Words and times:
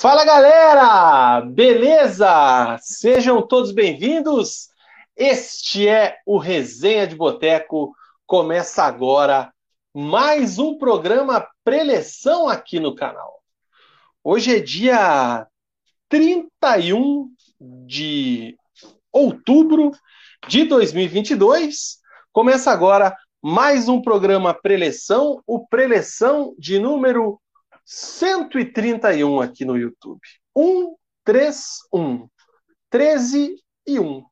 Fala 0.00 0.24
galera, 0.24 1.40
beleza? 1.40 2.78
Sejam 2.80 3.42
todos 3.44 3.72
bem-vindos. 3.72 4.68
Este 5.16 5.88
é 5.88 6.18
o 6.24 6.38
Resenha 6.38 7.04
de 7.04 7.16
Boteco. 7.16 7.92
Começa 8.24 8.84
agora 8.84 9.52
mais 9.92 10.56
um 10.60 10.78
programa 10.78 11.44
preleção 11.64 12.48
aqui 12.48 12.78
no 12.78 12.94
canal. 12.94 13.42
Hoje 14.22 14.58
é 14.58 14.60
dia 14.60 15.48
31 16.08 17.28
de 17.60 18.56
outubro 19.10 19.90
de 20.46 20.62
2022. 20.62 21.98
Começa 22.30 22.70
agora 22.70 23.16
mais 23.42 23.88
um 23.88 24.00
programa 24.00 24.54
preleção, 24.54 25.42
o 25.44 25.66
preleção 25.66 26.54
de 26.56 26.78
número 26.78 27.40
131 27.88 29.40
aqui 29.40 29.64
no 29.64 29.74
YouTube. 29.74 30.20
131. 30.54 32.28
13 32.90 33.56
e 33.86 33.98
1. 33.98 34.22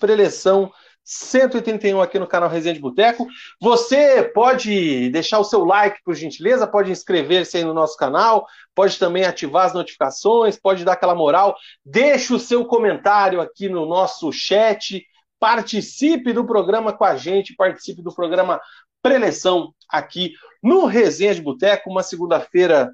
Preleção 0.00 0.72
131 1.04 2.00
aqui 2.00 2.18
no 2.18 2.26
canal 2.26 2.48
Resenha 2.48 2.74
de 2.74 2.80
Boteco. 2.80 3.26
Você 3.60 4.22
pode 4.34 5.10
deixar 5.10 5.38
o 5.40 5.44
seu 5.44 5.62
like, 5.62 6.02
por 6.02 6.14
gentileza, 6.14 6.66
pode 6.66 6.90
inscrever-se 6.90 7.58
aí 7.58 7.64
no 7.64 7.74
nosso 7.74 7.98
canal, 7.98 8.46
pode 8.74 8.98
também 8.98 9.24
ativar 9.24 9.66
as 9.66 9.74
notificações, 9.74 10.58
pode 10.58 10.86
dar 10.86 10.92
aquela 10.92 11.14
moral. 11.14 11.54
Deixe 11.84 12.32
o 12.32 12.40
seu 12.40 12.64
comentário 12.64 13.42
aqui 13.42 13.68
no 13.68 13.84
nosso 13.84 14.32
chat. 14.32 15.04
Participe 15.38 16.32
do 16.32 16.46
programa 16.46 16.94
com 16.94 17.04
a 17.04 17.14
gente, 17.14 17.54
participe 17.54 18.00
do 18.00 18.14
programa 18.14 18.58
preleção 19.04 19.74
aqui 19.86 20.32
no 20.62 20.86
Resenha 20.86 21.34
de 21.34 21.42
Boteco, 21.42 21.90
uma 21.90 22.02
segunda-feira 22.02 22.90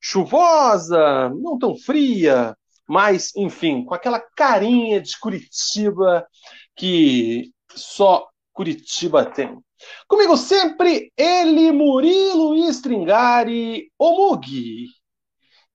chuvosa, 0.00 1.28
não 1.28 1.58
tão 1.58 1.76
fria, 1.76 2.56
mas, 2.88 3.30
enfim, 3.36 3.84
com 3.84 3.92
aquela 3.94 4.18
carinha 4.18 5.02
de 5.02 5.18
Curitiba 5.20 6.26
que 6.74 7.52
só 7.74 8.26
Curitiba 8.54 9.26
tem. 9.26 9.62
Comigo 10.08 10.34
sempre, 10.38 11.12
ele, 11.14 11.70
Murilo 11.72 12.54
Stringari, 12.70 13.92
o 13.98 14.16
Mugi. 14.16 14.86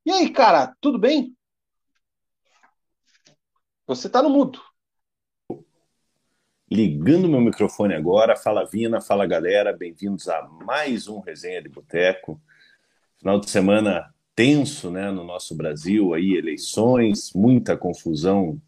E 0.04 0.12
aí, 0.12 0.32
cara, 0.32 0.76
tudo 0.82 0.98
bem? 0.98 1.36
Você 3.86 4.10
tá 4.10 4.24
no 4.24 4.32
mudo 4.32 4.60
ligando 6.70 7.30
meu 7.30 7.42
microfone 7.42 7.94
agora. 7.94 8.36
Fala 8.36 8.66
Vina, 8.66 9.00
fala 9.00 9.26
galera, 9.26 9.72
bem-vindos 9.72 10.28
a 10.28 10.48
mais 10.66 11.08
um 11.08 11.20
Resenha 11.20 11.62
de 11.62 11.70
Boteco. 11.70 12.42
Final 13.20 13.40
de 13.40 13.50
semana 13.50 14.14
tenso 14.36 14.92
né, 14.92 15.12
no 15.12 15.24
nosso 15.24 15.56
Brasil, 15.56 16.14
aí 16.14 16.34
eleições, 16.36 17.32
muita 17.34 17.78
confusão 17.78 18.60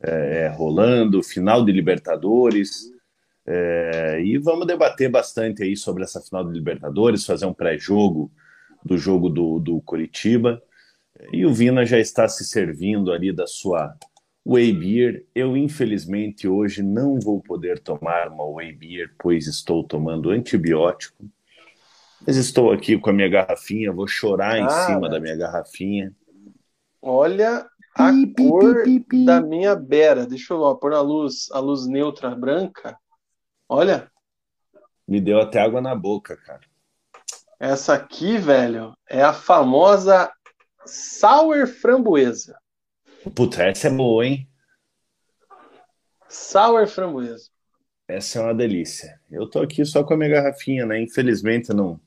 é, 0.00 0.48
rolando, 0.48 1.22
final 1.22 1.64
de 1.64 1.72
Libertadores. 1.72 2.90
É, 3.44 4.22
e 4.24 4.38
vamos 4.38 4.66
debater 4.66 5.10
bastante 5.10 5.64
aí 5.64 5.76
sobre 5.76 6.04
essa 6.04 6.20
final 6.20 6.44
de 6.44 6.52
Libertadores, 6.52 7.26
fazer 7.26 7.46
um 7.46 7.52
pré-jogo 7.52 8.30
do 8.84 8.96
jogo 8.96 9.28
do, 9.28 9.58
do 9.58 9.80
Curitiba. 9.82 10.62
E 11.32 11.44
o 11.44 11.52
Vina 11.52 11.84
já 11.84 11.98
está 11.98 12.28
se 12.28 12.44
servindo 12.44 13.12
ali 13.12 13.32
da 13.32 13.46
sua 13.46 13.94
Whey 14.44 14.72
Beer, 14.72 15.26
eu 15.34 15.56
infelizmente 15.56 16.48
hoje 16.48 16.82
não 16.82 17.18
vou 17.20 17.40
poder 17.40 17.78
tomar 17.78 18.28
uma 18.28 18.44
Whey 18.44 18.72
Beer, 18.72 19.14
pois 19.18 19.46
estou 19.46 19.84
tomando 19.84 20.30
antibiótico. 20.30 21.24
Mas 22.26 22.36
estou 22.36 22.72
aqui 22.72 22.98
com 22.98 23.10
a 23.10 23.12
minha 23.12 23.28
garrafinha, 23.28 23.92
vou 23.92 24.06
chorar 24.06 24.58
em 24.58 24.64
ah, 24.64 24.86
cima 24.86 25.08
da 25.08 25.20
minha 25.20 25.36
garrafinha. 25.36 26.12
Olha 27.00 27.66
a 27.94 28.10
pi, 28.10 28.34
cor 28.48 28.82
pi, 28.82 29.00
pi, 29.00 29.24
da 29.24 29.40
minha 29.40 29.74
beira. 29.74 30.26
Deixa 30.26 30.54
eu 30.54 30.76
pôr 30.76 30.92
a 30.92 31.00
luz, 31.00 31.48
a 31.52 31.58
luz 31.58 31.86
neutra 31.86 32.34
branca. 32.34 32.96
Olha. 33.68 34.10
Me 35.06 35.20
deu 35.20 35.40
até 35.40 35.60
água 35.60 35.80
na 35.80 35.94
boca, 35.94 36.36
cara. 36.36 36.62
Essa 37.58 37.94
aqui, 37.94 38.38
velho, 38.38 38.92
é 39.08 39.22
a 39.22 39.32
famosa 39.32 40.32
Sour 40.84 41.66
Framboesa. 41.66 42.56
Puta, 43.30 43.62
essa 43.64 43.88
é 43.88 43.90
boa, 43.90 44.26
hein? 44.26 44.48
Sour 46.28 46.86
framboesa. 46.86 47.50
Essa 48.08 48.40
é 48.40 48.42
uma 48.42 48.54
delícia. 48.54 49.20
Eu 49.30 49.48
tô 49.48 49.60
aqui 49.60 49.84
só 49.84 50.02
com 50.02 50.14
a 50.14 50.16
minha 50.16 50.30
garrafinha, 50.30 50.84
né? 50.84 51.00
Infelizmente 51.00 51.72
não. 51.72 52.00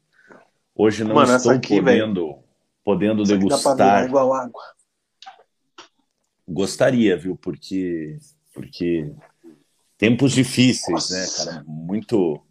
Hoje 0.76 1.04
não 1.04 1.16
Mano, 1.16 1.36
estou 1.36 1.52
aqui, 1.52 1.80
podendo, 1.80 2.26
véio, 2.26 2.44
podendo 2.84 3.24
degustar. 3.24 4.06
igual 4.06 4.34
água. 4.34 4.62
Gostaria, 6.48 7.18
viu? 7.18 7.36
Porque, 7.38 8.18
porque 8.54 9.12
tempos 9.98 10.34
difíceis, 10.34 11.10
né, 11.10 11.22
Nossa. 11.22 11.46
né, 11.46 11.52
cara? 11.52 11.64
Muito, 11.66 12.42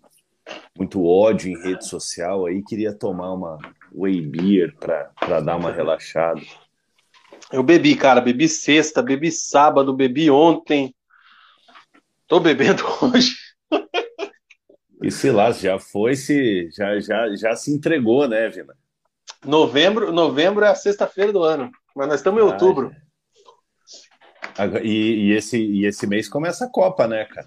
muito 0.76 1.04
ódio 1.04 1.50
em 1.50 1.62
rede 1.62 1.86
social. 1.86 2.46
Aí 2.46 2.62
queria 2.62 2.94
tomar 2.94 3.32
uma 3.34 3.58
whey 3.94 4.20
beer 4.22 4.74
para 4.76 5.40
dar 5.40 5.56
uma 5.56 5.70
relaxada. 5.70 6.40
Eu 7.52 7.62
bebi, 7.62 7.94
cara, 7.94 8.20
bebi 8.20 8.48
sexta, 8.48 9.02
bebi 9.02 9.30
sábado, 9.30 9.92
bebi 9.92 10.30
ontem. 10.30 10.94
Tô 12.26 12.40
bebendo 12.40 12.82
hoje. 13.02 13.34
E 15.02 15.10
sei 15.10 15.30
lá, 15.30 15.52
já 15.52 15.78
foi 15.78 16.16
se 16.16 16.70
já 16.70 16.98
já 16.98 17.36
já 17.36 17.56
se 17.56 17.70
entregou, 17.70 18.26
né, 18.26 18.48
Vina? 18.48 18.74
Novembro, 19.44 20.10
novembro 20.10 20.64
é 20.64 20.68
a 20.68 20.74
sexta-feira 20.74 21.32
do 21.32 21.42
ano, 21.42 21.70
mas 21.94 22.08
nós 22.08 22.20
estamos 22.20 22.42
em 22.42 22.46
ah, 22.46 22.50
outubro. 22.50 22.90
E, 24.82 25.26
e, 25.28 25.32
esse, 25.32 25.58
e 25.58 25.84
esse 25.84 26.06
mês 26.06 26.28
começa 26.28 26.64
a 26.64 26.70
Copa, 26.70 27.06
né, 27.06 27.24
cara? 27.26 27.46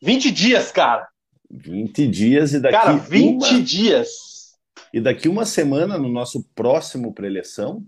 20 0.00 0.30
dias, 0.30 0.72
cara. 0.72 1.06
20 1.50 2.06
dias 2.06 2.54
e 2.54 2.60
daqui. 2.60 2.76
Cara, 2.76 2.92
20 2.94 3.42
uma... 3.42 3.62
dias. 3.62 4.08
E 4.92 5.00
daqui 5.00 5.28
uma 5.28 5.44
semana, 5.44 5.98
no 5.98 6.08
nosso 6.08 6.44
próximo 6.54 7.12
preleção, 7.12 7.84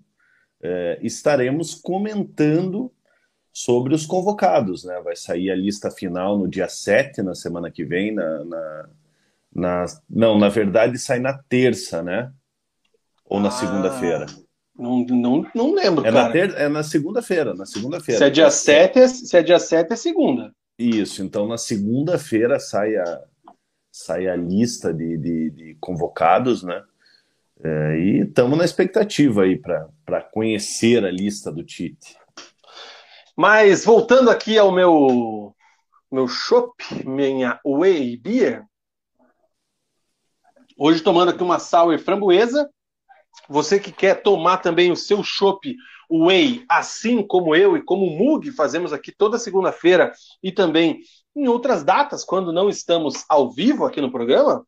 é, 0.64 0.98
estaremos 1.02 1.74
comentando 1.74 2.90
sobre 3.52 3.94
os 3.94 4.06
convocados. 4.06 4.82
Né? 4.82 4.98
Vai 5.04 5.14
sair 5.14 5.50
a 5.50 5.54
lista 5.54 5.90
final 5.90 6.38
no 6.38 6.48
dia 6.48 6.68
7, 6.68 7.22
na 7.22 7.34
semana 7.34 7.70
que 7.70 7.84
vem. 7.84 8.14
Na, 8.14 8.44
na, 8.44 8.88
na... 9.54 9.86
não, 10.08 10.38
na 10.38 10.48
verdade 10.48 10.98
sai 10.98 11.20
na 11.20 11.36
terça, 11.36 12.02
né? 12.02 12.32
Ou 13.26 13.38
na 13.38 13.48
ah, 13.48 13.52
segunda-feira. 13.52 14.26
Não, 14.76 15.04
não, 15.04 15.46
não 15.54 15.74
lembro, 15.74 16.04
é 16.06 16.10
cara. 16.10 16.24
Na 16.24 16.32
ter... 16.32 16.54
É 16.54 16.68
na 16.68 16.82
segunda-feira, 16.82 17.54
na 17.54 17.66
segunda-feira. 17.66 18.18
Se 18.18 18.24
é 18.24 18.30
dia 18.30 18.50
7, 18.50 18.98
é... 18.98 19.08
se 19.08 19.36
é 19.36 19.42
dia 19.42 19.58
7 19.58 19.92
é 19.92 19.96
segunda. 19.96 20.54
Isso, 20.78 21.22
então 21.22 21.46
na 21.46 21.56
segunda-feira 21.56 22.58
sai 22.58 22.96
a, 22.96 23.22
sai 23.92 24.26
a 24.26 24.34
lista 24.34 24.92
de, 24.92 25.16
de, 25.16 25.50
de 25.50 25.76
convocados, 25.78 26.62
né? 26.64 26.82
É, 27.62 27.98
e 27.98 28.20
estamos 28.20 28.58
na 28.58 28.64
expectativa 28.64 29.42
aí 29.42 29.56
para 29.58 30.22
conhecer 30.32 31.04
a 31.04 31.10
lista 31.10 31.52
do 31.52 31.64
Tite. 31.64 32.16
Mas 33.36 33.84
voltando 33.84 34.30
aqui 34.30 34.58
ao 34.58 34.72
meu 34.72 35.54
meu 36.10 36.28
chopp, 36.28 36.84
minha 37.04 37.58
whey 37.64 38.16
beer. 38.16 38.64
Hoje 40.76 41.00
tomando 41.00 41.30
aqui 41.30 41.42
uma 41.42 41.58
sour 41.58 41.98
framboesa. 41.98 42.70
Você 43.48 43.80
que 43.80 43.90
quer 43.90 44.22
tomar 44.22 44.58
também 44.58 44.92
o 44.92 44.96
seu 44.96 45.22
chopp 45.24 45.74
whey, 46.08 46.64
assim 46.68 47.26
como 47.26 47.54
eu 47.56 47.76
e 47.76 47.82
como 47.82 48.06
o 48.06 48.16
Mug 48.16 48.50
fazemos 48.52 48.92
aqui 48.92 49.10
toda 49.10 49.38
segunda-feira 49.38 50.12
e 50.42 50.52
também 50.52 51.00
em 51.34 51.48
outras 51.48 51.82
datas, 51.82 52.24
quando 52.24 52.52
não 52.52 52.68
estamos 52.68 53.24
ao 53.28 53.50
vivo 53.52 53.84
aqui 53.84 54.00
no 54.00 54.12
programa, 54.12 54.64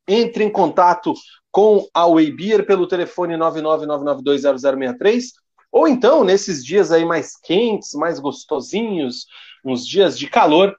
entre 0.08 0.44
em 0.44 0.50
contato 0.50 1.14
com 1.58 1.90
a 1.92 2.06
Waybeer 2.06 2.68
pelo 2.68 2.86
telefone 2.86 3.34
999920063 3.34 5.24
ou 5.72 5.88
então 5.88 6.24
nesses 6.24 6.64
dias 6.64 6.92
aí 6.92 7.04
mais 7.04 7.36
quentes, 7.36 7.94
mais 7.96 8.20
gostosinhos, 8.20 9.26
uns 9.66 9.88
dias 9.88 10.20
de 10.20 10.30
calor, 10.30 10.78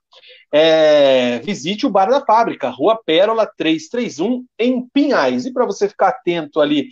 é, 0.52 1.40
visite 1.40 1.84
o 1.84 1.90
Bar 1.90 2.08
da 2.08 2.24
Fábrica, 2.24 2.68
Rua 2.68 2.96
Pérola 3.04 3.44
331, 3.44 4.46
em 4.56 4.88
Pinhais. 4.90 5.46
E 5.46 5.52
para 5.52 5.66
você 5.66 5.88
ficar 5.88 6.10
atento 6.10 6.60
ali 6.60 6.90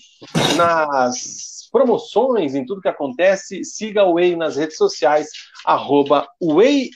nas 0.56 1.68
promoções, 1.70 2.56
em 2.56 2.66
tudo 2.66 2.82
que 2.82 2.88
acontece, 2.88 3.62
siga 3.64 4.02
o 4.02 4.14
Way 4.14 4.34
nas 4.34 4.56
redes 4.56 4.76
sociais, 4.76 5.28
arroba 5.64 6.26
Way 6.42 6.90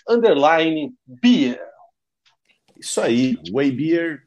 Beer. 1.07 1.61
Isso 2.77 3.01
aí, 3.01 3.39
Way 3.53 3.71
Beer, 3.71 4.23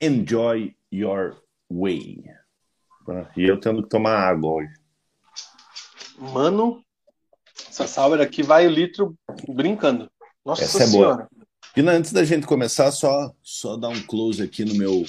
enjoy 0.00 0.74
your 0.90 1.43
way. 1.70 2.22
E 3.36 3.44
eu 3.44 3.58
tendo 3.60 3.82
que 3.82 3.88
tomar 3.88 4.16
água 4.16 4.54
hoje. 4.54 4.72
Mano, 6.18 6.82
essa 7.68 7.86
Sauer 7.86 8.20
aqui 8.20 8.42
vai 8.42 8.66
o 8.66 8.70
litro 8.70 9.16
brincando. 9.48 10.10
Nossa 10.44 10.64
Essa 10.64 10.86
senhora. 10.86 11.28
É. 11.40 11.44
Pina, 11.74 11.92
antes 11.92 12.12
da 12.12 12.22
gente 12.22 12.46
começar, 12.46 12.90
só, 12.92 13.34
só 13.42 13.76
dar 13.76 13.88
um 13.88 14.00
close 14.02 14.40
aqui 14.40 14.64
no 14.64 14.74
meu, 14.74 15.04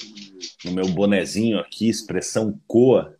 no 0.65 0.71
meu 0.71 0.87
bonezinho 0.87 1.59
aqui, 1.59 1.87
expressão 1.87 2.59
Coa, 2.65 3.15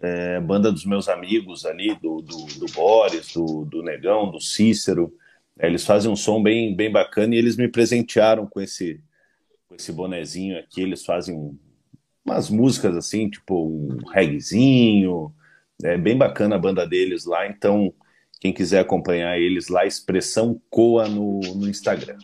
é, 0.00 0.40
banda 0.40 0.72
dos 0.72 0.84
meus 0.84 1.08
amigos 1.08 1.64
ali, 1.64 1.94
do, 1.94 2.20
do, 2.20 2.46
do 2.46 2.66
Boris, 2.72 3.32
do, 3.32 3.64
do 3.64 3.82
Negão, 3.82 4.30
do 4.30 4.40
Cícero. 4.40 5.14
É, 5.56 5.68
eles 5.68 5.84
fazem 5.84 6.10
um 6.10 6.16
som 6.16 6.42
bem, 6.42 6.74
bem 6.74 6.90
bacana 6.90 7.34
e 7.34 7.38
eles 7.38 7.56
me 7.56 7.68
presentearam 7.68 8.44
com 8.46 8.60
esse, 8.60 9.00
com 9.68 9.76
esse 9.76 9.92
bonezinho 9.92 10.58
aqui. 10.58 10.82
Eles 10.82 11.04
fazem 11.04 11.56
umas 12.30 12.48
músicas 12.48 12.96
assim, 12.96 13.28
tipo 13.28 13.66
um 13.66 13.98
reggaezinho. 14.08 15.32
É 15.82 15.96
bem 15.96 16.16
bacana 16.16 16.56
a 16.56 16.58
banda 16.58 16.86
deles 16.86 17.24
lá, 17.24 17.46
então 17.46 17.92
quem 18.40 18.52
quiser 18.52 18.80
acompanhar 18.80 19.38
eles 19.38 19.68
lá, 19.68 19.84
Expressão 19.84 20.60
Coa 20.70 21.08
no, 21.08 21.40
no 21.40 21.68
Instagram. 21.68 22.16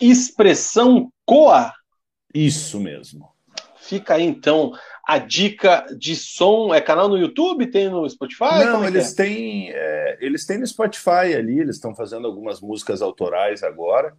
Expressão 0.00 1.12
Coa? 1.24 1.72
Isso 2.34 2.78
mesmo. 2.80 3.30
Fica 3.80 4.14
aí 4.14 4.24
então 4.24 4.72
a 5.06 5.16
dica 5.16 5.86
de 5.98 6.14
som. 6.14 6.74
É 6.74 6.80
canal 6.80 7.08
no 7.08 7.16
YouTube? 7.16 7.70
Tem 7.70 7.88
no 7.88 8.08
Spotify? 8.08 8.64
Não, 8.66 8.84
é 8.84 8.88
eles 8.88 9.12
é? 9.12 9.16
têm. 9.16 9.70
É, 9.72 10.18
eles 10.20 10.44
têm 10.44 10.58
no 10.58 10.66
Spotify 10.66 11.34
ali, 11.34 11.58
eles 11.58 11.76
estão 11.76 11.94
fazendo 11.94 12.26
algumas 12.26 12.60
músicas 12.60 13.00
autorais 13.00 13.62
agora. 13.62 14.14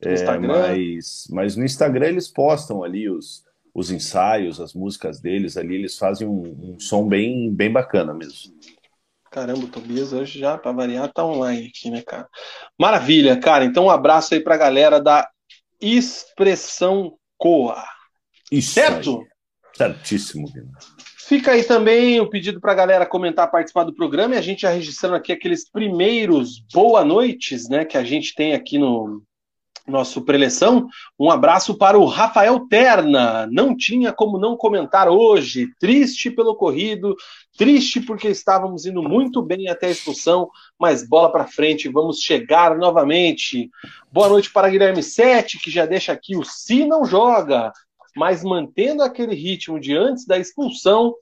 É, 0.00 0.38
mas, 0.38 1.28
mas 1.30 1.56
no 1.56 1.64
Instagram 1.64 2.08
eles 2.08 2.28
postam 2.28 2.82
ali 2.82 3.08
os, 3.08 3.44
os 3.74 3.90
ensaios, 3.90 4.60
as 4.60 4.72
músicas 4.72 5.20
deles 5.20 5.56
ali, 5.56 5.74
eles 5.74 5.98
fazem 5.98 6.28
um, 6.28 6.74
um 6.74 6.80
som 6.80 7.06
bem, 7.06 7.52
bem 7.52 7.70
bacana 7.70 8.14
mesmo. 8.14 8.54
Caramba, 9.30 9.64
o 9.64 9.68
Tobias 9.68 10.12
hoje 10.12 10.38
já, 10.38 10.56
para 10.56 10.70
variar, 10.70 11.12
tá 11.12 11.26
online 11.26 11.66
aqui, 11.66 11.90
né, 11.90 12.00
cara? 12.02 12.28
Maravilha, 12.78 13.36
cara. 13.36 13.64
Então, 13.64 13.86
um 13.86 13.90
abraço 13.90 14.32
aí 14.32 14.38
pra 14.38 14.56
galera 14.56 15.00
da 15.00 15.28
Expressão 15.80 17.18
Coa. 17.36 17.82
Isso 18.52 18.74
certo? 18.74 19.18
Aí. 19.18 19.26
Certíssimo, 19.76 20.46
Vina. 20.46 20.70
Fica 21.26 21.52
aí 21.52 21.64
também 21.64 22.20
o 22.20 22.30
pedido 22.30 22.60
para 22.60 22.70
a 22.70 22.76
galera 22.76 23.06
comentar, 23.06 23.50
participar 23.50 23.82
do 23.82 23.94
programa 23.94 24.36
e 24.36 24.38
a 24.38 24.42
gente 24.42 24.60
já 24.60 24.70
registrando 24.70 25.16
aqui 25.16 25.32
aqueles 25.32 25.68
primeiros 25.68 26.62
boa 26.72 27.04
noites, 27.04 27.68
né, 27.68 27.84
que 27.84 27.96
a 27.96 28.04
gente 28.04 28.34
tem 28.34 28.54
aqui 28.54 28.78
no, 28.78 29.22
nosso 29.86 30.22
preleção. 30.22 30.88
Um 31.18 31.30
abraço 31.30 31.76
para 31.76 31.98
o 31.98 32.06
Rafael 32.06 32.66
Terna. 32.68 33.46
Não 33.50 33.76
tinha 33.76 34.12
como 34.12 34.38
não 34.38 34.56
comentar 34.56 35.08
hoje. 35.08 35.68
Triste 35.78 36.30
pelo 36.30 36.50
ocorrido, 36.50 37.14
triste 37.56 38.00
porque 38.00 38.28
estávamos 38.28 38.86
indo 38.86 39.02
muito 39.02 39.42
bem 39.42 39.68
até 39.68 39.86
a 39.86 39.90
expulsão, 39.90 40.48
mas 40.78 41.06
bola 41.06 41.30
para 41.30 41.46
frente, 41.46 41.88
vamos 41.88 42.20
chegar 42.20 42.76
novamente. 42.76 43.70
Boa 44.10 44.28
noite 44.28 44.50
para 44.50 44.70
Guilherme 44.70 45.02
Sete, 45.02 45.58
que 45.58 45.70
já 45.70 45.84
deixa 45.84 46.12
aqui 46.12 46.36
o 46.36 46.44
se 46.44 46.84
não 46.86 47.04
joga, 47.04 47.72
mas 48.16 48.42
mantendo 48.42 49.02
aquele 49.02 49.34
ritmo 49.34 49.78
de 49.78 49.94
antes 49.94 50.24
da 50.26 50.38
expulsão, 50.38 51.14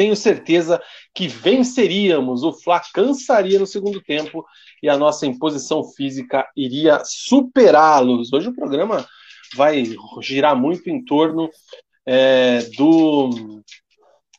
tenho 0.00 0.16
certeza 0.16 0.80
que 1.14 1.28
venceríamos. 1.28 2.42
O 2.42 2.52
Fla 2.52 2.80
cansaria 2.92 3.58
no 3.58 3.66
segundo 3.66 4.00
tempo 4.00 4.44
e 4.82 4.88
a 4.88 4.96
nossa 4.96 5.26
imposição 5.26 5.84
física 5.84 6.46
iria 6.56 7.02
superá-los. 7.04 8.32
Hoje 8.32 8.48
o 8.48 8.54
programa 8.54 9.06
vai 9.54 9.84
girar 10.20 10.56
muito 10.56 10.88
em 10.88 11.04
torno 11.04 11.50
é, 12.06 12.62
do, 12.76 13.62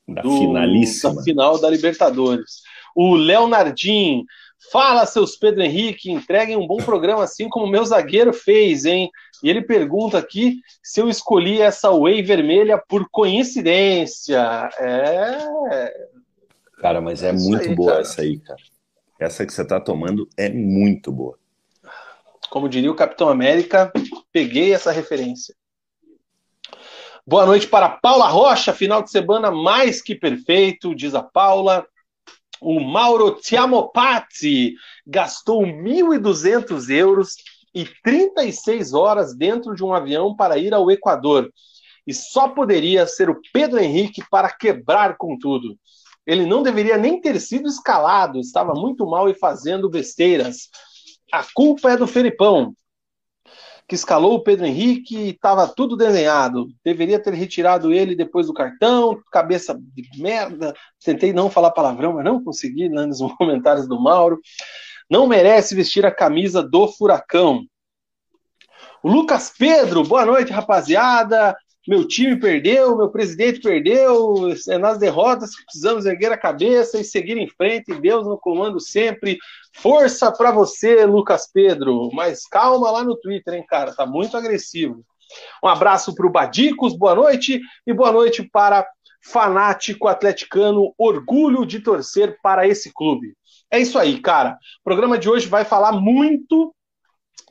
da, 0.07 0.21
do, 0.21 0.53
da 0.53 1.23
final 1.23 1.59
da 1.59 1.69
Libertadores. 1.69 2.61
O 2.95 3.15
Leonardinho 3.15 4.25
Fala, 4.69 5.05
seus 5.05 5.35
Pedro 5.35 5.63
Henrique, 5.63 6.11
entreguem 6.11 6.55
um 6.55 6.67
bom 6.67 6.77
programa 6.77 7.23
assim 7.23 7.49
como 7.49 7.65
o 7.65 7.69
meu 7.69 7.83
zagueiro 7.83 8.31
fez, 8.31 8.85
hein? 8.85 9.09
E 9.43 9.49
ele 9.49 9.61
pergunta 9.61 10.19
aqui 10.19 10.59
se 10.83 11.01
eu 11.01 11.09
escolhi 11.09 11.59
essa 11.59 11.89
whey 11.89 12.21
vermelha 12.21 12.77
por 12.77 13.09
coincidência. 13.09 14.69
É. 14.79 15.93
Cara, 16.81 16.99
mas 16.99 17.21
é, 17.21 17.29
é 17.29 17.31
muito 17.31 17.69
aí, 17.69 17.75
boa 17.75 17.91
cara. 17.91 18.01
essa 18.01 18.21
aí, 18.23 18.39
cara. 18.39 18.59
Essa 19.19 19.45
que 19.45 19.53
você 19.53 19.63
tá 19.63 19.79
tomando 19.79 20.27
é 20.35 20.49
muito 20.49 21.11
boa. 21.11 21.37
Como 22.49 22.67
diria 22.67 22.91
o 22.91 22.95
Capitão 22.95 23.29
América, 23.29 23.93
peguei 24.33 24.73
essa 24.73 24.91
referência. 24.91 25.55
Boa 27.25 27.45
noite 27.45 27.67
para 27.67 27.87
Paula 27.87 28.27
Rocha, 28.27 28.73
final 28.73 29.03
de 29.03 29.11
semana 29.11 29.51
mais 29.51 30.01
que 30.01 30.15
perfeito, 30.15 30.95
diz 30.95 31.13
a 31.13 31.21
Paula. 31.21 31.85
O 32.59 32.79
Mauro 32.79 33.35
Tiamopati 33.39 34.73
gastou 35.05 35.61
1.200 35.61 36.89
euros 36.89 37.35
e 37.75 37.85
36 38.03 38.95
horas 38.95 39.35
dentro 39.35 39.75
de 39.75 39.83
um 39.83 39.93
avião 39.93 40.35
para 40.35 40.57
ir 40.57 40.73
ao 40.73 40.89
Equador. 40.89 41.47
E 42.07 42.13
só 42.13 42.47
poderia 42.47 43.05
ser 43.05 43.29
o 43.29 43.39
Pedro 43.53 43.79
Henrique 43.79 44.23
para 44.31 44.49
quebrar 44.49 45.15
com 45.15 45.37
tudo. 45.37 45.77
Ele 46.25 46.45
não 46.45 46.61
deveria 46.61 46.97
nem 46.97 47.19
ter 47.19 47.39
sido 47.39 47.67
escalado, 47.67 48.39
estava 48.39 48.73
muito 48.73 49.05
mal 49.07 49.29
e 49.29 49.33
fazendo 49.33 49.89
besteiras. 49.89 50.69
A 51.31 51.43
culpa 51.53 51.91
é 51.91 51.97
do 51.97 52.07
Felipão 52.07 52.73
que 53.91 53.95
escalou 53.95 54.35
o 54.35 54.39
Pedro 54.41 54.65
Henrique 54.65 55.17
e 55.17 55.29
estava 55.31 55.67
tudo 55.67 55.97
desenhado. 55.97 56.69
Deveria 56.81 57.21
ter 57.21 57.33
retirado 57.33 57.91
ele 57.91 58.15
depois 58.15 58.47
do 58.47 58.53
cartão, 58.53 59.21
cabeça 59.29 59.77
de 59.77 60.07
merda. 60.17 60.73
Tentei 61.03 61.33
não 61.33 61.49
falar 61.49 61.71
palavrão, 61.71 62.13
mas 62.13 62.23
não 62.23 62.41
consegui, 62.41 62.87
né, 62.87 63.05
nos 63.05 63.19
comentários 63.37 63.89
do 63.89 63.99
Mauro. 63.99 64.39
Não 65.09 65.27
merece 65.27 65.75
vestir 65.75 66.05
a 66.05 66.11
camisa 66.11 66.63
do 66.63 66.87
Furacão. 66.87 67.65
O 69.03 69.09
Lucas 69.09 69.53
Pedro, 69.57 70.03
boa 70.03 70.25
noite, 70.25 70.53
rapaziada. 70.53 71.53
Meu 71.87 72.07
time 72.07 72.39
perdeu, 72.39 72.95
meu 72.95 73.09
presidente 73.09 73.59
perdeu. 73.59 74.53
É 74.69 74.77
nas 74.77 74.99
derrotas 74.99 75.55
que 75.55 75.65
precisamos 75.65 76.05
erguer 76.05 76.31
a 76.31 76.37
cabeça 76.37 76.99
e 76.99 77.03
seguir 77.03 77.37
em 77.37 77.47
frente. 77.47 77.99
Deus 77.99 78.27
no 78.27 78.37
comando 78.37 78.79
sempre. 78.79 79.39
Força 79.73 80.31
para 80.31 80.51
você, 80.51 81.05
Lucas 81.05 81.49
Pedro. 81.51 82.09
Mas 82.13 82.45
calma 82.47 82.91
lá 82.91 83.03
no 83.03 83.17
Twitter, 83.17 83.55
hein, 83.55 83.65
cara? 83.67 83.95
Tá 83.95 84.05
muito 84.05 84.37
agressivo. 84.37 85.03
Um 85.63 85.67
abraço 85.67 86.13
para 86.13 86.27
o 86.27 86.31
Badicos, 86.31 86.95
boa 86.95 87.15
noite. 87.15 87.59
E 87.87 87.93
boa 87.93 88.11
noite 88.11 88.43
para 88.43 88.87
fanático 89.23 90.07
atleticano, 90.07 90.93
orgulho 90.97 91.65
de 91.65 91.79
torcer 91.79 92.37
para 92.41 92.67
esse 92.67 92.91
clube. 92.93 93.33
É 93.71 93.79
isso 93.79 93.97
aí, 93.97 94.19
cara. 94.19 94.57
O 94.81 94.83
programa 94.83 95.17
de 95.17 95.29
hoje 95.29 95.47
vai 95.47 95.63
falar 95.63 95.93
muito 95.93 96.73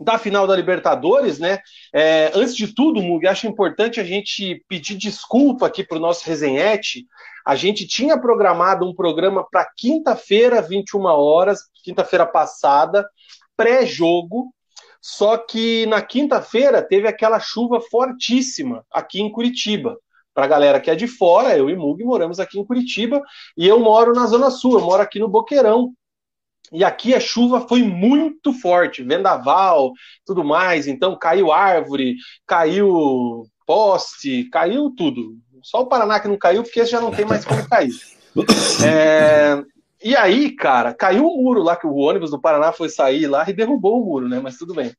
da 0.00 0.18
final 0.18 0.46
da 0.46 0.56
Libertadores, 0.56 1.38
né? 1.38 1.58
É, 1.92 2.30
antes 2.34 2.56
de 2.56 2.74
tudo, 2.74 3.02
Mug, 3.02 3.26
acho 3.26 3.46
importante 3.46 4.00
a 4.00 4.04
gente 4.04 4.64
pedir 4.66 4.96
desculpa 4.96 5.66
aqui 5.66 5.84
para 5.84 5.98
o 5.98 6.00
nosso 6.00 6.26
resenhete. 6.26 7.06
A 7.46 7.54
gente 7.54 7.86
tinha 7.86 8.18
programado 8.18 8.88
um 8.88 8.94
programa 8.94 9.46
para 9.48 9.68
quinta-feira, 9.76 10.62
21 10.62 11.04
horas, 11.04 11.60
quinta-feira 11.84 12.26
passada, 12.26 13.06
pré-jogo. 13.56 14.52
Só 15.02 15.38
que 15.38 15.86
na 15.86 16.02
quinta-feira 16.02 16.82
teve 16.82 17.08
aquela 17.08 17.40
chuva 17.40 17.80
fortíssima 17.80 18.84
aqui 18.92 19.20
em 19.20 19.30
Curitiba. 19.30 19.98
Para 20.32 20.44
a 20.44 20.48
galera 20.48 20.80
que 20.80 20.90
é 20.90 20.94
de 20.94 21.08
fora, 21.08 21.56
eu 21.56 21.68
e 21.68 21.76
Mug 21.76 22.04
moramos 22.04 22.38
aqui 22.38 22.58
em 22.58 22.64
Curitiba 22.64 23.22
e 23.56 23.66
eu 23.66 23.80
moro 23.80 24.12
na 24.12 24.26
Zona 24.26 24.50
Sul, 24.50 24.74
eu 24.74 24.84
moro 24.84 25.02
aqui 25.02 25.18
no 25.18 25.28
Boqueirão, 25.28 25.92
e 26.72 26.84
aqui 26.84 27.14
a 27.14 27.20
chuva 27.20 27.66
foi 27.66 27.82
muito 27.82 28.52
forte, 28.52 29.02
vendaval, 29.02 29.92
tudo 30.24 30.44
mais. 30.44 30.86
Então 30.86 31.18
caiu 31.18 31.52
árvore, 31.52 32.16
caiu 32.46 33.44
poste, 33.66 34.48
caiu 34.50 34.92
tudo. 34.96 35.36
Só 35.62 35.80
o 35.80 35.86
Paraná 35.86 36.18
que 36.20 36.28
não 36.28 36.38
caiu, 36.38 36.62
porque 36.62 36.80
esse 36.80 36.90
já 36.90 37.00
não 37.00 37.10
tem 37.10 37.24
mais 37.24 37.44
como 37.44 37.68
cair. 37.68 37.90
É, 38.86 39.60
e 40.02 40.14
aí, 40.14 40.52
cara, 40.52 40.94
caiu 40.94 41.24
o 41.24 41.40
um 41.40 41.42
muro 41.42 41.62
lá, 41.62 41.74
que 41.74 41.86
o 41.86 41.96
ônibus 41.96 42.30
do 42.30 42.40
Paraná 42.40 42.72
foi 42.72 42.88
sair 42.88 43.26
lá 43.26 43.44
e 43.50 43.52
derrubou 43.52 44.00
o 44.00 44.06
muro, 44.06 44.28
né? 44.28 44.38
Mas 44.40 44.56
tudo 44.56 44.72
bem. 44.72 44.92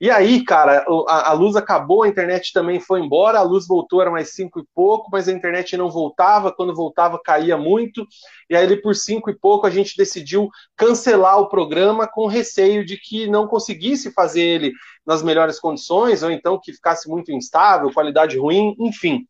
E 0.00 0.10
aí, 0.10 0.44
cara, 0.44 0.84
a, 1.08 1.32
luz 1.32 1.56
acabou, 1.56 2.02
a 2.02 2.08
internet 2.08 2.52
também 2.52 2.78
foi 2.80 3.00
embora, 3.00 3.38
a 3.38 3.42
luz 3.42 3.66
voltou, 3.66 4.00
era 4.00 4.10
mais 4.10 4.34
cinco 4.34 4.60
e 4.60 4.64
pouco, 4.74 5.08
mas 5.10 5.28
a 5.28 5.32
internet 5.32 5.76
não 5.76 5.90
voltava, 5.90 6.52
quando 6.52 6.74
voltava 6.74 7.20
caía 7.22 7.56
muito, 7.56 8.06
e 8.50 8.54
aí 8.54 8.76
por 8.80 8.94
cinco 8.94 9.30
e 9.30 9.38
pouco 9.38 9.66
a 9.66 9.70
gente 9.70 9.96
decidiu 9.96 10.48
cancelar 10.76 11.38
o 11.38 11.48
programa 11.48 12.06
com 12.06 12.26
receio 12.26 12.84
de 12.84 12.96
que 12.96 13.26
não 13.26 13.46
conseguisse 13.46 14.12
fazer 14.12 14.42
ele 14.42 14.72
nas 15.06 15.22
melhores 15.22 15.60
condições, 15.60 16.22
ou 16.22 16.30
então 16.30 16.60
que 16.60 16.72
ficasse 16.72 17.08
muito 17.08 17.30
instável, 17.32 17.92
qualidade 17.92 18.36
ruim, 18.36 18.74
enfim. 18.80 19.24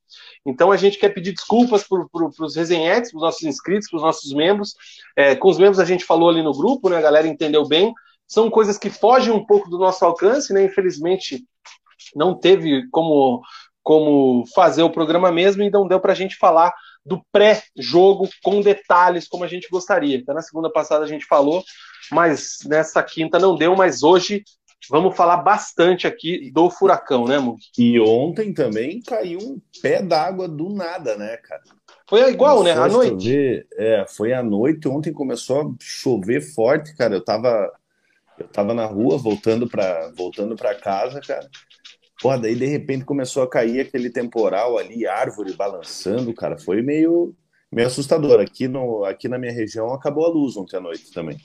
Então 0.44 0.72
a 0.72 0.76
gente 0.76 0.98
quer 0.98 1.10
pedir 1.10 1.32
desculpas 1.32 1.86
para 1.86 2.06
pro, 2.10 2.30
os 2.40 2.56
resenhetes, 2.56 3.10
para 3.10 3.18
os 3.18 3.22
nossos 3.22 3.42
inscritos, 3.42 3.88
para 3.90 3.96
os 3.98 4.02
nossos 4.02 4.32
membros. 4.32 4.74
É, 5.14 5.34
com 5.36 5.48
os 5.48 5.58
membros 5.58 5.78
a 5.78 5.84
gente 5.84 6.04
falou 6.04 6.30
ali 6.30 6.42
no 6.42 6.52
grupo, 6.52 6.88
né? 6.88 6.96
A 6.96 7.02
galera 7.02 7.28
entendeu 7.28 7.66
bem 7.66 7.92
são 8.26 8.50
coisas 8.50 8.78
que 8.78 8.90
fogem 8.90 9.32
um 9.32 9.44
pouco 9.44 9.70
do 9.70 9.78
nosso 9.78 10.04
alcance, 10.04 10.52
né? 10.52 10.64
Infelizmente, 10.64 11.44
não 12.14 12.38
teve 12.38 12.88
como, 12.90 13.40
como 13.82 14.44
fazer 14.54 14.82
o 14.82 14.90
programa 14.90 15.30
mesmo 15.30 15.62
e 15.62 15.70
não 15.70 15.86
deu 15.86 16.00
para 16.00 16.12
a 16.12 16.16
gente 16.16 16.36
falar 16.36 16.72
do 17.04 17.22
pré-jogo 17.30 18.28
com 18.42 18.60
detalhes 18.60 19.28
como 19.28 19.44
a 19.44 19.46
gente 19.46 19.68
gostaria. 19.70 20.18
Até 20.18 20.34
na 20.34 20.42
segunda 20.42 20.70
passada 20.70 21.04
a 21.04 21.08
gente 21.08 21.24
falou, 21.24 21.62
mas 22.10 22.58
nessa 22.66 23.02
quinta 23.02 23.38
não 23.38 23.54
deu, 23.54 23.76
mas 23.76 24.02
hoje 24.02 24.42
vamos 24.90 25.16
falar 25.16 25.38
bastante 25.38 26.06
aqui 26.06 26.50
do 26.52 26.68
furacão, 26.68 27.26
né, 27.26 27.38
Mug? 27.38 27.60
E 27.78 27.98
ontem 28.00 28.52
também 28.52 29.00
caiu 29.00 29.38
um 29.38 29.60
pé 29.80 30.02
d'água 30.02 30.48
do 30.48 30.68
nada, 30.68 31.16
né, 31.16 31.36
cara? 31.36 31.62
Foi 32.08 32.28
igual, 32.30 32.58
começou 32.58 32.80
né? 32.80 32.86
À 32.86 32.88
noite. 32.88 33.24
Chover, 33.24 33.66
é, 33.76 34.06
foi 34.08 34.32
à 34.32 34.42
noite. 34.42 34.88
Ontem 34.88 35.12
começou 35.12 35.60
a 35.60 35.74
chover 35.80 36.40
forte, 36.40 36.94
cara. 36.94 37.14
Eu 37.14 37.24
tava 37.24 37.68
eu 38.38 38.48
tava 38.48 38.74
na 38.74 38.86
rua 38.86 39.18
voltando 39.18 39.68
para 39.68 40.10
voltando 40.16 40.56
para 40.56 40.74
casa, 40.74 41.20
cara. 41.20 41.48
Pô, 42.20 42.36
daí 42.36 42.54
de 42.54 42.66
repente 42.66 43.04
começou 43.04 43.42
a 43.42 43.48
cair 43.48 43.80
aquele 43.80 44.10
temporal 44.10 44.78
ali, 44.78 45.06
árvore 45.06 45.52
balançando, 45.52 46.34
cara. 46.34 46.58
Foi 46.58 46.82
meio 46.82 47.34
meio 47.70 47.88
assustador. 47.88 48.40
Aqui 48.40 48.68
no 48.68 49.04
aqui 49.04 49.28
na 49.28 49.38
minha 49.38 49.52
região 49.52 49.92
acabou 49.92 50.24
a 50.24 50.28
luz 50.28 50.56
ontem 50.56 50.76
à 50.76 50.80
noite 50.80 51.12
também. 51.12 51.38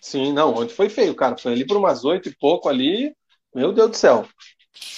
Sim, 0.00 0.32
não, 0.32 0.54
ontem 0.54 0.74
foi 0.74 0.88
feio, 0.88 1.14
cara. 1.14 1.36
Foi 1.36 1.52
ali 1.52 1.66
por 1.66 1.76
umas 1.76 2.04
oito 2.04 2.28
e 2.28 2.36
pouco 2.36 2.68
ali. 2.68 3.14
Meu 3.54 3.72
Deus 3.72 3.90
do 3.90 3.96
céu. 3.96 4.26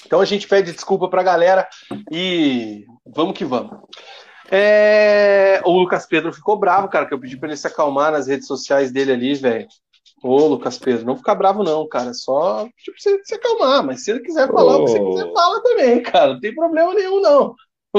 Então 0.06 0.20
a 0.20 0.24
gente 0.24 0.46
pede 0.46 0.72
desculpa 0.72 1.08
pra 1.08 1.22
galera 1.22 1.68
e 2.10 2.84
vamos 3.06 3.36
que 3.36 3.44
vamos. 3.44 3.78
É... 4.50 5.60
O 5.64 5.70
Lucas 5.70 6.06
Pedro 6.06 6.32
ficou 6.32 6.58
bravo, 6.58 6.88
cara, 6.88 7.06
que 7.06 7.14
eu 7.14 7.20
pedi 7.20 7.36
pra 7.36 7.48
ele 7.48 7.56
se 7.56 7.66
acalmar 7.66 8.12
nas 8.12 8.26
redes 8.26 8.46
sociais 8.46 8.90
dele 8.90 9.12
ali, 9.12 9.34
velho. 9.34 9.68
Ô, 10.22 10.46
Lucas 10.46 10.78
Pedro, 10.78 11.06
não 11.06 11.16
fica 11.16 11.34
bravo, 11.34 11.62
não, 11.62 11.88
cara. 11.88 12.12
Só 12.12 12.68
tipo, 12.78 12.98
você 12.98 13.20
se 13.24 13.34
acalmar, 13.34 13.84
mas 13.84 14.04
se 14.04 14.10
ele 14.10 14.20
quiser 14.20 14.48
falar 14.48 14.76
o 14.76 14.84
que 14.84 14.90
você 14.90 15.00
quiser, 15.00 15.32
fala 15.32 15.62
também, 15.62 16.02
cara. 16.02 16.34
Não 16.34 16.40
tem 16.40 16.54
problema 16.54 16.94
nenhum, 16.94 17.20
não. 17.20 17.54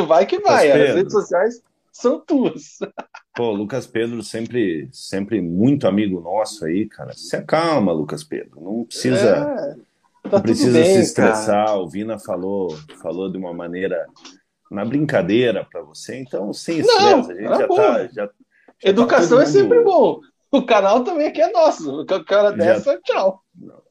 Vai 0.05 0.25
que 0.25 0.39
vai. 0.39 0.71
As 0.71 0.95
redes 0.95 1.13
sociais 1.13 1.61
são 1.91 2.19
tuas. 2.19 2.79
Pô, 3.35 3.51
Lucas 3.51 3.87
Pedro 3.87 4.21
sempre, 4.21 4.87
sempre 4.91 5.41
muito 5.41 5.87
amigo 5.87 6.19
nosso 6.19 6.65
aí, 6.65 6.87
cara. 6.87 7.13
Se 7.13 7.35
acalma, 7.35 7.91
Lucas 7.91 8.23
Pedro. 8.23 8.61
Não 8.61 8.85
precisa, 8.85 9.75
é, 10.23 10.29
tá 10.29 10.37
não 10.37 10.41
precisa 10.41 10.79
bem, 10.79 10.95
se 10.95 11.01
estressar. 11.01 11.67
Cara. 11.67 11.77
O 11.79 11.89
Vina 11.89 12.19
falou, 12.19 12.77
falou 13.01 13.31
de 13.31 13.37
uma 13.37 13.53
maneira 13.53 14.05
na 14.69 14.85
brincadeira 14.85 15.67
para 15.69 15.81
você, 15.81 16.17
então 16.17 16.53
sem 16.53 16.79
estresse. 16.79 17.31
a 17.31 17.35
gente 17.35 17.43
já 17.43 17.67
tá, 17.67 18.03
já, 18.03 18.07
já 18.13 18.27
tá 18.27 18.33
Educação 18.83 19.37
tá 19.37 19.43
é 19.43 19.47
sempre 19.47 19.83
bom. 19.83 20.19
O 20.51 20.62
canal 20.63 21.03
também 21.03 21.27
aqui 21.27 21.41
é 21.41 21.50
nosso. 21.50 22.01
O 22.01 22.25
cara 22.25 22.51
dessa, 22.51 22.91
já, 22.91 23.00
tchau. 23.01 23.41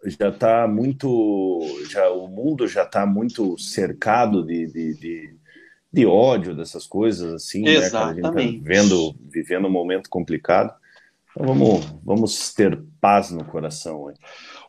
Já 0.04 0.30
tá 0.30 0.68
muito. 0.68 1.60
Já, 1.88 2.10
o 2.10 2.28
mundo 2.28 2.68
já 2.68 2.84
tá 2.84 3.06
muito 3.06 3.56
cercado 3.58 4.44
de, 4.44 4.66
de, 4.66 4.94
de, 5.00 5.36
de 5.90 6.06
ódio 6.06 6.54
dessas 6.54 6.86
coisas, 6.86 7.32
assim, 7.32 7.66
Exatamente. 7.66 8.20
né? 8.20 8.28
a 8.28 8.42
gente 8.42 8.58
tá 8.58 8.68
vivendo, 8.68 9.14
vivendo 9.30 9.68
um 9.68 9.72
momento 9.72 10.10
complicado. 10.10 10.74
Então 11.30 11.46
vamos, 11.46 11.86
vamos 12.04 12.52
ter 12.52 12.78
paz 13.00 13.30
no 13.30 13.44
coração. 13.44 14.10
Hein? 14.10 14.16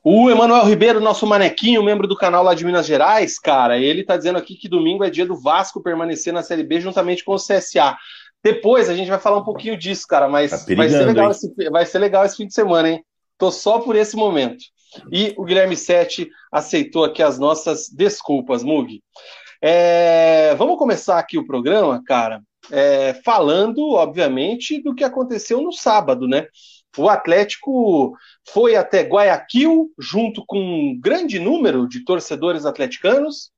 O 0.03 0.29
Emanuel 0.29 0.65
Ribeiro, 0.65 1.01
nosso 1.01 1.27
manequinho, 1.27 1.83
membro 1.83 2.07
do 2.07 2.15
canal 2.15 2.43
lá 2.43 2.53
de 2.53 2.63
Minas 2.63 2.85
Gerais, 2.85 3.37
cara, 3.37 3.77
ele 3.77 4.03
tá 4.03 4.15
dizendo 4.15 4.37
aqui 4.37 4.55
que 4.55 4.69
domingo 4.69 5.03
é 5.03 5.09
dia 5.09 5.25
do 5.25 5.35
Vasco 5.35 5.81
permanecer 5.81 6.31
na 6.31 6.41
Série 6.41 6.63
B 6.63 6.79
juntamente 6.79 7.23
com 7.23 7.33
o 7.33 7.37
CSA. 7.37 7.97
Depois 8.43 8.89
a 8.89 8.95
gente 8.95 9.09
vai 9.09 9.19
falar 9.19 9.37
um 9.37 9.43
pouquinho 9.43 9.77
disso, 9.77 10.05
cara, 10.07 10.27
mas 10.27 10.51
tá 10.51 10.75
vai, 10.75 10.89
ser 10.89 11.05
legal 11.05 11.31
esse, 11.31 11.69
vai 11.69 11.85
ser 11.85 11.99
legal 11.99 12.25
esse 12.25 12.37
fim 12.37 12.47
de 12.47 12.53
semana, 12.53 12.89
hein? 12.89 13.05
Tô 13.37 13.51
só 13.51 13.79
por 13.79 13.95
esse 13.95 14.15
momento. 14.15 14.63
E 15.11 15.33
o 15.37 15.43
Guilherme 15.43 15.75
Sete 15.75 16.29
aceitou 16.51 17.03
aqui 17.03 17.23
as 17.23 17.39
nossas 17.39 17.87
desculpas, 17.89 18.63
Mug. 18.63 19.01
É, 19.61 20.55
vamos 20.55 20.77
começar 20.77 21.19
aqui 21.19 21.37
o 21.37 21.45
programa, 21.45 22.03
cara, 22.03 22.41
é, 22.71 23.13
falando, 23.23 23.91
obviamente, 23.91 24.81
do 24.81 24.93
que 24.93 25.03
aconteceu 25.03 25.61
no 25.61 25.71
sábado, 25.71 26.27
né? 26.27 26.47
O 26.97 27.07
Atlético 27.07 28.13
foi 28.49 28.75
até 28.75 29.01
Guayaquil, 29.01 29.89
junto 29.97 30.43
com 30.45 30.59
um 30.59 30.99
grande 30.99 31.39
número 31.39 31.87
de 31.87 32.03
torcedores 32.03 32.65
atleticanos, 32.65 33.51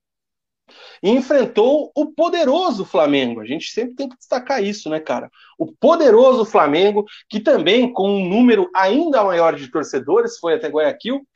e 1.01 1.09
enfrentou 1.09 1.91
o 1.95 2.11
poderoso 2.11 2.85
Flamengo. 2.85 3.41
A 3.41 3.45
gente 3.45 3.71
sempre 3.71 3.95
tem 3.95 4.09
que 4.09 4.17
destacar 4.17 4.63
isso, 4.63 4.89
né, 4.89 4.99
cara? 4.99 5.29
O 5.57 5.71
poderoso 5.71 6.45
Flamengo, 6.45 7.05
que 7.29 7.39
também, 7.39 7.91
com 7.91 8.09
um 8.09 8.27
número 8.27 8.69
ainda 8.73 9.23
maior 9.23 9.55
de 9.55 9.69
torcedores, 9.69 10.37
foi 10.39 10.55
até 10.55 10.67
Guayaquil 10.69 11.27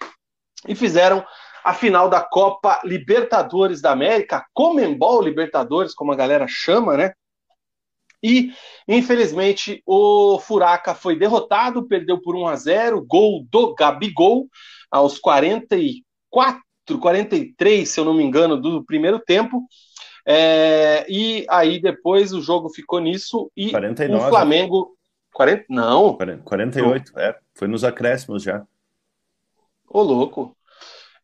e 0.67 0.75
fizeram 0.75 1.25
a 1.63 1.73
final 1.73 2.09
da 2.09 2.21
Copa 2.21 2.79
Libertadores 2.83 3.81
da 3.81 3.91
América, 3.91 4.45
Comembol 4.53 5.21
Libertadores, 5.21 5.93
como 5.93 6.13
a 6.13 6.15
galera 6.15 6.45
chama, 6.47 6.95
né? 6.95 7.11
E, 8.23 8.51
infelizmente, 8.87 9.83
o 9.85 10.39
Furaca 10.39 10.95
foi 10.95 11.15
derrotado, 11.15 11.87
perdeu 11.87 12.19
por 12.19 12.35
1 12.35 12.47
a 12.47 12.55
0 12.55 13.05
gol 13.05 13.45
do 13.51 13.75
Gabigol 13.75 14.47
aos 14.89 15.19
44 15.19 16.66
43, 16.95 17.89
se 17.89 17.99
eu 17.99 18.05
não 18.05 18.13
me 18.13 18.23
engano, 18.23 18.57
do 18.57 18.83
primeiro 18.83 19.19
tempo. 19.19 19.63
É, 20.25 21.05
e 21.09 21.45
aí 21.49 21.79
depois 21.79 22.33
o 22.33 22.41
jogo 22.41 22.69
ficou 22.69 22.99
nisso 22.99 23.49
e 23.55 23.71
49. 23.71 24.25
o 24.25 24.29
Flamengo. 24.29 24.97
40, 25.33 25.65
não. 25.69 26.17
48, 26.43 27.13
não. 27.13 27.21
é. 27.21 27.37
Foi 27.53 27.67
nos 27.67 27.83
acréscimos 27.83 28.43
já. 28.43 28.65
Ô, 29.87 30.01
louco. 30.01 30.55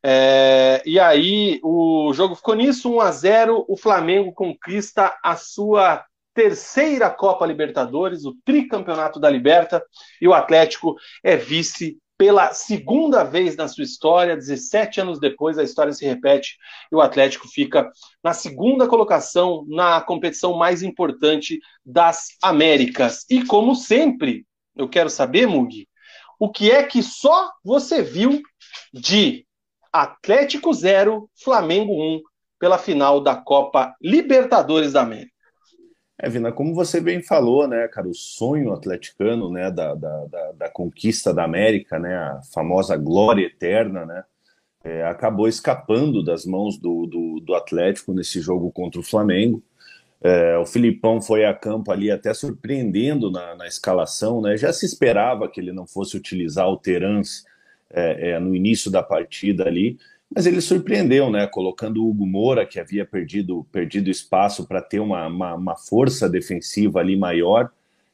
É, 0.02 0.82
e 0.86 1.00
aí 1.00 1.60
o 1.64 2.12
jogo 2.14 2.36
ficou 2.36 2.56
nisso, 2.56 2.94
1 2.94 3.02
a 3.02 3.12
0 3.12 3.66
O 3.68 3.78
Flamengo 3.78 4.34
conquista 4.34 5.18
a 5.24 5.36
sua 5.36 6.04
terceira 6.34 7.10
Copa 7.10 7.46
Libertadores, 7.46 8.26
o 8.26 8.36
tricampeonato 8.44 9.20
da 9.20 9.30
Liberta, 9.30 9.84
e 10.20 10.28
o 10.28 10.34
Atlético 10.34 10.96
é 11.24 11.36
vice 11.38 11.98
pela 12.18 12.54
segunda 12.54 13.24
vez 13.24 13.56
na 13.56 13.68
sua 13.68 13.84
história, 13.84 14.36
17 14.36 15.02
anos 15.02 15.20
depois, 15.20 15.58
a 15.58 15.64
história 15.64 15.92
se 15.92 16.06
repete 16.06 16.58
e 16.92 16.96
o 16.96 17.02
Atlético 17.02 17.48
fica 17.48 17.92
na 18.24 18.34
segunda 18.34 18.88
colocação 18.88 19.66
na 19.68 20.00
competição 20.02 20.56
mais 20.56 20.84
importante 20.84 21.60
das 21.86 22.30
Américas. 22.42 23.26
E 23.30 23.44
como 23.46 23.76
sempre, 23.76 24.46
eu 24.76 24.88
quero 24.88 25.10
saber, 25.10 25.48
Mugi, 25.48 25.88
o 26.40 26.50
que 26.50 26.72
é 26.72 26.84
que 26.84 27.02
só 27.02 27.52
você 27.64 28.02
viu 28.02 28.42
de 28.94 29.46
Atlético 29.92 30.74
0, 30.74 31.30
Flamengo 31.44 31.94
1 31.94 32.22
pela 32.60 32.78
final 32.78 33.22
da 33.22 33.36
Copa 33.36 33.96
Libertadores 34.02 34.94
da 34.94 35.02
América? 35.02 35.33
É, 36.18 36.30
Vina, 36.30 36.52
como 36.52 36.76
você 36.76 37.02
bem 37.02 37.22
falou, 37.22 37.68
né, 37.68 37.88
cara, 37.88 38.08
o 38.08 38.14
sonho 38.14 38.72
atleticano, 38.72 39.52
né, 39.52 39.72
da, 39.72 39.96
da, 39.96 40.26
da, 40.26 40.52
da 40.52 40.70
conquista 40.70 41.34
da 41.34 41.44
América, 41.44 41.98
né, 41.98 42.16
a 42.16 42.42
famosa 42.54 42.96
glória 42.96 43.46
eterna, 43.46 44.06
né, 44.06 44.24
é, 44.84 45.04
acabou 45.06 45.48
escapando 45.48 46.24
das 46.24 46.46
mãos 46.46 46.78
do, 46.78 47.08
do, 47.08 47.40
do, 47.40 47.56
Atlético 47.56 48.14
nesse 48.14 48.42
jogo 48.42 48.72
contra 48.72 49.00
o 49.00 49.04
Flamengo. 49.04 49.64
É, 50.22 50.58
o 50.58 50.66
Filipão 50.66 51.22
foi 51.22 51.46
a 51.46 51.54
campo 51.54 51.92
ali 51.92 52.12
até 52.12 52.34
surpreendendo 52.34 53.32
na, 53.32 53.56
na, 53.56 53.68
escalação, 53.68 54.42
né, 54.42 54.56
já 54.56 54.72
se 54.72 54.86
esperava 54.86 55.50
que 55.50 55.60
ele 55.60 55.72
não 55.72 55.88
fosse 55.88 56.16
utilizar 56.16 56.68
o 56.68 56.78
Terans 56.78 57.44
é, 57.90 58.32
é 58.32 58.40
no 58.40 58.56
início 58.56 58.92
da 58.92 59.02
partida 59.02 59.66
ali, 59.68 59.98
mas 60.36 60.46
ele 60.46 60.62
surpreendeu, 60.62 61.30
né? 61.30 61.46
Colocando 61.46 62.04
o 62.04 62.10
Hugo 62.10 62.26
Moura, 62.26 62.66
que 62.66 62.80
havia 62.80 63.06
perdido, 63.06 63.66
perdido 63.72 64.10
espaço 64.10 64.68
para 64.68 64.82
ter 64.82 65.00
uma, 65.00 65.28
uma, 65.28 65.56
uma, 65.56 65.76
força 65.76 66.30
defensiva 66.30 67.00
ali 67.00 67.16
maior, 67.16 67.70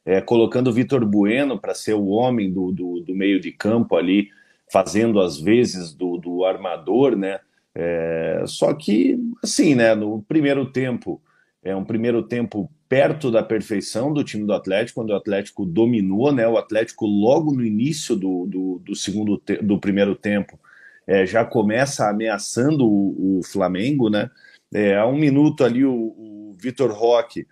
é, 0.06 0.20
colocando 0.20 0.70
o 0.70 0.74
Vitor 0.74 1.06
Bueno 1.06 1.60
para 1.60 1.74
ser 1.74 1.94
o 1.94 2.08
homem 2.08 2.52
do, 2.52 2.72
do, 2.72 3.00
do, 3.02 3.16
meio 3.16 3.40
de 3.40 3.52
campo 3.52 3.96
ali, 3.96 4.30
fazendo 4.72 5.20
as 5.20 5.40
vezes 5.40 5.94
do, 5.94 6.18
do 6.18 6.44
armador, 6.44 7.16
né? 7.16 7.40
É, 7.74 8.44
só 8.46 8.74
que, 8.74 9.18
assim, 9.42 9.76
né? 9.76 9.96
No 9.96 10.22
primeiro 10.22 10.66
tempo, 10.66 11.22
é 11.64 11.76
um 11.76 11.86
primeiro 11.86 12.24
tempo 12.24 12.70
perto 12.90 13.32
da 13.32 13.44
perfeição 13.44 14.12
do 14.12 14.24
time 14.24 14.46
do 14.46 14.54
Atlético, 14.54 15.00
quando 15.00 15.12
o 15.12 15.16
Atlético 15.16 15.66
dominou, 15.66 16.34
né? 16.34 16.48
O 16.48 16.58
Atlético 16.58 17.06
logo 17.06 17.54
no 17.54 17.64
início 17.64 18.16
do, 18.16 18.46
do, 18.46 18.82
do 18.84 18.96
segundo 18.96 19.42
do 19.62 19.80
primeiro 19.80 20.16
tempo 20.16 20.60
é, 21.10 21.26
já 21.26 21.44
começa 21.44 22.08
ameaçando 22.08 22.88
o, 22.88 23.40
o 23.40 23.44
Flamengo, 23.44 24.12
né? 24.12 24.30
É, 24.72 24.96
há 24.96 25.08
um 25.08 25.18
minuto 25.18 25.64
ali 25.64 25.84
o, 25.84 25.92
o 25.92 26.56
Vitor 26.56 26.92
Roque 26.92 27.48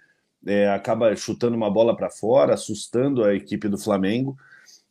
é, 0.45 0.69
acaba 0.69 1.15
chutando 1.15 1.57
uma 1.57 1.67
bola 1.67 1.97
para 1.97 2.07
fora, 2.07 2.53
assustando 2.53 3.23
a 3.23 3.33
equipe 3.33 3.67
do 3.67 3.79
Flamengo. 3.79 4.37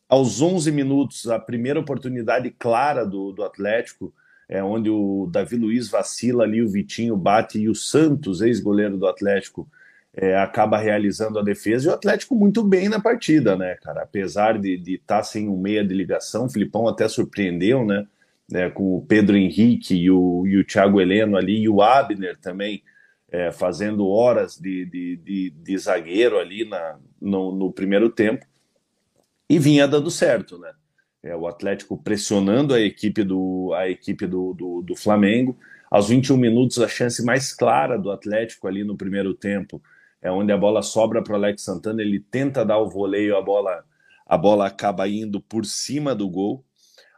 Aos 0.08 0.42
11 0.42 0.72
minutos, 0.72 1.28
a 1.28 1.38
primeira 1.38 1.78
oportunidade 1.78 2.50
clara 2.50 3.06
do, 3.06 3.30
do 3.30 3.44
Atlético, 3.44 4.12
é 4.48 4.60
onde 4.60 4.90
o 4.90 5.28
Davi 5.30 5.54
Luiz 5.54 5.88
vacila 5.88 6.42
ali, 6.42 6.60
o 6.60 6.68
Vitinho 6.68 7.16
bate 7.16 7.60
e 7.60 7.68
o 7.68 7.74
Santos, 7.74 8.40
ex-goleiro 8.40 8.96
do 8.96 9.06
Atlético, 9.06 9.68
é, 10.12 10.36
acaba 10.36 10.76
realizando 10.76 11.38
a 11.38 11.42
defesa. 11.42 11.86
E 11.86 11.90
o 11.92 11.94
Atlético 11.94 12.34
muito 12.34 12.64
bem 12.64 12.88
na 12.88 12.98
partida, 12.98 13.56
né, 13.56 13.76
cara? 13.76 14.02
Apesar 14.02 14.58
de 14.58 14.74
estar 14.74 15.18
tá 15.18 15.22
sem 15.22 15.48
um 15.48 15.56
meia 15.56 15.84
de 15.84 15.94
ligação, 15.94 16.46
o 16.46 16.50
Filipão 16.50 16.88
até 16.88 17.06
surpreendeu, 17.06 17.86
né? 17.86 18.04
Né, 18.50 18.70
com 18.70 18.96
o 18.96 19.04
Pedro 19.04 19.36
Henrique 19.36 19.94
e 19.94 20.10
o, 20.10 20.46
e 20.46 20.58
o 20.58 20.64
Thiago 20.64 21.00
Heleno 21.00 21.36
ali, 21.36 21.62
e 21.62 21.68
o 21.68 21.82
Abner 21.82 22.36
também 22.38 22.82
é, 23.30 23.50
fazendo 23.50 24.06
horas 24.08 24.56
de, 24.56 24.84
de, 24.86 25.16
de, 25.16 25.50
de 25.50 25.78
zagueiro 25.78 26.38
ali 26.38 26.68
na, 26.68 26.98
no, 27.20 27.54
no, 27.54 27.72
primeiro 27.72 28.08
tempo, 28.08 28.46
e 29.48 29.58
vinha 29.58 29.86
dando 29.86 30.10
certo, 30.10 30.58
né? 30.58 30.72
É, 31.22 31.34
o 31.34 31.46
Atlético 31.46 32.00
pressionando 32.00 32.72
a 32.72 32.80
equipe 32.80 33.24
do, 33.24 33.72
a 33.74 33.88
equipe 33.88 34.26
do, 34.26 34.54
do, 34.54 34.82
do 34.82 34.94
Flamengo. 34.94 35.58
Aos 35.90 36.08
21 36.08 36.36
minutos, 36.36 36.78
a 36.78 36.88
chance 36.88 37.24
mais 37.24 37.52
clara 37.52 37.98
do 37.98 38.10
Atlético 38.10 38.68
ali 38.68 38.84
no 38.84 38.96
primeiro 38.96 39.34
tempo 39.34 39.82
é 40.22 40.30
onde 40.30 40.52
a 40.52 40.56
bola 40.56 40.82
sobra 40.82 41.22
para 41.22 41.32
o 41.32 41.36
Alex 41.36 41.62
Santana, 41.62 42.02
ele 42.02 42.20
tenta 42.20 42.64
dar 42.64 42.78
o 42.78 42.88
voleio, 42.88 43.36
a 43.36 43.42
bola, 43.42 43.84
a 44.26 44.36
bola 44.36 44.66
acaba 44.66 45.08
indo 45.08 45.40
por 45.40 45.64
cima 45.64 46.14
do 46.14 46.28
gol 46.28 46.64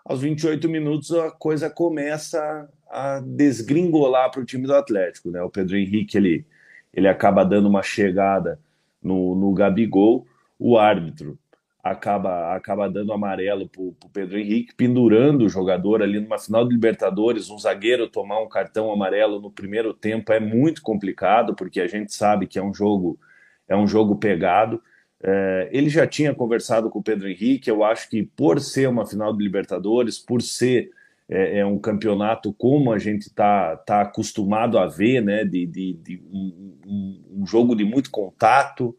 aos 0.08 0.22
28 0.22 0.66
minutos 0.70 1.12
a 1.12 1.30
coisa 1.30 1.68
começa 1.68 2.66
a 2.90 3.20
desgringolar 3.20 4.30
para 4.30 4.40
o 4.40 4.44
time 4.44 4.66
do 4.66 4.74
Atlético. 4.74 5.30
Né? 5.30 5.42
O 5.42 5.50
Pedro 5.50 5.76
Henrique 5.76 6.16
ele, 6.16 6.46
ele 6.94 7.06
acaba 7.06 7.44
dando 7.44 7.68
uma 7.68 7.82
chegada 7.82 8.58
no, 9.02 9.34
no 9.34 9.52
Gabigol, 9.52 10.26
o 10.58 10.78
árbitro 10.78 11.38
acaba, 11.84 12.56
acaba 12.56 12.88
dando 12.88 13.12
amarelo 13.12 13.68
para 13.68 13.82
o 13.82 13.94
Pedro 14.10 14.38
Henrique, 14.38 14.74
pendurando 14.74 15.44
o 15.44 15.48
jogador 15.48 16.02
ali 16.02 16.18
numa 16.18 16.38
final 16.38 16.66
de 16.66 16.72
Libertadores. 16.72 17.50
Um 17.50 17.58
zagueiro 17.58 18.08
tomar 18.08 18.40
um 18.40 18.48
cartão 18.48 18.90
amarelo 18.90 19.38
no 19.38 19.50
primeiro 19.50 19.92
tempo 19.92 20.32
é 20.32 20.40
muito 20.40 20.80
complicado, 20.80 21.54
porque 21.54 21.82
a 21.82 21.86
gente 21.86 22.14
sabe 22.14 22.46
que 22.46 22.58
é 22.58 22.62
um 22.62 22.72
jogo, 22.72 23.20
é 23.68 23.76
um 23.76 23.86
jogo 23.86 24.16
pegado. 24.16 24.82
É, 25.22 25.68
ele 25.72 25.88
já 25.88 26.06
tinha 26.06 26.34
conversado 26.34 26.88
com 26.88 27.00
o 27.00 27.02
Pedro 27.02 27.28
Henrique. 27.28 27.70
Eu 27.70 27.82
acho 27.84 28.08
que 28.08 28.22
por 28.22 28.60
ser 28.60 28.88
uma 28.88 29.06
final 29.06 29.36
de 29.36 29.42
Libertadores, 29.42 30.18
por 30.18 30.40
ser 30.42 30.90
é, 31.28 31.58
é 31.58 31.66
um 31.66 31.78
campeonato 31.78 32.52
como 32.52 32.92
a 32.92 32.98
gente 32.98 33.22
está 33.22 33.76
tá 33.76 34.00
acostumado 34.02 34.78
a 34.78 34.86
ver, 34.86 35.22
né, 35.22 35.44
de, 35.44 35.66
de, 35.66 35.92
de 35.92 36.22
um, 36.32 37.22
um, 37.40 37.46
jogo 37.46 37.74
de 37.74 37.84
muito 37.84 38.10
contato. 38.10 38.96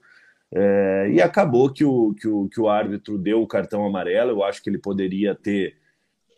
É, 0.52 1.10
e 1.12 1.22
acabou 1.22 1.72
que 1.72 1.84
o, 1.86 2.14
que, 2.14 2.28
o, 2.28 2.50
que 2.50 2.60
o 2.60 2.70
árbitro 2.70 3.18
deu 3.18 3.42
o 3.42 3.48
cartão 3.48 3.86
amarelo. 3.86 4.32
Eu 4.32 4.44
acho 4.44 4.62
que 4.62 4.70
ele 4.70 4.78
poderia 4.78 5.34
ter, 5.34 5.78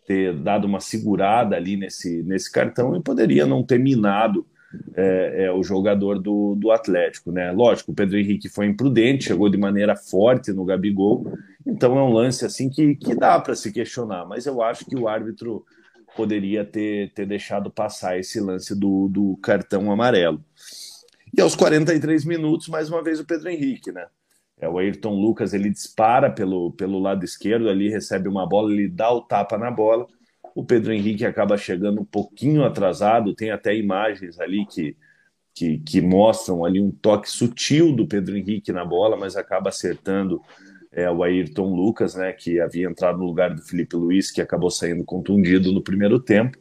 ter 0.06 0.34
dado 0.34 0.64
uma 0.66 0.80
segurada 0.80 1.56
ali 1.56 1.76
nesse, 1.76 2.22
nesse 2.22 2.50
cartão 2.50 2.96
e 2.96 3.02
poderia 3.02 3.46
não 3.46 3.62
ter 3.62 3.78
minado 3.78 4.46
é, 4.94 5.44
é, 5.44 5.52
o 5.52 5.62
jogador 5.62 6.18
do, 6.18 6.54
do 6.54 6.70
Atlético, 6.70 7.30
né? 7.30 7.50
Lógico, 7.52 7.92
o 7.92 7.94
Pedro 7.94 8.18
Henrique 8.18 8.48
foi 8.48 8.66
imprudente, 8.66 9.24
chegou 9.24 9.48
de 9.48 9.56
maneira 9.56 9.96
forte 9.96 10.52
no 10.52 10.64
Gabigol, 10.64 11.26
então 11.66 11.98
é 11.98 12.02
um 12.02 12.12
lance 12.12 12.44
assim 12.44 12.68
que, 12.68 12.94
que 12.94 13.14
dá 13.14 13.38
para 13.40 13.54
se 13.54 13.72
questionar, 13.72 14.26
mas 14.26 14.46
eu 14.46 14.62
acho 14.62 14.84
que 14.84 14.96
o 14.96 15.08
árbitro 15.08 15.64
poderia 16.16 16.64
ter, 16.64 17.12
ter 17.12 17.26
deixado 17.26 17.70
passar 17.70 18.18
esse 18.18 18.38
lance 18.40 18.78
do, 18.78 19.08
do 19.08 19.38
cartão 19.42 19.90
amarelo. 19.90 20.42
E 21.34 21.40
aos 21.40 21.56
43 21.56 22.24
minutos, 22.24 22.68
mais 22.68 22.90
uma 22.90 23.02
vez 23.02 23.18
o 23.18 23.24
Pedro 23.24 23.48
Henrique, 23.48 23.90
né? 23.90 24.06
É, 24.60 24.68
o 24.68 24.78
Ayrton 24.78 25.14
Lucas 25.14 25.54
ele 25.54 25.70
dispara 25.70 26.30
pelo, 26.30 26.72
pelo 26.72 26.98
lado 26.98 27.24
esquerdo 27.24 27.68
ali, 27.68 27.88
recebe 27.88 28.28
uma 28.28 28.46
bola, 28.46 28.72
ele 28.72 28.88
dá 28.88 29.10
o 29.10 29.22
tapa 29.22 29.56
na 29.56 29.70
bola 29.70 30.06
o 30.54 30.64
Pedro 30.64 30.92
Henrique 30.92 31.24
acaba 31.24 31.56
chegando 31.56 32.00
um 32.00 32.04
pouquinho 32.04 32.64
atrasado, 32.64 33.34
tem 33.34 33.50
até 33.50 33.74
imagens 33.74 34.38
ali 34.38 34.66
que, 34.66 34.96
que, 35.54 35.78
que 35.78 36.00
mostram 36.00 36.64
ali 36.64 36.80
um 36.80 36.90
toque 36.90 37.30
sutil 37.30 37.94
do 37.94 38.06
Pedro 38.06 38.36
Henrique 38.36 38.72
na 38.72 38.84
bola, 38.84 39.16
mas 39.16 39.36
acaba 39.36 39.70
acertando 39.70 40.40
é, 40.92 41.10
o 41.10 41.22
Ayrton 41.22 41.74
Lucas, 41.74 42.14
né, 42.14 42.32
que 42.32 42.60
havia 42.60 42.86
entrado 42.86 43.18
no 43.18 43.24
lugar 43.24 43.54
do 43.54 43.62
Felipe 43.62 43.96
Luiz, 43.96 44.30
que 44.30 44.42
acabou 44.42 44.70
saindo 44.70 45.04
contundido 45.04 45.72
no 45.72 45.82
primeiro 45.82 46.20
tempo. 46.20 46.58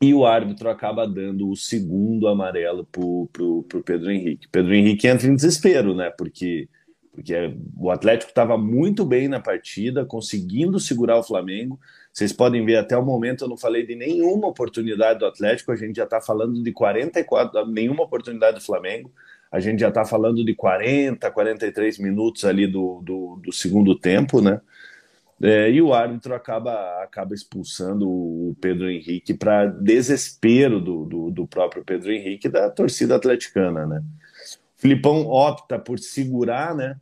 E 0.00 0.12
o 0.12 0.26
árbitro 0.26 0.68
acaba 0.68 1.06
dando 1.06 1.48
o 1.48 1.54
segundo 1.54 2.26
amarelo 2.26 2.84
para 2.84 3.04
o 3.04 3.64
Pedro 3.84 4.10
Henrique. 4.10 4.48
Pedro 4.50 4.74
Henrique 4.74 5.06
entra 5.06 5.28
em 5.28 5.36
desespero, 5.36 5.94
né? 5.94 6.10
Porque, 6.10 6.68
porque 7.12 7.54
o 7.76 7.90
Atlético 7.90 8.30
estava 8.30 8.56
muito 8.56 9.04
bem 9.04 9.28
na 9.28 9.38
partida, 9.38 10.04
conseguindo 10.04 10.80
segurar 10.80 11.18
o 11.18 11.22
Flamengo, 11.22 11.78
vocês 12.12 12.32
podem 12.32 12.64
ver, 12.64 12.76
até 12.76 12.96
o 12.96 13.04
momento 13.04 13.44
eu 13.44 13.48
não 13.48 13.56
falei 13.56 13.86
de 13.86 13.94
nenhuma 13.94 14.48
oportunidade 14.48 15.18
do 15.18 15.26
Atlético, 15.26 15.72
a 15.72 15.76
gente 15.76 15.96
já 15.96 16.04
está 16.04 16.20
falando 16.20 16.62
de 16.62 16.72
44, 16.72 17.66
nenhuma 17.66 18.02
oportunidade 18.02 18.58
do 18.58 18.64
Flamengo, 18.64 19.12
a 19.50 19.60
gente 19.60 19.80
já 19.80 19.88
está 19.88 20.04
falando 20.04 20.42
de 20.42 20.54
40, 20.54 21.30
43 21.30 21.98
minutos 21.98 22.46
ali 22.46 22.66
do, 22.66 23.02
do, 23.04 23.40
do 23.44 23.52
segundo 23.52 23.94
tempo, 23.94 24.40
né? 24.40 24.60
É, 25.42 25.68
e 25.70 25.82
o 25.82 25.92
árbitro 25.92 26.34
acaba, 26.34 27.02
acaba 27.02 27.34
expulsando 27.34 28.08
o 28.08 28.56
Pedro 28.60 28.88
Henrique 28.88 29.34
para 29.34 29.66
desespero 29.66 30.80
do, 30.80 31.04
do, 31.04 31.30
do, 31.32 31.46
próprio 31.48 31.84
Pedro 31.84 32.12
Henrique 32.12 32.48
da 32.48 32.70
torcida 32.70 33.16
atleticana, 33.16 33.84
né? 33.84 34.02
Filipão 34.82 35.28
opta 35.28 35.78
por 35.78 35.96
segurar, 36.00 36.74
né? 36.74 36.96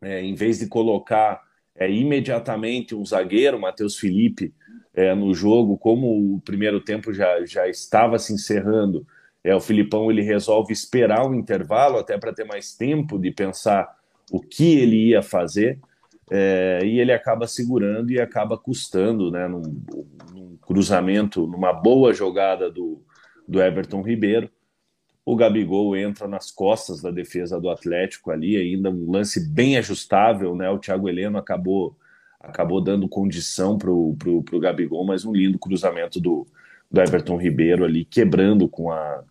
É, 0.00 0.22
em 0.22 0.34
vez 0.34 0.60
de 0.60 0.66
colocar 0.66 1.42
é, 1.76 1.90
imediatamente 1.90 2.94
um 2.94 3.04
zagueiro, 3.04 3.60
Matheus 3.60 3.98
Felipe, 3.98 4.54
é, 4.94 5.14
no 5.14 5.34
jogo, 5.34 5.76
como 5.76 6.34
o 6.34 6.40
primeiro 6.40 6.80
tempo 6.80 7.12
já, 7.12 7.44
já 7.44 7.68
estava 7.68 8.18
se 8.18 8.32
encerrando, 8.32 9.06
é, 9.42 9.54
o 9.54 9.60
Filipão 9.60 10.10
ele 10.10 10.22
resolve 10.22 10.72
esperar 10.72 11.28
o 11.28 11.34
intervalo 11.34 11.98
até 11.98 12.16
para 12.16 12.32
ter 12.32 12.44
mais 12.44 12.74
tempo 12.74 13.18
de 13.18 13.30
pensar 13.30 13.86
o 14.32 14.40
que 14.40 14.78
ele 14.78 15.08
ia 15.08 15.20
fazer, 15.20 15.78
é, 16.30 16.80
e 16.82 17.00
ele 17.00 17.12
acaba 17.12 17.46
segurando 17.46 18.12
e 18.12 18.18
acaba 18.18 18.56
custando, 18.56 19.30
né, 19.30 19.46
num, 19.46 19.60
num 20.32 20.56
cruzamento, 20.56 21.46
numa 21.46 21.74
boa 21.74 22.14
jogada 22.14 22.70
do, 22.70 23.02
do 23.46 23.60
Everton 23.60 24.00
Ribeiro, 24.00 24.48
o 25.24 25.34
Gabigol 25.36 25.96
entra 25.96 26.28
nas 26.28 26.50
costas 26.50 27.00
da 27.00 27.10
defesa 27.10 27.60
do 27.60 27.70
Atlético 27.70 28.30
ali, 28.30 28.56
ainda 28.56 28.90
um 28.90 29.10
lance 29.10 29.40
bem 29.48 29.78
ajustável, 29.78 30.54
né? 30.54 30.68
O 30.68 30.78
Thiago 30.78 31.08
Heleno 31.08 31.38
acabou 31.38 31.96
acabou 32.38 32.78
dando 32.78 33.08
condição 33.08 33.78
para 33.78 33.90
o 33.90 34.14
pro, 34.18 34.42
pro 34.42 34.60
Gabigol, 34.60 35.02
mas 35.06 35.24
um 35.24 35.32
lindo 35.32 35.58
cruzamento 35.58 36.20
do, 36.20 36.46
do 36.90 37.00
Everton 37.00 37.38
Ribeiro 37.38 37.86
ali, 37.86 38.04
quebrando 38.04 38.68
com 38.68 38.92
a, 38.92 39.24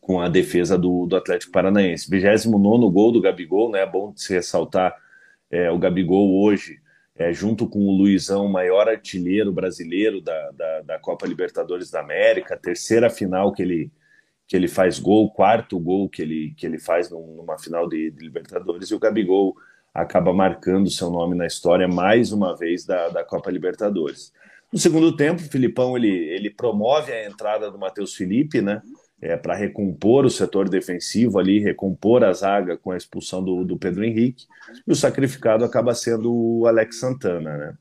com 0.00 0.20
a 0.20 0.28
defesa 0.28 0.78
do, 0.78 1.04
do 1.04 1.16
Atlético 1.16 1.50
Paranaense. 1.50 2.08
29 2.08 2.90
gol 2.92 3.10
do 3.10 3.20
Gabigol, 3.20 3.72
né? 3.72 3.80
É 3.80 3.86
bom 3.86 4.12
se 4.14 4.32
ressaltar 4.32 4.96
é, 5.50 5.68
o 5.68 5.78
Gabigol 5.78 6.42
hoje, 6.44 6.78
é, 7.16 7.32
junto 7.32 7.68
com 7.68 7.80
o 7.80 7.90
Luizão, 7.90 8.46
maior 8.46 8.88
artilheiro 8.88 9.50
brasileiro 9.50 10.20
da, 10.20 10.50
da, 10.52 10.80
da 10.82 10.98
Copa 11.00 11.26
Libertadores 11.26 11.90
da 11.90 11.98
América, 11.98 12.56
terceira 12.56 13.10
final 13.10 13.52
que 13.52 13.62
ele 13.62 13.90
que 14.52 14.56
ele 14.56 14.68
faz 14.68 14.98
gol, 14.98 15.30
quarto 15.30 15.80
gol 15.80 16.10
que 16.10 16.20
ele, 16.20 16.52
que 16.58 16.66
ele 16.66 16.78
faz 16.78 17.08
numa 17.08 17.58
final 17.58 17.88
de, 17.88 18.10
de 18.10 18.22
Libertadores, 18.22 18.90
e 18.90 18.94
o 18.94 18.98
Gabigol 18.98 19.56
acaba 19.94 20.30
marcando 20.30 20.90
seu 20.90 21.08
nome 21.08 21.34
na 21.34 21.46
história 21.46 21.88
mais 21.88 22.32
uma 22.32 22.54
vez 22.54 22.84
da, 22.84 23.08
da 23.08 23.24
Copa 23.24 23.50
Libertadores. 23.50 24.30
No 24.70 24.78
segundo 24.78 25.16
tempo, 25.16 25.40
o 25.40 25.50
Filipão 25.50 25.96
ele, 25.96 26.10
ele 26.10 26.50
promove 26.50 27.12
a 27.12 27.26
entrada 27.26 27.70
do 27.70 27.78
Matheus 27.78 28.14
Felipe, 28.14 28.60
né? 28.60 28.82
É, 29.22 29.38
para 29.38 29.54
recompor 29.54 30.26
o 30.26 30.30
setor 30.30 30.68
defensivo 30.68 31.38
ali, 31.38 31.58
recompor 31.58 32.22
a 32.22 32.34
zaga 32.34 32.76
com 32.76 32.90
a 32.90 32.96
expulsão 32.98 33.42
do, 33.42 33.64
do 33.64 33.78
Pedro 33.78 34.04
Henrique, 34.04 34.44
e 34.86 34.92
o 34.92 34.94
sacrificado 34.94 35.64
acaba 35.64 35.94
sendo 35.94 36.30
o 36.30 36.66
Alex 36.66 36.98
Santana, 36.98 37.56
né? 37.56 37.74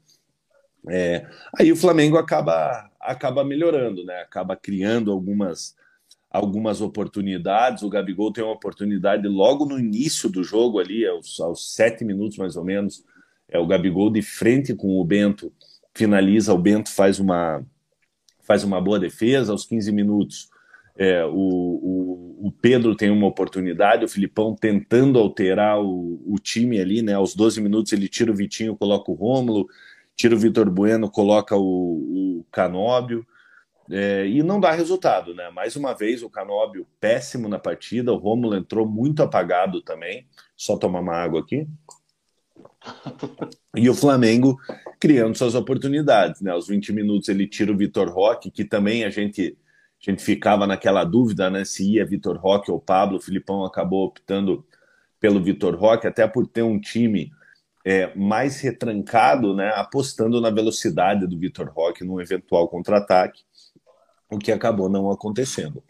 É, 0.88 1.26
aí 1.60 1.70
o 1.70 1.76
Flamengo 1.76 2.18
acaba, 2.18 2.90
acaba 2.98 3.44
melhorando, 3.44 4.06
né? 4.06 4.22
Acaba 4.22 4.56
criando 4.56 5.12
algumas, 5.12 5.76
algumas 6.32 6.82
oportunidades. 6.82 7.84
O 7.84 7.90
Gabigol 7.90 8.32
tem 8.32 8.44
uma 8.44 8.54
oportunidade 8.54 9.28
logo 9.28 9.66
no 9.66 9.80
início 9.80 10.30
do 10.30 10.44
jogo, 10.44 10.80
ali, 10.80 11.06
aos, 11.06 11.40
aos 11.40 11.74
sete 11.76 12.06
minutos 12.06 12.38
mais 12.38 12.56
ou 12.56 12.64
menos. 12.64 13.04
É 13.50 13.60
o 13.60 13.68
Gabigol 13.68 14.10
de 14.10 14.22
frente 14.22 14.74
com 14.74 15.00
o 15.00 15.06
Bento, 15.06 15.52
finaliza. 15.94 16.54
O 16.54 16.58
Bento 16.58 16.90
faz 16.90 17.20
uma, 17.20 17.64
faz 18.42 18.64
uma 18.64 18.80
boa 18.80 19.00
defesa. 19.00 19.52
Aos 19.52 19.66
15 19.66 19.92
minutos, 19.92 20.50
é, 20.98 21.26
o, 21.26 21.32
o, 21.32 22.48
o, 22.48 22.52
Pedro 22.62 22.96
tem 22.96 23.10
uma 23.10 23.28
oportunidade. 23.28 24.06
O 24.06 24.10
Filipão 24.10 24.56
tentando 24.56 25.20
alterar 25.20 25.82
o, 25.82 26.22
o 26.26 26.40
time 26.40 26.80
ali, 26.80 27.02
né? 27.02 27.14
Aos 27.14 27.36
12 27.36 27.60
minutos, 27.60 27.92
ele 27.92 28.08
tira 28.08 28.32
o 28.32 28.36
Vitinho, 28.36 28.78
coloca 28.78 29.12
o 29.12 29.16
Rômulo 29.16 29.68
tira 30.22 30.36
o 30.36 30.40
Vitor 30.40 30.70
Bueno, 30.70 31.10
coloca 31.10 31.56
o, 31.56 32.40
o 32.40 32.46
Canóbio, 32.52 33.26
é, 33.94 34.26
e 34.26 34.42
não 34.42 34.58
dá 34.58 34.72
resultado, 34.72 35.36
né? 35.36 35.50
Mais 35.50 35.76
uma 35.76 35.94
vez, 35.94 36.24
o 36.24 36.30
Canóbio 36.30 36.88
péssimo 36.98 37.50
na 37.50 37.60
partida, 37.60 38.14
o 38.14 38.18
Rômulo 38.18 38.56
entrou 38.56 38.88
muito 38.88 39.22
apagado 39.22 39.82
também. 39.82 40.26
Só 40.56 40.78
tomar 40.78 41.02
uma 41.02 41.16
água 41.16 41.42
aqui. 41.42 41.68
E 43.74 43.90
o 43.90 43.94
Flamengo 43.94 44.60
criando 45.00 45.38
suas 45.38 45.56
oportunidades, 45.56 46.42
né? 46.42 46.52
Aos 46.52 46.68
20 46.68 46.92
minutos 46.92 47.30
ele 47.30 47.48
tira 47.48 47.72
o 47.72 47.78
Vitor 47.78 48.10
Roque, 48.10 48.52
que 48.52 48.66
também 48.66 49.06
a 49.06 49.10
gente, 49.10 49.58
a 50.06 50.12
gente 50.12 50.22
ficava 50.22 50.68
naquela 50.68 51.06
dúvida, 51.06 51.50
né? 51.50 51.64
Se 51.64 51.94
ia 51.94 52.06
Vitor 52.06 52.38
Roque 52.38 52.70
ou 52.70 52.82
Pablo. 52.82 53.18
O 53.18 53.22
Filipão 53.22 53.64
acabou 53.64 54.08
optando 54.08 54.66
pelo 55.22 55.42
Vitor 55.42 55.74
Roque, 55.78 56.06
até 56.06 56.28
por 56.28 56.46
ter 56.46 56.64
um 56.64 56.82
time 56.82 57.32
é, 57.86 58.14
mais 58.14 58.60
retrancado, 58.60 59.56
né? 59.56 59.72
Apostando 59.74 60.42
na 60.42 60.50
velocidade 60.50 61.26
do 61.26 61.40
Vitor 61.40 61.72
Roque 61.74 62.04
num 62.04 62.20
eventual 62.20 62.68
contra-ataque 62.68 63.44
o 64.32 64.40
que 64.40 64.52
acabou 64.52 64.90
não 64.90 65.12
acontecendo. 65.12 65.84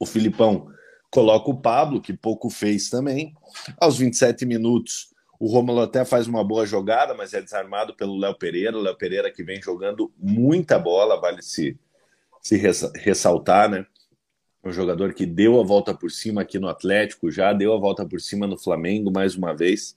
O 0.00 0.06
Filipão 0.06 0.68
coloca 1.10 1.50
o 1.50 1.60
Pablo, 1.60 2.00
que 2.00 2.12
pouco 2.12 2.50
fez 2.50 2.88
também. 2.88 3.34
Aos 3.78 3.98
27 3.98 4.44
minutos, 4.44 5.14
o 5.38 5.46
Romulo 5.46 5.82
até 5.82 6.04
faz 6.04 6.26
uma 6.26 6.42
boa 6.42 6.66
jogada, 6.66 7.14
mas 7.14 7.34
é 7.34 7.40
desarmado 7.40 7.94
pelo 7.94 8.18
Léo 8.18 8.34
Pereira. 8.34 8.76
O 8.76 8.80
Léo 8.80 8.96
Pereira 8.96 9.30
que 9.30 9.44
vem 9.44 9.60
jogando 9.60 10.12
muita 10.18 10.78
bola, 10.78 11.20
vale 11.20 11.42
se, 11.42 11.78
se 12.40 12.56
ressaltar, 12.56 13.68
né? 13.68 13.86
Um 14.64 14.72
jogador 14.72 15.14
que 15.14 15.24
deu 15.24 15.60
a 15.60 15.64
volta 15.64 15.94
por 15.94 16.10
cima 16.10 16.42
aqui 16.42 16.58
no 16.58 16.68
Atlético, 16.68 17.30
já 17.30 17.52
deu 17.52 17.72
a 17.72 17.78
volta 17.78 18.04
por 18.04 18.20
cima 18.20 18.46
no 18.46 18.58
Flamengo 18.58 19.12
mais 19.12 19.36
uma 19.36 19.54
vez. 19.54 19.94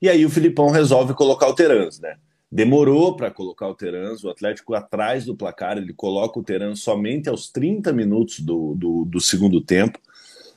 E 0.00 0.08
aí 0.08 0.24
o 0.24 0.30
Filipão 0.30 0.70
resolve 0.70 1.12
colocar 1.12 1.48
o 1.48 1.54
Terans, 1.54 1.98
né? 1.98 2.16
Demorou 2.50 3.14
para 3.14 3.30
colocar 3.30 3.68
o 3.68 3.74
Terans, 3.74 4.24
o 4.24 4.30
Atlético 4.30 4.74
atrás 4.74 5.26
do 5.26 5.36
placar, 5.36 5.76
ele 5.76 5.92
coloca 5.92 6.38
o 6.38 6.42
Terans 6.42 6.80
somente 6.80 7.28
aos 7.28 7.50
30 7.50 7.92
minutos 7.92 8.40
do, 8.40 8.74
do, 8.74 9.04
do 9.04 9.20
segundo 9.20 9.60
tempo. 9.60 9.98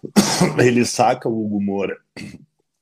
ele 0.57 0.85
saca 0.85 1.27
o 1.27 1.45
Hugo 1.45 1.61
Moura 1.61 1.97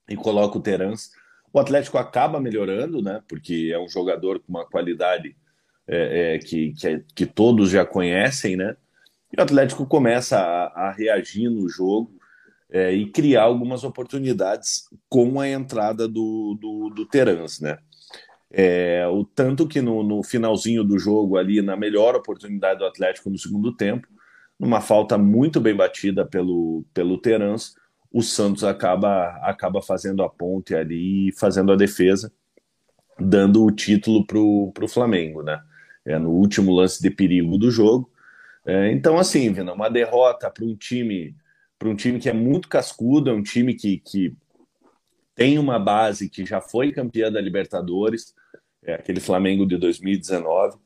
e 0.08 0.16
coloca 0.16 0.58
o 0.58 0.62
Terans. 0.62 1.12
O 1.52 1.60
Atlético 1.60 1.98
acaba 1.98 2.40
melhorando, 2.40 3.02
né? 3.02 3.22
Porque 3.28 3.72
é 3.74 3.80
um 3.80 3.90
jogador 3.90 4.40
com 4.40 4.50
uma 4.50 4.66
qualidade 4.66 5.36
é, 5.88 6.36
é, 6.36 6.40
que, 6.40 6.74
que, 6.74 6.88
é, 6.88 7.04
que, 7.16 7.26
todos 7.26 7.72
já 7.72 7.84
conhecem, 7.84 8.56
né? 8.56 8.78
E 9.36 9.40
o 9.40 9.44
Atlético 9.44 9.88
começa 9.88 10.38
a, 10.38 10.90
a 10.90 10.92
reagir 10.92 11.50
no 11.50 11.68
jogo 11.68 12.16
é, 12.70 12.94
e 12.94 13.10
criar 13.10 13.44
algumas 13.44 13.84
oportunidades 13.84 14.88
com 15.10 15.40
a 15.40 15.50
entrada 15.50 16.08
do, 16.08 16.56
do, 16.62 16.90
do 16.92 17.06
Terans, 17.08 17.60
né? 17.60 17.80
É, 18.52 19.08
o 19.08 19.24
tanto 19.24 19.68
que 19.68 19.82
no, 19.82 20.02
no, 20.02 20.24
finalzinho 20.24 20.84
do 20.84 20.98
jogo, 20.98 21.38
ali, 21.38 21.62
na 21.62 21.76
melhor 21.76 22.16
oportunidade 22.16 22.80
do 22.80 22.86
Atlético 22.86 23.30
no 23.30 23.38
segundo 23.38 23.76
tempo, 23.76 24.08
numa 24.60 24.82
falta 24.82 25.18
muito 25.18 25.62
bem 25.62 25.76
batida 25.76 26.26
pelo, 26.26 26.84
pelo 26.94 27.18
Terans, 27.20 27.76
o 28.12 28.22
Santos 28.22 28.64
acaba, 28.64 29.30
acaba 29.44 29.82
fazendo 29.82 30.24
a 30.24 30.30
ponte 30.30 30.74
ali 30.76 31.32
fazendo 31.38 31.72
a 31.72 31.76
defesa, 31.76 32.32
dando 33.20 33.64
o 33.64 33.72
título 33.72 34.26
para 34.26 34.38
o 34.40 34.88
Flamengo, 34.88 35.44
né? 35.44 35.62
É, 36.06 36.18
no 36.18 36.32
último 36.32 36.74
lance 36.74 37.02
de 37.02 37.12
perigo 37.12 37.58
do 37.58 37.70
jogo. 37.70 38.12
É, 38.66 38.92
então, 38.92 39.18
assim, 39.18 39.52
Vina, 39.54 39.74
uma 39.74 39.90
derrota 39.90 40.50
para 40.50 40.66
um 40.66 40.76
time 40.76 41.36
para 41.80 41.88
um 41.88 41.96
time 41.96 42.20
que 42.20 42.30
é 42.30 42.34
muito 42.34 42.68
cascudo, 42.68 43.30
é 43.30 43.34
um 43.34 43.42
time 43.42 43.74
que, 43.74 44.00
que 44.00 44.36
tem 45.34 45.58
uma 45.58 45.80
base 45.80 46.30
que 46.30 46.46
já 46.46 46.60
foi 46.60 46.92
campeã 46.92 47.32
da 47.32 47.40
Libertadores, 47.40 48.36
é 48.90 48.96
aquele 48.96 49.20
Flamengo 49.20 49.66
de 49.66 49.78
2019. 49.78 50.78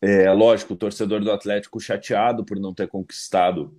É 0.00 0.30
lógico, 0.32 0.74
o 0.74 0.76
torcedor 0.76 1.20
do 1.20 1.32
Atlético 1.32 1.80
chateado 1.80 2.44
por 2.44 2.58
não 2.58 2.72
ter 2.72 2.86
conquistado 2.86 3.76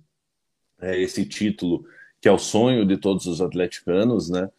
é, 0.80 1.00
esse 1.00 1.24
título, 1.24 1.84
que 2.20 2.28
é 2.28 2.32
o 2.32 2.38
sonho 2.38 2.84
de 2.84 2.96
todos 2.96 3.26
os 3.26 3.40
atleticanos, 3.40 4.28
né? 4.28 4.50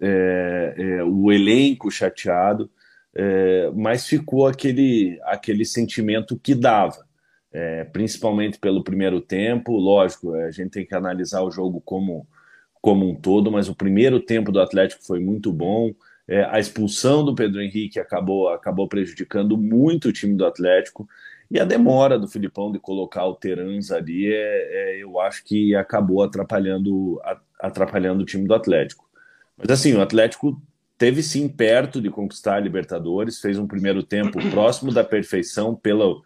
É, 0.00 0.74
é, 0.76 1.04
o 1.04 1.32
elenco 1.32 1.90
chateado, 1.90 2.70
é, 3.14 3.70
mas 3.74 4.06
ficou 4.06 4.46
aquele, 4.46 5.20
aquele 5.24 5.64
sentimento 5.64 6.38
que 6.38 6.54
dava, 6.54 7.04
é, 7.52 7.84
principalmente 7.84 8.58
pelo 8.58 8.84
primeiro 8.84 9.20
tempo. 9.20 9.76
Lógico, 9.76 10.34
a 10.34 10.50
gente 10.50 10.70
tem 10.70 10.86
que 10.86 10.94
analisar 10.94 11.42
o 11.42 11.50
jogo 11.50 11.80
como 11.80 12.26
como 12.80 13.08
um 13.08 13.14
todo, 13.14 13.50
mas 13.50 13.68
o 13.68 13.74
primeiro 13.74 14.20
tempo 14.20 14.52
do 14.52 14.60
Atlético 14.60 15.04
foi 15.04 15.20
muito 15.20 15.52
bom. 15.52 15.92
É, 16.28 16.44
a 16.44 16.60
expulsão 16.60 17.24
do 17.24 17.34
Pedro 17.34 17.62
Henrique 17.62 17.98
acabou, 17.98 18.50
acabou 18.50 18.86
prejudicando 18.86 19.56
muito 19.56 20.08
o 20.08 20.12
time 20.12 20.36
do 20.36 20.44
Atlético. 20.44 21.08
E 21.50 21.58
a 21.58 21.64
demora 21.64 22.18
do 22.18 22.28
Filipão 22.28 22.70
de 22.70 22.78
colocar 22.78 23.24
o 23.24 23.34
Terans 23.34 23.90
ali, 23.90 24.30
é, 24.30 24.36
é, 24.36 25.02
eu 25.02 25.18
acho 25.18 25.42
que 25.42 25.74
acabou 25.74 26.22
atrapalhando, 26.22 27.18
atrapalhando 27.58 28.22
o 28.22 28.26
time 28.26 28.46
do 28.46 28.54
Atlético. 28.54 29.08
Mas 29.56 29.70
assim, 29.70 29.94
o 29.94 30.02
Atlético 30.02 30.60
teve 30.98 31.22
sim 31.22 31.48
perto 31.48 32.02
de 32.02 32.10
conquistar 32.10 32.56
a 32.56 32.60
Libertadores, 32.60 33.40
fez 33.40 33.58
um 33.58 33.66
primeiro 33.66 34.02
tempo 34.02 34.38
próximo 34.50 34.92
da 34.92 35.02
perfeição 35.02 35.74
pela, 35.74 36.20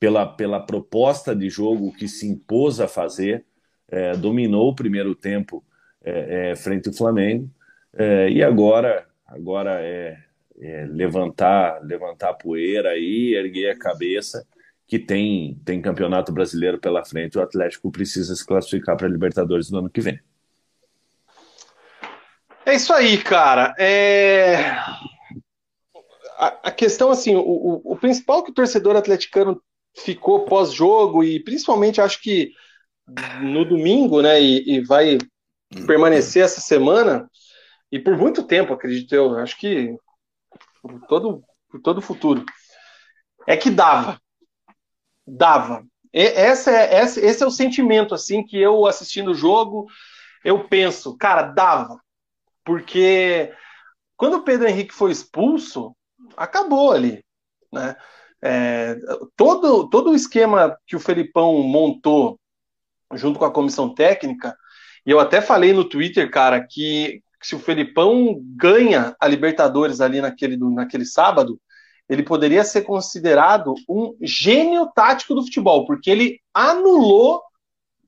pela, 0.00 0.26
pela 0.26 0.58
proposta 0.58 1.36
de 1.36 1.48
jogo 1.48 1.92
que 1.92 2.08
se 2.08 2.26
impôs 2.26 2.80
a 2.80 2.88
fazer, 2.88 3.44
é, 3.88 4.16
dominou 4.16 4.70
o 4.70 4.74
primeiro 4.74 5.14
tempo 5.14 5.64
é, 6.04 6.50
é, 6.50 6.56
frente 6.56 6.88
ao 6.88 6.94
Flamengo. 6.94 7.48
É, 7.92 8.28
e 8.30 8.42
agora, 8.42 9.07
agora 9.28 9.80
é, 9.82 10.18
é, 10.60 10.86
levantar, 10.86 11.80
levantar 11.82 12.30
a 12.30 12.34
poeira 12.34 12.90
aí, 12.90 13.34
erguer 13.34 13.70
a 13.70 13.78
cabeça, 13.78 14.46
que 14.86 14.98
tem, 14.98 15.60
tem 15.64 15.82
campeonato 15.82 16.32
brasileiro 16.32 16.78
pela 16.78 17.04
frente. 17.04 17.36
O 17.36 17.42
Atlético 17.42 17.92
precisa 17.92 18.34
se 18.34 18.44
classificar 18.44 18.96
para 18.96 19.06
a 19.06 19.10
Libertadores 19.10 19.70
no 19.70 19.80
ano 19.80 19.90
que 19.90 20.00
vem. 20.00 20.18
É 22.64 22.74
isso 22.74 22.92
aí, 22.92 23.18
cara. 23.18 23.74
É... 23.78 24.56
A, 26.38 26.46
a, 26.64 26.70
questão, 26.70 27.10
assim, 27.10 27.34
o, 27.34 27.40
o, 27.40 27.92
o, 27.92 27.96
principal 27.96 28.42
que 28.42 28.50
o 28.50 28.54
torcedor 28.54 28.96
atleticano 28.96 29.60
ficou 29.96 30.44
pós-jogo, 30.44 31.24
e 31.24 31.40
principalmente 31.40 32.00
acho 32.00 32.22
que 32.22 32.52
no 33.40 33.64
domingo, 33.64 34.22
né, 34.22 34.40
e, 34.40 34.76
e 34.76 34.80
vai 34.84 35.18
permanecer 35.86 36.44
essa 36.44 36.60
semana 36.60 37.28
e 37.90 37.98
por 37.98 38.16
muito 38.16 38.42
tempo, 38.42 38.72
acredito 38.72 39.14
eu, 39.14 39.38
acho 39.38 39.56
que 39.58 39.96
por 40.82 41.00
todo, 41.06 41.42
por 41.68 41.80
todo 41.80 42.02
futuro, 42.02 42.44
é 43.46 43.56
que 43.56 43.70
dava. 43.70 44.20
Dava. 45.26 45.84
E, 46.12 46.22
essa 46.22 46.70
é, 46.70 47.02
esse, 47.02 47.20
esse 47.20 47.42
é 47.42 47.46
o 47.46 47.50
sentimento, 47.50 48.14
assim, 48.14 48.44
que 48.44 48.58
eu 48.58 48.86
assistindo 48.86 49.30
o 49.30 49.34
jogo, 49.34 49.86
eu 50.44 50.68
penso, 50.68 51.16
cara, 51.16 51.42
dava. 51.42 52.00
Porque 52.64 53.52
quando 54.16 54.34
o 54.34 54.42
Pedro 54.42 54.68
Henrique 54.68 54.94
foi 54.94 55.10
expulso, 55.10 55.96
acabou 56.36 56.92
ali, 56.92 57.24
né? 57.72 57.96
É, 58.40 58.96
todo, 59.36 59.88
todo 59.88 60.10
o 60.10 60.14
esquema 60.14 60.78
que 60.86 60.94
o 60.94 61.00
Felipão 61.00 61.60
montou 61.62 62.38
junto 63.14 63.36
com 63.36 63.44
a 63.44 63.50
comissão 63.50 63.92
técnica 63.92 64.56
e 65.04 65.10
eu 65.10 65.18
até 65.18 65.40
falei 65.40 65.72
no 65.72 65.88
Twitter, 65.88 66.30
cara, 66.30 66.64
que 66.64 67.22
se 67.42 67.54
o 67.54 67.58
Felipão 67.58 68.40
ganha 68.56 69.16
a 69.20 69.28
Libertadores 69.28 70.00
ali 70.00 70.20
naquele, 70.20 70.56
naquele 70.56 71.04
sábado, 71.04 71.60
ele 72.08 72.22
poderia 72.22 72.64
ser 72.64 72.82
considerado 72.82 73.74
um 73.88 74.16
gênio 74.22 74.90
tático 74.94 75.34
do 75.34 75.42
futebol, 75.42 75.86
porque 75.86 76.10
ele 76.10 76.40
anulou 76.52 77.42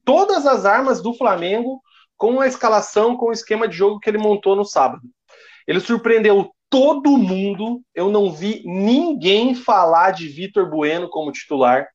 todas 0.05 0.47
as 0.47 0.65
armas 0.65 1.03
do 1.03 1.13
Flamengo 1.15 1.81
com 2.17 2.41
a 2.41 2.47
escalação, 2.47 3.17
com 3.17 3.27
o 3.27 3.33
esquema 3.33 3.69
de 3.69 3.77
jogo 3.77 4.01
que 4.01 4.09
ele 4.09 4.19
montou 4.19 4.57
no 4.57 4.65
sábado. 4.65 5.03
Ele 5.67 5.81
surpreendeu 5.81 6.51
todo 6.69 7.17
mundo. 7.17 7.83
Eu 7.95 8.11
não 8.11 8.33
vi 8.33 8.63
ninguém 8.65 9.55
falar 9.55 10.13
de 10.13 10.29
Vitor 10.29 10.69
Bueno 10.69 11.09
como 11.09 11.33
titular 11.33 11.87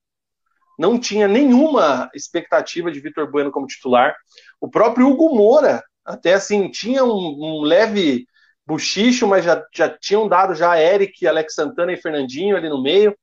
não 0.77 0.99
tinha 0.99 1.27
nenhuma 1.27 2.09
expectativa 2.13 2.91
de 2.91 2.99
Vitor 2.99 3.29
Bueno 3.31 3.51
como 3.51 3.67
titular. 3.67 4.15
O 4.59 4.69
próprio 4.69 5.07
Hugo 5.09 5.33
Moura, 5.33 5.83
até 6.05 6.33
assim, 6.33 6.69
tinha 6.69 7.03
um, 7.03 7.09
um 7.09 7.61
leve 7.61 8.27
buchicho, 8.65 9.27
mas 9.27 9.45
já, 9.45 9.63
já 9.73 9.89
tinham 9.89 10.27
dado 10.27 10.55
já 10.55 10.79
Eric, 10.79 11.25
Alex 11.27 11.53
Santana 11.53 11.93
e 11.93 11.97
Fernandinho 11.97 12.55
ali 12.55 12.69
no 12.69 12.81
meio. 12.81 13.15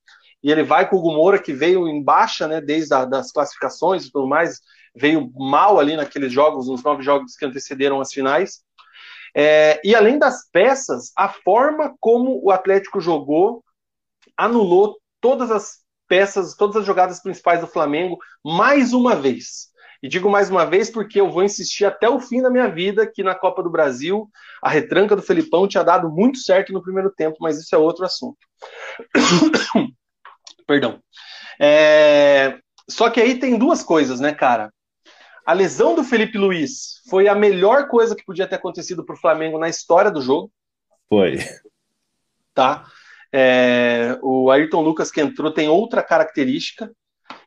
E 0.42 0.50
ele 0.50 0.62
vai 0.62 0.88
com 0.88 0.96
o 0.96 0.98
Hugo 0.98 1.12
Moura, 1.12 1.38
que 1.38 1.52
veio 1.52 1.86
em 1.86 2.02
baixa, 2.02 2.48
né, 2.48 2.60
desde 2.60 2.92
a, 2.92 3.04
das 3.04 3.30
classificações 3.30 4.04
e 4.04 4.10
tudo 4.10 4.26
mais, 4.26 4.60
veio 4.94 5.30
mal 5.34 5.78
ali 5.78 5.96
naqueles 5.96 6.32
jogos, 6.32 6.68
nos 6.68 6.82
nove 6.82 7.02
jogos 7.02 7.36
que 7.36 7.44
antecederam 7.44 8.00
as 8.00 8.12
finais. 8.12 8.60
É, 9.34 9.80
e 9.84 9.94
além 9.94 10.18
das 10.18 10.48
peças, 10.50 11.12
a 11.16 11.28
forma 11.28 11.94
como 12.00 12.40
o 12.42 12.50
Atlético 12.50 13.00
jogou 13.00 13.64
anulou 14.36 14.98
todas 15.20 15.50
as 15.50 15.78
peças, 16.08 16.54
todas 16.54 16.76
as 16.76 16.86
jogadas 16.86 17.22
principais 17.22 17.60
do 17.60 17.66
Flamengo, 17.66 18.18
mais 18.44 18.92
uma 18.92 19.14
vez. 19.14 19.71
E 20.02 20.08
digo 20.08 20.28
mais 20.28 20.50
uma 20.50 20.66
vez 20.66 20.90
porque 20.90 21.20
eu 21.20 21.30
vou 21.30 21.44
insistir 21.44 21.84
até 21.84 22.08
o 22.08 22.18
fim 22.18 22.42
da 22.42 22.50
minha 22.50 22.68
vida 22.68 23.06
que 23.06 23.22
na 23.22 23.36
Copa 23.36 23.62
do 23.62 23.70
Brasil 23.70 24.28
a 24.60 24.68
retranca 24.68 25.14
do 25.14 25.22
Felipão 25.22 25.68
tinha 25.68 25.84
dado 25.84 26.10
muito 26.10 26.38
certo 26.38 26.72
no 26.72 26.82
primeiro 26.82 27.10
tempo, 27.10 27.36
mas 27.40 27.58
isso 27.60 27.74
é 27.74 27.78
outro 27.78 28.04
assunto. 28.04 28.38
Perdão. 30.66 31.00
É... 31.60 32.58
Só 32.88 33.08
que 33.10 33.20
aí 33.20 33.38
tem 33.38 33.56
duas 33.56 33.84
coisas, 33.84 34.18
né, 34.18 34.34
cara? 34.34 34.72
A 35.46 35.52
lesão 35.52 35.94
do 35.94 36.02
Felipe 36.02 36.36
Luiz 36.36 37.00
foi 37.08 37.28
a 37.28 37.34
melhor 37.34 37.86
coisa 37.88 38.16
que 38.16 38.24
podia 38.24 38.46
ter 38.46 38.56
acontecido 38.56 39.04
para 39.04 39.14
o 39.14 39.20
Flamengo 39.20 39.58
na 39.58 39.68
história 39.68 40.10
do 40.10 40.20
jogo. 40.20 40.50
Foi. 41.08 41.38
Tá? 42.54 42.86
É, 43.32 44.18
o 44.20 44.50
Ayrton 44.50 44.82
Lucas 44.82 45.10
que 45.10 45.20
entrou 45.20 45.52
tem 45.52 45.68
outra 45.68 46.02
característica, 46.02 46.92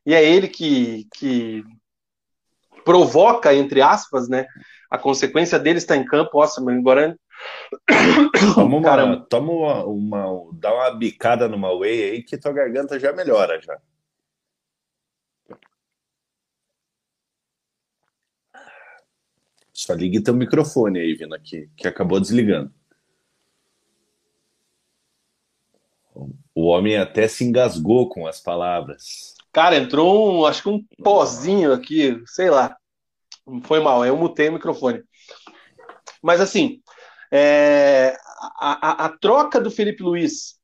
e 0.06 0.14
é 0.14 0.24
ele 0.24 0.48
que, 0.48 1.08
que 1.16 1.64
provoca, 2.86 3.54
entre 3.54 3.82
aspas, 3.82 4.30
né? 4.30 4.48
A 4.90 4.98
consequência 4.98 5.60
dele 5.60 5.80
está 5.80 5.98
em 5.98 6.06
campo. 6.06 6.40
Nossa, 6.40 6.62
mas 6.62 6.78
agora. 6.78 7.18
Toma 8.54 8.78
uma, 8.78 9.26
toma 9.26 9.52
uma, 9.52 9.84
uma, 9.86 10.50
dá 10.54 10.74
uma 10.74 10.92
bicada 10.92 11.50
numa 11.50 11.74
whey 11.74 12.12
aí 12.12 12.24
que 12.24 12.38
tua 12.38 12.54
garganta 12.54 12.98
já 12.98 13.12
melhora 13.12 13.60
já. 13.62 13.78
Só 19.74 19.94
ligue 19.94 20.24
teu 20.24 20.34
microfone 20.34 21.00
aí, 21.00 21.14
Vina, 21.16 21.38
que, 21.38 21.70
que 21.76 21.86
acabou 21.86 22.22
desligando. 22.22 22.74
O 26.54 26.68
homem 26.68 26.98
até 26.98 27.28
se 27.28 27.44
engasgou 27.44 28.08
com 28.08 28.26
as 28.26 28.40
palavras. 28.40 29.35
Cara, 29.56 29.78
entrou 29.78 30.42
um, 30.42 30.46
acho 30.46 30.64
que 30.64 30.68
um 30.68 30.84
pozinho 31.02 31.72
aqui, 31.72 32.22
sei 32.26 32.50
lá. 32.50 32.76
Foi 33.64 33.80
mal, 33.80 34.06
eu 34.06 34.18
mutei 34.18 34.50
o 34.50 34.52
microfone. 34.52 35.02
Mas 36.22 36.42
assim, 36.42 36.82
é, 37.32 38.18
a, 38.60 38.90
a, 38.90 39.06
a, 39.06 39.18
troca 39.18 39.62
do 39.62 39.72
Felipe 39.72 40.04
Luiz 40.04 40.60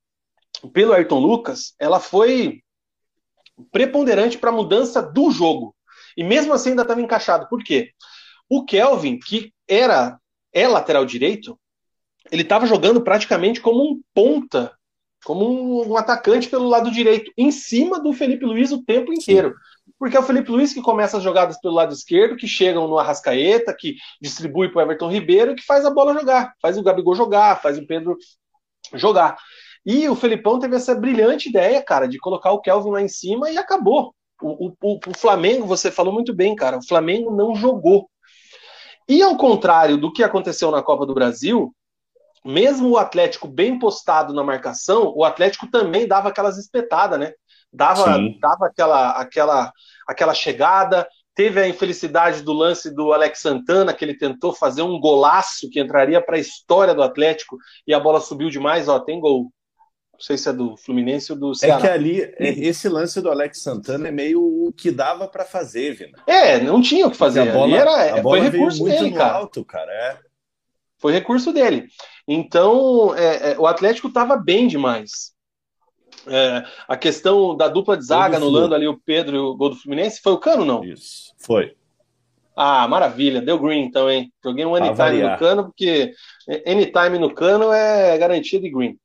pelo 0.74 0.92
Ayrton 0.92 1.20
Lucas, 1.20 1.74
ela 1.80 2.02
foi 2.02 2.62
preponderante 3.72 4.38
para 4.38 4.50
a 4.50 4.54
mudança 4.54 5.02
do 5.02 5.32
jogo. 5.32 5.74
E 6.18 6.22
mesmo 6.22 6.52
assim 6.52 6.72
ainda 6.72 6.82
estava 6.82 7.00
encaixado. 7.00 7.48
Por 7.48 7.64
quê? 7.64 7.94
O 8.50 8.66
Kelvin, 8.66 9.18
que 9.18 9.54
era 9.70 10.20
é 10.52 10.68
lateral 10.68 11.06
direito, 11.06 11.58
ele 12.30 12.42
estava 12.42 12.66
jogando 12.66 13.02
praticamente 13.02 13.62
como 13.62 13.90
um 13.90 14.02
ponta 14.14 14.78
como 15.26 15.48
um, 15.48 15.92
um, 15.92 15.98
atacante 15.98 16.50
pelo 16.50 16.68
lado 16.68 16.92
direito, 16.92 17.32
em 17.38 17.52
cima 17.52 18.00
do 18.00 18.14
Felipe 18.14 18.46
Luiz 18.46 18.72
o 18.72 18.84
tempo 18.84 19.14
inteiro. 19.14 19.50
Sim. 19.50 19.94
Porque 20.00 20.18
é 20.18 20.20
o 20.20 20.24
Felipe 20.24 20.50
Luiz 20.50 20.74
que 20.74 20.82
começa 20.82 21.18
as 21.18 21.24
jogadas 21.24 21.60
pelo 21.60 21.76
lado 21.76 21.94
esquerdo, 21.94 22.36
que 22.36 22.48
chegam 22.48 22.88
no 22.88 22.98
Arrascaeta, 22.98 23.76
que 23.78 23.96
distribui 24.20 24.70
para 24.70 24.80
o 24.80 24.82
Everton 24.82 25.12
Ribeiro, 25.12 25.56
que 25.56 25.64
faz 25.64 25.86
a 25.86 25.92
bola 25.92 26.14
jogar, 26.14 26.54
faz 26.62 26.78
o 26.78 26.84
Gabigol 26.84 27.16
jogar, 27.16 27.62
faz 27.62 27.78
o 27.78 27.86
Pedro 27.86 28.18
jogar. 28.96 29.38
E 29.86 30.08
o 30.10 30.16
Felipão 30.16 30.60
teve 30.60 30.76
essa 30.76 30.96
brilhante 30.96 31.50
ideia, 31.50 31.84
cara, 31.84 32.08
de 32.08 32.18
colocar 32.18 32.52
o 32.52 32.62
Kelvin 32.62 32.92
lá 32.92 33.02
em 33.02 33.08
cima 33.08 33.52
e 33.52 33.58
acabou. 33.58 34.14
O, 34.42 34.72
o, 34.82 35.00
o 35.08 35.18
Flamengo, 35.18 35.68
você 35.68 35.92
falou 35.92 36.14
muito 36.14 36.34
bem, 36.34 36.56
cara, 36.56 36.78
o 36.78 36.88
Flamengo 36.88 37.36
não 37.36 37.56
jogou. 37.56 38.10
E 39.08 39.22
ao 39.22 39.38
contrário 39.38 39.98
do 39.98 40.12
que 40.12 40.24
aconteceu 40.24 40.72
na 40.72 40.82
Copa 40.82 41.06
do 41.06 41.14
Brasil, 41.14 41.76
mesmo 42.46 42.90
o 42.90 42.98
Atlético 42.98 43.48
bem 43.48 43.78
postado 43.78 44.34
na 44.34 44.44
marcação, 44.44 45.14
o 45.16 45.24
Atlético 45.24 45.68
também 45.68 46.08
dava 46.08 46.30
aquelas 46.30 46.58
espetadas, 46.58 47.20
né? 47.20 47.34
Dava, 47.72 48.20
dava 48.40 48.66
aquela, 48.66 49.12
aquela, 49.12 49.72
aquela 50.08 50.34
chegada. 50.34 51.08
Teve 51.34 51.62
a 51.62 51.68
infelicidade 51.68 52.42
do 52.42 52.52
lance 52.52 52.94
do 52.94 53.14
Alex 53.14 53.40
Santana, 53.40 53.94
que 53.94 54.04
ele 54.04 54.18
tentou 54.18 54.54
fazer 54.54 54.82
um 54.82 55.00
golaço 55.00 55.70
que 55.70 55.80
entraria 55.80 56.22
para 56.22 56.36
a 56.36 56.40
história 56.40 56.94
do 56.94 57.02
Atlético 57.02 57.58
e 57.88 57.94
a 57.94 58.00
bola 58.00 58.20
subiu 58.20 58.50
demais. 58.50 58.90
Ó, 58.90 59.00
tem 59.00 59.20
gol. 59.20 59.52
Não 60.14 60.20
sei 60.20 60.38
se 60.38 60.50
é 60.50 60.54
do 60.54 60.76
Fluminense 60.78 61.32
ou 61.32 61.40
do 61.40 61.56
Ceará. 61.56 61.78
É 61.78 61.82
que 61.82 61.88
ali, 61.88 62.22
é, 62.22 62.50
esse 62.60 62.90
lance 62.90 63.22
do 63.22 63.32
Alex 63.32 63.64
Santana 63.64 64.10
é 64.10 64.12
meio 64.12 64.42
o 64.44 64.74
que 64.74 64.92
dava 64.92 65.28
para 65.28 65.46
fazer, 65.46 65.94
Vina. 65.94 66.22
É, 66.28 66.60
não 66.60 66.82
tinha 66.82 67.08
o 67.08 67.12
que 67.12 67.18
fazer. 67.18 67.40
A 67.40 67.54
bola, 67.54 67.78
era, 67.78 68.20
a 68.20 68.22
bola 68.22 68.38
foi 68.38 68.50
recurso 68.50 68.84
dele, 68.84 69.12
cara. 69.12 69.34
alto, 69.34 69.66
cara. 69.66 69.92
É. 69.92 70.20
Foi 71.00 71.14
recurso 71.14 71.52
dele. 71.52 71.88
Então, 72.28 73.16
é, 73.16 73.52
é, 73.52 73.60
o 73.60 73.68
Atlético 73.68 74.08
estava 74.08 74.38
bem 74.38 74.68
demais. 74.68 75.34
É, 76.28 76.64
a 76.88 76.96
questão 76.96 77.56
da 77.56 77.68
dupla 77.68 77.98
de 77.98 78.06
zaga, 78.06 78.38
anulando 78.38 78.76
ali 78.76 78.88
o 78.88 79.00
Pedro 79.04 79.36
e 79.36 79.40
o 79.40 79.56
gol 79.56 79.70
do 79.70 79.76
Fluminense, 79.76 80.22
foi 80.22 80.34
o 80.34 80.38
Cano, 80.38 80.66
não? 80.66 80.84
Isso, 80.84 81.34
foi. 81.44 81.76
Ah, 82.56 82.88
maravilha, 82.88 83.42
deu 83.42 83.58
green 83.58 83.86
então, 83.86 84.10
hein? 84.10 84.32
Joguei 84.44 84.66
um 84.66 84.76
anytime 84.76 85.24
no 85.24 85.38
Cano, 85.38 85.64
porque 85.66 86.14
anytime 86.66 87.18
no 87.18 87.34
Cano 87.34 87.72
é 87.72 88.18
garantia 88.18 88.60
de 88.60 88.70
green. 88.70 88.98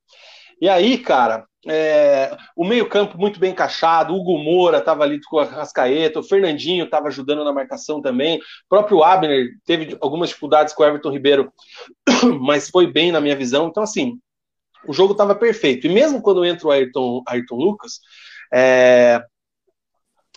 E 0.60 0.68
aí, 0.68 0.98
cara, 0.98 1.46
é, 1.68 2.36
o 2.54 2.64
meio-campo 2.64 3.18
muito 3.18 3.40
bem 3.40 3.50
encaixado, 3.50 4.12
o 4.12 4.16
Hugo 4.16 4.38
Moura 4.38 4.78
estava 4.78 5.02
ali 5.02 5.20
com 5.22 5.38
a 5.38 5.44
Rascaeta, 5.44 6.20
o 6.20 6.22
Fernandinho 6.22 6.84
estava 6.84 7.08
ajudando 7.08 7.44
na 7.44 7.52
marcação 7.52 8.00
também, 8.00 8.38
o 8.38 8.68
próprio 8.68 9.02
Abner 9.02 9.50
teve 9.64 9.96
algumas 10.00 10.28
dificuldades 10.28 10.72
com 10.72 10.82
o 10.82 10.86
Everton 10.86 11.10
Ribeiro, 11.10 11.52
mas 12.40 12.70
foi 12.70 12.86
bem 12.86 13.10
na 13.10 13.20
minha 13.20 13.36
visão. 13.36 13.68
Então, 13.68 13.82
assim, 13.82 14.18
o 14.86 14.92
jogo 14.92 15.12
estava 15.12 15.34
perfeito. 15.34 15.86
E 15.86 15.90
mesmo 15.90 16.22
quando 16.22 16.44
entra 16.44 16.68
o 16.68 16.70
Ayrton, 16.70 17.22
Ayrton 17.26 17.56
Lucas, 17.56 18.00
é, 18.52 19.20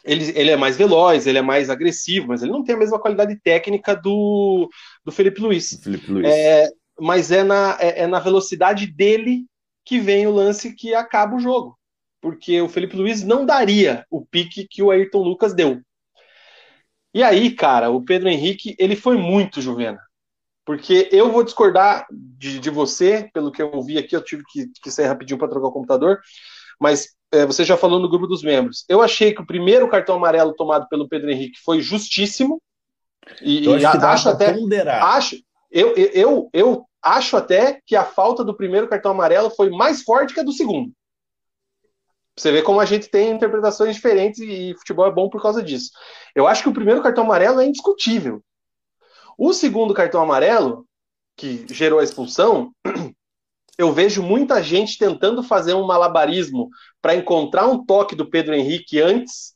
ele, 0.03 0.31
ele 0.35 0.49
é 0.49 0.57
mais 0.57 0.77
veloz, 0.77 1.27
ele 1.27 1.37
é 1.37 1.43
mais 1.43 1.69
agressivo, 1.69 2.29
mas 2.29 2.41
ele 2.41 2.51
não 2.51 2.63
tem 2.63 2.75
a 2.75 2.79
mesma 2.79 2.99
qualidade 2.99 3.39
técnica 3.41 3.95
do, 3.95 4.69
do 5.05 5.11
Felipe 5.11 5.41
Luiz. 5.41 5.79
Felipe 5.83 6.11
Luiz. 6.11 6.27
É, 6.27 6.69
mas 6.99 7.31
é 7.31 7.43
na, 7.43 7.77
é, 7.79 8.01
é 8.01 8.07
na 8.07 8.19
velocidade 8.19 8.87
dele 8.87 9.45
que 9.89 9.99
vem 9.99 10.27
o 10.27 10.31
lance 10.31 10.75
que 10.75 10.93
acaba 10.93 11.35
o 11.35 11.39
jogo. 11.39 11.75
Porque 12.21 12.61
o 12.61 12.69
Felipe 12.69 12.95
Luiz 12.95 13.23
não 13.23 13.43
daria 13.43 14.05
o 14.07 14.23
pique 14.23 14.67
que 14.69 14.83
o 14.83 14.91
Ayrton 14.91 15.23
Lucas 15.23 15.51
deu. 15.51 15.81
E 17.11 17.23
aí, 17.23 17.49
cara, 17.49 17.89
o 17.89 18.05
Pedro 18.05 18.29
Henrique, 18.29 18.75
ele 18.77 18.95
foi 18.95 19.17
muito 19.17 19.61
Juvena. 19.61 19.99
Porque 20.63 21.09
eu 21.11 21.31
vou 21.31 21.43
discordar 21.43 22.05
de, 22.11 22.59
de 22.59 22.69
você, 22.69 23.27
pelo 23.33 23.51
que 23.51 23.63
eu 23.63 23.71
ouvi 23.73 23.97
aqui, 23.97 24.15
eu 24.15 24.23
tive 24.23 24.43
que, 24.47 24.67
que 24.79 24.91
sair 24.91 25.07
rapidinho 25.07 25.39
para 25.39 25.47
trocar 25.47 25.69
o 25.69 25.71
computador, 25.71 26.19
mas 26.79 27.15
é, 27.31 27.43
você 27.47 27.63
já 27.63 27.75
falou 27.75 27.99
no 27.99 28.07
grupo 28.07 28.27
dos 28.27 28.43
membros. 28.43 28.85
Eu 28.87 29.01
achei 29.01 29.33
que 29.33 29.41
o 29.41 29.47
primeiro 29.47 29.89
cartão 29.89 30.17
amarelo 30.17 30.53
tomado 30.53 30.87
pelo 30.87 31.09
Pedro 31.09 31.31
Henrique 31.31 31.59
foi 31.65 31.81
justíssimo. 31.81 32.61
E, 33.41 33.67
acho, 33.73 33.97
e 33.97 34.05
acho 34.05 34.29
até. 34.29 34.53
Ponderar. 34.53 35.03
Acho, 35.03 35.35
eu, 35.71 35.95
eu, 35.95 36.11
eu, 36.13 36.49
eu 36.53 36.88
acho 37.01 37.37
até 37.37 37.79
que 37.85 37.95
a 37.95 38.03
falta 38.03 38.43
do 38.43 38.55
primeiro 38.55 38.87
cartão 38.87 39.11
amarelo 39.11 39.49
foi 39.49 39.69
mais 39.69 40.01
forte 40.03 40.33
que 40.33 40.39
a 40.39 40.43
do 40.43 40.51
segundo. 40.51 40.91
Você 42.37 42.51
vê 42.51 42.61
como 42.61 42.79
a 42.79 42.85
gente 42.85 43.09
tem 43.09 43.31
interpretações 43.31 43.95
diferentes 43.95 44.39
e 44.39 44.73
futebol 44.77 45.05
é 45.05 45.11
bom 45.11 45.29
por 45.29 45.41
causa 45.41 45.61
disso. 45.61 45.91
Eu 46.33 46.47
acho 46.47 46.63
que 46.63 46.69
o 46.69 46.73
primeiro 46.73 47.01
cartão 47.01 47.25
amarelo 47.25 47.59
é 47.59 47.65
indiscutível. 47.65 48.41
O 49.37 49.51
segundo 49.53 49.93
cartão 49.93 50.21
amarelo, 50.21 50.85
que 51.35 51.65
gerou 51.69 51.99
a 51.99 52.03
expulsão, 52.03 52.71
eu 53.77 53.91
vejo 53.91 54.23
muita 54.23 54.63
gente 54.63 54.97
tentando 54.97 55.43
fazer 55.43 55.73
um 55.73 55.85
malabarismo 55.85 56.69
para 57.01 57.15
encontrar 57.15 57.67
um 57.67 57.85
toque 57.85 58.15
do 58.15 58.29
Pedro 58.29 58.53
Henrique 58.53 59.01
antes 59.01 59.53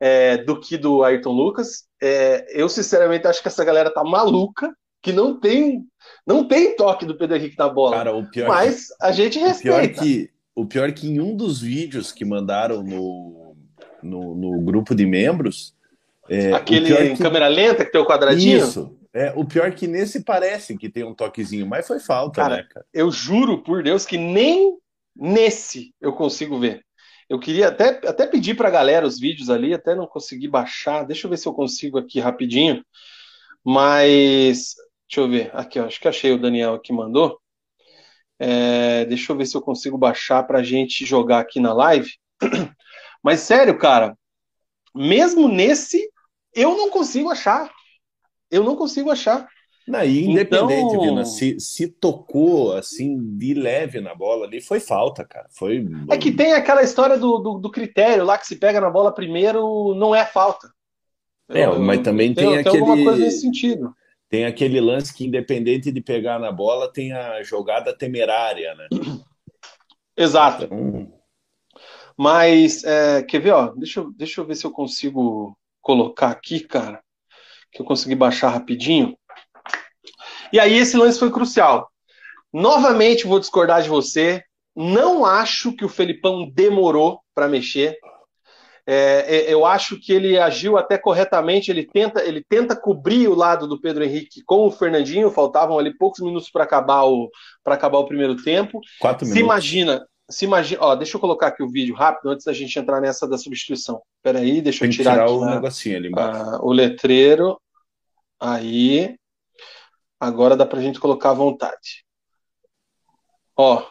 é, 0.00 0.36
do 0.38 0.58
que 0.60 0.76
do 0.76 1.02
Ayrton 1.02 1.32
Lucas. 1.32 1.84
É, 2.02 2.46
eu, 2.50 2.68
sinceramente, 2.68 3.26
acho 3.26 3.42
que 3.42 3.48
essa 3.48 3.64
galera 3.64 3.92
tá 3.92 4.04
maluca, 4.04 4.72
que 5.02 5.12
não 5.12 5.38
tem 5.38 5.84
não 6.26 6.46
tem 6.46 6.74
toque 6.76 7.04
do 7.04 7.16
Pedro 7.16 7.36
Henrique 7.36 7.58
na 7.58 7.68
bola. 7.68 7.96
Cara, 7.96 8.14
o 8.14 8.28
pior 8.30 8.48
mas 8.48 8.88
que, 8.88 8.94
a 9.00 9.12
gente 9.12 9.38
respeita. 9.38 9.78
O 9.78 9.80
pior, 9.80 10.02
que, 10.02 10.30
o 10.54 10.66
pior 10.66 10.92
que 10.92 11.08
em 11.08 11.20
um 11.20 11.36
dos 11.36 11.60
vídeos 11.60 12.12
que 12.12 12.24
mandaram 12.24 12.82
no, 12.82 13.56
no, 14.02 14.34
no 14.34 14.60
grupo 14.60 14.94
de 14.94 15.06
membros. 15.06 15.74
É, 16.28 16.52
Aquele 16.52 16.92
em 16.94 17.14
que... 17.14 17.22
câmera 17.22 17.48
lenta 17.48 17.84
que 17.84 17.92
tem 17.92 18.00
o 18.00 18.06
quadradinho? 18.06 18.58
Isso. 18.58 18.96
É, 19.12 19.32
o 19.36 19.44
pior 19.44 19.72
que 19.72 19.86
nesse 19.86 20.24
parece 20.24 20.76
que 20.76 20.88
tem 20.88 21.04
um 21.04 21.14
toquezinho, 21.14 21.66
mas 21.66 21.86
foi 21.86 22.00
falta, 22.00 22.42
cara, 22.42 22.56
né, 22.56 22.66
cara? 22.68 22.84
Eu 22.92 23.12
juro 23.12 23.62
por 23.62 23.82
Deus 23.82 24.04
que 24.04 24.18
nem 24.18 24.76
nesse 25.14 25.94
eu 26.00 26.12
consigo 26.12 26.58
ver. 26.58 26.84
Eu 27.28 27.38
queria 27.38 27.68
até, 27.68 28.00
até 28.06 28.26
pedir 28.26 28.54
para 28.54 28.68
a 28.68 28.72
galera 28.72 29.06
os 29.06 29.18
vídeos 29.18 29.48
ali, 29.48 29.72
até 29.72 29.94
não 29.94 30.06
consegui 30.06 30.48
baixar. 30.48 31.04
Deixa 31.04 31.26
eu 31.26 31.30
ver 31.30 31.36
se 31.36 31.46
eu 31.46 31.54
consigo 31.54 31.96
aqui 31.96 32.20
rapidinho. 32.20 32.84
Mas 33.64 34.74
Deixa 35.14 35.20
eu 35.20 35.28
ver. 35.28 35.50
Aqui, 35.54 35.78
ó, 35.78 35.84
acho 35.84 36.00
que 36.00 36.08
achei 36.08 36.32
o 36.32 36.40
Daniel 36.40 36.76
que 36.80 36.92
mandou. 36.92 37.38
É, 38.36 39.04
deixa 39.04 39.30
eu 39.30 39.36
ver 39.36 39.46
se 39.46 39.56
eu 39.56 39.62
consigo 39.62 39.96
baixar 39.96 40.42
para 40.42 40.58
a 40.58 40.62
gente 40.62 41.06
jogar 41.06 41.38
aqui 41.38 41.60
na 41.60 41.72
live. 41.72 42.10
Mas 43.22 43.38
sério, 43.38 43.78
cara, 43.78 44.18
mesmo 44.92 45.46
nesse, 45.46 46.10
eu 46.52 46.76
não 46.76 46.90
consigo 46.90 47.30
achar. 47.30 47.70
Eu 48.50 48.64
não 48.64 48.74
consigo 48.74 49.08
achar. 49.08 49.48
E 49.86 50.24
independente, 50.24 50.94
então... 50.94 51.00
Vina, 51.00 51.24
se, 51.24 51.60
se 51.60 51.86
tocou 51.86 52.72
assim 52.72 53.16
de 53.38 53.54
leve 53.54 54.00
na 54.00 54.16
bola 54.16 54.46
ali, 54.46 54.60
foi 54.60 54.80
falta, 54.80 55.24
cara. 55.24 55.46
Foi. 55.52 55.86
É 56.10 56.18
que 56.18 56.32
tem 56.32 56.54
aquela 56.54 56.82
história 56.82 57.16
do, 57.16 57.38
do, 57.38 57.58
do 57.58 57.70
critério 57.70 58.24
lá 58.24 58.36
que 58.36 58.48
se 58.48 58.56
pega 58.56 58.80
na 58.80 58.90
bola 58.90 59.14
primeiro, 59.14 59.94
não 59.94 60.12
é 60.12 60.26
falta. 60.26 60.68
É, 61.50 61.66
eu, 61.66 61.78
mas 61.78 62.00
também 62.00 62.34
tem, 62.34 62.48
tem 62.48 62.58
aquele. 62.58 62.72
Tem 62.72 62.80
alguma 62.80 63.04
coisa 63.04 63.24
nesse 63.24 63.40
sentido. 63.42 63.94
Tem 64.28 64.44
aquele 64.44 64.80
lance 64.80 65.14
que, 65.14 65.24
independente 65.24 65.92
de 65.92 66.00
pegar 66.00 66.38
na 66.38 66.50
bola, 66.50 66.92
tem 66.92 67.12
a 67.12 67.42
jogada 67.42 67.96
temerária, 67.96 68.74
né? 68.74 68.88
Exato. 70.16 70.64
Então... 70.64 71.12
Mas, 72.16 72.84
é, 72.84 73.22
quer 73.22 73.40
ver, 73.40 73.52
ó? 73.52 73.72
Deixa 73.74 74.00
eu, 74.00 74.12
deixa 74.12 74.40
eu 74.40 74.46
ver 74.46 74.54
se 74.54 74.64
eu 74.64 74.70
consigo 74.70 75.56
colocar 75.80 76.30
aqui, 76.30 76.60
cara. 76.60 77.02
Que 77.72 77.82
eu 77.82 77.86
consegui 77.86 78.14
baixar 78.14 78.50
rapidinho. 78.50 79.16
E 80.52 80.60
aí, 80.60 80.74
esse 80.74 80.96
lance 80.96 81.18
foi 81.18 81.30
crucial. 81.30 81.90
Novamente, 82.52 83.26
vou 83.26 83.40
discordar 83.40 83.82
de 83.82 83.88
você. 83.88 84.44
Não 84.76 85.24
acho 85.24 85.72
que 85.72 85.84
o 85.84 85.88
Felipão 85.88 86.48
demorou 86.48 87.20
para 87.34 87.48
mexer. 87.48 87.98
É, 88.86 89.36
é, 89.36 89.52
eu 89.52 89.64
acho 89.64 89.98
que 89.98 90.12
ele 90.12 90.38
agiu 90.38 90.76
até 90.76 90.98
corretamente. 90.98 91.70
Ele 91.70 91.86
tenta, 91.86 92.22
ele 92.22 92.44
tenta 92.46 92.76
cobrir 92.76 93.28
o 93.28 93.34
lado 93.34 93.66
do 93.66 93.80
Pedro 93.80 94.04
Henrique 94.04 94.42
com 94.44 94.66
o 94.66 94.70
Fernandinho. 94.70 95.30
Faltavam 95.30 95.78
ali 95.78 95.96
poucos 95.96 96.20
minutos 96.20 96.50
para 96.50 96.64
acabar 96.64 97.04
o 97.04 97.30
para 97.62 97.74
acabar 97.74 97.98
o 97.98 98.06
primeiro 98.06 98.36
tempo. 98.42 98.80
Quatro 99.00 99.24
se 99.26 99.32
minutos. 99.32 99.44
imagina, 99.44 100.06
se 100.30 100.44
imagina. 100.44 100.82
Ó, 100.82 100.94
deixa 100.94 101.16
eu 101.16 101.20
colocar 101.20 101.46
aqui 101.48 101.62
o 101.62 101.70
vídeo 101.70 101.94
rápido 101.94 102.30
antes 102.30 102.44
da 102.44 102.52
gente 102.52 102.78
entrar 102.78 103.00
nessa 103.00 103.26
da 103.26 103.38
substituição. 103.38 104.02
Espera 104.18 104.40
aí, 104.40 104.60
deixa 104.60 104.80
Tem 104.80 104.88
eu 104.90 104.92
tirar, 104.92 105.12
tirar 105.12 105.24
aqui, 105.24 105.32
o 105.32 105.44
a, 105.44 105.50
negocinho 105.54 105.96
ali 105.96 106.08
embaixo. 106.08 106.40
a, 106.40 106.64
o 106.64 106.72
letreiro. 106.72 107.58
Aí, 108.38 109.16
agora 110.20 110.56
dá 110.56 110.66
para 110.66 110.78
a 110.78 110.82
gente 110.82 111.00
colocar 111.00 111.30
à 111.30 111.34
vontade. 111.34 112.04
Ó, 113.56 113.82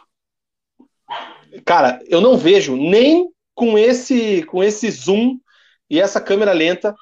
cara, 1.64 2.00
eu 2.06 2.20
não 2.20 2.36
vejo 2.36 2.76
nem 2.76 3.33
com 3.54 3.78
esse 3.78 4.44
com 4.44 4.62
esse 4.62 4.90
zoom 4.90 5.38
e 5.88 6.00
essa 6.00 6.20
câmera 6.20 6.52
lenta 6.52 6.94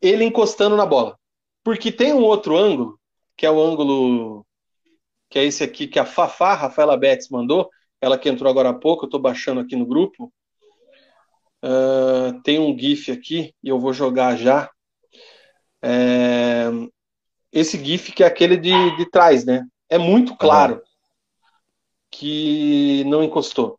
ele 0.00 0.24
encostando 0.24 0.76
na 0.76 0.84
bola. 0.84 1.18
Porque 1.62 1.90
tem 1.90 2.12
um 2.12 2.22
outro 2.22 2.56
ângulo, 2.56 2.98
que 3.36 3.46
é 3.46 3.50
o 3.50 3.60
ângulo 3.60 4.44
que 5.30 5.38
é 5.38 5.44
esse 5.44 5.64
aqui 5.64 5.88
que 5.88 5.98
a 5.98 6.04
Fafá, 6.04 6.54
Rafaela 6.54 6.96
Betts 6.96 7.28
mandou, 7.28 7.68
ela 8.00 8.18
que 8.18 8.28
entrou 8.28 8.50
agora 8.50 8.68
há 8.68 8.74
pouco, 8.74 9.04
eu 9.04 9.06
estou 9.06 9.20
baixando 9.20 9.60
aqui 9.60 9.74
no 9.74 9.86
grupo. 9.86 10.32
Uh, 11.64 12.40
tem 12.42 12.58
um 12.58 12.78
GIF 12.78 13.10
aqui 13.10 13.54
e 13.62 13.68
eu 13.68 13.80
vou 13.80 13.92
jogar 13.92 14.36
já. 14.36 14.70
É, 15.82 16.66
esse 17.50 17.82
GIF 17.82 18.12
que 18.12 18.22
é 18.22 18.26
aquele 18.26 18.56
de, 18.56 18.96
de 18.96 19.10
trás, 19.10 19.44
né? 19.44 19.66
É 19.88 19.96
muito 19.96 20.36
claro 20.36 20.74
uhum. 20.74 20.80
que 22.10 23.04
não 23.04 23.22
encostou. 23.22 23.78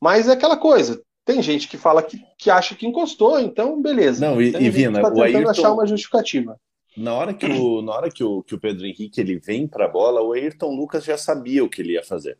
Mas 0.00 0.28
é 0.28 0.32
aquela 0.32 0.56
coisa. 0.56 1.02
Tem 1.24 1.42
gente 1.42 1.68
que 1.68 1.76
fala 1.76 2.02
que, 2.02 2.18
que 2.38 2.50
acha 2.50 2.74
que 2.74 2.86
encostou, 2.86 3.38
então 3.38 3.82
beleza. 3.82 4.26
Não, 4.26 4.40
e, 4.40 4.48
e 4.48 4.70
Vina, 4.70 5.02
tá 5.02 5.12
o 5.12 5.22
Ayrton, 5.22 5.50
achar 5.50 5.72
uma 5.72 5.86
justificativa. 5.86 6.58
Na 6.96 7.14
hora 7.14 7.34
que 7.34 7.46
o, 7.46 7.82
na 7.82 7.92
hora 7.92 8.10
que 8.10 8.24
o, 8.24 8.42
que 8.42 8.54
o 8.54 8.58
Pedro 8.58 8.86
Henrique 8.86 9.20
ele 9.20 9.38
vem 9.38 9.68
para 9.68 9.84
a 9.84 9.88
bola, 9.88 10.22
o 10.22 10.32
Ayrton 10.32 10.74
Lucas 10.74 11.04
já 11.04 11.18
sabia 11.18 11.62
o 11.62 11.68
que 11.68 11.82
ele 11.82 11.92
ia 11.92 12.02
fazer. 12.02 12.38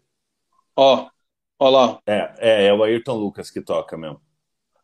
Ó, 0.74 1.06
ó 1.58 1.68
lá. 1.68 2.00
É, 2.06 2.32
é, 2.38 2.66
é 2.66 2.74
o 2.74 2.82
Ayrton 2.82 3.16
Lucas 3.16 3.50
que 3.50 3.60
toca 3.60 3.96
mesmo. 3.96 4.20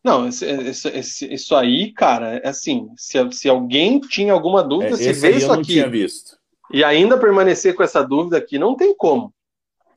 Não, 0.05 0.29
esse, 0.29 0.45
esse, 0.45 1.33
isso 1.33 1.57
aí, 1.57 1.91
cara, 1.91 2.37
é 2.37 2.49
assim, 2.49 2.91
se, 2.95 3.17
se 3.33 3.49
alguém 3.49 3.99
tinha 3.99 4.35
alguma 4.35 4.63
dúvida, 4.63 4.97
é, 4.97 4.97
se 4.99 5.13
vê 5.15 5.31
isso 5.31 5.51
aqui 5.51 5.83
e 6.71 6.85
ainda 6.85 7.19
permanecer 7.19 7.75
com 7.75 7.83
essa 7.83 8.03
dúvida 8.03 8.37
aqui, 8.37 8.59
não 8.59 8.77
tem 8.77 8.95
como. 8.95 9.33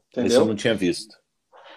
Entendeu? 0.10 0.28
Esse 0.28 0.38
eu 0.38 0.46
não 0.46 0.56
tinha 0.56 0.74
visto. 0.74 1.17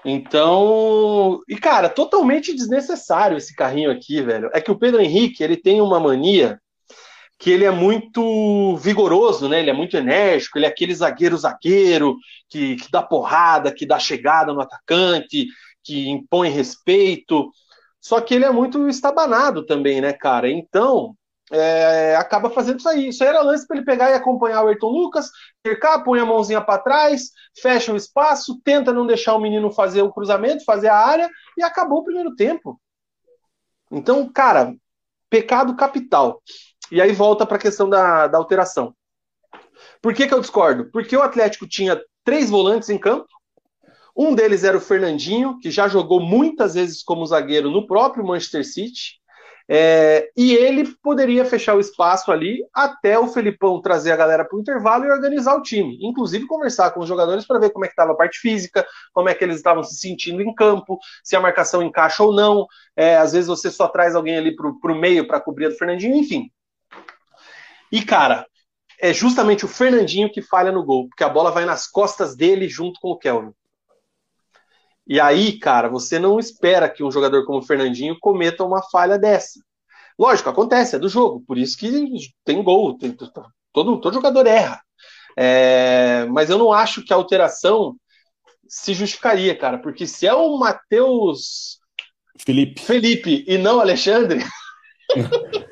Então, 0.04 1.40
e 1.48 1.56
cara, 1.56 1.88
totalmente 1.88 2.54
desnecessário 2.54 3.36
esse 3.36 3.54
carrinho 3.54 3.90
aqui, 3.90 4.22
velho. 4.22 4.50
É 4.52 4.60
que 4.60 4.70
o 4.70 4.78
Pedro 4.78 5.00
Henrique, 5.00 5.42
ele 5.42 5.56
tem 5.56 5.80
uma 5.80 6.00
mania 6.00 6.58
que 7.38 7.50
ele 7.50 7.64
é 7.64 7.70
muito 7.70 8.76
vigoroso, 8.76 9.48
né? 9.48 9.60
Ele 9.60 9.70
é 9.70 9.72
muito 9.72 9.96
enérgico, 9.96 10.58
ele 10.58 10.66
é 10.66 10.68
aquele 10.68 10.94
zagueiro 10.94 11.36
zagueiro 11.38 12.16
que, 12.48 12.76
que 12.76 12.90
dá 12.90 13.02
porrada, 13.02 13.72
que 13.72 13.86
dá 13.86 13.98
chegada 13.98 14.52
no 14.52 14.60
atacante, 14.60 15.46
que 15.82 16.08
impõe 16.10 16.50
respeito. 16.50 17.50
Só 18.00 18.20
que 18.20 18.34
ele 18.34 18.44
é 18.44 18.50
muito 18.50 18.88
estabanado 18.88 19.64
também, 19.64 20.00
né, 20.00 20.12
cara? 20.12 20.50
Então, 20.50 21.14
é, 21.50 22.16
acaba 22.16 22.50
fazendo 22.50 22.78
isso 22.78 22.88
aí. 22.88 23.08
Isso 23.08 23.22
aí 23.22 23.28
era 23.28 23.42
lance 23.42 23.66
para 23.66 23.76
ele 23.76 23.86
pegar 23.86 24.10
e 24.10 24.14
acompanhar 24.14 24.64
o 24.64 24.68
Ayrton 24.68 24.88
Lucas, 24.88 25.30
cercar, 25.66 26.04
põe 26.04 26.20
a 26.20 26.24
mãozinha 26.24 26.60
para 26.60 26.82
trás, 26.82 27.30
fecha 27.60 27.92
o 27.92 27.96
espaço, 27.96 28.60
tenta 28.64 28.92
não 28.92 29.06
deixar 29.06 29.34
o 29.34 29.40
menino 29.40 29.70
fazer 29.70 30.02
o 30.02 30.12
cruzamento, 30.12 30.64
fazer 30.64 30.88
a 30.88 30.96
área 30.96 31.28
e 31.56 31.62
acabou 31.62 31.98
o 31.98 32.04
primeiro 32.04 32.34
tempo. 32.34 32.80
Então, 33.90 34.30
cara, 34.32 34.74
pecado 35.28 35.74
capital. 35.76 36.40
E 36.90 37.00
aí 37.00 37.12
volta 37.12 37.44
para 37.44 37.56
a 37.56 37.60
questão 37.60 37.88
da, 37.88 38.26
da 38.26 38.38
alteração. 38.38 38.94
Por 40.00 40.14
que, 40.14 40.26
que 40.26 40.34
eu 40.34 40.40
discordo? 40.40 40.90
Porque 40.90 41.16
o 41.16 41.22
Atlético 41.22 41.66
tinha 41.66 42.00
três 42.24 42.50
volantes 42.50 42.88
em 42.88 42.98
campo. 42.98 43.28
Um 44.16 44.34
deles 44.34 44.64
era 44.64 44.76
o 44.76 44.80
Fernandinho, 44.80 45.58
que 45.60 45.70
já 45.70 45.88
jogou 45.88 46.20
muitas 46.20 46.74
vezes 46.74 47.02
como 47.02 47.26
zagueiro 47.26 47.70
no 47.70 47.86
próprio 47.86 48.24
Manchester 48.26 48.64
City. 48.64 49.19
É, 49.72 50.28
e 50.36 50.52
ele 50.52 50.96
poderia 51.00 51.44
fechar 51.44 51.76
o 51.76 51.80
espaço 51.80 52.32
ali 52.32 52.66
até 52.74 53.16
o 53.16 53.28
Felipão 53.28 53.80
trazer 53.80 54.10
a 54.10 54.16
galera 54.16 54.44
para 54.44 54.56
o 54.56 54.60
intervalo 54.60 55.04
e 55.04 55.12
organizar 55.12 55.54
o 55.54 55.62
time. 55.62 55.96
Inclusive 56.02 56.44
conversar 56.48 56.90
com 56.90 56.98
os 56.98 57.06
jogadores 57.08 57.46
para 57.46 57.60
ver 57.60 57.70
como 57.70 57.84
é 57.84 57.88
que 57.88 57.92
estava 57.92 58.10
a 58.10 58.16
parte 58.16 58.40
física, 58.40 58.84
como 59.12 59.28
é 59.28 59.34
que 59.34 59.44
eles 59.44 59.58
estavam 59.58 59.84
se 59.84 59.94
sentindo 59.94 60.42
em 60.42 60.52
campo, 60.52 60.98
se 61.22 61.36
a 61.36 61.40
marcação 61.40 61.84
encaixa 61.84 62.20
ou 62.24 62.34
não. 62.34 62.66
É, 62.96 63.16
às 63.16 63.30
vezes 63.30 63.46
você 63.46 63.70
só 63.70 63.86
traz 63.86 64.16
alguém 64.16 64.36
ali 64.36 64.56
para 64.56 64.92
o 64.92 65.00
meio 65.00 65.24
para 65.28 65.40
cobrir 65.40 65.68
do 65.68 65.76
Fernandinho, 65.76 66.16
enfim. 66.16 66.50
E, 67.92 68.02
cara, 68.02 68.44
é 69.00 69.12
justamente 69.12 69.64
o 69.64 69.68
Fernandinho 69.68 70.32
que 70.32 70.42
falha 70.42 70.72
no 70.72 70.84
gol, 70.84 71.08
porque 71.08 71.22
a 71.22 71.28
bola 71.28 71.52
vai 71.52 71.64
nas 71.64 71.86
costas 71.86 72.34
dele 72.34 72.68
junto 72.68 72.98
com 73.00 73.10
o 73.10 73.16
Kelvin. 73.16 73.52
E 75.10 75.18
aí, 75.18 75.58
cara, 75.58 75.88
você 75.88 76.20
não 76.20 76.38
espera 76.38 76.88
que 76.88 77.02
um 77.02 77.10
jogador 77.10 77.44
como 77.44 77.58
o 77.58 77.62
Fernandinho 77.62 78.16
cometa 78.20 78.62
uma 78.62 78.80
falha 78.80 79.18
dessa. 79.18 79.58
Lógico, 80.16 80.48
acontece, 80.48 80.94
é 80.94 81.00
do 81.00 81.08
jogo, 81.08 81.42
por 81.48 81.58
isso 81.58 81.76
que 81.76 81.90
tem 82.44 82.62
gol, 82.62 82.96
tem, 82.96 83.16
todo, 83.72 84.00
todo 84.00 84.14
jogador 84.14 84.46
erra. 84.46 84.80
É, 85.36 86.26
mas 86.26 86.48
eu 86.48 86.56
não 86.56 86.72
acho 86.72 87.02
que 87.02 87.12
a 87.12 87.16
alteração 87.16 87.96
se 88.68 88.94
justificaria, 88.94 89.58
cara, 89.58 89.78
porque 89.78 90.06
se 90.06 90.28
é 90.28 90.32
o 90.32 90.56
Matheus 90.56 91.80
Felipe. 92.38 92.80
Felipe 92.80 93.44
e 93.48 93.58
não 93.58 93.80
Alexandre. 93.80 94.44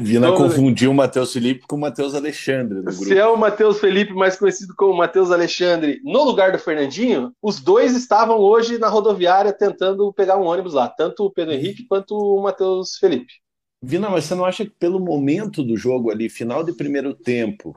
Vina 0.00 0.32
confundiu 0.32 0.90
o 0.90 0.94
Matheus 0.94 1.32
Felipe 1.32 1.66
com 1.66 1.76
o 1.76 1.80
Matheus 1.80 2.14
Alexandre. 2.14 2.92
Se 2.92 3.16
é 3.16 3.26
o 3.26 3.36
Matheus 3.36 3.78
Felipe, 3.78 4.12
mais 4.12 4.36
conhecido 4.36 4.74
como 4.76 4.96
Matheus 4.96 5.30
Alexandre, 5.30 6.00
no 6.04 6.24
lugar 6.24 6.52
do 6.52 6.58
Fernandinho, 6.58 7.32
os 7.40 7.60
dois 7.60 7.94
estavam 7.94 8.38
hoje 8.38 8.78
na 8.78 8.88
rodoviária 8.88 9.52
tentando 9.52 10.12
pegar 10.12 10.36
um 10.36 10.46
ônibus 10.46 10.74
lá, 10.74 10.88
tanto 10.88 11.24
o 11.24 11.30
Pedro 11.30 11.54
Henrique 11.54 11.86
quanto 11.86 12.16
o 12.16 12.42
Matheus 12.42 12.96
Felipe. 12.96 13.34
Vina, 13.82 14.10
mas 14.10 14.24
você 14.24 14.34
não 14.34 14.44
acha 14.44 14.64
que 14.64 14.72
pelo 14.72 14.98
momento 14.98 15.62
do 15.62 15.76
jogo 15.76 16.10
ali, 16.10 16.28
final 16.28 16.64
de 16.64 16.72
primeiro 16.72 17.14
tempo, 17.14 17.76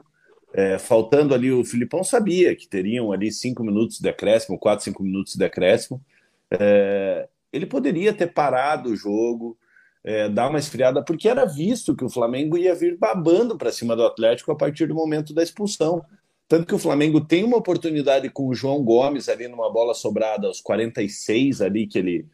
é, 0.53 0.79
faltando 0.79 1.33
ali, 1.33 1.51
o 1.51 1.63
Filipão 1.63 2.03
sabia 2.03 2.55
que 2.55 2.67
teriam 2.67 3.11
ali 3.11 3.31
cinco 3.31 3.63
minutos 3.63 3.97
de 3.97 4.03
decréscimo, 4.03 4.57
quatro, 4.57 4.85
cinco 4.85 5.03
minutos 5.03 5.33
de 5.33 5.39
decréscimo, 5.39 6.01
é, 6.49 7.27
ele 7.53 7.65
poderia 7.65 8.13
ter 8.13 8.27
parado 8.27 8.89
o 8.89 8.95
jogo, 8.95 9.57
é, 10.03 10.29
dar 10.29 10.49
uma 10.49 10.59
esfriada, 10.59 11.03
porque 11.03 11.27
era 11.27 11.45
visto 11.45 11.95
que 11.95 12.05
o 12.05 12.09
Flamengo 12.09 12.57
ia 12.57 12.73
vir 12.73 12.97
babando 12.97 13.57
para 13.57 13.71
cima 13.71 13.95
do 13.95 14.05
Atlético 14.05 14.51
a 14.51 14.55
partir 14.55 14.87
do 14.87 14.95
momento 14.95 15.33
da 15.33 15.43
expulsão. 15.43 16.03
Tanto 16.47 16.65
que 16.65 16.73
o 16.73 16.79
Flamengo 16.79 17.21
tem 17.21 17.43
uma 17.43 17.57
oportunidade 17.57 18.29
com 18.29 18.47
o 18.47 18.55
João 18.55 18.83
Gomes 18.83 19.29
ali 19.29 19.47
numa 19.47 19.71
bola 19.71 19.93
sobrada 19.93 20.47
aos 20.47 20.61
46 20.61 21.61
ali 21.61 21.85
que 21.85 21.99
ele 21.99 22.25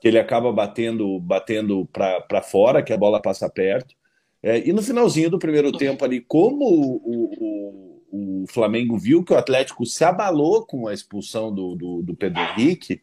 que 0.00 0.08
ele 0.08 0.18
acaba 0.18 0.52
batendo 0.52 1.18
batendo 1.18 1.86
para 1.86 2.42
fora, 2.42 2.82
que 2.82 2.92
a 2.92 2.96
bola 2.98 3.22
passa 3.22 3.48
perto. 3.48 3.94
É, 4.42 4.68
e 4.68 4.70
no 4.70 4.82
finalzinho 4.82 5.30
do 5.30 5.38
primeiro 5.38 5.72
tempo 5.72 6.04
ali, 6.04 6.20
como 6.20 6.66
o, 6.66 8.02
o, 8.10 8.42
o, 8.42 8.44
Flamengo 8.46 8.98
viu 8.98 9.24
que 9.24 9.32
o 9.32 9.38
Atlético 9.38 9.86
se 9.86 10.04
abalou 10.04 10.66
com 10.66 10.86
a 10.86 10.92
expulsão 10.92 11.50
do, 11.50 11.74
do, 11.74 12.02
do 12.02 12.14
Pedro 12.14 12.42
Henrique, 12.42 13.00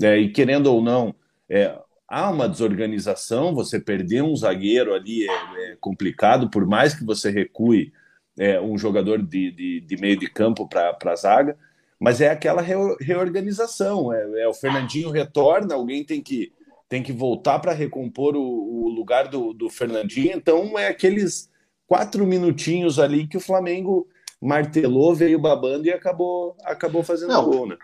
é, 0.00 0.16
e 0.16 0.30
querendo 0.30 0.68
ou 0.68 0.80
não, 0.80 1.12
é, 1.48 1.76
há 2.14 2.30
uma 2.30 2.48
desorganização, 2.48 3.52
você 3.52 3.80
perder 3.80 4.22
um 4.22 4.36
zagueiro 4.36 4.94
ali 4.94 5.28
é, 5.28 5.72
é 5.72 5.76
complicado, 5.80 6.48
por 6.48 6.64
mais 6.64 6.94
que 6.94 7.04
você 7.04 7.28
recue 7.28 7.92
é, 8.38 8.60
um 8.60 8.78
jogador 8.78 9.20
de, 9.20 9.50
de, 9.50 9.80
de, 9.80 9.96
meio 9.96 10.16
de 10.16 10.28
campo 10.28 10.68
para 10.68 10.96
a 11.04 11.16
zaga, 11.16 11.58
mas 11.98 12.20
é 12.20 12.30
aquela 12.30 12.62
reorganização. 12.62 14.12
É, 14.12 14.42
é, 14.42 14.48
o 14.48 14.54
Fernandinho 14.54 15.10
retorna, 15.10 15.74
alguém 15.74 16.04
tem 16.04 16.22
que, 16.22 16.52
tem 16.88 17.02
que 17.02 17.12
voltar 17.12 17.58
para 17.58 17.72
recompor 17.72 18.36
o, 18.36 18.84
o, 18.84 18.88
lugar 18.90 19.26
do, 19.26 19.52
do 19.52 19.68
Fernandinho, 19.68 20.36
então 20.36 20.78
é 20.78 20.86
aqueles 20.86 21.50
quatro 21.84 22.24
minutinhos 22.24 23.00
ali 23.00 23.26
que 23.26 23.36
o 23.36 23.40
Flamengo 23.40 24.06
martelou, 24.40 25.16
veio 25.16 25.38
babando 25.38 25.88
e 25.88 25.90
acabou, 25.90 26.54
acabou 26.62 27.02
fazendo 27.02 27.30
Não, 27.30 27.44
gol, 27.44 27.66
né? 27.66 27.76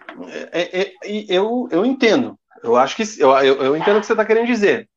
É, 0.53 0.83
é, 0.83 0.83
é 0.83 1.25
eu, 1.29 1.67
eu 1.73 1.85
entendo, 1.85 2.39
eu 2.63 2.77
acho 2.77 2.97
que 2.97 3.03
eu, 3.19 3.31
eu, 3.39 3.63
eu 3.63 3.77
entendo 3.77 3.97
o 3.97 4.01
que 4.01 4.07
você 4.07 4.13
está 4.13 4.25
querendo 4.25 4.47
dizer. 4.47 4.89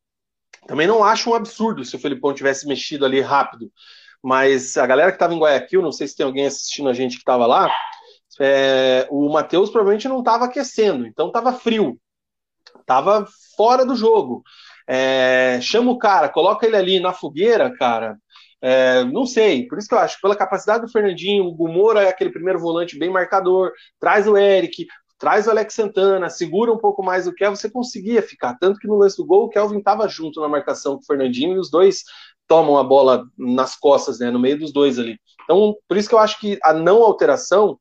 Também 0.66 0.86
não 0.86 1.04
acho 1.04 1.30
um 1.30 1.34
absurdo 1.34 1.84
se 1.84 1.96
o 1.96 1.98
Felipão 1.98 2.32
tivesse 2.32 2.66
mexido 2.66 3.04
ali 3.04 3.20
rápido. 3.20 3.70
Mas 4.22 4.76
a 4.78 4.86
galera 4.86 5.10
que 5.10 5.16
estava 5.16 5.34
em 5.34 5.38
Guayaquil, 5.38 5.82
não 5.82 5.92
sei 5.92 6.08
se 6.08 6.16
tem 6.16 6.24
alguém 6.24 6.46
assistindo 6.46 6.88
a 6.88 6.94
gente 6.94 7.16
que 7.16 7.22
estava 7.22 7.46
lá, 7.46 7.70
é, 8.40 9.06
o 9.10 9.30
Matheus 9.30 9.70
provavelmente 9.70 10.08
não 10.08 10.20
estava 10.20 10.46
aquecendo, 10.46 11.06
então 11.06 11.28
estava 11.28 11.52
frio, 11.52 11.98
estava 12.80 13.26
fora 13.56 13.84
do 13.84 13.94
jogo. 13.94 14.42
É, 14.86 15.58
chama 15.62 15.90
o 15.90 15.98
cara, 15.98 16.28
coloca 16.28 16.66
ele 16.66 16.76
ali 16.76 17.00
na 17.00 17.12
fogueira, 17.12 17.74
cara. 17.76 18.16
É, 18.60 19.04
não 19.04 19.26
sei, 19.26 19.66
por 19.66 19.78
isso 19.78 19.86
que 19.88 19.94
eu 19.94 19.98
acho, 19.98 20.18
pela 20.22 20.34
capacidade 20.34 20.86
do 20.86 20.90
Fernandinho, 20.90 21.44
o 21.44 21.54
Gumora 21.54 22.02
é 22.02 22.08
aquele 22.08 22.30
primeiro 22.30 22.58
volante 22.58 22.98
bem 22.98 23.10
marcador, 23.10 23.72
traz 24.00 24.26
o 24.26 24.38
Eric, 24.38 24.86
traz 25.24 25.46
o 25.46 25.50
Alex 25.50 25.72
Santana, 25.72 26.28
segura 26.28 26.70
um 26.70 26.76
pouco 26.76 27.02
mais 27.02 27.26
o 27.26 27.32
Kelvin, 27.32 27.56
você 27.56 27.70
conseguia 27.70 28.20
ficar. 28.20 28.58
Tanto 28.58 28.78
que 28.78 28.86
no 28.86 28.96
lance 28.96 29.16
do 29.16 29.24
gol, 29.24 29.46
o 29.46 29.48
Kelvin 29.48 29.78
estava 29.78 30.06
junto 30.06 30.38
na 30.38 30.48
marcação 30.48 30.96
com 30.96 31.00
o 31.00 31.06
Fernandinho 31.06 31.54
e 31.54 31.58
os 31.58 31.70
dois 31.70 32.04
tomam 32.46 32.76
a 32.76 32.84
bola 32.84 33.24
nas 33.38 33.74
costas, 33.74 34.18
né, 34.18 34.30
no 34.30 34.38
meio 34.38 34.58
dos 34.58 34.70
dois 34.70 34.98
ali. 34.98 35.18
Então, 35.44 35.74
por 35.88 35.96
isso 35.96 36.10
que 36.10 36.14
eu 36.14 36.18
acho 36.18 36.38
que 36.38 36.58
a 36.62 36.74
não 36.74 37.02
alteração 37.02 37.80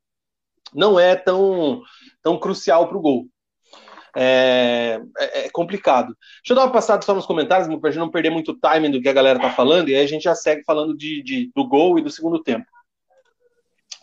não 0.74 0.98
é 0.98 1.18
tão, 1.18 1.82
tão 2.22 2.40
crucial 2.40 2.88
para 2.88 2.98
o 2.98 3.02
gol. 3.02 3.28
É, 4.16 5.02
é, 5.18 5.46
é, 5.46 5.50
complicado. 5.50 6.16
Deixa 6.38 6.54
eu 6.54 6.56
dar 6.56 6.64
uma 6.64 6.72
passada 6.72 7.02
só 7.02 7.14
nos 7.14 7.26
comentários, 7.26 7.68
para 7.78 7.96
não 7.96 8.10
perder 8.10 8.30
muito 8.30 8.58
timing 8.58 8.92
do 8.92 9.02
que 9.02 9.10
a 9.10 9.14
galera 9.14 9.38
tá 9.38 9.50
falando, 9.50 9.90
e 9.90 9.96
aí 9.96 10.02
a 10.02 10.08
gente 10.08 10.24
já 10.24 10.34
segue 10.34 10.64
falando 10.64 10.96
de, 10.96 11.22
de 11.22 11.52
do 11.54 11.68
gol 11.68 12.00
e 12.00 12.02
do 12.02 12.10
segundo 12.10 12.42
tempo. 12.42 12.66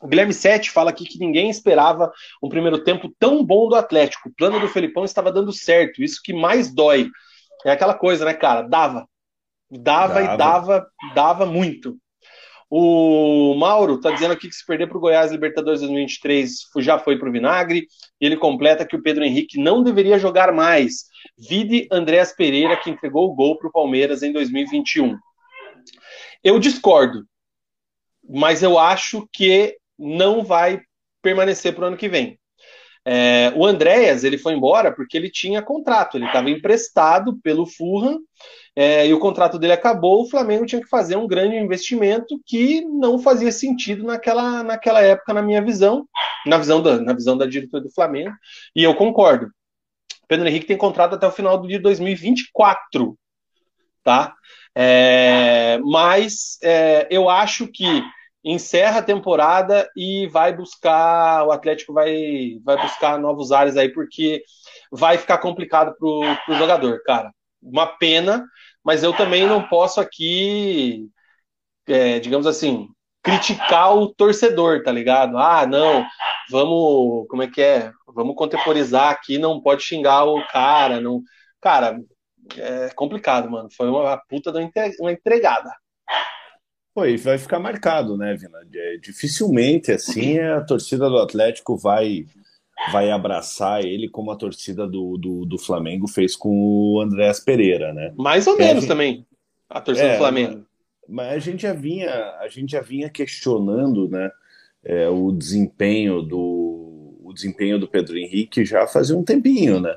O 0.01 0.09
Guilherme 0.09 0.32
Sete 0.32 0.70
fala 0.70 0.90
aqui 0.90 1.05
que 1.05 1.18
ninguém 1.18 1.51
esperava 1.51 2.11
um 2.42 2.48
primeiro 2.48 2.82
tempo 2.82 3.12
tão 3.18 3.44
bom 3.44 3.68
do 3.68 3.74
Atlético. 3.74 4.28
O 4.28 4.34
plano 4.34 4.59
do 4.59 4.68
Felipão 4.68 5.05
estava 5.05 5.30
dando 5.30 5.53
certo. 5.53 6.03
Isso 6.03 6.20
que 6.24 6.32
mais 6.32 6.74
dói. 6.74 7.11
É 7.64 7.70
aquela 7.70 7.94
coisa, 7.94 8.24
né, 8.24 8.32
cara? 8.32 8.62
Dava. 8.62 9.07
Dava, 9.70 10.14
dava. 10.14 10.34
e 10.34 10.36
dava, 10.36 10.86
dava 11.14 11.46
muito. 11.46 11.96
O 12.72 13.55
Mauro 13.57 13.96
está 13.96 14.12
dizendo 14.12 14.32
aqui 14.32 14.48
que 14.48 14.55
se 14.55 14.64
perder 14.64 14.86
para 14.86 14.96
o 14.96 15.01
Goiás 15.01 15.32
Libertadores 15.32 15.80
2023 15.80 16.53
já 16.78 17.01
foi 17.01 17.18
para 17.18 17.28
o 17.28 17.32
vinagre. 17.32 17.86
E 18.20 18.24
ele 18.24 18.36
completa 18.36 18.86
que 18.86 18.94
o 18.96 19.03
Pedro 19.03 19.24
Henrique 19.24 19.61
não 19.61 19.82
deveria 19.82 20.18
jogar 20.18 20.53
mais. 20.53 21.05
Vide 21.36 21.88
Andréas 21.90 22.32
Pereira, 22.32 22.76
que 22.76 22.88
entregou 22.88 23.28
o 23.28 23.34
gol 23.34 23.59
para 23.59 23.68
o 23.68 23.72
Palmeiras 23.72 24.22
em 24.22 24.32
2021. 24.32 25.18
Eu 26.42 26.59
discordo, 26.59 27.24
mas 28.28 28.62
eu 28.62 28.78
acho 28.78 29.28
que 29.32 29.76
não 30.01 30.42
vai 30.42 30.80
permanecer 31.22 31.74
para 31.74 31.84
o 31.84 31.86
ano 31.88 31.96
que 31.96 32.09
vem. 32.09 32.38
É, 33.05 33.53
o 33.57 33.64
Andréas 33.64 34.24
ele 34.24 34.36
foi 34.36 34.53
embora 34.53 34.92
porque 34.92 35.16
ele 35.16 35.30
tinha 35.30 35.62
contrato, 35.62 36.16
ele 36.16 36.26
estava 36.26 36.51
emprestado 36.51 37.38
pelo 37.42 37.66
Fulham 37.66 38.18
é, 38.76 39.07
e 39.07 39.14
o 39.14 39.18
contrato 39.18 39.59
dele 39.59 39.72
acabou. 39.72 40.22
O 40.22 40.28
Flamengo 40.28 40.66
tinha 40.66 40.82
que 40.82 40.88
fazer 40.88 41.16
um 41.16 41.26
grande 41.26 41.57
investimento 41.57 42.38
que 42.44 42.82
não 42.82 43.18
fazia 43.18 43.51
sentido 43.51 44.05
naquela, 44.05 44.62
naquela 44.62 45.01
época, 45.01 45.32
na 45.32 45.42
minha 45.42 45.62
visão, 45.62 46.07
na 46.46 46.59
visão 46.59 46.82
da, 46.82 47.01
na 47.01 47.12
visão 47.12 47.36
da 47.36 47.46
diretoria 47.46 47.88
do 47.88 47.94
Flamengo, 47.94 48.34
e 48.76 48.82
eu 48.82 48.94
concordo. 48.94 49.51
Pedro 50.28 50.46
Henrique 50.46 50.66
tem 50.66 50.76
contrato 50.76 51.14
até 51.14 51.26
o 51.26 51.32
final 51.32 51.59
do 51.59 51.66
dia 51.66 51.80
2024, 51.80 53.18
tá? 54.05 54.34
É, 54.74 55.78
mas 55.82 56.59
é, 56.62 57.09
eu 57.11 57.28
acho 57.28 57.66
que 57.66 58.05
encerra 58.45 59.01
a 59.01 59.03
temporada 59.03 59.88
e 59.97 60.26
vai 60.28 60.55
buscar, 60.55 61.45
o 61.47 61.53
Atlético 61.53 61.93
vai, 61.93 62.59
vai 62.64 62.80
buscar 62.80 63.18
novos 63.18 63.53
ares 63.53 63.76
aí, 63.76 63.88
porque 63.93 64.43
vai 64.91 65.18
ficar 65.18 65.38
complicado 65.38 65.95
pro, 65.99 66.22
pro 66.47 66.55
jogador, 66.57 67.03
cara. 67.05 67.32
Uma 67.62 67.86
pena, 67.86 68.45
mas 68.84 69.03
eu 69.03 69.12
também 69.12 69.47
não 69.47 69.68
posso 69.68 70.01
aqui, 70.01 71.07
é, 71.86 72.18
digamos 72.20 72.47
assim, 72.47 72.88
criticar 73.22 73.95
o 73.97 74.12
torcedor, 74.14 74.82
tá 74.82 74.93
ligado? 74.93 75.38
Ah, 75.38 75.66
não, 75.66 76.07
vamos, 76.51 77.26
como 77.28 77.43
é 77.43 77.49
que 77.49 77.61
é? 77.61 77.93
Vamos 78.07 78.34
contemporizar 78.36 79.11
aqui, 79.11 79.38
não 79.38 79.61
pode 79.61 79.82
xingar 79.82 80.24
o 80.24 80.47
cara, 80.49 81.01
não. 81.01 81.22
Cara, 81.61 81.99
é 82.57 82.91
complicado, 82.95 83.51
mano. 83.51 83.68
Foi 83.76 83.88
uma 83.88 84.16
puta 84.28 84.53
de 84.53 84.70
uma 85.01 85.12
entregada. 85.12 85.70
Pô, 86.95 87.07
e 87.07 87.16
vai 87.16 87.38
ficar 87.38 87.59
marcado, 87.59 88.16
né, 88.16 88.34
Vina? 88.34 88.59
É, 88.74 88.97
dificilmente, 88.97 89.93
assim, 89.93 90.38
a 90.38 90.61
torcida 90.61 91.09
do 91.09 91.18
Atlético 91.18 91.76
vai 91.76 92.26
vai 92.91 93.11
abraçar 93.11 93.84
ele 93.84 94.09
como 94.09 94.30
a 94.30 94.36
torcida 94.36 94.86
do, 94.86 95.18
do, 95.18 95.45
do 95.45 95.59
Flamengo 95.59 96.09
fez 96.09 96.34
com 96.34 96.49
o 96.49 97.01
Andréas 97.01 97.38
Pereira, 97.38 97.93
né? 97.93 98.12
Mais 98.16 98.47
ou 98.47 98.57
menos 98.57 98.82
gente... 98.82 98.88
também, 98.88 99.26
a 99.68 99.80
torcida 99.82 100.09
é, 100.09 100.12
do 100.12 100.18
Flamengo. 100.18 100.64
Mas 101.07 101.32
a 101.34 101.38
gente 101.38 101.62
já 101.62 101.74
vinha, 101.74 102.11
a 102.41 102.49
gente 102.49 102.72
já 102.72 102.80
vinha 102.80 103.11
questionando, 103.11 104.09
né, 104.09 104.30
é, 104.82 105.09
o 105.09 105.30
desempenho 105.30 106.22
do 106.22 107.18
o 107.22 107.32
desempenho 107.32 107.78
do 107.78 107.86
Pedro 107.86 108.16
Henrique 108.16 108.64
já 108.64 108.86
fazia 108.86 109.16
um 109.16 109.22
tempinho, 109.22 109.78
né? 109.78 109.95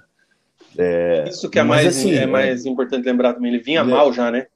É, 0.77 1.25
Isso 1.27 1.49
que 1.49 1.57
é 1.57 1.63
mais, 1.63 1.87
assim, 1.87 2.13
é 2.13 2.27
mais 2.27 2.65
importante 2.65 3.05
lembrar 3.05 3.33
também, 3.33 3.53
ele 3.53 3.63
vinha 3.63 3.81
ele, 3.81 3.89
mal 3.89 4.11
já, 4.13 4.29
né? 4.29 4.47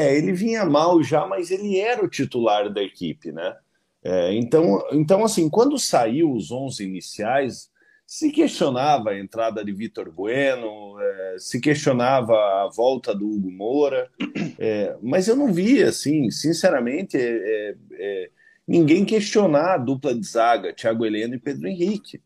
É, 0.00 0.16
ele 0.16 0.32
vinha 0.32 0.64
mal 0.64 1.02
já, 1.02 1.26
mas 1.26 1.50
ele 1.50 1.78
era 1.78 2.02
o 2.02 2.08
titular 2.08 2.72
da 2.72 2.82
equipe, 2.82 3.30
né? 3.30 3.54
É, 4.02 4.32
então, 4.32 4.82
então, 4.92 5.22
assim, 5.22 5.48
quando 5.50 5.78
saiu 5.78 6.32
os 6.32 6.50
11 6.50 6.82
iniciais, 6.82 7.70
se 8.06 8.30
questionava 8.30 9.10
a 9.10 9.18
entrada 9.18 9.62
de 9.62 9.72
Vitor 9.72 10.10
Bueno, 10.10 10.98
é, 10.98 11.36
se 11.38 11.60
questionava 11.60 12.32
a 12.34 12.70
volta 12.74 13.14
do 13.14 13.28
Hugo 13.28 13.50
Moura, 13.50 14.10
é, 14.58 14.96
mas 15.02 15.28
eu 15.28 15.36
não 15.36 15.52
vi, 15.52 15.82
assim, 15.82 16.30
sinceramente, 16.30 17.18
é, 17.18 17.20
é, 17.20 17.76
é, 17.92 18.30
ninguém 18.66 19.04
questionar 19.04 19.74
a 19.74 19.78
dupla 19.78 20.14
de 20.14 20.26
zaga, 20.26 20.72
Thiago 20.72 21.04
Heleno 21.04 21.34
e 21.34 21.38
Pedro 21.38 21.68
Henrique. 21.68 22.22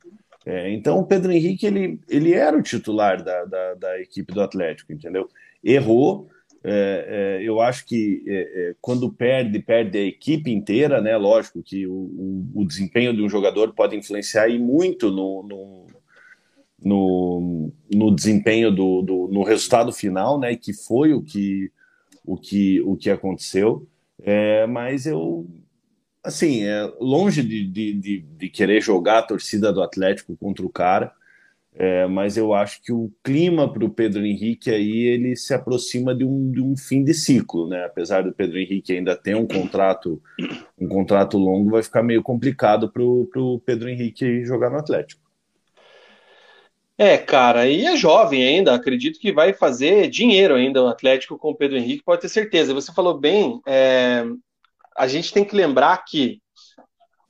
então, 0.47 1.01
o 1.01 1.07
Pedro 1.07 1.33
Henrique, 1.33 1.66
ele, 1.66 2.01
ele 2.09 2.35
era 2.35 2.57
o 2.57 2.62
titular 2.62 3.20
da, 3.22 3.45
da, 3.45 3.75
da 3.75 4.01
equipe 4.01 4.33
do 4.33 4.43
Atlético, 4.43 4.93
entendeu? 4.93 5.29
Errou, 5.62 6.29
é, 6.67 7.41
é, 7.41 7.43
eu 7.47 7.61
acho 7.61 7.85
que 7.85 8.25
é, 8.27 8.33
é, 8.71 8.75
quando 8.81 9.12
perde, 9.12 9.59
perde 9.59 9.99
a 9.99 10.03
equipe 10.03 10.51
inteira, 10.51 10.99
né? 10.99 11.15
Lógico 11.15 11.62
que 11.62 11.87
o, 11.87 11.93
o, 11.93 12.51
o 12.55 12.65
desempenho 12.65 13.15
de 13.15 13.23
um 13.23 13.29
jogador 13.29 13.75
pode 13.75 13.95
influenciar 13.95 14.49
e 14.49 14.59
muito 14.59 15.11
no, 15.11 15.43
no, 15.43 15.87
no, 16.83 17.73
no 17.95 18.11
desempenho 18.15 18.71
do, 18.71 19.03
do, 19.03 19.29
no 19.29 19.43
resultado 19.43 19.93
final, 19.93 20.41
né? 20.41 20.57
Que 20.57 20.73
foi 20.73 21.12
o 21.12 21.23
que 21.23 21.71
o 22.25 22.39
que 22.39 22.81
o 22.81 22.97
que 22.97 23.11
aconteceu. 23.11 23.87
É, 24.23 24.67
mas 24.67 25.05
eu 25.05 25.47
assim, 26.23 26.65
é, 26.65 26.91
longe 26.99 27.43
de, 27.43 27.67
de, 27.69 27.93
de, 27.93 28.21
de 28.21 28.49
querer 28.49 28.81
jogar 28.81 29.19
a 29.19 29.23
torcida 29.23 29.71
do 29.71 29.83
Atlético 29.83 30.35
contra 30.39 30.65
o 30.65 30.71
cara, 30.71 31.12
é, 31.77 32.07
mas 32.07 32.37
eu 32.37 32.55
acho 32.55 32.81
que 32.83 32.93
o 32.93 33.11
clima 33.22 33.70
para 33.72 33.85
o 33.85 33.91
Pedro 33.91 34.25
Henrique 34.25 34.70
aí 34.70 34.97
ele 35.07 35.35
se 35.35 35.53
aproxima 35.53 36.14
de 36.14 36.25
um, 36.25 36.53
de 36.53 36.61
um 36.61 36.77
fim 36.77 37.03
de 37.03 37.12
ciclo, 37.12 37.68
né? 37.68 37.85
Apesar 37.85 38.22
do 38.22 38.33
Pedro 38.33 38.59
Henrique 38.59 38.93
ainda 38.93 39.16
ter 39.16 39.35
um 39.35 39.47
contrato 39.47 40.22
um 40.79 40.87
contrato 40.87 41.37
longo, 41.37 41.70
vai 41.70 41.83
ficar 41.83 42.03
meio 42.03 42.22
complicado 42.22 42.91
para 42.93 43.03
o 43.03 43.61
Pedro 43.66 43.89
Henrique 43.89 44.45
jogar 44.45 44.70
no 44.70 44.79
Atlético. 44.79 45.20
É, 46.97 47.18
cara, 47.18 47.66
e 47.66 47.85
é 47.85 47.97
jovem 47.97 48.45
ainda, 48.45 48.72
acredito 48.72 49.18
que 49.18 49.33
vai 49.33 49.53
fazer 49.53 50.09
dinheiro 50.09 50.55
ainda 50.55 50.81
o 50.81 50.87
Atlético 50.87 51.37
com 51.37 51.51
o 51.51 51.57
Pedro 51.57 51.77
Henrique, 51.77 52.05
pode 52.05 52.20
ter 52.20 52.29
certeza. 52.29 52.72
Você 52.72 52.93
falou 52.93 53.18
bem, 53.18 53.61
é, 53.66 54.25
a 54.97 55.09
gente 55.09 55.33
tem 55.33 55.45
que 55.45 55.57
lembrar 55.57 56.05
que 56.05 56.41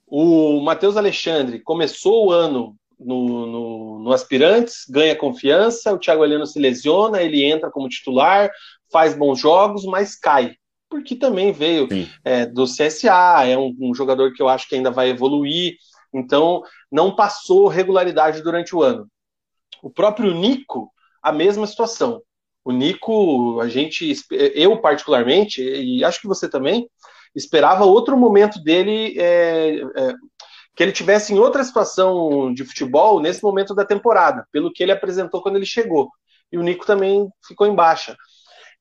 o 0.07 0.61
Matheus 0.61 0.99
Alexandre 0.99 1.61
começou 1.61 2.26
o 2.26 2.30
ano 2.30 2.76
no, 3.05 3.46
no, 3.46 3.98
no, 4.00 4.12
Aspirantes, 4.12 4.84
ganha 4.88 5.16
confiança, 5.16 5.92
o 5.92 5.98
Thiago 5.98 6.24
Heleno 6.24 6.46
se 6.46 6.59
lesiona, 6.59 7.22
ele 7.22 7.44
entra 7.44 7.70
como 7.70 7.88
titular, 7.88 8.50
faz 8.92 9.14
bons 9.14 9.38
jogos, 9.38 9.84
mas 9.84 10.16
cai. 10.16 10.55
Porque 10.88 11.16
também 11.16 11.52
veio 11.52 11.88
é, 12.24 12.46
do 12.46 12.64
CSA, 12.64 13.46
é 13.46 13.59
um, 13.59 13.74
um, 13.80 13.94
jogador 13.94 14.32
que 14.32 14.42
eu 14.42 14.48
acho 14.48 14.68
que 14.68 14.74
ainda 14.74 14.90
vai 14.90 15.11
evoluir, 15.11 15.76
então 16.12 16.62
não 16.90 17.14
passou 17.14 17.68
regularidade 17.68 18.42
durante 18.42 18.74
o 18.74 18.82
ano. 18.82 19.09
O 19.82 19.90
próprio 19.90 20.32
Nico, 20.32 20.90
a 21.22 21.32
mesma 21.32 21.66
situação. 21.66 22.22
O 22.64 22.72
Nico, 22.72 23.61
a 23.61 23.68
gente, 23.68 24.14
eu 24.30 24.80
particularmente, 24.80 25.62
e 25.62 26.05
acho 26.05 26.20
que 26.20 26.28
você 26.28 26.48
também, 26.48 26.88
esperava 27.34 27.84
outro 27.84 28.16
momento 28.16 28.62
dele 28.62 29.18
é, 29.18 29.80
é, 29.96 30.14
que 30.74 30.82
ele 30.82 30.92
tivesse 30.92 31.32
em 31.32 31.38
outra 31.38 31.62
situação 31.62 32.52
de 32.52 32.64
futebol 32.64 33.20
nesse 33.20 33.42
momento 33.42 33.74
da 33.74 33.84
temporada, 33.84 34.46
pelo 34.50 34.72
que 34.72 34.82
ele 34.82 34.92
apresentou 34.92 35.42
quando 35.42 35.56
ele 35.56 35.66
chegou. 35.66 36.10
E 36.50 36.58
o 36.58 36.62
Nico 36.62 36.86
também 36.86 37.28
ficou 37.46 37.66
em 37.66 37.74
baixa. 37.74 38.16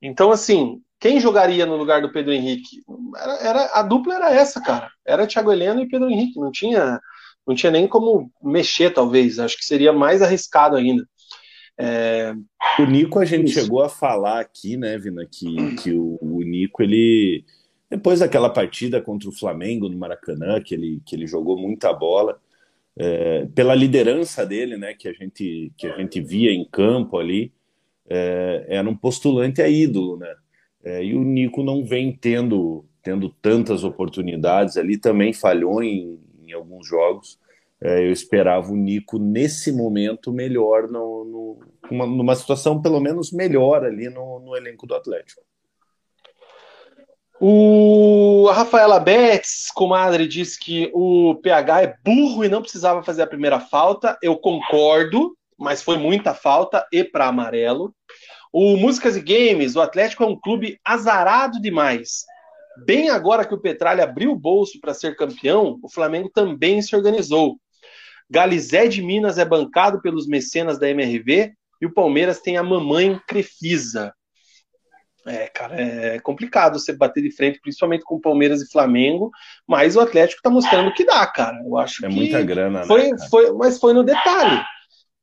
Então, 0.01 0.31
assim, 0.31 0.81
quem 0.99 1.19
jogaria 1.19 1.65
no 1.65 1.75
lugar 1.75 2.01
do 2.01 2.11
Pedro 2.11 2.33
Henrique? 2.33 2.81
Era, 3.17 3.33
era, 3.35 3.65
a 3.73 3.81
dupla 3.81 4.15
era 4.15 4.33
essa, 4.33 4.61
cara. 4.61 4.89
Era 5.05 5.27
Thiago 5.27 5.51
Heleno 5.51 5.81
e 5.81 5.87
Pedro 5.87 6.09
Henrique. 6.09 6.39
Não 6.39 6.51
tinha, 6.51 6.99
não 7.45 7.53
tinha 7.53 7.71
nem 7.71 7.87
como 7.87 8.31
mexer, 8.41 8.91
talvez. 8.91 9.39
Acho 9.39 9.57
que 9.57 9.65
seria 9.65 9.93
mais 9.93 10.21
arriscado 10.21 10.75
ainda. 10.75 11.05
É... 11.77 12.33
O 12.79 12.85
Nico, 12.85 13.19
a 13.19 13.25
gente 13.25 13.51
Isso. 13.51 13.61
chegou 13.61 13.83
a 13.83 13.89
falar 13.89 14.39
aqui, 14.39 14.77
né, 14.77 14.97
Vina, 14.97 15.25
que, 15.29 15.75
que 15.75 15.91
o, 15.91 16.17
o, 16.21 16.41
Nico, 16.41 16.81
ele. 16.81 17.43
Depois 17.93 18.21
daquela 18.21 18.49
partida 18.49 18.99
contra 18.99 19.29
o 19.29 19.31
Flamengo 19.31 19.87
no 19.87 19.95
Maracanã, 19.95 20.59
que 20.59 20.73
ele, 20.73 20.99
que 21.05 21.15
ele 21.15 21.27
jogou 21.27 21.55
muita 21.55 21.93
bola, 21.93 22.41
é, 22.97 23.45
pela 23.53 23.75
liderança 23.75 24.43
dele, 24.43 24.77
né, 24.77 24.95
que 24.95 25.07
a 25.07 25.13
gente, 25.13 25.71
que 25.77 25.85
a 25.85 25.95
gente 25.95 26.19
via 26.19 26.51
em 26.51 26.65
campo 26.65 27.19
ali, 27.19 27.53
é, 28.09 28.65
era 28.67 28.89
um 28.89 28.95
postulante 28.95 29.61
a 29.61 29.69
ídolo, 29.69 30.17
né? 30.17 30.35
É, 30.83 31.03
e 31.03 31.13
o 31.13 31.23
Nico 31.23 31.61
não 31.61 31.85
vem 31.85 32.11
tendo, 32.11 32.83
tendo 33.03 33.29
tantas 33.29 33.83
oportunidades 33.83 34.75
ali, 34.75 34.97
também 34.97 35.31
falhou 35.31 35.83
em, 35.83 36.19
em 36.47 36.51
alguns 36.51 36.87
jogos. 36.87 37.37
É, 37.79 38.07
eu 38.07 38.11
esperava 38.11 38.71
o 38.71 38.75
Nico 38.75 39.19
nesse 39.19 39.71
momento 39.71 40.33
melhor, 40.33 40.87
no, 40.89 41.25
no, 41.25 41.59
uma, 41.91 42.07
numa 42.07 42.35
situação 42.35 42.81
pelo 42.81 42.99
menos 42.99 43.31
melhor 43.31 43.85
ali 43.85 44.09
no, 44.09 44.39
no 44.39 44.57
elenco 44.57 44.87
do 44.87 44.95
Atlético. 44.95 45.43
O 47.45 48.47
a 48.49 48.53
Rafaela 48.53 49.01
Betts, 49.01 49.69
comadre, 49.69 50.29
disse 50.29 50.57
que 50.57 50.89
o 50.93 51.35
PH 51.43 51.81
é 51.81 51.97
burro 52.01 52.45
e 52.45 52.47
não 52.47 52.61
precisava 52.61 53.03
fazer 53.03 53.23
a 53.23 53.27
primeira 53.27 53.59
falta. 53.59 54.17
Eu 54.21 54.37
concordo, 54.37 55.35
mas 55.59 55.83
foi 55.83 55.97
muita 55.97 56.33
falta 56.33 56.87
e 56.89 57.03
para 57.03 57.27
amarelo. 57.27 57.93
O 58.49 58.77
Músicas 58.77 59.17
e 59.17 59.21
Games, 59.21 59.75
o 59.75 59.81
Atlético 59.81 60.23
é 60.23 60.25
um 60.25 60.39
clube 60.39 60.79
azarado 60.85 61.59
demais. 61.59 62.23
Bem 62.85 63.09
agora 63.09 63.43
que 63.43 63.53
o 63.53 63.59
Petralha 63.59 64.05
abriu 64.05 64.31
o 64.31 64.39
bolso 64.39 64.79
para 64.79 64.93
ser 64.93 65.17
campeão, 65.17 65.77
o 65.83 65.91
Flamengo 65.91 66.31
também 66.33 66.81
se 66.81 66.95
organizou. 66.95 67.57
Galizé 68.29 68.87
de 68.87 69.01
Minas 69.01 69.37
é 69.37 69.43
bancado 69.43 70.01
pelos 70.01 70.27
mecenas 70.27 70.79
da 70.79 70.89
MRV 70.89 71.51
e 71.81 71.85
o 71.85 71.93
Palmeiras 71.93 72.39
tem 72.39 72.55
a 72.55 72.63
mamãe 72.63 73.19
Crefisa. 73.27 74.13
É, 75.25 75.47
cara, 75.47 75.79
é 75.79 76.19
complicado 76.19 76.77
você 76.77 76.91
bater 76.91 77.21
de 77.21 77.31
frente, 77.31 77.59
principalmente 77.61 78.03
com 78.03 78.19
Palmeiras 78.19 78.61
e 78.61 78.69
Flamengo, 78.69 79.31
mas 79.65 79.95
o 79.95 80.01
Atlético 80.01 80.41
tá 80.41 80.49
mostrando 80.49 80.93
que 80.93 81.05
dá, 81.05 81.25
cara. 81.25 81.57
Eu 81.65 81.77
acho 81.77 82.05
é 82.05 82.09
que 82.09 82.15
muita 82.15 82.41
grana, 82.41 82.83
foi, 82.83 83.09
né, 83.09 83.17
foi, 83.29 83.51
mas 83.53 83.79
foi 83.79 83.93
no 83.93 84.03
detalhe. 84.03 84.61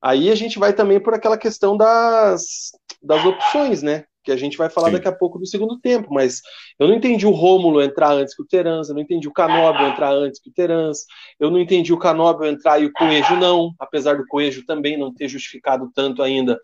Aí 0.02 0.30
a 0.30 0.34
gente 0.34 0.58
vai 0.58 0.72
também 0.72 0.98
por 0.98 1.12
aquela 1.12 1.36
questão 1.36 1.76
das, 1.76 2.70
das 3.02 3.24
opções, 3.24 3.82
né? 3.82 4.04
Que 4.24 4.32
a 4.32 4.36
gente 4.36 4.56
vai 4.56 4.70
falar 4.70 4.88
Sim. 4.88 4.94
daqui 4.94 5.08
a 5.08 5.12
pouco 5.12 5.38
do 5.38 5.46
segundo 5.46 5.78
tempo, 5.78 6.08
mas 6.10 6.40
eu 6.78 6.88
não 6.88 6.94
entendi 6.94 7.26
o 7.26 7.30
Rômulo 7.30 7.82
entrar 7.82 8.12
antes 8.12 8.34
que 8.34 8.42
o 8.42 8.46
Terans, 8.46 8.88
eu 8.88 8.94
não 8.94 9.02
entendi 9.02 9.28
o 9.28 9.32
Canóbio 9.32 9.86
entrar 9.86 10.12
antes 10.12 10.40
que 10.40 10.50
o 10.50 10.52
Terans, 10.52 11.04
eu 11.38 11.50
não 11.50 11.58
entendi 11.58 11.92
o 11.92 11.98
Canóbio 11.98 12.48
entrar 12.48 12.80
e 12.80 12.86
o 12.86 12.92
Coelho 12.92 13.36
não, 13.36 13.72
apesar 13.78 14.16
do 14.16 14.26
Coelho 14.26 14.64
também 14.64 14.98
não 14.98 15.12
ter 15.12 15.28
justificado 15.28 15.90
tanto 15.94 16.22
ainda, 16.22 16.58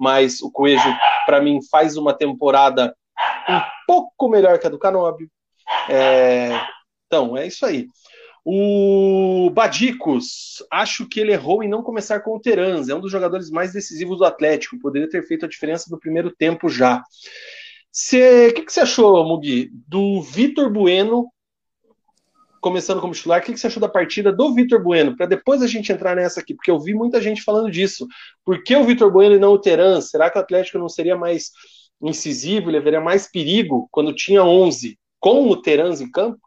mas 0.00 0.40
o 0.40 0.50
Coelho, 0.50 0.80
para 1.26 1.42
mim, 1.42 1.60
faz 1.70 1.98
uma 1.98 2.14
temporada 2.14 2.96
um 3.46 3.60
pouco 3.86 4.30
melhor 4.30 4.58
que 4.58 4.66
a 4.66 4.70
do 4.70 4.78
Canóbio. 4.78 5.30
É... 5.90 6.58
Então, 7.06 7.36
é 7.36 7.46
isso 7.46 7.66
aí. 7.66 7.86
O 8.42 9.50
Badicos, 9.52 10.64
acho 10.72 11.06
que 11.06 11.20
ele 11.20 11.32
errou 11.32 11.62
em 11.62 11.68
não 11.68 11.82
começar 11.82 12.20
com 12.20 12.34
o 12.34 12.40
Terans. 12.40 12.88
É 12.88 12.94
um 12.94 13.00
dos 13.00 13.12
jogadores 13.12 13.50
mais 13.50 13.72
decisivos 13.72 14.18
do 14.18 14.24
Atlético. 14.24 14.78
Poderia 14.78 15.08
ter 15.08 15.22
feito 15.26 15.44
a 15.44 15.48
diferença 15.48 15.88
no 15.90 16.00
primeiro 16.00 16.30
tempo 16.30 16.68
já. 16.68 16.98
O 16.98 18.52
que, 18.54 18.62
que, 18.62 18.72
você 18.72 18.80
achou, 18.80 19.22
Mugi, 19.24 19.70
do 19.86 20.22
Vitor 20.22 20.70
Bueno 20.70 21.30
começando 22.60 23.00
como 23.00 23.14
titular? 23.14 23.40
O 23.40 23.44
que, 23.44 23.52
que 23.52 23.58
você 23.58 23.66
achou 23.66 23.80
da 23.80 23.88
partida 23.88 24.32
do 24.32 24.54
Vitor 24.54 24.82
Bueno? 24.82 25.16
Para 25.16 25.26
depois 25.26 25.62
a 25.62 25.66
gente 25.66 25.92
entrar 25.92 26.14
nessa 26.14 26.40
aqui, 26.40 26.54
porque 26.54 26.70
eu 26.70 26.78
vi 26.78 26.94
muita 26.94 27.20
gente 27.20 27.42
falando 27.42 27.70
disso. 27.70 28.06
Por 28.44 28.62
que 28.62 28.76
o 28.76 28.84
Vitor 28.84 29.10
Bueno 29.10 29.36
e 29.36 29.38
não 29.38 29.52
o 29.52 29.58
Terans? 29.58 30.10
Será 30.10 30.30
que 30.30 30.38
o 30.38 30.40
Atlético 30.40 30.78
não 30.78 30.88
seria 30.88 31.16
mais 31.16 31.50
incisivo, 32.02 32.70
levaria 32.70 33.00
mais 33.00 33.30
perigo 33.30 33.88
quando 33.90 34.14
tinha 34.14 34.42
11 34.42 34.98
com 35.18 35.48
o 35.48 35.56
Terans 35.60 36.00
em 36.00 36.10
campo? 36.10 36.38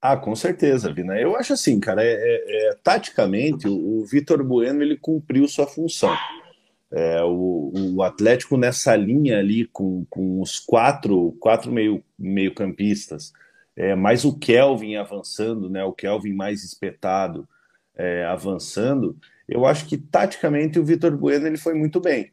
Ah, 0.00 0.16
com 0.16 0.34
certeza, 0.36 0.92
Vina. 0.92 1.18
Eu 1.18 1.36
acho 1.36 1.52
assim, 1.52 1.80
cara, 1.80 2.04
é, 2.04 2.12
é, 2.12 2.68
é 2.68 2.74
taticamente 2.82 3.66
o, 3.66 4.00
o 4.00 4.04
Vitor 4.04 4.44
Bueno 4.44 4.82
ele 4.82 4.96
cumpriu 4.96 5.48
sua 5.48 5.66
função. 5.66 6.16
É, 6.90 7.22
o, 7.22 7.72
o, 7.96 8.02
Atlético 8.02 8.56
nessa 8.56 8.96
linha 8.96 9.38
ali 9.38 9.66
com, 9.66 10.06
com 10.08 10.40
os 10.40 10.58
quatro, 10.58 11.36
quatro 11.38 11.70
meio, 11.70 12.02
meio 12.18 12.54
campistas, 12.54 13.32
é, 13.78 13.94
mais 13.94 14.24
o 14.24 14.36
Kelvin 14.36 14.96
avançando, 14.96 15.70
né, 15.70 15.84
o 15.84 15.92
Kelvin 15.92 16.32
mais 16.32 16.64
espetado 16.64 17.48
é, 17.96 18.24
avançando, 18.24 19.16
eu 19.48 19.64
acho 19.64 19.86
que 19.86 19.96
taticamente 19.96 20.78
o 20.78 20.84
Vitor 20.84 21.16
Bueno 21.16 21.46
ele 21.46 21.56
foi 21.56 21.74
muito 21.74 22.00
bem. 22.00 22.32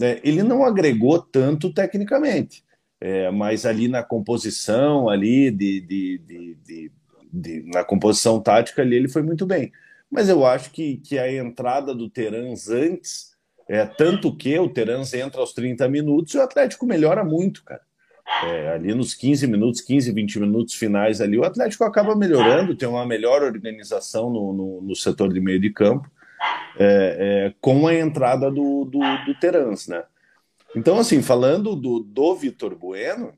É, 0.00 0.20
ele 0.24 0.42
não 0.42 0.64
agregou 0.64 1.20
tanto 1.20 1.72
tecnicamente, 1.72 2.64
é, 3.00 3.30
mas 3.30 3.64
ali 3.64 3.88
na 3.88 4.02
composição 4.02 5.08
ali 5.08 5.50
de, 5.50 5.80
de, 5.80 6.18
de 6.64 6.92
de, 7.36 7.62
na 7.66 7.84
composição 7.84 8.40
tática 8.40 8.82
ali 8.82 8.96
ele 8.96 9.08
foi 9.08 9.22
muito 9.22 9.44
bem. 9.44 9.70
Mas 10.10 10.28
eu 10.28 10.46
acho 10.46 10.70
que, 10.70 10.96
que 10.98 11.18
a 11.18 11.30
entrada 11.30 11.94
do 11.94 12.08
Terans 12.08 12.68
antes, 12.68 13.36
é 13.68 13.84
tanto 13.84 14.34
que 14.34 14.58
o 14.58 14.68
Terans 14.68 15.12
entra 15.12 15.40
aos 15.40 15.52
30 15.52 15.88
minutos 15.88 16.34
e 16.34 16.38
o 16.38 16.42
Atlético 16.42 16.86
melhora 16.86 17.24
muito, 17.24 17.64
cara. 17.64 17.82
É, 18.44 18.72
ali 18.72 18.94
nos 18.94 19.14
15 19.14 19.46
minutos, 19.46 19.80
15, 19.80 20.12
20 20.12 20.40
minutos 20.40 20.74
finais 20.74 21.20
ali, 21.20 21.38
o 21.38 21.44
Atlético 21.44 21.84
acaba 21.84 22.14
melhorando, 22.14 22.74
tem 22.74 22.88
uma 22.88 23.06
melhor 23.06 23.42
organização 23.42 24.28
no, 24.28 24.52
no, 24.52 24.82
no 24.82 24.96
setor 24.96 25.32
de 25.32 25.40
meio 25.40 25.60
de 25.60 25.70
campo, 25.70 26.10
é, 26.78 27.46
é, 27.48 27.54
com 27.60 27.86
a 27.86 27.94
entrada 27.94 28.50
do, 28.50 28.84
do, 28.84 28.98
do 29.24 29.34
Terans, 29.40 29.88
né? 29.88 30.04
Então, 30.74 30.98
assim, 30.98 31.22
falando 31.22 31.74
do, 31.74 32.00
do 32.00 32.34
Vitor 32.34 32.74
Bueno, 32.76 33.32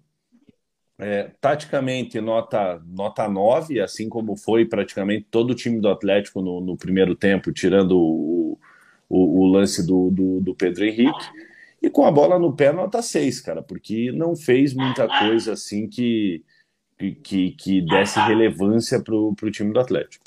é, 0.98 1.30
taticamente, 1.40 2.20
nota, 2.20 2.82
nota 2.84 3.28
9, 3.28 3.80
assim 3.80 4.08
como 4.08 4.36
foi 4.36 4.64
praticamente 4.64 5.28
todo 5.30 5.50
o 5.52 5.54
time 5.54 5.80
do 5.80 5.88
Atlético 5.88 6.42
no, 6.42 6.60
no 6.60 6.76
primeiro 6.76 7.14
tempo, 7.14 7.52
tirando 7.52 7.96
o, 7.96 8.58
o, 9.08 9.42
o 9.42 9.46
lance 9.46 9.86
do, 9.86 10.10
do, 10.10 10.40
do, 10.40 10.54
Pedro 10.56 10.84
Henrique. 10.84 11.26
E 11.80 11.88
com 11.88 12.04
a 12.04 12.10
bola 12.10 12.38
no 12.38 12.54
pé, 12.54 12.72
nota 12.72 13.00
6, 13.00 13.40
cara, 13.40 13.62
porque 13.62 14.10
não 14.12 14.34
fez 14.34 14.74
muita 14.74 15.06
coisa 15.06 15.52
assim 15.52 15.88
que, 15.88 16.42
que, 17.22 17.52
que 17.52 17.80
desse 17.82 18.18
relevância 18.18 19.02
para 19.02 19.14
o 19.14 19.50
time 19.50 19.72
do 19.72 19.80
Atlético. 19.80 20.24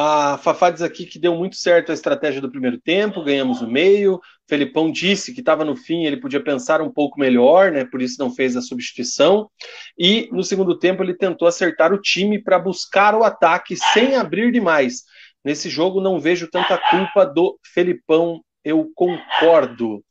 A 0.00 0.38
Fafá 0.38 0.70
diz 0.70 0.80
aqui 0.80 1.04
que 1.04 1.18
deu 1.18 1.34
muito 1.34 1.56
certo 1.56 1.90
a 1.90 1.92
estratégia 1.92 2.40
do 2.40 2.48
primeiro 2.48 2.78
tempo, 2.78 3.24
ganhamos 3.24 3.60
o 3.60 3.66
meio. 3.66 4.20
Felipão 4.48 4.92
disse 4.92 5.34
que 5.34 5.40
estava 5.40 5.64
no 5.64 5.74
fim, 5.74 6.04
ele 6.04 6.18
podia 6.18 6.40
pensar 6.40 6.80
um 6.80 6.88
pouco 6.88 7.18
melhor, 7.18 7.72
né? 7.72 7.84
Por 7.84 8.00
isso 8.00 8.14
não 8.20 8.32
fez 8.32 8.56
a 8.56 8.62
substituição. 8.62 9.50
E 9.98 10.28
no 10.30 10.44
segundo 10.44 10.78
tempo 10.78 11.02
ele 11.02 11.14
tentou 11.14 11.48
acertar 11.48 11.92
o 11.92 12.00
time 12.00 12.40
para 12.40 12.60
buscar 12.60 13.12
o 13.12 13.24
ataque 13.24 13.76
sem 13.76 14.14
abrir 14.14 14.52
demais. 14.52 15.02
Nesse 15.44 15.68
jogo 15.68 16.00
não 16.00 16.20
vejo 16.20 16.48
tanta 16.48 16.78
culpa 16.78 17.26
do 17.26 17.58
Felipão, 17.74 18.40
eu 18.68 18.90
concordo. 18.94 20.04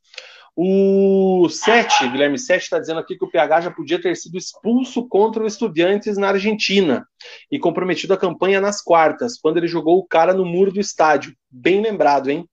O 0.60 1.48
7, 1.50 2.10
Guilherme 2.10 2.40
7, 2.40 2.64
está 2.64 2.80
dizendo 2.80 3.00
aqui 3.00 3.16
que 3.16 3.24
o 3.24 3.30
PH 3.30 3.62
já 3.62 3.72
podia 3.72 4.02
ter 4.02 4.16
sido 4.16 4.38
expulso 4.38 5.08
contra 5.08 5.44
o 5.44 5.48
Estudiantes 5.48 6.18
na 6.18 6.30
Argentina 6.30 7.08
e 7.52 7.60
comprometido 7.60 8.16
a 8.16 8.18
campanha 8.18 8.60
nas 8.60 8.82
quartas, 8.82 9.38
quando 9.40 9.58
ele 9.58 9.68
jogou 9.68 10.00
o 10.00 10.08
cara 10.08 10.34
no 10.34 10.44
muro 10.44 10.72
do 10.72 10.80
estádio. 10.80 11.36
Bem 11.50 11.80
lembrado, 11.80 12.32
hein? 12.32 12.50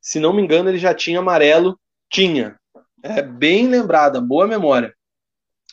Se 0.00 0.18
não 0.18 0.32
me 0.32 0.40
engano, 0.40 0.70
ele 0.70 0.78
já 0.78 0.94
tinha 0.94 1.18
amarelo. 1.18 1.78
Tinha. 2.10 2.58
É 3.02 3.20
bem 3.20 3.68
lembrada, 3.68 4.22
boa 4.22 4.46
memória. 4.46 4.94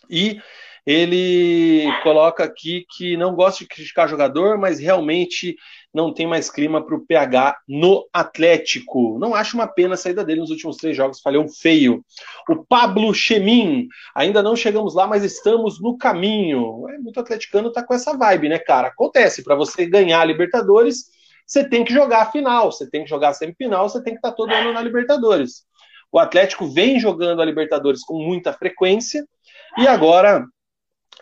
E 0.09 0.41
ele 0.85 1.85
coloca 2.03 2.43
aqui 2.43 2.85
que 2.97 3.15
não 3.15 3.33
gosta 3.33 3.63
de 3.63 3.69
criticar 3.69 4.09
jogador, 4.09 4.57
mas 4.57 4.79
realmente 4.79 5.55
não 5.93 6.13
tem 6.13 6.25
mais 6.25 6.49
clima 6.49 6.85
para 6.85 6.95
o 6.95 7.05
PH 7.05 7.59
no 7.67 8.07
Atlético. 8.13 9.17
Não 9.19 9.35
acho 9.35 9.55
uma 9.55 9.67
pena 9.67 9.95
a 9.95 9.97
saída 9.97 10.23
dele 10.23 10.39
nos 10.39 10.49
últimos 10.49 10.77
três 10.77 10.95
jogos, 10.95 11.19
falhou 11.19 11.47
feio. 11.49 12.03
O 12.49 12.63
Pablo 12.65 13.13
Chemin, 13.13 13.87
ainda 14.15 14.41
não 14.41 14.55
chegamos 14.55 14.95
lá, 14.95 15.05
mas 15.05 15.23
estamos 15.23 15.81
no 15.81 15.97
caminho. 15.97 16.87
É, 16.89 16.97
muito 16.97 17.19
atleticano 17.19 17.71
tá 17.71 17.83
com 17.83 17.93
essa 17.93 18.15
vibe, 18.17 18.49
né, 18.49 18.59
cara? 18.59 18.87
Acontece, 18.87 19.43
para 19.43 19.55
você 19.55 19.85
ganhar 19.85 20.21
a 20.21 20.25
Libertadores, 20.25 21.11
você 21.45 21.67
tem 21.67 21.83
que 21.83 21.93
jogar 21.93 22.21
a 22.21 22.31
final, 22.31 22.71
você 22.71 22.89
tem 22.89 23.03
que 23.03 23.09
jogar 23.09 23.29
a 23.29 23.33
semifinal, 23.33 23.89
você 23.89 24.01
tem 24.01 24.13
que 24.13 24.19
estar 24.19 24.31
tá 24.31 24.35
todo 24.35 24.53
ano 24.53 24.71
na 24.71 24.81
Libertadores. 24.81 25.65
O 26.09 26.19
Atlético 26.19 26.67
vem 26.67 26.99
jogando 26.99 27.41
a 27.41 27.45
Libertadores 27.45 28.03
com 28.03 28.21
muita 28.21 28.53
frequência 28.53 29.25
e 29.77 29.87
agora 29.87 30.45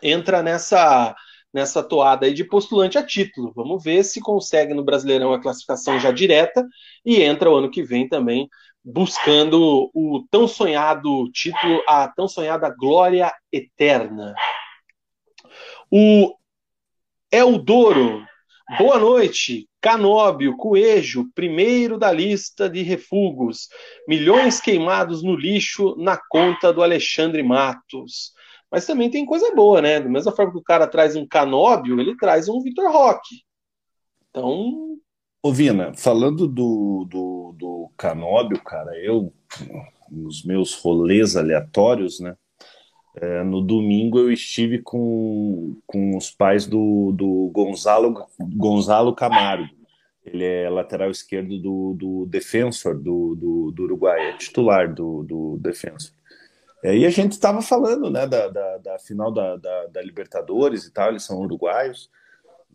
entra 0.01 0.41
nessa 0.41 1.15
nessa 1.53 1.83
toada 1.83 2.25
aí 2.25 2.33
de 2.33 2.43
postulante 2.43 2.97
a 2.97 3.05
título. 3.05 3.51
Vamos 3.55 3.83
ver 3.83 4.03
se 4.03 4.19
consegue 4.21 4.73
no 4.73 4.83
Brasileirão 4.83 5.33
a 5.33 5.41
classificação 5.41 5.99
já 5.99 6.11
direta 6.11 6.65
e 7.05 7.21
entra 7.21 7.49
o 7.49 7.55
ano 7.55 7.71
que 7.71 7.83
vem 7.83 8.07
também 8.07 8.49
buscando 8.83 9.89
o 9.93 10.25
tão 10.31 10.47
sonhado 10.47 11.29
título, 11.31 11.83
a 11.87 12.07
tão 12.07 12.27
sonhada 12.27 12.69
glória 12.69 13.31
eterna. 13.51 14.33
O 15.91 16.35
Eldoro, 17.31 18.25
boa 18.77 18.97
noite. 18.97 19.67
Canóbio, 19.81 20.57
Coelho, 20.57 21.31
primeiro 21.33 21.97
da 21.97 22.11
lista 22.11 22.69
de 22.69 22.81
refugos. 22.81 23.69
Milhões 24.07 24.59
queimados 24.59 25.23
no 25.23 25.35
lixo 25.35 25.95
na 25.97 26.19
conta 26.29 26.73
do 26.73 26.83
Alexandre 26.83 27.41
Matos. 27.41 28.33
Mas 28.72 28.86
também 28.86 29.09
tem 29.09 29.26
coisa 29.26 29.53
boa, 29.55 29.82
né? 29.82 29.99
Da 29.99 30.09
mesma 30.09 30.32
forma 30.32 30.51
que 30.51 30.59
o 30.59 30.63
cara 30.63 30.88
traz 30.88 31.15
um 31.15 31.28
Canóbio, 31.28 31.99
ele 31.99 32.15
traz 32.15 32.47
um 32.47 32.61
Vitor 32.61 32.91
Roque. 32.91 33.43
Então. 34.30 34.97
Ô, 35.41 35.51
Vina, 35.51 35.93
falando 35.95 36.47
do, 36.47 37.07
do, 37.09 37.55
do 37.57 37.91
Canóbio, 37.97 38.61
cara, 38.61 38.91
eu, 38.97 39.34
nos 40.11 40.43
meus 40.43 40.76
rolês 40.76 41.36
aleatórios, 41.36 42.20
né? 42.20 42.36
É, 43.15 43.43
no 43.43 43.61
domingo 43.61 44.20
eu 44.20 44.32
estive 44.32 44.82
com, 44.82 45.76
com 45.86 46.15
os 46.15 46.30
pais 46.30 46.67
do, 46.67 47.11
do 47.11 47.49
Gonzalo, 47.53 48.28
Gonzalo 48.39 49.15
Camargo. 49.15 49.67
Ele 50.24 50.45
é 50.45 50.70
lateral 50.70 51.09
esquerdo 51.09 51.57
do, 51.57 51.95
do 51.97 52.26
Defensor 52.28 52.95
do, 52.95 53.36
do, 53.36 53.72
do 53.72 53.84
Uruguai, 53.84 54.30
é 54.30 54.38
titular 54.38 54.93
do, 54.93 55.24
do 55.24 55.57
Defensor. 55.59 56.13
É, 56.84 56.95
e 56.97 57.05
a 57.05 57.09
gente 57.09 57.34
estava 57.34 57.61
falando 57.61 58.09
né, 58.09 58.25
da, 58.25 58.47
da, 58.47 58.77
da 58.77 58.99
final 58.99 59.32
da, 59.32 59.57
da, 59.57 59.88
da, 59.88 60.01
Libertadores 60.01 60.86
e 60.86 60.91
tal, 60.91 61.09
eles 61.09 61.23
são 61.23 61.39
uruguaios. 61.39 62.09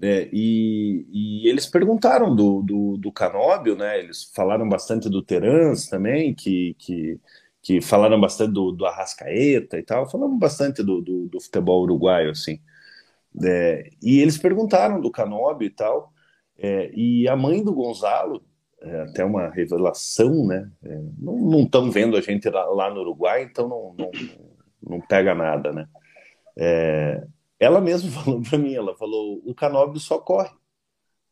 É, 0.03 0.29
e, 0.33 1.07
e, 1.11 1.49
eles 1.49 1.67
perguntaram 1.67 2.35
do, 2.35 2.63
do, 2.63 2.97
do 2.99 3.13
Canóbio, 3.13 3.77
né? 3.77 3.99
Eles 3.99 4.25
falaram 4.35 4.69
bastante 4.69 5.09
do 5.09 5.23
Terans 5.23 5.89
também, 5.89 6.35
que, 6.35 6.75
que 6.79 7.21
que 7.65 7.81
falaram 7.81 8.21
bastante 8.21 8.53
do, 8.53 8.71
do 8.73 8.85
Arrascaeta 8.85 9.79
e 9.79 9.83
tal, 9.83 10.09
falamos 10.09 10.39
bastante 10.39 10.83
do, 10.83 11.01
do, 11.01 11.29
do 11.29 11.41
futebol 11.41 11.83
uruguaio, 11.83 12.31
assim. 12.31 12.61
É, 13.43 13.91
e 14.03 14.21
eles 14.21 14.37
perguntaram 14.37 15.01
do 15.01 15.11
Canobi 15.11 15.67
e 15.67 15.71
tal, 15.71 16.13
é, 16.59 16.91
e 16.95 17.27
a 17.27 17.35
mãe 17.35 17.65
do 17.65 17.73
Gonzalo, 17.73 18.45
é, 18.85 19.01
até 19.03 19.25
uma 19.25 19.49
revelação, 19.49 20.47
né? 20.47 20.71
É, 20.83 21.01
não 21.19 21.63
estão 21.63 21.91
vendo 21.91 22.17
a 22.17 22.21
gente 22.21 22.49
lá, 22.49 22.65
lá, 22.67 22.91
no 22.93 23.01
Uruguai, 23.01 23.45
então 23.45 23.69
não, 23.69 23.95
não, 23.99 24.11
não 24.83 25.01
pega 25.01 25.35
nada, 25.35 25.73
né? 25.73 25.89
É, 26.57 27.27
ela 27.59 27.81
mesma 27.81 28.11
falou 28.23 28.43
para 28.43 28.59
mim, 28.59 28.75
ela 28.75 28.95
falou, 28.97 29.43
o 29.45 29.55
Canóbio 29.55 29.99
só 29.99 30.19
corre, 30.19 30.51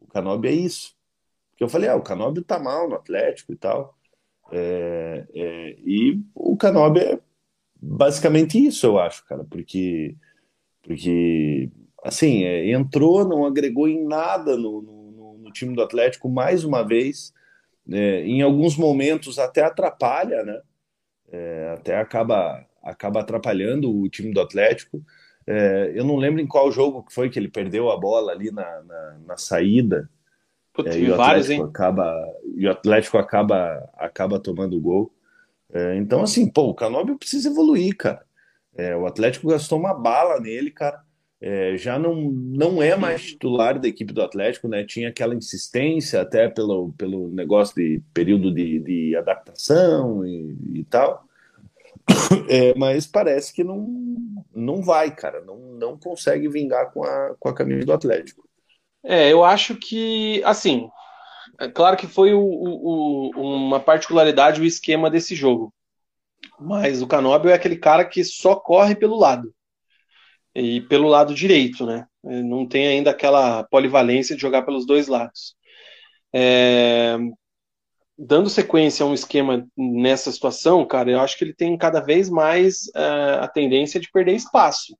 o 0.00 0.06
Canóbio 0.06 0.50
é 0.50 0.54
isso. 0.54 0.94
Porque 1.50 1.64
eu 1.64 1.68
falei, 1.68 1.88
ah, 1.88 1.96
o 1.96 2.02
Canóbio 2.02 2.42
tá 2.42 2.58
mal 2.58 2.88
no 2.88 2.96
Atlético 2.96 3.52
e 3.52 3.56
tal. 3.56 3.96
É, 4.50 5.26
é, 5.34 5.76
e 5.84 6.20
o 6.34 6.56
Canobi 6.56 7.00
é 7.00 7.20
basicamente 7.80 8.58
isso, 8.64 8.86
eu 8.86 8.98
acho, 8.98 9.24
cara, 9.26 9.44
porque, 9.44 10.14
porque 10.82 11.70
assim, 12.02 12.44
é, 12.44 12.70
entrou, 12.70 13.26
não 13.26 13.44
agregou 13.46 13.88
em 13.88 14.04
nada 14.04 14.56
no, 14.56 14.82
no, 14.82 15.38
no, 15.38 15.52
time 15.52 15.74
do 15.74 15.82
Atlético 15.82 16.28
mais 16.28 16.64
uma 16.64 16.82
vez, 16.82 17.32
é, 17.90 18.24
em 18.24 18.42
alguns 18.42 18.76
momentos 18.76 19.38
até 19.38 19.62
atrapalha, 19.62 20.42
né? 20.44 20.60
É, 21.30 21.74
até 21.74 21.98
acaba, 21.98 22.64
acaba 22.82 23.20
atrapalhando 23.20 23.90
o 23.90 24.08
time 24.08 24.32
do 24.32 24.40
Atlético. 24.40 25.02
É, 25.46 25.92
eu 25.94 26.04
não 26.04 26.16
lembro 26.16 26.40
em 26.40 26.46
qual 26.46 26.70
jogo 26.70 27.02
que 27.02 27.12
foi 27.12 27.28
que 27.28 27.38
ele 27.38 27.48
perdeu 27.48 27.90
a 27.90 27.96
bola 27.96 28.32
ali 28.32 28.50
na, 28.50 28.82
na, 28.82 29.18
na 29.26 29.36
saída. 29.36 30.08
Putz, 30.72 30.94
é, 30.94 31.00
e 31.00 31.10
o 31.10 31.20
Atlético 31.20 31.64
acaba 31.64 32.34
e 32.56 32.66
o 32.66 32.70
Atlético 32.70 33.18
acaba 33.18 33.90
acaba 33.96 34.38
tomando 34.38 34.80
gol. 34.80 35.12
É, 35.72 35.96
então 35.96 36.22
assim, 36.22 36.48
pô, 36.48 36.68
o 36.68 36.74
Canóbio 36.74 37.18
precisa 37.18 37.48
evoluir, 37.48 37.96
cara. 37.96 38.24
É, 38.74 38.96
o 38.96 39.06
Atlético 39.06 39.48
gastou 39.48 39.78
uma 39.78 39.94
bala 39.94 40.40
nele, 40.40 40.70
cara. 40.70 41.02
É, 41.44 41.76
já 41.76 41.98
não, 41.98 42.14
não 42.14 42.80
é 42.80 42.94
mais 42.94 43.22
titular 43.22 43.76
da 43.76 43.88
equipe 43.88 44.12
do 44.12 44.22
Atlético, 44.22 44.68
né? 44.68 44.84
Tinha 44.84 45.08
aquela 45.08 45.34
insistência 45.34 46.20
até 46.20 46.48
pelo, 46.48 46.92
pelo 46.92 47.28
negócio 47.30 47.74
de 47.74 48.00
período 48.14 48.54
de, 48.54 48.78
de 48.78 49.16
adaptação 49.16 50.24
e, 50.24 50.56
e 50.74 50.84
tal. 50.84 51.26
É, 52.48 52.72
mas 52.76 53.08
parece 53.08 53.52
que 53.52 53.64
não, 53.64 53.88
não 54.54 54.82
vai, 54.82 55.12
cara. 55.14 55.40
Não, 55.40 55.56
não 55.56 55.98
consegue 55.98 56.48
vingar 56.48 56.92
com 56.92 57.02
a, 57.02 57.34
com 57.40 57.48
a 57.48 57.54
camisa 57.54 57.86
do 57.86 57.92
Atlético. 57.92 58.48
É, 59.02 59.32
eu 59.32 59.42
acho 59.42 59.74
que, 59.74 60.40
assim, 60.44 60.88
é 61.58 61.68
claro 61.68 61.96
que 61.96 62.06
foi 62.06 62.32
o, 62.34 62.40
o, 62.40 63.30
uma 63.36 63.80
particularidade 63.80 64.60
o 64.60 64.64
esquema 64.64 65.10
desse 65.10 65.34
jogo. 65.34 65.74
Mas 66.60 67.02
o 67.02 67.06
Canóbio 67.08 67.50
é 67.50 67.54
aquele 67.54 67.76
cara 67.76 68.04
que 68.04 68.22
só 68.22 68.54
corre 68.54 68.94
pelo 68.94 69.18
lado. 69.18 69.52
E 70.54 70.80
pelo 70.82 71.08
lado 71.08 71.34
direito, 71.34 71.86
né? 71.86 72.06
Não 72.22 72.66
tem 72.66 72.86
ainda 72.86 73.10
aquela 73.10 73.64
polivalência 73.64 74.36
de 74.36 74.42
jogar 74.42 74.62
pelos 74.62 74.86
dois 74.86 75.08
lados. 75.08 75.56
É, 76.32 77.16
dando 78.16 78.48
sequência 78.48 79.04
a 79.04 79.08
um 79.08 79.14
esquema 79.14 79.66
nessa 79.76 80.30
situação, 80.30 80.86
cara, 80.86 81.10
eu 81.10 81.20
acho 81.20 81.36
que 81.36 81.44
ele 81.44 81.54
tem 81.54 81.76
cada 81.76 82.00
vez 82.00 82.30
mais 82.30 82.90
é, 82.94 83.38
a 83.40 83.48
tendência 83.48 83.98
de 83.98 84.10
perder 84.10 84.34
espaço. 84.34 84.96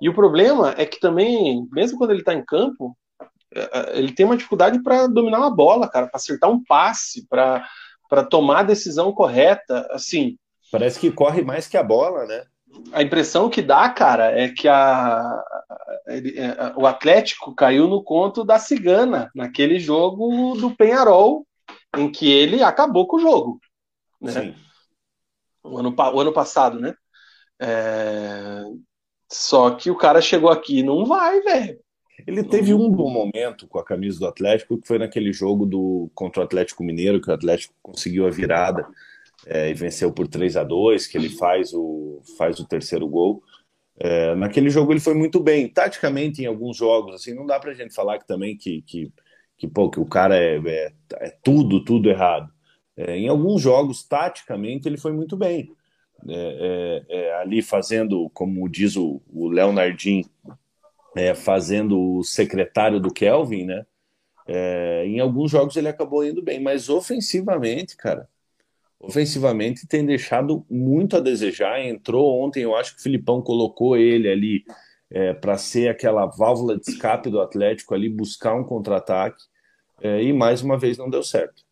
E 0.00 0.08
o 0.08 0.14
problema 0.14 0.74
é 0.76 0.84
que 0.84 0.98
também, 0.98 1.66
mesmo 1.70 1.98
quando 1.98 2.10
ele 2.10 2.20
está 2.20 2.34
em 2.34 2.44
campo, 2.44 2.96
é, 3.54 3.98
ele 3.98 4.12
tem 4.12 4.26
uma 4.26 4.36
dificuldade 4.36 4.82
para 4.82 5.06
dominar 5.06 5.38
uma 5.38 5.54
bola, 5.54 5.88
cara, 5.88 6.08
para 6.08 6.16
acertar 6.16 6.50
um 6.50 6.62
passe, 6.64 7.26
para 7.28 7.64
tomar 8.28 8.60
a 8.60 8.64
decisão 8.64 9.12
correta, 9.12 9.86
assim. 9.90 10.36
Parece 10.72 10.98
que 10.98 11.12
corre 11.12 11.42
mais 11.42 11.68
que 11.68 11.76
a 11.76 11.82
bola, 11.82 12.26
né? 12.26 12.44
A 12.92 13.02
impressão 13.02 13.50
que 13.50 13.60
dá, 13.60 13.88
cara, 13.88 14.38
é 14.38 14.48
que 14.48 14.68
a, 14.68 15.42
ele, 16.06 16.38
é, 16.38 16.72
o 16.76 16.86
Atlético 16.86 17.54
caiu 17.54 17.88
no 17.88 18.02
conto 18.02 18.44
da 18.44 18.58
cigana 18.58 19.30
naquele 19.34 19.78
jogo 19.78 20.54
do 20.54 20.74
Penharol, 20.74 21.46
em 21.96 22.10
que 22.10 22.30
ele 22.30 22.62
acabou 22.62 23.06
com 23.06 23.16
o 23.16 23.20
jogo. 23.20 23.60
Né? 24.20 24.32
Sim. 24.32 24.54
O 25.62 25.78
ano, 25.78 25.94
o 25.96 26.20
ano 26.20 26.32
passado, 26.32 26.78
né? 26.78 26.94
É... 27.60 28.62
Só 29.32 29.70
que 29.70 29.90
o 29.90 29.96
cara 29.96 30.20
chegou 30.20 30.50
aqui 30.50 30.80
e 30.80 30.82
não 30.82 31.06
vai, 31.06 31.40
velho. 31.40 31.78
Ele 32.26 32.44
teve 32.44 32.72
um 32.72 32.90
bom 32.90 33.10
momento 33.10 33.66
com 33.66 33.78
a 33.78 33.84
camisa 33.84 34.20
do 34.20 34.26
Atlético, 34.26 34.78
que 34.78 34.86
foi 34.86 34.98
naquele 34.98 35.32
jogo 35.32 35.66
do 35.66 36.10
contra 36.14 36.42
o 36.42 36.44
Atlético 36.44 36.84
Mineiro, 36.84 37.20
que 37.20 37.30
o 37.30 37.34
Atlético 37.34 37.74
conseguiu 37.82 38.26
a 38.26 38.30
virada 38.30 38.86
é, 39.46 39.70
e 39.70 39.74
venceu 39.74 40.12
por 40.12 40.28
3 40.28 40.56
a 40.56 40.64
2 40.64 41.06
que 41.06 41.18
ele 41.18 41.28
faz 41.28 41.72
o, 41.72 42.22
faz 42.36 42.58
o 42.60 42.66
terceiro 42.66 43.08
gol. 43.08 43.42
É, 43.96 44.34
naquele 44.34 44.70
jogo 44.70 44.92
ele 44.92 45.00
foi 45.00 45.14
muito 45.14 45.40
bem. 45.40 45.68
Taticamente, 45.68 46.42
em 46.42 46.46
alguns 46.46 46.76
jogos, 46.76 47.14
assim, 47.14 47.34
não 47.34 47.46
dá 47.46 47.58
pra 47.60 47.74
gente 47.74 47.94
falar 47.94 48.18
que 48.18 48.26
também 48.26 48.56
que, 48.56 48.82
que, 48.82 49.12
que, 49.56 49.68
pô, 49.68 49.90
que 49.90 50.00
o 50.00 50.06
cara 50.06 50.36
é, 50.36 50.56
é, 50.56 50.92
é 51.20 51.30
tudo, 51.42 51.84
tudo 51.84 52.10
errado. 52.10 52.52
É, 52.96 53.16
em 53.16 53.28
alguns 53.28 53.62
jogos, 53.62 54.02
taticamente, 54.04 54.88
ele 54.88 54.96
foi 54.96 55.12
muito 55.12 55.36
bem. 55.36 55.70
É, 56.28 57.04
é, 57.08 57.34
ali 57.40 57.62
fazendo, 57.62 58.30
como 58.30 58.68
diz 58.68 58.96
o, 58.96 59.20
o 59.28 59.48
Leonardinho, 59.48 60.24
é, 61.16 61.34
fazendo 61.34 62.18
o 62.18 62.24
secretário 62.24 63.00
do 63.00 63.12
Kelvin, 63.12 63.64
né? 63.64 63.86
Em 65.06 65.20
alguns 65.20 65.50
jogos 65.50 65.74
ele 65.76 65.88
acabou 65.88 66.22
indo 66.24 66.42
bem, 66.42 66.60
mas 66.60 66.90
ofensivamente, 66.90 67.96
cara, 67.96 68.28
ofensivamente 69.06 69.86
tem 69.86 70.04
deixado 70.04 70.64
muito 70.70 71.16
a 71.16 71.20
desejar. 71.20 71.80
Entrou 71.80 72.42
ontem, 72.42 72.62
eu 72.62 72.74
acho 72.74 72.94
que 72.94 73.00
o 73.00 73.02
Filipão 73.02 73.42
colocou 73.42 73.96
ele 73.96 74.28
ali 74.28 74.64
é, 75.10 75.32
para 75.32 75.56
ser 75.56 75.88
aquela 75.88 76.26
válvula 76.26 76.76
de 76.76 76.90
escape 76.90 77.30
do 77.30 77.40
Atlético 77.40 77.94
ali, 77.94 78.08
buscar 78.08 78.54
um 78.54 78.64
contra-ataque, 78.64 79.42
é, 80.02 80.22
e 80.22 80.32
mais 80.32 80.62
uma 80.62 80.78
vez 80.78 80.98
não 80.98 81.08
deu 81.08 81.22
certo. 81.22 81.62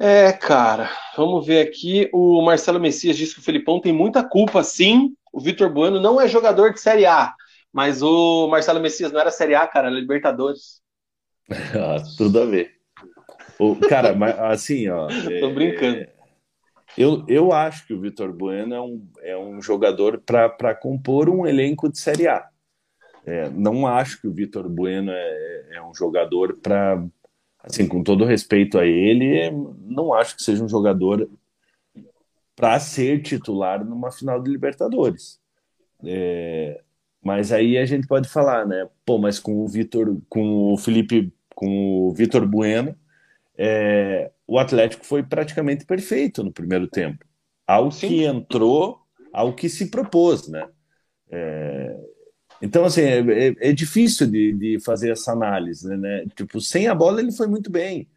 É, 0.00 0.32
cara, 0.32 0.90
vamos 1.16 1.46
ver 1.46 1.66
aqui. 1.66 2.10
O 2.12 2.42
Marcelo 2.42 2.80
Messias 2.80 3.16
disse 3.16 3.34
que 3.34 3.40
o 3.40 3.44
Filipão 3.44 3.80
tem 3.80 3.92
muita 3.92 4.24
culpa, 4.24 4.64
sim, 4.64 5.14
o 5.32 5.40
Vitor 5.40 5.72
Bueno 5.72 6.00
não 6.00 6.20
é 6.20 6.26
jogador 6.26 6.72
de 6.72 6.80
Série 6.80 7.06
A, 7.06 7.32
mas 7.72 8.02
o 8.02 8.48
Marcelo 8.48 8.80
Messias 8.80 9.12
não 9.12 9.20
era 9.20 9.30
Série 9.30 9.54
A, 9.54 9.66
cara, 9.66 9.86
era 9.88 9.96
Libertadores. 9.96 10.82
ah, 11.48 12.02
tudo 12.16 12.40
a 12.40 12.44
ver. 12.46 12.81
O, 13.62 13.76
cara, 13.76 14.12
mas, 14.12 14.36
assim, 14.40 14.88
ó. 14.88 15.06
Tô 15.40 15.48
é, 15.48 15.52
brincando. 15.52 15.98
É, 15.98 16.08
eu, 16.98 17.24
eu 17.28 17.52
acho 17.52 17.86
que 17.86 17.94
o 17.94 18.00
Vitor 18.00 18.32
Bueno 18.32 18.74
é 18.74 18.80
um, 18.80 19.06
é 19.20 19.38
um 19.38 19.62
jogador 19.62 20.18
para 20.18 20.74
compor 20.74 21.28
um 21.28 21.46
elenco 21.46 21.88
de 21.88 21.98
Série 21.98 22.26
A. 22.26 22.48
É, 23.24 23.48
não 23.50 23.86
acho 23.86 24.20
que 24.20 24.26
o 24.26 24.32
Vitor 24.32 24.68
Bueno 24.68 25.12
é, 25.12 25.68
é 25.76 25.82
um 25.82 25.94
jogador 25.94 26.56
para. 26.56 27.04
Assim, 27.62 27.86
com 27.86 28.02
todo 28.02 28.24
respeito 28.24 28.76
a 28.76 28.84
ele, 28.84 29.48
não 29.78 30.12
acho 30.12 30.34
que 30.34 30.42
seja 30.42 30.64
um 30.64 30.68
jogador 30.68 31.30
para 32.56 32.80
ser 32.80 33.22
titular 33.22 33.84
numa 33.84 34.10
final 34.10 34.42
de 34.42 34.50
Libertadores. 34.50 35.40
É, 36.04 36.80
mas 37.22 37.52
aí 37.52 37.78
a 37.78 37.86
gente 37.86 38.08
pode 38.08 38.28
falar, 38.28 38.66
né? 38.66 38.88
Pô, 39.06 39.16
mas 39.16 39.38
com 39.38 39.62
o 39.62 39.68
Vitor, 39.68 40.20
com 40.28 40.72
o 40.72 40.76
Felipe, 40.76 41.32
com 41.54 42.08
o 42.08 42.12
Vitor 42.12 42.44
Bueno, 42.44 42.96
é, 43.64 44.28
o 44.44 44.58
Atlético 44.58 45.06
foi 45.06 45.22
praticamente 45.22 45.86
perfeito 45.86 46.42
no 46.42 46.52
primeiro 46.52 46.88
tempo. 46.88 47.24
Ao 47.64 47.92
Sim. 47.92 48.08
que 48.08 48.24
entrou, 48.24 48.98
ao 49.32 49.54
que 49.54 49.68
se 49.68 49.88
propôs, 49.88 50.48
né? 50.48 50.68
É, 51.30 51.96
Então, 52.60 52.84
assim, 52.84 53.02
é, 53.02 53.20
é, 53.20 53.54
é 53.70 53.72
difícil 53.72 54.26
de, 54.28 54.52
de, 54.52 54.80
fazer 54.80 55.10
essa 55.12 55.30
análise, 55.30 55.88
né? 55.96 56.24
Tipo, 56.34 56.60
sem 56.60 56.88
a 56.88 56.94
bola 56.94 57.20
ele 57.20 57.30
foi 57.30 57.46
muito 57.46 57.70
bem. 57.70 58.08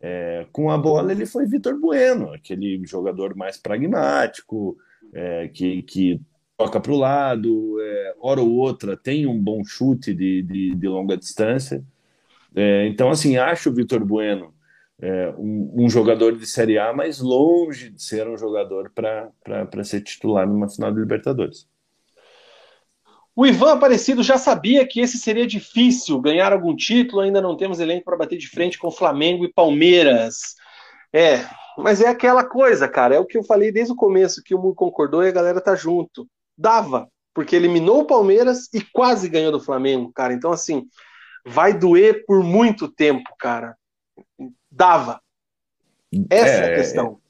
É, 0.00 0.46
com 0.52 0.70
a 0.70 0.78
bola 0.78 1.10
ele 1.10 1.26
foi 1.26 1.46
Vitor 1.46 1.76
Bueno, 1.80 2.32
aquele 2.32 2.80
jogador 2.86 3.34
mais 3.34 3.56
pragmático, 3.56 4.76
é, 5.12 5.48
que, 5.48 5.82
que 5.82 6.20
toca 6.56 6.80
para 6.80 6.92
o 6.92 6.96
lado, 6.96 7.76
é, 7.80 8.14
hora 8.20 8.40
ou 8.40 8.52
outra 8.52 8.96
tem 8.96 9.26
um 9.26 9.40
bom 9.40 9.64
chute 9.64 10.14
de, 10.14 10.42
de, 10.42 10.74
de 10.76 10.88
longa 10.88 11.16
distância. 11.16 11.84
É, 12.54 12.86
então, 12.86 13.10
assim, 13.10 13.36
acho 13.36 13.70
o 13.70 13.74
Vitor 13.74 14.04
Bueno 14.04 14.54
é, 15.02 15.34
um, 15.36 15.84
um, 15.84 15.90
jogador 15.90 16.36
de 16.36 16.46
Série 16.46 16.78
A, 16.78 16.92
mas 16.92 17.18
longe 17.18 17.90
de 17.90 18.00
ser 18.00 18.28
um 18.28 18.38
jogador 18.38 18.92
para 18.94 19.84
ser 19.84 20.00
titular 20.00 20.46
numa 20.46 20.68
final 20.68 20.92
de 20.92 21.00
Libertadores. 21.00 21.68
O 23.34 23.44
Ivan 23.44 23.72
Aparecido 23.72 24.22
já 24.22 24.38
sabia 24.38 24.86
que 24.86 25.00
esse 25.00 25.18
seria 25.18 25.46
difícil, 25.46 26.20
ganhar 26.20 26.52
algum 26.52 26.76
título, 26.76 27.20
ainda 27.20 27.40
não 27.40 27.56
temos 27.56 27.80
elenco 27.80 28.04
para 28.04 28.16
bater 28.16 28.38
de 28.38 28.48
frente 28.48 28.78
com 28.78 28.92
Flamengo 28.92 29.44
e 29.44 29.52
Palmeiras. 29.52 30.54
É, 31.12 31.40
mas 31.76 32.00
é 32.00 32.06
aquela 32.06 32.44
coisa, 32.44 32.86
cara, 32.86 33.16
é 33.16 33.18
o 33.18 33.26
que 33.26 33.36
eu 33.36 33.42
falei 33.42 33.72
desde 33.72 33.92
o 33.92 33.96
começo, 33.96 34.42
que 34.44 34.54
o 34.54 34.58
mundo 34.58 34.74
concordou 34.76 35.24
e 35.24 35.28
a 35.28 35.32
galera 35.32 35.60
tá 35.60 35.74
junto. 35.74 36.28
Dava, 36.56 37.08
porque 37.34 37.56
eliminou 37.56 38.02
o 38.02 38.06
Palmeiras 38.06 38.68
e 38.72 38.80
quase 38.80 39.28
ganhou 39.28 39.50
do 39.50 39.58
Flamengo, 39.58 40.12
cara. 40.14 40.32
Então, 40.32 40.52
assim, 40.52 40.84
vai 41.44 41.76
doer 41.76 42.24
por 42.24 42.44
muito 42.44 42.86
tempo, 42.86 43.34
cara 43.36 43.74
dava. 44.72 45.20
Essa 46.30 46.46
é, 46.46 46.70
é 46.70 46.72
a 46.72 46.76
questão. 46.76 47.20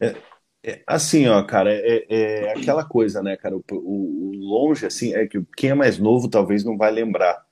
É, 0.00 0.14
é, 0.62 0.82
assim, 0.86 1.26
ó, 1.28 1.42
cara, 1.44 1.72
é, 1.72 2.04
é, 2.08 2.52
aquela 2.52 2.84
coisa, 2.84 3.22
né, 3.22 3.36
cara? 3.36 3.56
O, 3.56 3.64
o, 3.72 4.28
o, 4.28 4.32
longe, 4.36 4.86
assim, 4.86 5.14
é 5.14 5.26
que 5.26 5.42
quem 5.56 5.70
é 5.70 5.74
mais 5.74 5.98
novo 5.98 6.28
talvez 6.28 6.64
não 6.64 6.76
vai 6.76 6.90
lembrar 6.90 7.46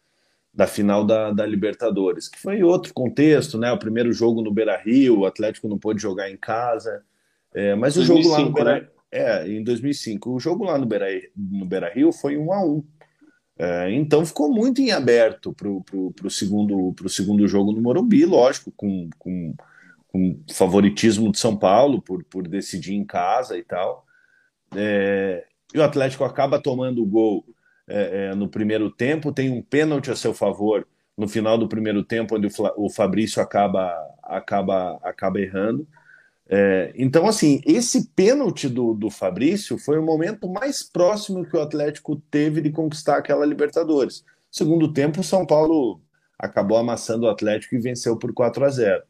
da 0.52 0.66
final 0.66 1.04
da, 1.04 1.30
da 1.30 1.44
Libertadores, 1.44 2.28
que 2.28 2.38
foi 2.38 2.62
outro 2.62 2.92
contexto, 2.94 3.58
né? 3.58 3.70
O 3.72 3.78
primeiro 3.78 4.12
jogo 4.12 4.42
no 4.42 4.52
Beira 4.52 4.76
Rio, 4.76 5.20
o 5.20 5.26
Atlético 5.26 5.68
não 5.68 5.78
pôde 5.78 6.00
jogar 6.00 6.30
em 6.30 6.36
casa. 6.36 7.04
É, 7.54 7.74
mas 7.74 7.94
2005, 7.94 8.20
o 8.20 8.22
jogo 8.22 8.34
lá 8.34 8.44
no 8.44 8.52
Beira, 8.52 8.80
né? 8.80 8.88
é, 9.10 9.48
em 9.48 9.62
2005, 9.62 10.30
o 10.30 10.40
jogo 10.40 10.64
lá 10.64 10.78
no 10.78 10.86
Beira, 10.86 11.06
no 11.36 11.64
Beira 11.64 11.92
Rio 11.92 12.10
foi 12.12 12.36
um 12.36 12.52
a 12.52 12.64
um. 12.64 12.82
É, 13.58 13.90
então 13.92 14.24
ficou 14.26 14.52
muito 14.52 14.82
em 14.82 14.90
aberto 14.90 15.52
para 15.54 15.68
o 15.68 16.30
segundo, 16.30 16.94
segundo 17.08 17.48
jogo 17.48 17.72
no 17.72 17.80
Morumbi, 17.80 18.26
lógico, 18.26 18.70
com, 18.76 19.08
com, 19.18 19.54
com, 20.08 20.38
favoritismo 20.52 21.32
de 21.32 21.38
São 21.38 21.56
Paulo 21.56 22.02
por, 22.02 22.22
por 22.24 22.46
decidir 22.46 22.94
em 22.94 23.04
casa 23.04 23.56
e 23.56 23.64
tal. 23.64 24.04
É, 24.74 25.46
e 25.74 25.78
o 25.78 25.82
Atlético 25.82 26.24
acaba 26.24 26.60
tomando 26.60 27.02
o 27.02 27.06
gol 27.06 27.46
é, 27.88 28.28
é 28.30 28.34
no 28.34 28.48
primeiro 28.48 28.90
tempo, 28.90 29.32
tem 29.32 29.50
um 29.50 29.62
pênalti 29.62 30.10
a 30.10 30.16
seu 30.16 30.34
favor 30.34 30.86
no 31.16 31.26
final 31.26 31.56
do 31.56 31.68
primeiro 31.68 32.04
tempo, 32.04 32.36
onde 32.36 32.46
o, 32.46 32.50
o 32.76 32.90
Fabrício 32.90 33.40
acaba, 33.40 33.90
acaba, 34.22 34.98
acaba 35.02 35.40
errando. 35.40 35.88
É, 36.48 36.92
então, 36.94 37.26
assim, 37.26 37.60
esse 37.66 38.08
pênalti 38.08 38.68
do, 38.68 38.94
do 38.94 39.10
Fabrício 39.10 39.78
foi 39.78 39.98
o 39.98 40.04
momento 40.04 40.48
mais 40.48 40.82
próximo 40.82 41.44
que 41.44 41.56
o 41.56 41.60
Atlético 41.60 42.16
teve 42.30 42.60
de 42.60 42.70
conquistar 42.70 43.16
aquela 43.16 43.44
Libertadores. 43.44 44.24
Segundo 44.50 44.92
tempo, 44.92 45.20
o 45.20 45.24
São 45.24 45.44
Paulo 45.44 46.00
acabou 46.38 46.78
amassando 46.78 47.26
o 47.26 47.28
Atlético 47.28 47.74
e 47.74 47.80
venceu 47.80 48.16
por 48.16 48.32
4 48.32 48.64
a 48.64 48.68
0. 48.68 49.02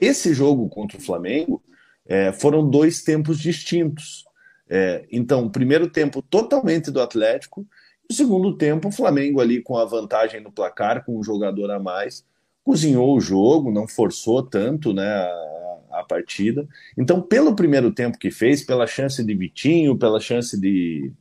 Esse 0.00 0.34
jogo 0.34 0.68
contra 0.68 0.98
o 0.98 1.00
Flamengo 1.00 1.62
é, 2.04 2.32
foram 2.32 2.68
dois 2.68 3.02
tempos 3.02 3.38
distintos. 3.38 4.24
É, 4.68 5.06
então, 5.10 5.48
primeiro 5.48 5.88
tempo 5.88 6.20
totalmente 6.20 6.90
do 6.90 7.00
Atlético, 7.00 7.66
e 8.08 8.12
o 8.12 8.16
segundo 8.16 8.56
tempo, 8.56 8.88
o 8.88 8.92
Flamengo 8.92 9.40
ali 9.40 9.62
com 9.62 9.76
a 9.76 9.84
vantagem 9.84 10.40
no 10.40 10.52
placar, 10.52 11.04
com 11.04 11.18
um 11.18 11.22
jogador 11.22 11.70
a 11.70 11.78
mais, 11.78 12.24
cozinhou 12.62 13.16
o 13.16 13.20
jogo, 13.20 13.72
não 13.72 13.88
forçou 13.88 14.42
tanto 14.42 14.92
né, 14.92 15.04
a 15.04 15.56
partida. 16.04 16.66
Então, 16.96 17.20
pelo 17.20 17.56
primeiro 17.56 17.92
tempo 17.92 18.18
que 18.18 18.30
fez, 18.30 18.64
pela 18.64 18.86
chance 18.86 19.22
de 19.24 19.34
Vitinho, 19.34 19.98
pela 19.98 20.20
chance 20.20 20.58
de, 20.58 21.12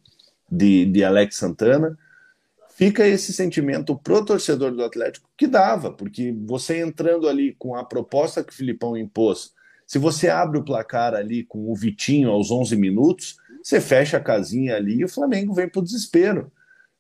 de, 0.52 0.86
de 0.86 1.04
Alex 1.04 1.36
Santana, 1.36 1.98
fica 2.76 3.08
esse 3.08 3.32
sentimento 3.34 3.96
pro 3.96 4.24
torcedor 4.24 4.72
do 4.72 4.84
Atlético 4.84 5.30
que 5.38 5.48
dava, 5.48 5.92
porque 5.92 6.36
você 6.46 6.82
entrando 6.82 7.28
ali 7.28 7.56
com 7.58 7.76
a 7.76 7.84
proposta 7.84 8.44
que 8.44 8.52
o 8.52 8.56
Filipão 8.56 8.98
impôs, 8.98 9.54
se 9.88 10.00
você 10.00 10.30
abre 10.30 10.58
o 10.58 10.64
placar 10.64 11.14
ali 11.14 11.44
com 11.44 11.72
o 11.72 11.76
Vitinho 11.76 12.32
aos 12.32 12.52
11 12.52 12.76
minutos, 12.76 13.38
você 13.62 13.80
fecha 13.80 14.18
a 14.18 14.22
casinha 14.22 14.76
ali 14.76 15.00
e 15.00 15.06
o 15.06 15.10
Flamengo 15.10 15.54
vem 15.54 15.70
para 15.70 15.80
o 15.80 15.84
desespero 15.84 16.52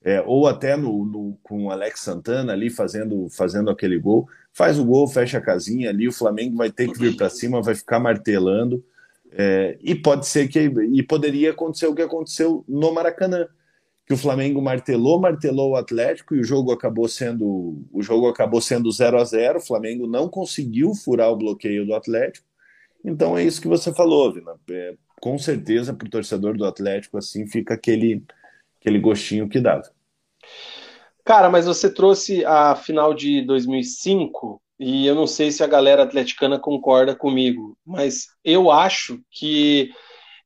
é, 0.05 0.21
ou 0.23 0.47
até 0.47 0.77
no, 0.77 1.03
no, 1.03 1.37
com 1.41 1.65
o 1.65 1.71
Alex 1.71 2.01
Santana 2.01 2.53
ali 2.53 2.69
fazendo, 2.69 3.27
fazendo 3.27 3.71
aquele 3.71 3.97
gol, 3.97 4.29
faz 4.53 4.77
o 4.77 4.85
gol, 4.85 5.07
fecha 5.07 5.39
a 5.39 5.41
casinha 5.41 5.89
ali, 5.89 6.07
o 6.07 6.11
Flamengo 6.11 6.55
vai 6.55 6.71
ter 6.71 6.87
que 6.91 6.99
vir 6.99 7.17
para 7.17 7.27
cima, 7.27 7.59
vai 7.59 7.73
ficar 7.73 7.99
martelando, 7.99 8.85
é, 9.31 9.75
e 9.81 9.95
pode 9.95 10.27
ser 10.27 10.47
que 10.47 10.59
e 10.59 11.01
poderia 11.01 11.49
acontecer 11.49 11.87
o 11.87 11.95
que 11.95 12.03
aconteceu 12.03 12.63
no 12.69 12.93
Maracanã, 12.93 13.47
que 14.05 14.13
o 14.13 14.17
Flamengo 14.17 14.61
martelou, 14.61 15.19
martelou 15.19 15.71
o 15.71 15.75
Atlético 15.75 16.35
e 16.35 16.39
o 16.39 16.43
jogo 16.43 16.71
acabou 16.71 17.07
sendo 17.07 17.83
o 17.91 18.03
jogo 18.03 18.29
acabou 18.29 18.61
sendo 18.61 18.91
0 18.91 19.17
a 19.17 19.23
0 19.23 19.57
o 19.57 19.61
Flamengo 19.61 20.05
não 20.05 20.29
conseguiu 20.29 20.93
furar 20.93 21.31
o 21.31 21.35
bloqueio 21.35 21.83
do 21.83 21.95
Atlético. 21.95 22.45
Então 23.03 23.35
é 23.35 23.43
isso 23.43 23.59
que 23.59 23.67
você 23.67 23.91
falou, 23.91 24.31
Vina. 24.31 24.53
É, 24.69 24.93
com 25.19 25.35
certeza 25.39 25.95
para 25.95 26.05
o 26.05 26.11
torcedor 26.11 26.55
do 26.55 26.63
Atlético 26.63 27.17
assim 27.17 27.47
fica 27.47 27.73
aquele 27.73 28.23
aquele 28.79 28.99
gostinho 28.99 29.49
que 29.49 29.59
dava. 29.59 29.94
Cara, 31.23 31.49
mas 31.49 31.65
você 31.65 31.91
trouxe 31.91 32.45
a 32.45 32.75
final 32.75 33.13
de 33.13 33.41
2005 33.41 34.61
e 34.79 35.07
eu 35.07 35.15
não 35.15 35.25
sei 35.25 35.51
se 35.51 35.63
a 35.63 35.67
galera 35.67 36.03
atleticana 36.03 36.59
concorda 36.59 37.15
comigo, 37.15 37.77
mas 37.85 38.27
eu 38.43 38.69
acho 38.69 39.19
que 39.31 39.89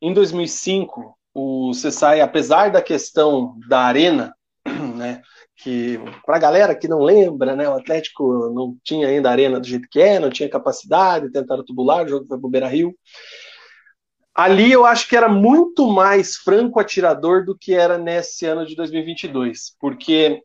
em 0.01 0.13
2005 0.13 1.17
o 1.33 1.73
Cessai, 1.73 2.21
apesar 2.21 2.71
da 2.71 2.81
questão 2.81 3.57
da 3.67 3.81
arena, 3.81 4.33
né, 4.95 5.21
que 5.57 5.99
para 6.25 6.37
a 6.37 6.39
galera 6.39 6.75
que 6.75 6.87
não 6.87 6.99
lembra, 6.99 7.55
né, 7.55 7.67
o 7.67 7.73
Atlético 7.73 8.49
não 8.53 8.77
tinha 8.83 9.07
ainda 9.07 9.29
arena 9.29 9.59
do 9.59 9.67
jeito 9.67 9.87
que 9.91 9.99
é, 9.99 10.19
não 10.19 10.29
tinha 10.29 10.49
capacidade, 10.49 11.31
tentaram 11.31 11.65
tubular, 11.65 12.05
o 12.05 12.09
jogo 12.09 12.25
foi 12.25 12.39
para 12.39 12.47
o 12.47 12.49
Beira 12.49 12.67
Rio. 12.67 12.95
Ali 14.39 14.71
eu 14.71 14.85
acho 14.85 15.09
que 15.09 15.17
era 15.17 15.27
muito 15.27 15.85
mais 15.85 16.37
franco 16.37 16.79
atirador 16.79 17.43
do 17.43 17.57
que 17.57 17.73
era 17.73 17.97
nesse 17.97 18.45
ano 18.45 18.65
de 18.65 18.73
2022, 18.73 19.75
porque 19.77 20.41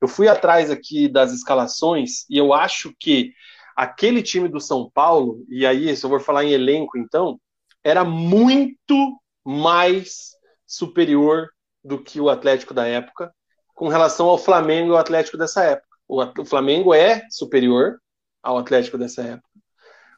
eu 0.00 0.08
fui 0.08 0.28
atrás 0.28 0.70
aqui 0.70 1.08
das 1.08 1.30
escalações 1.30 2.24
e 2.30 2.38
eu 2.38 2.54
acho 2.54 2.94
que 2.98 3.34
aquele 3.76 4.22
time 4.22 4.48
do 4.48 4.58
São 4.58 4.90
Paulo, 4.94 5.44
e 5.46 5.66
aí 5.66 5.90
eu 5.90 5.96
for 6.08 6.22
falar 6.22 6.44
em 6.44 6.52
elenco 6.52 6.96
então, 6.96 7.38
era 7.84 8.02
muito 8.02 9.20
mais 9.44 10.30
superior 10.66 11.50
do 11.84 12.02
que 12.02 12.18
o 12.18 12.30
Atlético 12.30 12.72
da 12.72 12.86
época 12.86 13.30
com 13.74 13.88
relação 13.88 14.26
ao 14.26 14.38
Flamengo 14.38 14.92
e 14.92 14.94
ao 14.94 15.00
Atlético 15.00 15.36
dessa 15.36 15.62
época. 15.64 15.98
O 16.08 16.46
Flamengo 16.46 16.94
é 16.94 17.20
superior 17.28 17.98
ao 18.42 18.56
Atlético 18.56 18.96
dessa 18.96 19.20
época, 19.20 19.50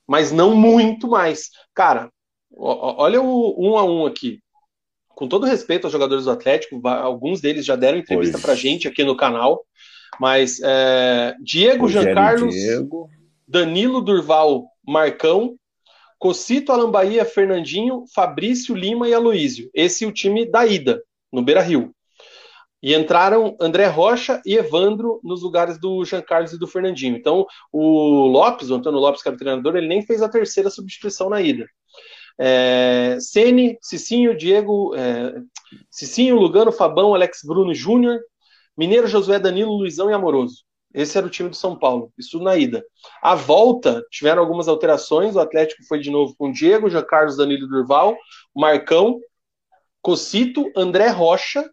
mas 0.06 0.30
não 0.30 0.54
muito 0.54 1.08
mais. 1.08 1.50
Cara, 1.74 2.08
Olha 2.54 3.20
o 3.20 3.54
um 3.58 3.76
a 3.76 3.84
um 3.84 4.06
aqui. 4.06 4.40
Com 5.08 5.26
todo 5.26 5.46
respeito 5.46 5.84
aos 5.84 5.92
jogadores 5.92 6.24
do 6.24 6.30
Atlético, 6.30 6.80
alguns 6.86 7.40
deles 7.40 7.64
já 7.64 7.74
deram 7.74 7.98
entrevista 7.98 8.38
para 8.38 8.54
gente 8.54 8.86
aqui 8.86 9.02
no 9.02 9.16
canal, 9.16 9.64
mas 10.20 10.60
é, 10.62 11.34
Diego 11.42 11.88
Jean 11.88 12.12
Carlos, 12.12 12.54
Diego. 12.54 13.08
Danilo 13.48 14.02
Durval, 14.02 14.66
Marcão, 14.86 15.56
Cocito, 16.18 16.72
Alan 16.72 16.90
Bahia, 16.90 17.24
Fernandinho, 17.24 18.04
Fabrício, 18.14 18.74
Lima 18.74 19.08
e 19.08 19.14
Aloísio. 19.14 19.70
Esse 19.74 20.04
é 20.04 20.08
o 20.08 20.12
time 20.12 20.44
da 20.44 20.66
ida, 20.66 21.02
no 21.32 21.42
Beira 21.42 21.62
Rio. 21.62 21.94
E 22.82 22.94
entraram 22.94 23.56
André 23.60 23.86
Rocha 23.86 24.40
e 24.44 24.54
Evandro 24.54 25.20
nos 25.24 25.42
lugares 25.42 25.80
do 25.80 26.04
Jean 26.04 26.22
Carlos 26.22 26.52
e 26.52 26.58
do 26.58 26.66
Fernandinho. 26.66 27.16
Então, 27.16 27.46
o 27.72 28.26
Lopes, 28.26 28.70
o 28.70 28.74
Antônio 28.74 29.00
Lopes, 29.00 29.22
que 29.22 29.28
era 29.28 29.34
o 29.34 29.38
treinador, 29.38 29.76
ele 29.76 29.88
nem 29.88 30.02
fez 30.02 30.22
a 30.22 30.28
terceira 30.28 30.70
substituição 30.70 31.28
na 31.28 31.40
ida. 31.40 31.66
É, 32.38 33.16
Sene, 33.20 33.78
Cicinho, 33.80 34.36
Diego, 34.36 34.94
é, 34.94 35.40
Cicinho, 35.90 36.36
Lugano, 36.36 36.70
Fabão, 36.70 37.14
Alex 37.14 37.40
Bruno 37.44 37.74
Júnior, 37.74 38.20
Mineiro, 38.76 39.06
Josué, 39.06 39.38
Danilo, 39.38 39.72
Luizão 39.72 40.10
e 40.10 40.12
Amoroso. 40.12 40.64
Esse 40.92 41.18
era 41.18 41.26
o 41.26 41.30
time 41.30 41.50
do 41.50 41.56
São 41.56 41.78
Paulo, 41.78 42.10
isso 42.16 42.40
na 42.40 42.56
ida. 42.56 42.84
A 43.22 43.34
volta, 43.34 44.02
tiveram 44.10 44.40
algumas 44.40 44.66
alterações, 44.66 45.36
o 45.36 45.40
Atlético 45.40 45.84
foi 45.86 45.98
de 45.98 46.10
novo 46.10 46.34
com 46.38 46.50
Diego, 46.50 46.88
Jean 46.88 47.04
Carlos, 47.04 47.36
Danilo 47.36 47.68
Durval, 47.68 48.16
Marcão, 48.54 49.20
Cocito, 50.00 50.70
André 50.74 51.08
Rocha, 51.08 51.68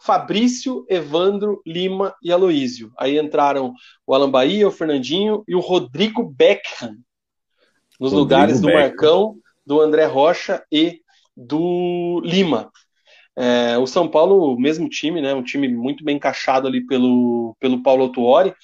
Fabrício, 0.00 0.84
Evandro, 0.88 1.62
Lima 1.66 2.14
e 2.22 2.30
Aloísio. 2.30 2.92
Aí 2.98 3.18
entraram 3.18 3.72
o 4.06 4.14
Alan 4.14 4.30
Bahia, 4.30 4.68
o 4.68 4.70
Fernandinho 4.70 5.42
e 5.48 5.54
o 5.54 5.60
Rodrigo 5.60 6.22
Beckham 6.22 6.96
nos 7.98 8.12
Rodrigo 8.12 8.18
lugares 8.18 8.60
do 8.60 8.66
Beckham. 8.66 8.82
Marcão, 8.82 9.36
do 9.66 9.80
André 9.80 10.04
Rocha 10.06 10.64
e 10.70 11.00
do 11.36 12.20
Lima. 12.24 12.70
É, 13.36 13.76
o 13.78 13.86
São 13.86 14.08
Paulo, 14.08 14.58
mesmo 14.58 14.88
time, 14.88 15.20
né? 15.20 15.34
Um 15.34 15.42
time 15.42 15.68
muito 15.68 16.04
bem 16.04 16.16
encaixado 16.16 16.68
ali 16.68 16.86
pelo, 16.86 17.56
pelo 17.58 17.82
Paulo 17.82 18.04
Autuori, 18.04 18.54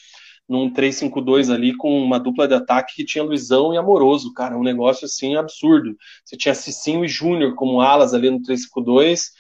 num 0.49 0.73
3-5-2 0.73 1.53
ali 1.53 1.77
com 1.77 2.01
uma 2.03 2.19
dupla 2.19 2.47
de 2.47 2.55
ataque 2.55 2.97
que 2.97 3.05
tinha 3.05 3.25
Luizão 3.25 3.75
e 3.75 3.77
Amoroso, 3.77 4.33
cara, 4.33 4.57
um 4.57 4.63
negócio 4.63 5.07
assim 5.07 5.37
absurdo. 5.37 5.97
Você 6.25 6.37
tinha 6.37 6.55
Cicinho 6.55 7.05
e 7.05 7.09
Júnior 7.09 7.55
como 7.55 7.81
alas 7.81 8.15
ali 8.15 8.31
no 8.31 8.41
3-5-2, 8.43 9.31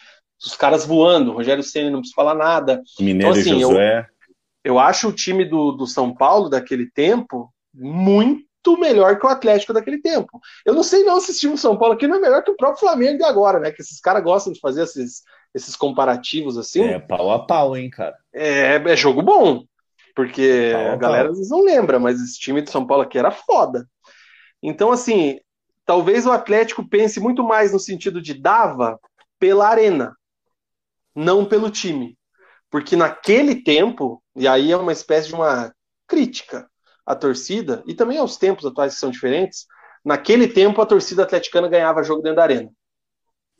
os 0.44 0.56
caras 0.56 0.86
voando, 0.86 1.32
Rogério 1.32 1.62
Senna 1.62 1.90
não 1.90 1.98
precisa 1.98 2.16
falar 2.16 2.34
nada. 2.34 2.82
Mineiro 2.98 3.38
então, 3.38 3.40
assim, 3.40 3.56
e 3.56 3.60
Josué. 3.60 4.06
Eu, 4.64 4.74
eu 4.74 4.78
acho 4.78 5.08
o 5.08 5.12
time 5.12 5.44
do, 5.44 5.72
do 5.72 5.86
São 5.86 6.14
Paulo 6.14 6.48
daquele 6.48 6.90
tempo 6.90 7.52
muito 7.74 8.49
melhor 8.78 9.18
que 9.18 9.26
o 9.26 9.28
Atlético 9.28 9.72
daquele 9.72 10.00
tempo. 10.00 10.40
Eu 10.64 10.74
não 10.74 10.82
sei 10.82 11.02
não 11.04 11.20
se 11.20 11.30
esse 11.30 11.40
time 11.40 11.54
do 11.54 11.58
São 11.58 11.76
Paulo 11.76 11.94
aqui 11.94 12.06
não 12.06 12.16
é 12.16 12.20
melhor 12.20 12.42
que 12.42 12.50
o 12.50 12.56
próprio 12.56 12.80
Flamengo 12.80 13.18
de 13.18 13.24
agora, 13.24 13.58
né? 13.58 13.70
Que 13.70 13.82
esses 13.82 14.00
caras 14.00 14.22
gostam 14.22 14.52
de 14.52 14.60
fazer 14.60 14.82
esses, 14.82 15.22
esses 15.54 15.76
comparativos 15.76 16.58
assim. 16.58 16.84
É 16.84 16.98
pau 16.98 17.30
a 17.30 17.46
pau, 17.46 17.76
hein, 17.76 17.88
cara. 17.90 18.16
É, 18.32 18.76
é 18.76 18.96
jogo 18.96 19.22
bom. 19.22 19.64
Porque 20.14 20.72
a 20.92 20.96
galera 20.96 21.30
às 21.30 21.36
vezes 21.36 21.50
não 21.50 21.64
lembra, 21.64 21.98
mas 21.98 22.20
esse 22.20 22.38
time 22.38 22.60
de 22.60 22.70
São 22.70 22.86
Paulo 22.86 23.04
aqui 23.04 23.18
era 23.18 23.30
foda. 23.30 23.88
Então, 24.62 24.90
assim, 24.90 25.38
talvez 25.86 26.26
o 26.26 26.32
Atlético 26.32 26.86
pense 26.86 27.18
muito 27.20 27.42
mais 27.42 27.72
no 27.72 27.78
sentido 27.78 28.20
de 28.20 28.34
dava 28.34 28.98
pela 29.38 29.68
arena, 29.68 30.14
não 31.14 31.44
pelo 31.44 31.70
time. 31.70 32.18
Porque 32.70 32.96
naquele 32.96 33.62
tempo, 33.62 34.22
e 34.36 34.46
aí 34.46 34.70
é 34.70 34.76
uma 34.76 34.92
espécie 34.92 35.28
de 35.28 35.34
uma 35.34 35.72
crítica 36.06 36.68
à 37.10 37.14
torcida, 37.16 37.82
e 37.86 37.92
também 37.92 38.18
aos 38.18 38.36
tempos 38.36 38.64
atuais 38.64 38.94
que 38.94 39.00
são 39.00 39.10
diferentes, 39.10 39.66
naquele 40.04 40.46
tempo 40.46 40.80
a 40.80 40.86
torcida 40.86 41.24
atleticana 41.24 41.68
ganhava 41.68 42.04
jogo 42.04 42.22
dentro 42.22 42.36
da 42.36 42.44
arena. 42.44 42.70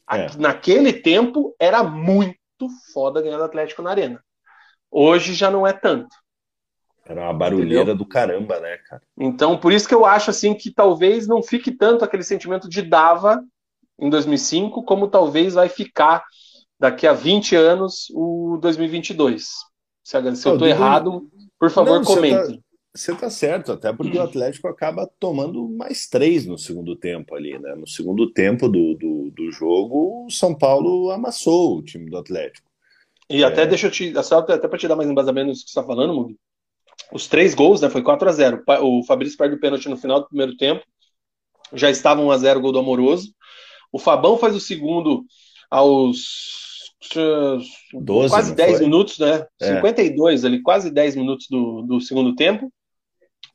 É. 0.09 0.29
Naquele 0.39 0.93
tempo 0.93 1.55
era 1.59 1.83
muito 1.83 2.39
foda 2.93 3.21
ganhar 3.21 3.39
do 3.39 3.45
Atlético 3.45 3.83
na 3.83 3.91
arena. 3.91 4.23
Hoje 4.91 5.35
já 5.35 5.51
não 5.51 5.67
é 5.67 5.73
tanto. 5.73 6.15
Era 7.05 7.23
uma 7.23 7.35
barulheira 7.35 7.83
Entendeu? 7.83 7.97
do 7.97 8.07
caramba, 8.07 8.61
né, 8.61 8.77
cara? 8.89 9.03
Então, 9.19 9.59
por 9.59 9.73
isso 9.73 9.89
que 9.89 9.95
eu 9.95 10.05
acho 10.07 10.31
assim 10.31 10.55
que 10.55 10.73
talvez 10.73 11.27
não 11.27 11.43
fique 11.43 11.73
tanto 11.73 12.05
aquele 12.05 12.23
sentimento 12.23 12.69
de 12.69 12.83
dava 12.83 13.43
em 13.99 14.09
2005, 14.09 14.85
como 14.85 15.09
talvez 15.09 15.55
vai 15.55 15.69
ficar 15.69 16.25
daqui 16.79 17.07
a 17.07 17.13
20 17.13 17.57
anos 17.57 18.07
o 18.15 18.59
2022. 18.61 19.49
Se, 20.05 20.17
eu 20.17 20.33
estou 20.33 20.67
errado, 20.67 21.29
por 21.59 21.71
favor, 21.71 21.99
não, 21.99 22.05
comente. 22.05 22.61
Você 22.95 23.15
tá 23.15 23.31
certo, 23.31 23.73
até 23.73 23.93
porque 23.93 24.19
o 24.19 24.23
Atlético 24.23 24.67
acaba 24.67 25.09
tomando 25.19 25.69
mais 25.69 26.09
três 26.09 26.45
no 26.45 26.59
segundo 26.59 26.97
tempo 26.97 27.35
ali, 27.35 27.57
né? 27.59 27.75
No 27.77 27.87
segundo 27.87 28.31
tempo 28.33 28.69
do, 28.69 28.95
do, 28.95 29.31
do 29.31 29.53
jogo, 29.53 30.27
o 30.27 30.31
São 30.31 30.55
Paulo 30.55 31.11
amassou 31.11 31.79
o 31.79 31.83
time 31.83 32.11
do 32.11 32.19
Atlético. 32.19 32.69
E 33.29 33.43
é... 33.43 33.47
até 33.47 33.65
deixa 33.65 33.87
eu 33.87 33.91
te. 33.91 34.13
Até 34.17 34.67
para 34.67 34.79
te 34.79 34.89
dar 34.89 34.97
mais 34.97 35.09
embasamento 35.09 35.49
nisso 35.49 35.65
que 35.65 35.71
você 35.71 35.79
está 35.79 35.87
falando, 35.87 36.15
Mugi 36.15 36.37
os 37.13 37.27
três 37.27 37.55
gols, 37.55 37.81
né? 37.81 37.89
Foi 37.89 38.03
4 38.03 38.29
a 38.29 38.33
0 38.33 38.65
O 38.83 39.03
Fabrício 39.05 39.37
perde 39.37 39.57
o 39.57 39.61
pênalti 39.61 39.89
no 39.89 39.97
final 39.97 40.21
do 40.21 40.29
primeiro 40.29 40.57
tempo. 40.57 40.85
Já 41.73 41.91
estava 41.91 42.21
1 42.21 42.31
a 42.31 42.39
0 42.39 42.59
o 42.59 42.63
gol 42.63 42.73
do 42.73 42.79
Amoroso. 42.79 43.33
O 43.93 43.99
Fabão 43.99 44.39
faz 44.39 44.55
o 44.55 44.61
segundo 44.61 45.25
aos 45.71 46.91
12, 47.93 48.29
quase 48.29 48.55
10 48.55 48.71
foi? 48.73 48.81
minutos, 48.81 49.19
né? 49.19 49.47
É. 49.61 49.77
52 49.77 50.45
ali, 50.45 50.63
quase 50.63 50.91
10 50.91 51.17
minutos 51.17 51.47
do, 51.49 51.83
do 51.83 52.01
segundo 52.01 52.35
tempo. 52.35 52.73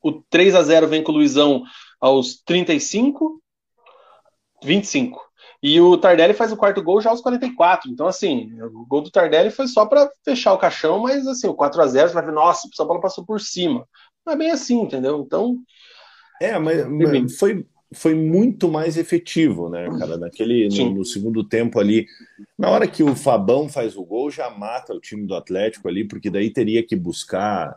O 0.06 0.22
3 0.30 0.54
a 0.54 0.62
0 0.62 0.86
vem 0.86 1.02
com 1.02 1.10
o 1.10 1.16
Luizão 1.16 1.64
aos 2.00 2.40
35, 2.44 3.42
25. 4.62 5.20
E 5.60 5.80
o 5.80 5.98
Tardelli 5.98 6.32
faz 6.32 6.52
o 6.52 6.56
quarto 6.56 6.80
gol 6.80 7.00
já 7.00 7.10
aos 7.10 7.20
44. 7.20 7.90
Então, 7.90 8.06
assim, 8.06 8.52
o 8.62 8.86
gol 8.86 9.00
do 9.00 9.10
Tardelli 9.10 9.50
foi 9.50 9.66
só 9.66 9.84
para 9.84 10.08
fechar 10.24 10.52
o 10.52 10.58
caixão, 10.58 11.00
mas 11.00 11.26
assim, 11.26 11.48
o 11.48 11.54
4 11.54 11.82
a 11.82 11.86
0 11.88 12.08
você 12.08 12.14
vai 12.14 12.24
ver, 12.24 12.32
nossa, 12.32 12.68
o 12.68 12.76
São 12.76 12.86
Paulo 12.86 13.02
passou 13.02 13.24
por 13.24 13.40
cima. 13.40 13.84
Não 14.24 14.34
é 14.34 14.36
bem 14.36 14.52
assim, 14.52 14.80
entendeu? 14.80 15.20
Então. 15.26 15.58
É, 16.40 16.56
mas, 16.56 16.86
mas 16.86 17.36
foi, 17.36 17.66
foi 17.92 18.14
muito 18.14 18.68
mais 18.68 18.96
efetivo, 18.96 19.68
né, 19.68 19.88
cara? 19.98 20.16
Naquele, 20.16 20.68
no, 20.68 20.98
no, 20.98 21.04
segundo 21.04 21.42
tempo 21.42 21.80
ali. 21.80 22.06
Na 22.56 22.70
hora 22.70 22.86
que 22.86 23.02
o 23.02 23.16
Fabão 23.16 23.68
faz 23.68 23.96
o 23.96 24.04
gol, 24.04 24.30
já 24.30 24.48
mata 24.50 24.94
o 24.94 25.00
time 25.00 25.26
do 25.26 25.34
Atlético 25.34 25.88
ali, 25.88 26.06
porque 26.06 26.30
daí 26.30 26.52
teria 26.52 26.86
que 26.86 26.94
buscar 26.94 27.76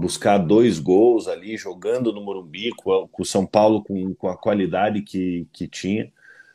buscar 0.00 0.38
dois 0.38 0.78
gols 0.78 1.28
ali, 1.28 1.56
jogando 1.56 2.12
no 2.12 2.22
Morumbi, 2.22 2.70
com, 2.76 3.08
o 3.18 3.24
São 3.24 3.46
Paulo 3.46 3.84
com, 3.84 4.14
com 4.14 4.28
a 4.28 4.36
qualidade 4.36 5.02
que, 5.02 5.46
que 5.52 5.68
tinha. 5.68 6.10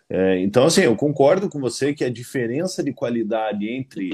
É, 0.10 0.40
então, 0.40 0.66
assim, 0.66 0.82
eu 0.82 0.96
concordo 0.96 1.50
com 1.50 1.60
você 1.60 1.94
que 1.94 2.04
a 2.04 2.10
diferença 2.10 2.84
de 2.84 2.94
qualidade 2.94 3.68
entre, 3.68 4.12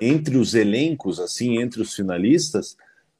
entre 0.00 0.36
os 0.36 0.54
elencos, 0.54 1.18
assim, 1.18 1.58
entre 1.58 1.82
os 1.82 1.94
finalistas, 1.94 2.76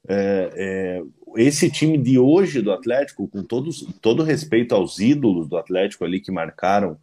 é, 0.07 0.51
é, 0.55 1.03
esse 1.37 1.69
time 1.69 1.97
de 1.97 2.17
hoje 2.17 2.61
do 2.61 2.71
Atlético, 2.71 3.27
com 3.27 3.43
todos, 3.43 3.87
todo 4.01 4.23
respeito 4.23 4.73
aos 4.73 4.99
ídolos 4.99 5.47
do 5.47 5.57
Atlético 5.57 6.03
ali 6.03 6.19
que 6.19 6.31
marcaram, 6.31 6.97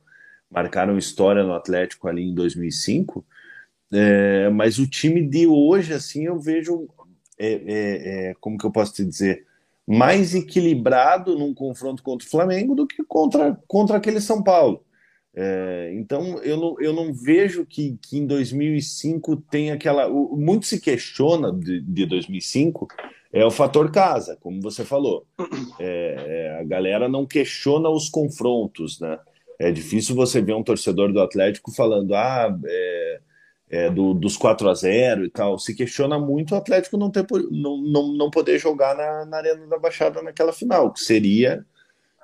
marcaram 0.51 0.99
história 0.99 1.45
no 1.45 1.55
Atlético 1.55 2.09
ali 2.09 2.23
em 2.23 2.35
2005, 2.35 3.25
é, 3.93 4.51
mas 4.51 4.79
o 4.79 4.87
time 4.87 5.27
de 5.27 5.47
hoje, 5.47 5.95
assim, 5.95 6.25
eu 6.25 6.39
vejo, 6.39 6.89
é, 7.39 8.31
é, 8.31 8.35
como 8.41 8.59
que 8.59 8.65
eu 8.65 8.73
posso 8.73 8.95
te 8.95 9.05
dizer, 9.05 9.47
mais 9.87 10.35
equilibrado 10.35 11.39
num 11.39 11.55
confronto 11.55 12.03
contra 12.03 12.27
o 12.27 12.31
Flamengo 12.31 12.75
do 12.75 12.87
que 12.87 13.03
contra, 13.05 13.59
contra 13.67 13.97
aquele 13.97 14.21
São 14.21 14.43
Paulo. 14.43 14.85
É, 15.35 15.93
então 15.95 16.39
eu 16.43 16.57
não, 16.57 16.81
eu 16.81 16.93
não 16.93 17.15
vejo 17.15 17.65
que, 17.65 17.97
que 18.03 18.19
em 18.19 18.27
2005 18.27 19.37
tem 19.51 19.71
aquela. 19.71 20.09
O, 20.09 20.37
muito 20.37 20.67
se 20.67 20.81
questiona 20.81 21.53
de, 21.53 21.81
de 21.81 22.07
2005 22.07 22.89
é 23.33 23.45
o 23.45 23.51
fator 23.51 23.91
casa, 23.91 24.37
como 24.41 24.61
você 24.61 24.85
falou. 24.85 25.27
É, 25.79 26.17
é, 26.27 26.61
a 26.61 26.65
galera 26.65 27.09
não 27.09 27.25
questiona 27.25 27.89
os 27.89 28.09
confrontos, 28.09 28.99
né? 28.99 29.19
É 29.61 29.71
difícil 29.71 30.15
você 30.15 30.41
ver 30.41 30.55
um 30.55 30.63
torcedor 30.63 31.13
do 31.13 31.21
Atlético 31.21 31.73
falando, 31.73 32.15
ah, 32.15 32.59
é, 32.67 33.21
é, 33.71 33.91
do, 33.91 34.15
dos 34.15 34.37
4 34.37 34.69
a 34.69 34.75
0 34.75 35.25
e 35.25 35.31
tal. 35.31 35.59
Se 35.59 35.75
questiona 35.75 36.19
muito 36.19 36.55
o 36.55 36.57
Atlético 36.57 36.97
não, 36.97 37.11
ter, 37.11 37.27
não, 37.51 37.77
não, 37.79 38.13
não 38.13 38.31
poder 38.31 38.59
jogar 38.59 38.97
na, 38.97 39.25
na 39.27 39.37
Arena 39.37 39.67
da 39.67 39.79
Baixada 39.79 40.23
naquela 40.23 40.53
final, 40.53 40.93
que 40.93 41.01
seria, 41.01 41.65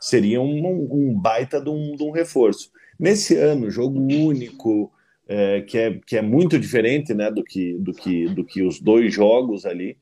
seria 0.01 0.41
um, 0.41 0.89
um 0.91 1.15
baita 1.15 1.61
de 1.61 1.71
um, 1.71 1.97
de 1.97 2.03
um 2.03 2.11
reforço. 2.11 2.71
Nesse 2.99 3.37
ano, 3.37 3.71
jogo 3.71 4.01
único, 4.01 4.91
é, 5.29 5.61
que, 5.63 5.79
é, 5.79 6.01
que 6.07 6.17
é 6.17 6.23
muito 6.23 6.59
diferente 6.59 7.13
né, 7.13 7.31
do, 7.31 7.43
que, 7.43 7.75
do, 7.75 7.93
que, 7.93 8.29
do 8.29 8.45
que 8.45 8.63
os 8.63 8.81
dois 8.81 9.13
jogos 9.13 9.67
ali, 9.67 9.97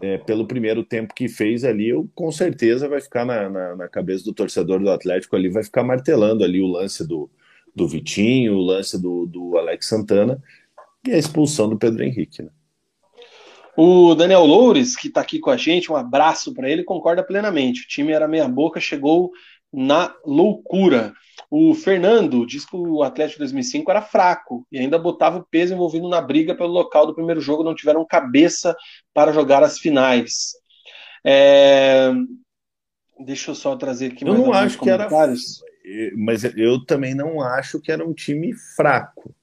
é, 0.00 0.16
pelo 0.16 0.46
primeiro 0.46 0.82
tempo 0.82 1.14
que 1.14 1.28
fez 1.28 1.62
ali, 1.62 1.90
eu, 1.90 2.08
com 2.14 2.32
certeza 2.32 2.88
vai 2.88 3.00
ficar 3.02 3.26
na, 3.26 3.50
na, 3.50 3.76
na, 3.76 3.88
cabeça 3.88 4.24
do 4.24 4.32
torcedor 4.32 4.80
do 4.80 4.90
Atlético 4.90 5.36
ali, 5.36 5.50
vai 5.50 5.62
ficar 5.62 5.84
martelando 5.84 6.42
ali 6.42 6.58
o 6.62 6.66
lance 6.66 7.06
do, 7.06 7.28
do 7.76 7.86
Vitinho, 7.86 8.54
o 8.54 8.62
lance 8.62 9.00
do, 9.00 9.26
do 9.26 9.58
Alex 9.58 9.86
Santana 9.86 10.42
e 11.06 11.12
a 11.12 11.18
expulsão 11.18 11.68
do 11.68 11.78
Pedro 11.78 12.02
Henrique. 12.02 12.42
Né? 12.42 12.50
O 13.76 14.14
Daniel 14.14 14.44
Loures, 14.44 14.96
que 14.96 15.08
está 15.08 15.20
aqui 15.20 15.38
com 15.38 15.50
a 15.50 15.56
gente, 15.56 15.90
um 15.90 15.96
abraço 15.96 16.52
para 16.52 16.68
ele, 16.68 16.84
concorda 16.84 17.22
plenamente. 17.22 17.82
O 17.82 17.88
time 17.88 18.12
era 18.12 18.28
meia 18.28 18.48
boca, 18.48 18.80
chegou 18.80 19.30
na 19.72 20.14
loucura. 20.24 21.12
O 21.50 21.74
Fernando 21.74 22.46
diz 22.46 22.64
que 22.64 22.76
o 22.76 23.02
Atlético 23.02 23.38
de 23.38 23.44
2005 23.44 23.90
era 23.90 24.02
fraco 24.02 24.66
e 24.70 24.78
ainda 24.78 24.98
botava 24.98 25.38
o 25.38 25.46
peso 25.50 25.74
envolvido 25.74 26.08
na 26.08 26.20
briga 26.20 26.54
pelo 26.54 26.70
local 26.70 27.06
do 27.06 27.14
primeiro 27.14 27.40
jogo, 27.40 27.64
não 27.64 27.74
tiveram 27.74 28.04
cabeça 28.04 28.76
para 29.14 29.32
jogar 29.32 29.62
as 29.62 29.78
finais. 29.78 30.52
É... 31.24 32.12
Deixa 33.24 33.50
eu 33.50 33.54
só 33.54 33.76
trazer 33.76 34.12
aqui 34.12 34.24
eu 34.24 34.32
mais 34.32 34.44
não 34.44 34.52
acho 34.52 34.78
que 34.78 34.90
era 34.90 35.08
mas 36.16 36.44
eu 36.56 36.84
também 36.84 37.14
não 37.14 37.40
acho 37.40 37.80
que 37.80 37.90
era 37.90 38.06
um 38.06 38.14
time 38.14 38.54
fraco 38.76 39.34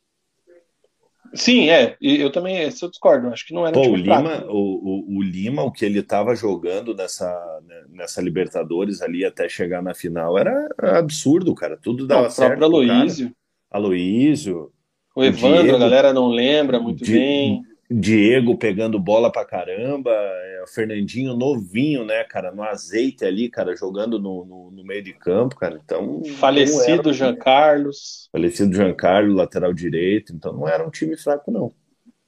Sim, 1.34 1.69
é. 1.69 1.97
Eu 2.01 2.32
também 2.32 2.57
eu 2.57 2.89
discordo. 2.89 3.28
Acho 3.28 3.45
que 3.45 3.53
não 3.53 3.65
era 3.65 3.73
Pô, 3.73 3.88
um 3.88 3.91
o 3.91 3.95
Lima, 3.95 4.45
o, 4.47 5.15
o, 5.15 5.17
o, 5.17 5.21
Lima, 5.21 5.63
o 5.63 5.71
que 5.71 5.86
ele 5.86 5.99
estava 5.99 6.36
jogando 6.36 6.95
nessa, 6.95 7.28
né, 7.65 7.84
nessa 7.89 8.21
Libertadores 8.21 9.01
ali 9.01 9.25
até 9.25 9.47
chegar 9.47 9.82
na 9.82 9.93
final 9.93 10.38
era 10.38 10.67
absurdo, 10.80 11.53
cara. 11.55 11.78
Tudo 11.78 12.07
dava 12.07 12.23
não, 12.23 12.30
certo. 12.30 12.53
O 12.53 12.57
próprio 12.57 12.91
Aloísio. 12.91 13.32
Aloísio. 13.69 14.71
O 15.15 15.23
Evandro, 15.23 15.63
Diego, 15.63 15.75
a 15.75 15.80
galera 15.80 16.13
não 16.13 16.30
lembra 16.30 16.80
muito 16.80 17.03
Di, 17.03 17.11
bem. 17.11 17.61
Diego 17.89 18.57
pegando 18.57 18.99
bola 18.99 19.31
pra 19.31 19.45
caramba, 19.45 20.11
é, 20.11 20.61
o 20.63 20.67
Fernandinho 20.67 21.35
novinho, 21.35 22.03
né, 22.03 22.23
cara, 22.25 22.51
no 22.51 22.61
azeite 22.61 23.23
ali, 23.23 23.49
cara, 23.49 23.75
jogando 23.77 24.19
no, 24.19 24.45
no, 24.45 24.71
no 24.71 24.83
meio 24.83 25.01
de 25.01 25.13
campo, 25.13 25.55
cara. 25.55 25.79
Então. 25.83 26.21
Falecido 26.38 27.13
Jean 27.13 27.35
Carlos. 27.35 28.27
Falecido 28.31 28.75
Jean 28.75 28.93
Carlos, 28.93 29.35
lateral 29.35 29.73
direito. 29.73 30.33
Então 30.33 30.51
não 30.51 30.67
era 30.67 30.85
um 30.85 30.91
time 30.91 31.15
fraco, 31.17 31.49
não. 31.49 31.73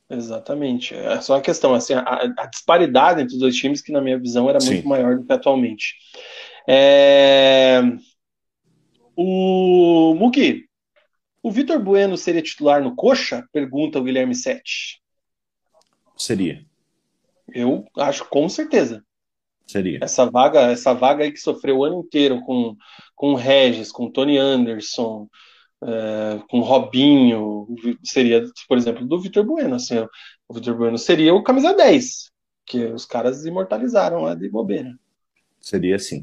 Exatamente. 0.10 0.96
É 0.96 1.22
só 1.22 1.36
a 1.36 1.42
questão, 1.42 1.74
assim, 1.74 1.94
a, 1.94 2.34
a 2.38 2.46
disparidade 2.46 3.22
entre 3.22 3.34
os 3.36 3.40
dois 3.40 3.56
times, 3.56 3.82
que 3.82 3.92
na 3.92 4.02
minha 4.02 4.18
visão 4.18 4.50
era 4.50 4.60
Sim. 4.60 4.76
muito 4.76 4.88
maior 4.88 5.18
do 5.18 5.26
que 5.26 5.34
atualmente. 5.34 5.96
É... 6.68 7.82
O 9.16 10.16
Muki, 10.16 10.64
O 11.44 11.52
Vitor 11.52 11.80
Bueno 11.80 12.16
seria 12.16 12.42
titular 12.42 12.82
no 12.82 12.96
Coxa? 12.96 13.46
Pergunta 13.52 14.00
o 14.00 14.04
Guilherme 14.04 14.34
Sete. 14.34 15.02
Seria. 16.20 16.66
Eu 17.54 17.86
acho 17.98 18.26
com 18.26 18.48
certeza. 18.48 19.04
Seria. 19.66 20.00
Essa 20.02 20.30
vaga, 20.30 20.72
essa 20.72 20.94
vaga 20.94 21.24
aí 21.24 21.32
que 21.32 21.40
sofreu 21.40 21.78
o 21.78 21.86
ano 21.86 22.02
inteiro 22.02 22.42
com 22.42 22.76
com 23.16 23.36
Regis, 23.36 23.92
com 23.92 24.10
Tony 24.10 24.38
Anderson, 24.38 25.28
é, 25.84 26.40
com 26.50 26.62
Robinho, 26.62 27.68
seria, 28.02 28.46
por 28.68 28.78
exemplo, 28.78 29.06
do 29.06 29.20
Vitor 29.20 29.46
Bueno. 29.46 29.76
Assim, 29.76 29.98
o 30.48 30.54
Vitor 30.54 30.78
Bueno 30.78 30.98
seria 30.98 31.34
o 31.34 31.44
camisa 31.44 31.74
10, 31.74 32.32
que 32.66 32.86
os 32.86 33.06
caras 33.06 33.46
imortalizaram 33.46 34.22
lá 34.22 34.36
de 34.36 34.50
bobeira. 34.50 34.98
Seria 35.60 35.98
assim. 35.98 36.22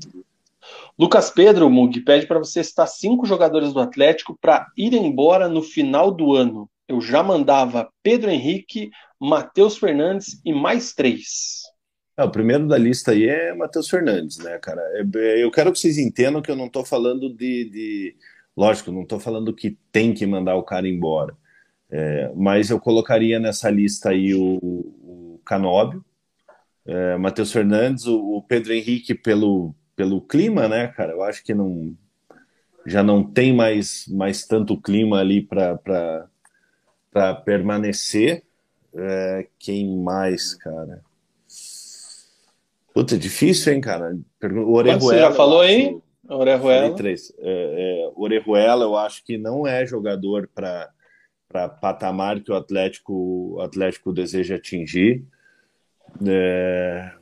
Lucas 0.99 1.31
Pedro, 1.31 1.69
Mug, 1.69 2.01
pede 2.01 2.27
para 2.27 2.39
você 2.39 2.65
citar 2.65 2.89
cinco 2.89 3.27
jogadores 3.27 3.73
do 3.73 3.81
Atlético 3.81 4.37
para 4.41 4.67
ir 4.77 4.95
embora 4.95 5.49
no 5.49 5.63
final 5.63 6.11
do 6.11 6.35
ano. 6.35 6.69
Eu 6.89 7.01
já 7.01 7.23
mandava 7.23 7.91
Pedro 8.03 8.31
Henrique, 8.31 8.91
Matheus 9.21 9.77
Fernandes 9.77 10.41
e 10.45 10.53
mais 10.53 10.93
três. 10.93 11.63
É, 12.17 12.25
o 12.25 12.31
primeiro 12.31 12.67
da 12.67 12.79
lista 12.79 13.11
aí 13.11 13.29
é 13.29 13.55
Matheus 13.55 13.89
Fernandes, 13.89 14.39
né, 14.39 14.59
cara? 14.59 14.81
É, 14.95 15.05
é, 15.19 15.45
eu 15.45 15.51
quero 15.51 15.71
que 15.73 15.79
vocês 15.79 15.99
entendam 15.99 16.41
que 16.41 16.51
eu 16.51 16.57
não 16.57 16.67
estou 16.67 16.85
falando 16.85 17.29
de, 17.29 17.69
de. 17.69 18.17
Lógico, 18.57 18.91
não 18.91 19.03
estou 19.03 19.21
falando 19.21 19.55
que 19.55 19.77
tem 19.93 20.15
que 20.15 20.25
mandar 20.27 20.57
o 20.57 20.63
cara 20.63 20.89
embora. 20.89 21.37
É, 21.91 22.33
mas 22.35 22.71
eu 22.71 22.81
colocaria 22.81 23.39
nessa 23.39 23.71
lista 23.71 24.11
aí 24.11 24.35
o, 24.35 24.59
o 24.63 25.41
Canóbio, 25.45 26.05
é, 26.87 27.17
Matheus 27.17 27.53
Fernandes, 27.53 28.07
o, 28.07 28.19
o, 28.19 28.43
Pedro 28.43 28.73
Henrique 28.73 29.15
pelo, 29.15 29.75
pelo 29.95 30.21
clima, 30.21 30.69
né, 30.69 30.89
cara? 30.89 31.13
Eu 31.13 31.23
acho 31.23 31.45
que 31.45 31.55
não 31.55 31.97
já 32.87 33.03
não 33.03 33.25
tem 33.25 33.53
mais, 33.53 34.07
mais 34.09 34.47
tanto 34.47 34.81
clima 34.81 35.19
ali 35.19 35.43
para 35.43 36.29
permanecer. 37.45 38.43
É, 38.95 39.47
quem 39.59 39.97
mais, 39.99 40.55
cara? 40.55 41.03
Puta, 42.95 43.19
difícil, 43.19 43.75
hein, 43.75 43.81
cara? 43.81 44.17
O 44.43 44.73
Orejuela. 44.73 45.01
Você 45.01 45.19
já 45.19 45.33
falou 45.33 45.61
aí? 45.61 46.01
Orejuela. 46.29 46.95
Três. 46.95 47.33
É, 47.39 48.07
é, 48.09 48.13
Orejuela, 48.17 48.85
eu 48.85 48.97
acho 48.97 49.23
que 49.25 49.37
não 49.37 49.67
é 49.67 49.87
jogador 49.87 50.49
para 50.55 51.69
patamar 51.69 52.41
que 52.41 52.51
o 52.51 52.57
Atlético, 52.57 53.57
o 53.57 53.61
Atlético 53.61 54.13
deseja 54.13 54.57
atingir. 54.57 55.25
É, 56.27 57.13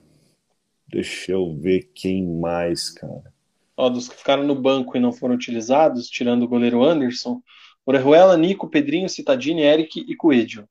deixa 0.87 1.33
eu 1.33 1.57
ver 1.57 1.91
quem 1.93 2.25
mais, 2.25 2.91
cara. 2.91 3.33
Ó, 3.77 3.89
dos 3.89 4.09
que 4.09 4.17
ficaram 4.17 4.45
no 4.45 4.55
banco 4.55 4.97
e 4.97 5.01
não 5.01 5.13
foram 5.13 5.35
utilizados, 5.35 6.09
tirando 6.09 6.45
o 6.45 6.49
goleiro 6.49 6.85
Anderson, 6.85 7.43
Orejuela, 7.87 8.37
Nico, 8.37 8.69
Pedrinho, 8.69 9.09
Citadini, 9.09 9.63
Eric 9.63 10.01
e 10.01 10.17
Coelho. 10.17 10.69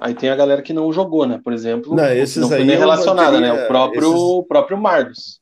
Aí 0.00 0.14
tem 0.14 0.30
a 0.30 0.36
galera 0.36 0.62
que 0.62 0.72
não 0.72 0.92
jogou, 0.92 1.26
né? 1.26 1.40
Por 1.42 1.52
exemplo, 1.52 1.94
não, 1.94 2.10
esses 2.10 2.38
não 2.38 2.48
foi 2.48 2.64
nem 2.64 2.76
relacionada, 2.76 3.32
manteria, 3.32 3.54
né? 3.54 3.64
O 3.64 3.68
próprio, 3.68 4.08
esses... 4.08 4.20
o 4.20 4.42
próprio 4.44 4.78
Marlos. 4.78 5.40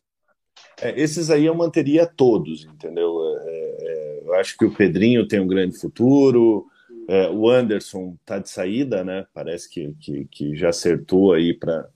É, 0.81 1.01
esses 1.01 1.31
aí 1.31 1.47
eu 1.47 1.55
manteria 1.55 2.07
todos, 2.07 2.65
entendeu? 2.65 3.21
É, 3.47 3.77
é, 3.81 4.23
eu 4.25 4.35
acho 4.35 4.57
que 4.57 4.65
o 4.65 4.75
Pedrinho 4.75 5.27
tem 5.27 5.39
um 5.39 5.47
grande 5.47 5.79
futuro, 5.79 6.67
é, 7.09 7.29
o 7.31 7.49
Anderson 7.49 8.17
tá 8.25 8.39
de 8.39 8.51
saída, 8.51 9.05
né? 9.05 9.27
Parece 9.33 9.69
que, 9.69 9.95
que, 10.01 10.25
que 10.27 10.57
já 10.57 10.69
acertou 10.69 11.33
aí 11.33 11.55
para 11.55 11.87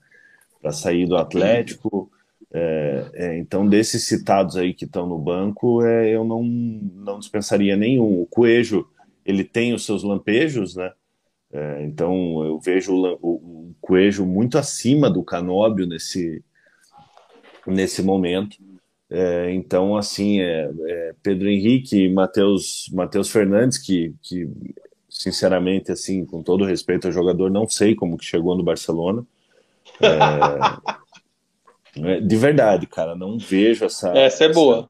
sair 0.71 1.05
do 1.05 1.17
Atlético. 1.17 2.09
É, 2.55 3.05
é, 3.13 3.37
então, 3.39 3.67
desses 3.67 4.03
citados 4.03 4.55
aí 4.55 4.75
que 4.75 4.85
estão 4.85 5.07
no 5.07 5.17
banco, 5.17 5.83
eu 5.83 6.23
não, 6.23 6.43
não 6.43 7.17
dispensaria 7.17 7.75
nenhum. 7.75 8.21
O 8.21 8.27
Coelho, 8.27 8.87
ele 9.25 9.43
tem 9.43 9.73
os 9.73 9.83
seus 9.83 10.03
lampejos, 10.03 10.75
né? 10.75 10.91
É, 11.51 11.83
então 11.83 12.43
eu 12.43 12.59
vejo 12.59 12.93
o, 12.95 13.17
o, 13.21 13.75
Coelho 13.79 14.25
muito 14.25 14.57
acima 14.57 15.07
do 15.09 15.23
Canóbio 15.23 15.85
nesse, 15.85 16.43
nesse 17.65 18.01
momento. 18.01 18.57
É, 19.09 19.51
então, 19.51 19.95
assim, 19.95 20.39
é, 20.39 20.71
é 20.87 21.15
Pedro 21.21 21.49
Henrique 21.49 22.05
e 22.05 22.13
Matheus, 22.13 22.89
Fernandes, 23.31 23.77
que, 23.77 24.13
que, 24.21 24.49
sinceramente, 25.09 25.91
assim, 25.91 26.25
com 26.25 26.41
todo 26.41 26.65
respeito 26.65 27.07
ao 27.07 27.13
jogador, 27.13 27.51
não 27.51 27.67
sei 27.67 27.93
como 27.93 28.17
que 28.17 28.25
chegou 28.25 28.55
no 28.55 28.63
Barcelona. 28.63 29.23
É, 30.01 30.07
é, 30.07 31.02
de 32.21 32.35
verdade, 32.35 32.87
cara, 32.87 33.15
não 33.15 33.37
vejo 33.37 33.85
essa, 33.85 34.09
essa, 34.17 34.45
é 34.45 34.51
boa. 34.51 34.89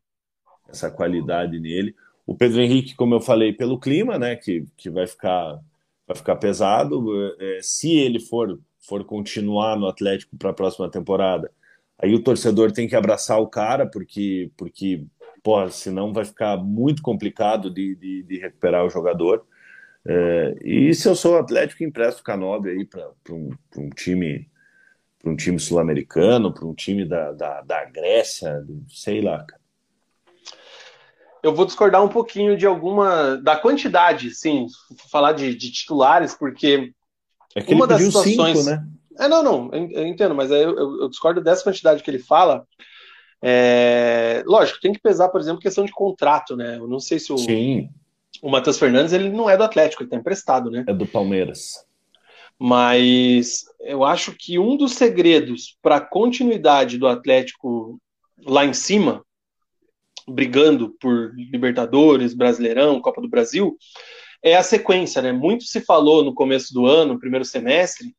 essa, 0.70 0.88
essa 0.88 0.91
qualidade 0.91 1.60
nele. 1.60 1.95
O 2.26 2.36
Pedro 2.36 2.62
Henrique, 2.62 2.95
como 2.95 3.16
eu 3.16 3.20
falei, 3.20 3.51
pelo 3.51 3.80
clima, 3.80 4.18
né, 4.18 4.36
que, 4.36 4.66
que 4.78 4.89
vai 4.89 5.06
ficar 5.06 5.60
vai 6.08 6.16
ficar 6.16 6.36
pesado. 6.36 7.06
É, 7.39 7.60
se 7.62 7.91
ele 7.97 8.20
for, 8.20 8.60
for 8.80 9.04
continuar 9.04 9.78
no 9.78 9.88
Atlético 9.88 10.38
para 10.38 10.51
a 10.51 10.54
próxima 10.54 10.89
temporada, 10.89 11.51
aí 11.97 12.14
o 12.14 12.24
torcedor 12.24 12.72
tem 12.72 12.88
que 12.88 12.95
abraçar 12.95 13.39
o 13.39 13.47
cara, 13.47 13.86
porque, 13.86 14.51
porque 14.58 15.06
pô, 15.41 15.70
senão 15.70 16.14
vai 16.14 16.26
ficar 16.26 16.58
muito 16.58 17.01
complicado 17.01 17.70
de, 17.70 17.95
de, 17.95 18.24
de 18.24 18.39
recuperar 18.39 18.86
o 18.86 18.89
jogador. 18.89 19.45
É, 20.06 20.56
e 20.64 20.93
se 20.93 21.08
eu 21.08 21.16
sou 21.16 21.38
Atlético, 21.38 21.84
empresto 21.84 22.20
o 22.20 22.24
Canobi 22.24 22.70
aí 22.70 22.86
para 22.86 23.10
um, 23.30 23.51
um 23.78 23.89
time 23.89 24.49
para 25.24 25.32
um 25.32 25.36
time 25.36 25.57
sul-americano, 25.57 26.53
para 26.53 26.67
um 26.67 26.76
time 26.76 27.03
da, 27.05 27.32
da, 27.32 27.61
da 27.61 27.86
Grécia, 27.86 28.63
sei 28.89 29.21
lá, 29.21 29.43
cara 29.43 29.63
eu 31.43 31.53
vou 31.53 31.65
discordar 31.65 32.01
um 32.01 32.07
pouquinho 32.07 32.55
de 32.55 32.65
alguma. 32.65 33.36
da 33.36 33.57
quantidade, 33.57 34.34
sim, 34.34 34.65
falar 35.11 35.34
de, 35.34 35.53
de 35.53 35.71
titulares, 35.71 36.34
porque 36.34 36.93
é 37.53 37.74
uma 37.74 37.86
das 37.86 38.01
situações. 38.01 38.59
Cinco, 38.59 38.69
né? 38.69 38.88
É, 39.19 39.28
não, 39.28 39.43
não, 39.43 39.69
eu 39.74 40.07
entendo, 40.07 40.34
mas 40.34 40.49
eu, 40.49 40.76
eu, 40.76 41.01
eu 41.01 41.09
discordo 41.09 41.41
dessa 41.41 41.63
quantidade 41.63 42.01
que 42.01 42.09
ele 42.09 42.17
fala. 42.17 42.65
É, 43.41 44.41
lógico, 44.47 44.80
tem 44.80 44.93
que 44.93 45.01
pesar, 45.01 45.28
por 45.28 45.41
exemplo, 45.41 45.61
questão 45.61 45.84
de 45.84 45.91
contrato, 45.91 46.55
né? 46.55 46.78
Eu 46.78 46.88
não 46.88 46.99
sei 46.99 47.19
se 47.19 47.34
o, 47.34 47.38
Sim. 47.38 47.89
o 48.41 48.49
Matheus 48.49 48.80
Fernandes 48.80 49.11
ele 49.11 49.30
não 49.30 49.49
é 49.49 49.57
do 49.57 49.63
Atlético, 49.63 50.01
ele 50.01 50.07
está 50.07 50.15
emprestado, 50.15 50.71
né? 50.71 50.86
É 50.88 50.93
do 50.93 51.05
Palmeiras. 51.05 51.86
Mas 52.60 53.64
eu 53.82 54.04
acho 54.04 54.34
que 54.38 54.58
um 54.58 54.78
dos 54.78 54.93
segredos 54.93 55.78
para 55.82 55.97
a 55.97 56.01
continuidade 56.01 56.97
do 56.97 57.08
Atlético 57.08 57.99
lá 58.45 58.66
em 58.66 58.74
cima 58.74 59.24
brigando 60.28 60.95
por 60.99 61.34
Libertadores, 61.36 62.34
Brasileirão, 62.34 63.01
Copa 63.01 63.22
do 63.22 63.30
Brasil, 63.30 63.78
é 64.41 64.56
a 64.56 64.64
sequência, 64.64 65.22
né? 65.22 65.32
Muito 65.32 65.64
se 65.66 65.82
falou 65.82 66.24
no 66.24 66.34
começo 66.34 66.74
do 66.74 66.86
ano, 66.86 67.20
primeiro 67.20 67.45
semestre, 67.45 68.14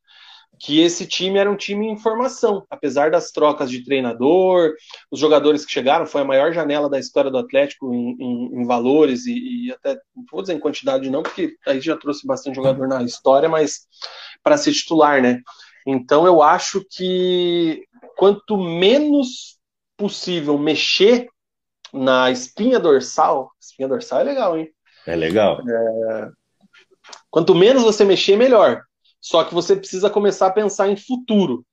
que 0.59 0.79
esse 0.79 1.05
time 1.05 1.37
era 1.37 1.49
um 1.49 1.55
time 1.55 1.87
em 1.87 1.97
formação, 1.97 2.65
apesar 2.69 3.11
das 3.11 3.31
trocas 3.31 3.69
de 3.69 3.83
treinador, 3.83 4.73
os 5.11 5.19
jogadores 5.19 5.65
que 5.65 5.71
chegaram, 5.71 6.05
foi 6.05 6.21
a 6.21 6.25
maior 6.25 6.53
janela 6.53 6.89
da 6.89 6.99
história 6.99 7.31
do 7.31 7.37
Atlético 7.37 7.93
em, 7.93 8.15
em, 8.19 8.61
em 8.61 8.65
valores 8.65 9.25
e, 9.25 9.67
e, 9.67 9.71
até, 9.71 9.95
não 10.15 10.25
vou 10.31 10.41
dizer 10.41 10.53
em 10.53 10.59
quantidade 10.59 11.09
não, 11.09 11.23
porque 11.23 11.55
aí 11.65 11.79
já 11.81 11.97
trouxe 11.97 12.25
bastante 12.25 12.55
jogador 12.55 12.87
na 12.87 13.03
história, 13.03 13.49
mas 13.49 13.87
para 14.43 14.57
ser 14.57 14.73
titular, 14.73 15.21
né? 15.21 15.41
Então 15.85 16.25
eu 16.25 16.41
acho 16.41 16.83
que 16.89 17.83
quanto 18.17 18.57
menos 18.57 19.57
possível 19.97 20.57
mexer 20.57 21.27
na 21.93 22.29
espinha 22.29 22.79
dorsal. 22.79 23.51
Espinha 23.59 23.87
dorsal 23.87 24.19
é 24.19 24.23
legal, 24.23 24.57
hein? 24.57 24.69
É 25.05 25.15
legal. 25.15 25.61
É... 25.67 26.29
Quanto 27.29 27.55
menos 27.55 27.83
você 27.83 28.03
mexer, 28.03 28.35
melhor. 28.35 28.83
Só 29.25 29.43
que 29.43 29.55
você 29.55 29.75
precisa 29.75 30.07
começar 30.07 30.45
a 30.45 30.51
pensar 30.51 30.87
em 30.87 30.95
futuro. 30.95 31.65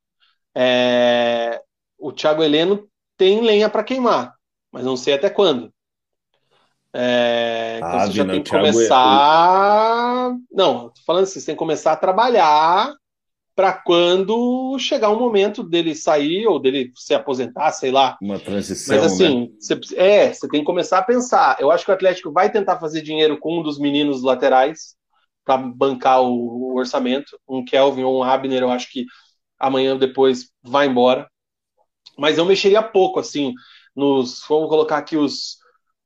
É... 0.55 1.61
O 1.98 2.11
Thiago 2.11 2.42
Heleno 2.42 2.88
tem 3.14 3.42
lenha 3.42 3.68
para 3.68 3.84
queimar, 3.84 4.34
mas 4.72 4.86
não 4.86 4.96
sei 4.96 5.12
até 5.12 5.28
quando. 5.28 5.70
É... 6.94 7.74
Então 7.76 7.88
ah, 7.90 8.07
você 8.07 8.12
já 8.12 8.24
tem 8.24 8.42
que 8.42 8.50
começar. 8.50 10.34
Não, 10.50 10.88
tô 10.88 11.03
falando 11.05 11.24
assim, 11.24 11.40
você 11.40 11.46
tem 11.46 11.55
que 11.55 11.59
começar 11.59 11.92
a 11.92 11.96
trabalhar 11.96 12.90
para 13.55 13.74
quando 13.74 14.78
chegar 14.78 15.11
um 15.11 15.18
momento 15.18 15.62
dele 15.62 15.94
sair 15.94 16.46
ou 16.46 16.59
dele 16.59 16.90
se 16.96 17.12
aposentar, 17.12 17.70
sei 17.72 17.90
lá. 17.90 18.16
Uma 18.22 18.38
transição. 18.38 18.96
Mas 18.96 19.12
assim, 19.12 19.40
né? 19.40 19.48
você, 19.61 19.78
é, 19.96 20.32
você 20.32 20.48
tem 20.48 20.61
que 20.61 20.66
começar 20.66 21.00
a 21.00 21.05
pensar. 21.05 21.59
Eu 21.61 21.70
acho 21.70 21.84
que 21.84 21.90
o 21.90 21.94
Atlético 21.94 22.32
vai 22.32 22.50
tentar 22.50 22.80
fazer 22.80 23.03
dinheiro 23.03 23.38
com 23.38 23.61
um 23.61 23.62
dos 23.62 23.78
meninos 23.78 24.22
laterais 24.22 24.96
para 25.45 25.59
bancar 25.59 26.22
o, 26.22 26.72
o, 26.72 26.76
orçamento. 26.76 27.38
Um 27.49 27.64
Kelvin 27.64 28.05
ou 28.05 28.20
um 28.20 28.22
Abner, 28.22 28.62
eu 28.62 28.70
acho 28.70 28.90
que 28.90 29.07
amanhã 29.59 29.93
ou 29.93 29.99
depois 29.99 30.51
vai 30.62 30.86
embora. 30.86 31.28
Mas 32.18 32.38
eu 32.38 32.45
mexeria 32.45 32.82
pouco, 32.82 33.20
assim, 33.20 33.55
nos. 33.95 34.45
Vamos 34.49 34.68
colocar 34.68 34.99
aqui 34.99 35.16
os, 35.16 35.59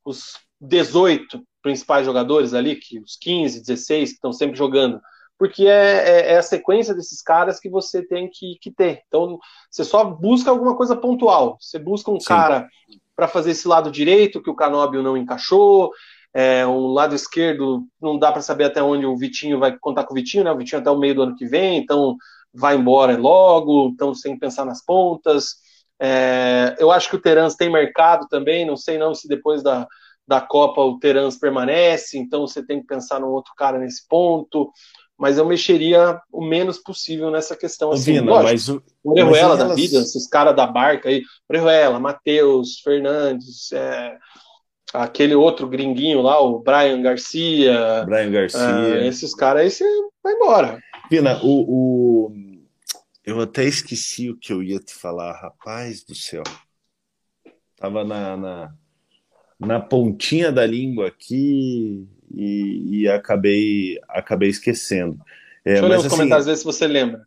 os 0.05 0.39
18 0.61 1.43
principais 1.63 2.07
jogadores 2.07 2.55
ali, 2.55 2.77
que 2.77 3.01
os 3.01 3.17
15, 3.17 3.61
16 3.61 4.11
que 4.11 4.15
estão 4.15 4.33
sempre 4.33 4.57
jogando 4.57 5.01
porque 5.39 5.67
é, 5.67 5.71
é, 5.71 6.33
é, 6.33 6.37
a 6.39 6.43
sequência 6.43 6.95
desses 6.95 7.21
caras 7.21 7.61
que 7.61 7.69
você 7.69 8.03
tem 8.03 8.29
que, 8.29 8.57
que, 8.61 8.71
ter. 8.71 9.03
Então, 9.07 9.39
você 9.71 9.85
só 9.85 10.05
busca 10.05 10.51
alguma 10.51 10.77
coisa 10.77 10.97
pontual. 10.97 11.59
Você 11.61 11.79
busca 11.79 12.11
um 12.11 12.21
Sim. 12.21 12.29
cara 12.29 12.69
para 13.15 13.29
fazer 13.29 13.51
esse 13.51 13.69
lado 13.69 13.91
direito 13.91 14.43
que 14.43 14.51
o 14.51 14.55
Canóbio 14.55 15.03
não 15.03 15.17
encaixou. 15.17 15.93
É, 16.39 16.67
um 16.67 16.89
lado 16.89 17.15
esquerdo, 17.15 17.87
não 17.99 18.19
dá 18.19 18.31
para 18.31 18.43
saber 18.43 18.65
até 18.65 18.83
onde 18.83 19.07
o 19.07 19.17
Vitinho 19.17 19.59
vai 19.59 19.75
contar 19.79 20.05
com 20.05 20.13
o 20.13 20.15
Vitinho, 20.15 20.45
né? 20.45 20.53
O 20.53 20.59
Vitinho 20.59 20.83
até 20.83 20.91
o 20.91 20.99
meio 20.99 21.15
do 21.15 21.23
ano 21.23 21.35
que 21.35 21.47
vem, 21.47 21.79
então 21.79 22.15
vai 22.53 22.77
embora 22.77 23.17
logo, 23.17 23.89
então 23.89 24.15
sem 24.15 24.39
pensar 24.39 24.67
nas 24.67 24.85
pontas. 24.85 25.55
É, 25.99 26.77
eu 26.79 26.91
acho 26.91 27.09
que 27.09 27.17
o 27.17 27.21
Terans 27.21 27.55
tem 27.55 27.73
mercado 27.73 28.27
também, 28.29 28.67
não 28.67 28.77
sei 28.77 28.99
não 28.99 29.15
se 29.15 29.27
depois 29.27 29.63
da, 29.63 29.89
da 30.29 30.39
Copa 30.39 30.83
o 30.83 30.99
Terans 30.99 31.39
permanece, 31.39 32.19
então 32.19 32.47
você 32.47 32.63
tem 32.63 32.83
que 32.83 32.87
pensar 32.87 33.19
num 33.19 33.29
outro 33.29 33.55
cara 33.57 33.79
nesse 33.79 34.07
ponto 34.07 34.71
mas 35.19 35.39
eu 35.39 35.47
mexeria 35.47 36.21
o 36.31 36.45
menos 36.45 36.79
possível 36.79 37.31
nessa 37.31 37.57
questão. 37.57 37.91
Assim, 37.91 38.15
Vina, 38.15 38.31
lógico, 38.31 38.53
mas 38.53 38.69
o 38.69 38.83
Orejuela 39.03 39.57
da 39.57 39.75
vida, 39.75 39.99
esses 39.99 40.29
caras 40.29 40.55
da 40.55 40.67
barca 40.67 41.09
aí, 41.09 41.23
Orejuela, 41.49 41.99
Matheus, 41.99 42.81
Fernandes, 42.81 43.73
é, 43.73 44.17
aquele 45.03 45.35
outro 45.35 45.69
gringuinho 45.69 46.23
lá, 46.23 46.41
o 46.41 46.61
Brian 46.61 47.01
Garcia. 47.03 48.05
Brian 48.05 48.31
Garcia. 48.31 48.61
É, 48.61 49.07
esses 49.07 49.35
caras 49.35 49.63
aí 49.63 49.71
você 49.71 49.85
vai 50.23 50.35
embora. 50.35 50.83
Vina, 51.11 51.41
o, 51.43 52.29
o, 52.29 52.33
eu 53.25 53.41
até 53.41 53.65
esqueci 53.65 54.31
o 54.31 54.37
que 54.37 54.53
eu 54.53 54.63
ia 54.63 54.79
te 54.79 54.95
falar, 54.95 55.33
rapaz 55.41 56.05
do 56.05 56.15
céu. 56.15 56.43
Tava 57.77 58.05
na, 58.05 58.37
na, 58.37 58.75
na 59.59 59.81
pontinha 59.81 60.51
da 60.51 60.65
língua 60.65 61.09
aqui 61.09 62.09
e, 62.33 63.01
e 63.03 63.09
acabei, 63.09 63.99
acabei 64.09 64.49
esquecendo. 64.49 65.19
É, 65.65 65.73
Deixa 65.73 65.85
eu 65.85 65.89
ler 65.89 65.99
os 65.99 66.07
assim, 66.07 66.17
comentários, 66.17 66.47
ver 66.47 66.57
se 66.57 66.65
você 66.65 66.87
lembra. 66.87 67.19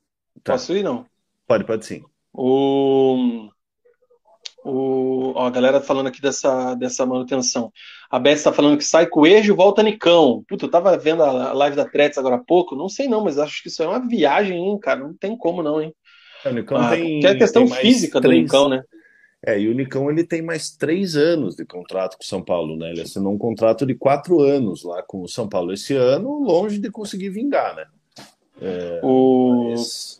Tá. 0.43 0.53
Posso 0.53 0.75
ir, 0.75 0.83
não? 0.83 1.05
Pode, 1.47 1.65
pode 1.65 1.85
sim. 1.85 2.03
O, 2.33 3.49
o, 4.63 5.33
ó, 5.35 5.47
a 5.47 5.49
galera 5.49 5.81
falando 5.81 6.07
aqui 6.07 6.21
dessa, 6.21 6.75
dessa 6.75 7.05
manutenção. 7.05 7.71
A 8.09 8.19
Beth 8.19 8.33
está 8.33 8.51
falando 8.51 8.77
que 8.77 8.83
sai 8.83 9.07
coelho 9.07 9.45
e 9.45 9.55
volta 9.55 9.83
Nicão. 9.83 10.43
Puta, 10.47 10.65
eu 10.65 10.71
tava 10.71 10.97
vendo 10.97 11.23
a 11.23 11.53
live 11.53 11.75
da 11.75 11.85
Tretes 11.85 12.17
agora 12.17 12.35
há 12.35 12.43
pouco. 12.43 12.75
Não 12.75 12.89
sei 12.89 13.07
não, 13.07 13.23
mas 13.23 13.37
acho 13.37 13.61
que 13.61 13.69
isso 13.69 13.83
é 13.83 13.87
uma 13.87 14.05
viagem, 14.05 14.57
hein, 14.57 14.79
cara. 14.79 14.99
Não 14.99 15.13
tem 15.13 15.37
como 15.37 15.63
não, 15.63 15.81
hein? 15.81 15.93
É, 16.43 16.49
o 16.49 16.53
Nicão 16.53 16.77
ah, 16.77 16.89
tem. 16.89 17.19
Que 17.19 17.27
é 17.27 17.31
a 17.31 17.37
questão 17.37 17.67
física 17.67 18.19
três... 18.19 18.39
do 18.39 18.43
Nicão, 18.43 18.69
né? 18.69 18.83
É, 19.45 19.57
e 19.57 19.69
o 19.69 19.73
Nicão 19.73 20.11
ele 20.11 20.23
tem 20.23 20.41
mais 20.41 20.71
três 20.71 21.15
anos 21.15 21.55
de 21.55 21.65
contrato 21.65 22.17
com 22.17 22.23
o 22.23 22.27
São 22.27 22.43
Paulo, 22.43 22.75
né? 22.75 22.91
Ele 22.91 23.01
assinou 23.01 23.33
um 23.33 23.37
contrato 23.37 23.85
de 23.85 23.95
quatro 23.95 24.41
anos 24.41 24.83
lá 24.83 25.01
com 25.01 25.21
o 25.21 25.29
São 25.29 25.47
Paulo 25.47 25.71
esse 25.71 25.95
ano, 25.95 26.43
longe 26.43 26.77
de 26.77 26.91
conseguir 26.91 27.29
vingar, 27.29 27.73
né? 27.75 27.85
É, 28.61 28.99
o 29.01 29.69
mas... 29.69 30.18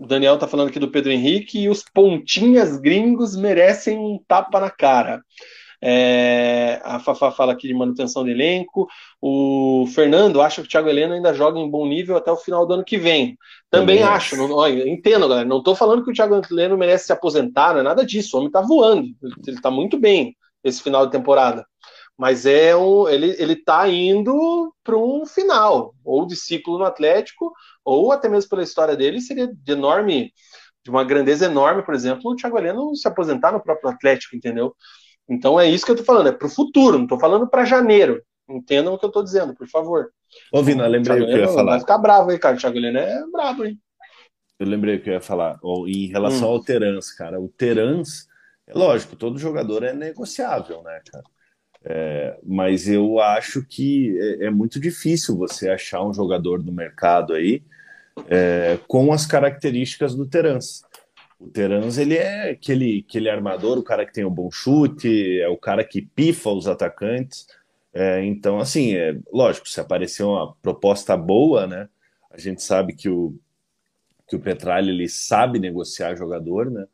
Daniel 0.00 0.38
tá 0.38 0.46
falando 0.46 0.68
aqui 0.68 0.78
do 0.78 0.90
Pedro 0.90 1.12
Henrique 1.12 1.60
e 1.60 1.68
os 1.68 1.82
pontinhas 1.82 2.76
gringos 2.78 3.36
merecem 3.36 3.98
um 3.98 4.18
tapa 4.26 4.60
na 4.60 4.70
cara. 4.70 5.22
É, 5.82 6.80
a 6.82 6.98
Fafá 6.98 7.30
fala 7.30 7.52
aqui 7.52 7.68
de 7.68 7.74
manutenção 7.74 8.24
de 8.24 8.30
elenco. 8.30 8.88
O 9.20 9.86
Fernando 9.94 10.40
acha 10.40 10.60
que 10.60 10.66
o 10.66 10.70
Thiago 10.70 10.88
Heleno 10.88 11.14
ainda 11.14 11.34
joga 11.34 11.58
em 11.58 11.70
bom 11.70 11.86
nível 11.86 12.16
até 12.16 12.30
o 12.30 12.36
final 12.36 12.66
do 12.66 12.74
ano 12.74 12.84
que 12.84 12.96
vem. 12.96 13.36
Também, 13.70 14.02
acho. 14.02 14.36
Não, 14.36 14.50
ó, 14.52 14.68
entendo, 14.68 15.28
galera. 15.28 15.48
Não 15.48 15.58
estou 15.58 15.74
falando 15.74 16.04
que 16.04 16.10
o 16.10 16.14
Thiago 16.14 16.40
Heleno 16.50 16.78
merece 16.78 17.06
se 17.06 17.12
aposentar, 17.12 17.74
não 17.74 17.80
é 17.80 17.84
nada 17.84 18.04
disso. 18.04 18.36
O 18.36 18.38
homem 18.38 18.48
está 18.48 18.60
voando. 18.60 19.08
Ele 19.46 19.56
está 19.56 19.70
muito 19.70 19.98
bem 19.98 20.36
esse 20.64 20.82
final 20.82 21.06
de 21.06 21.12
temporada. 21.12 21.64
Mas 22.18 22.46
é 22.46 22.74
um, 22.74 23.08
ele, 23.08 23.36
ele 23.38 23.56
tá 23.56 23.88
indo 23.88 24.72
para 24.82 24.96
um 24.96 25.26
final, 25.26 25.94
ou 26.02 26.26
de 26.26 26.34
ciclo 26.34 26.78
no 26.78 26.84
Atlético, 26.84 27.52
ou 27.84 28.10
até 28.10 28.28
mesmo 28.28 28.48
pela 28.48 28.62
história 28.62 28.96
dele, 28.96 29.20
seria 29.20 29.46
de 29.46 29.72
enorme, 29.72 30.32
de 30.82 30.90
uma 30.90 31.04
grandeza 31.04 31.44
enorme, 31.44 31.82
por 31.82 31.94
exemplo, 31.94 32.30
o 32.30 32.36
Thiago 32.36 32.58
Heleno 32.58 32.96
se 32.96 33.06
aposentar 33.06 33.52
no 33.52 33.62
próprio 33.62 33.90
Atlético, 33.90 34.34
entendeu? 34.34 34.74
Então 35.28 35.60
é 35.60 35.68
isso 35.68 35.84
que 35.84 35.92
eu 35.92 35.96
tô 35.96 36.04
falando, 36.04 36.28
é 36.28 36.32
pro 36.32 36.48
futuro, 36.48 36.98
não 36.98 37.06
tô 37.06 37.18
falando 37.18 37.48
para 37.48 37.64
janeiro. 37.64 38.22
Entendam 38.48 38.94
o 38.94 38.98
que 38.98 39.04
eu 39.04 39.10
tô 39.10 39.22
dizendo, 39.22 39.54
por 39.54 39.66
favor. 39.66 40.10
Ô, 40.52 40.62
Vina, 40.62 40.86
lembrei 40.86 41.20
o 41.20 41.26
que 41.26 41.32
eu 41.32 41.38
ia 41.38 41.48
falar. 41.48 41.72
Vai 41.72 41.80
ficar 41.80 41.98
bravo 41.98 42.30
aí, 42.30 42.38
cara. 42.38 42.54
O 42.54 42.58
Thiago 42.58 42.76
Heleno 42.76 42.98
é 42.98 43.26
bravo, 43.30 43.64
hein? 43.64 43.78
Eu 44.58 44.68
lembrei 44.68 44.96
o 44.96 45.02
que 45.02 45.10
eu 45.10 45.14
ia 45.14 45.20
falar. 45.20 45.58
Em 45.86 46.06
relação 46.06 46.48
hum. 46.48 46.52
ao 46.52 46.62
Terans, 46.62 47.10
cara. 47.10 47.40
O 47.40 47.48
Terans, 47.48 48.28
é 48.66 48.72
lógico, 48.72 49.16
todo 49.16 49.36
jogador 49.36 49.82
é 49.82 49.92
negociável, 49.92 50.82
né, 50.82 51.00
cara? 51.10 51.24
É, 51.88 52.36
mas 52.42 52.88
eu 52.88 53.20
acho 53.20 53.64
que 53.64 54.18
é, 54.18 54.46
é, 54.46 54.50
muito 54.50 54.80
difícil 54.80 55.36
você 55.36 55.70
achar 55.70 56.02
um 56.02 56.12
jogador 56.12 56.60
no 56.60 56.72
mercado 56.72 57.32
aí 57.32 57.62
é, 58.28 58.76
com 58.88 59.12
as 59.12 59.24
características 59.24 60.12
do 60.12 60.26
Terans. 60.26 60.82
O 61.38 61.48
Terans, 61.48 61.96
ele 61.96 62.16
é 62.16 62.50
aquele, 62.50 63.04
aquele 63.06 63.30
armador, 63.30 63.78
o 63.78 63.84
cara 63.84 64.04
que 64.04 64.12
tem 64.12 64.24
um 64.24 64.30
bom 64.30 64.50
chute, 64.50 65.40
é 65.40 65.48
o 65.48 65.56
cara 65.56 65.84
que 65.84 66.02
pifa 66.02 66.50
os 66.50 66.66
atacantes. 66.66 67.46
É, 67.94 68.24
então, 68.24 68.58
assim, 68.58 68.96
é, 68.96 69.16
lógico, 69.32 69.68
se 69.68 69.80
aparecer 69.80 70.24
uma 70.24 70.54
proposta 70.60 71.16
boa, 71.16 71.68
né? 71.68 71.88
A 72.32 72.38
gente 72.38 72.62
sabe 72.62 72.94
que 72.94 73.08
o, 73.08 73.38
que 74.28 74.34
o 74.34 74.40
Petralha, 74.40 74.90
ele 74.90 75.08
sabe 75.08 75.60
negociar 75.60 76.16
jogador, 76.16 76.68
né? 76.68 76.84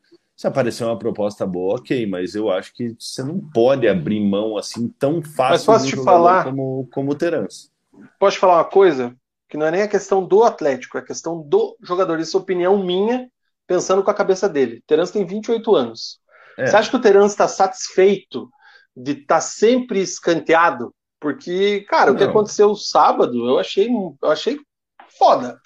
Se 0.42 0.48
aparecer 0.48 0.82
uma 0.82 0.98
proposta 0.98 1.46
boa, 1.46 1.76
ok, 1.76 2.04
mas 2.04 2.34
eu 2.34 2.50
acho 2.50 2.74
que 2.74 2.96
você 2.98 3.22
não 3.22 3.38
pode 3.38 3.86
abrir 3.86 4.18
mão 4.18 4.56
assim 4.58 4.88
tão 4.88 5.22
fácil 5.22 5.52
mas 5.52 5.64
posso 5.64 5.86
te 5.86 5.94
falar 6.02 6.42
como, 6.42 6.88
como 6.92 7.12
o 7.12 7.14
Terans. 7.14 7.70
Posso 8.18 8.34
te 8.34 8.40
falar 8.40 8.56
uma 8.56 8.64
coisa? 8.64 9.14
Que 9.48 9.56
não 9.56 9.66
é 9.66 9.70
nem 9.70 9.82
a 9.82 9.88
questão 9.88 10.26
do 10.26 10.42
Atlético, 10.42 10.98
é 10.98 11.00
a 11.00 11.04
questão 11.04 11.40
do 11.40 11.76
jogador. 11.80 12.18
Isso 12.18 12.36
é 12.36 12.40
opinião 12.40 12.76
minha 12.76 13.30
pensando 13.68 14.02
com 14.02 14.10
a 14.10 14.14
cabeça 14.14 14.48
dele. 14.48 14.82
Terans 14.84 15.12
tem 15.12 15.24
28 15.24 15.76
anos. 15.76 16.18
É. 16.58 16.66
Você 16.66 16.74
acha 16.74 16.90
que 16.90 16.96
o 16.96 17.00
Terans 17.00 17.30
está 17.30 17.46
satisfeito 17.46 18.50
de 18.96 19.12
estar 19.12 19.36
tá 19.36 19.40
sempre 19.40 20.00
escanteado? 20.00 20.92
Porque, 21.20 21.86
cara, 21.88 22.06
Não. 22.06 22.16
o 22.16 22.18
que 22.18 22.24
aconteceu 22.24 22.74
sábado, 22.74 23.48
eu 23.48 23.60
achei, 23.60 23.88
eu 23.88 24.28
achei 24.28 24.58
foda. 25.16 25.60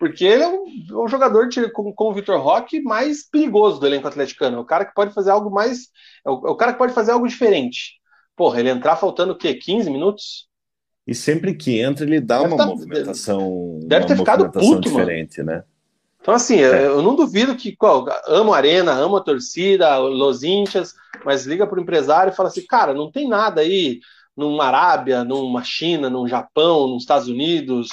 Porque 0.00 0.24
ele 0.24 0.42
é 0.42 0.48
um, 0.48 1.04
um 1.04 1.08
jogador 1.08 1.50
com, 1.74 1.92
com 1.92 2.04
o 2.08 2.14
Vitor 2.14 2.40
Roque 2.40 2.80
mais 2.80 3.28
perigoso 3.28 3.78
do 3.78 3.86
elenco 3.86 4.08
atleticano. 4.08 4.56
É 4.56 4.60
o 4.60 4.64
cara 4.64 4.86
que 4.86 4.94
pode 4.94 5.12
fazer 5.12 5.30
algo 5.30 5.50
mais. 5.50 5.88
É 6.26 6.30
o, 6.30 6.46
é 6.46 6.50
o 6.50 6.56
cara 6.56 6.72
que 6.72 6.78
pode 6.78 6.94
fazer 6.94 7.12
algo 7.12 7.28
diferente. 7.28 8.00
Porra, 8.34 8.60
ele 8.60 8.70
entrar 8.70 8.96
faltando 8.96 9.34
o 9.34 9.36
quê? 9.36 9.52
15 9.52 9.90
minutos? 9.90 10.48
E 11.06 11.14
sempre 11.14 11.54
que 11.54 11.78
entra, 11.78 12.06
ele 12.06 12.18
dá 12.18 12.38
deve 12.38 12.48
uma 12.48 12.56
tá, 12.56 12.66
movimentação. 12.66 13.78
Deve 13.82 14.06
ter 14.06 14.16
ficado 14.16 14.50
puto, 14.50 14.80
diferente, 14.80 15.42
mano. 15.42 15.58
né? 15.58 15.64
Então, 16.18 16.32
assim, 16.32 16.60
é. 16.60 16.86
eu 16.86 17.02
não 17.02 17.14
duvido 17.14 17.54
que, 17.54 17.76
qual, 17.76 18.06
amo 18.26 18.54
a 18.54 18.56
arena, 18.56 18.92
amo 18.92 19.18
a 19.18 19.22
torcida, 19.22 19.98
Los 19.98 20.42
Inchas, 20.42 20.94
mas 21.26 21.44
liga 21.44 21.66
para 21.66 21.78
o 21.78 21.82
empresário 21.82 22.32
e 22.32 22.36
fala 22.36 22.48
assim, 22.48 22.64
cara, 22.66 22.94
não 22.94 23.10
tem 23.10 23.28
nada 23.28 23.60
aí 23.60 24.00
numa 24.34 24.64
Arábia, 24.64 25.24
numa 25.24 25.62
China, 25.62 26.08
num 26.08 26.26
Japão, 26.26 26.88
nos 26.88 27.02
Estados 27.02 27.28
Unidos, 27.28 27.88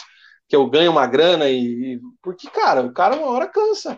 que 0.48 0.56
eu 0.56 0.68
ganho 0.70 0.92
uma 0.92 1.06
grana 1.06 1.50
e. 1.50 2.00
Porque, 2.22 2.50
cara, 2.50 2.82
o 2.82 2.94
cara 2.94 3.16
uma 3.16 3.28
hora 3.28 3.48
cansa. 3.48 3.98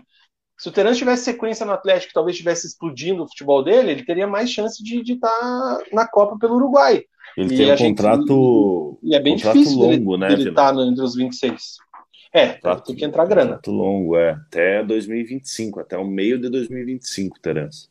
Se 0.58 0.68
o 0.68 0.72
Terence 0.72 1.00
tivesse 1.00 1.24
sequência 1.24 1.66
no 1.66 1.72
Atlético, 1.72 2.14
talvez 2.14 2.36
estivesse 2.36 2.68
explodindo 2.68 3.24
o 3.24 3.28
futebol 3.28 3.64
dele, 3.64 3.92
ele 3.92 4.04
teria 4.04 4.28
mais 4.28 4.52
chance 4.52 4.84
de 4.84 5.00
estar 5.14 5.30
tá 5.30 5.84
na 5.94 6.06
Copa 6.06 6.38
pelo 6.38 6.56
Uruguai. 6.56 7.06
Ele 7.38 7.54
e 7.54 7.58
tem 7.58 7.72
um 7.72 7.78
contrato. 7.78 9.00
E 9.02 9.16
é 9.16 9.22
bem 9.22 9.38
difícil 9.38 9.78
longo, 9.78 10.18
dele, 10.18 10.18
né, 10.18 10.34
ele 10.34 10.50
estar 10.50 10.76
tá 10.76 10.82
entre 10.82 11.02
os 11.02 11.16
26. 11.16 11.78
É, 12.34 12.50
contrato, 12.50 12.86
tem 12.86 12.96
que 12.96 13.06
entrar 13.06 13.26
grana. 13.26 13.56
Contrato 13.56 13.72
longo, 13.72 14.18
é. 14.18 14.32
Até 14.32 14.84
2025, 14.84 15.80
até 15.80 15.98
o 15.98 16.06
meio 16.06 16.38
de 16.40 16.50
2025, 16.50 17.40
Terence. 17.40 17.88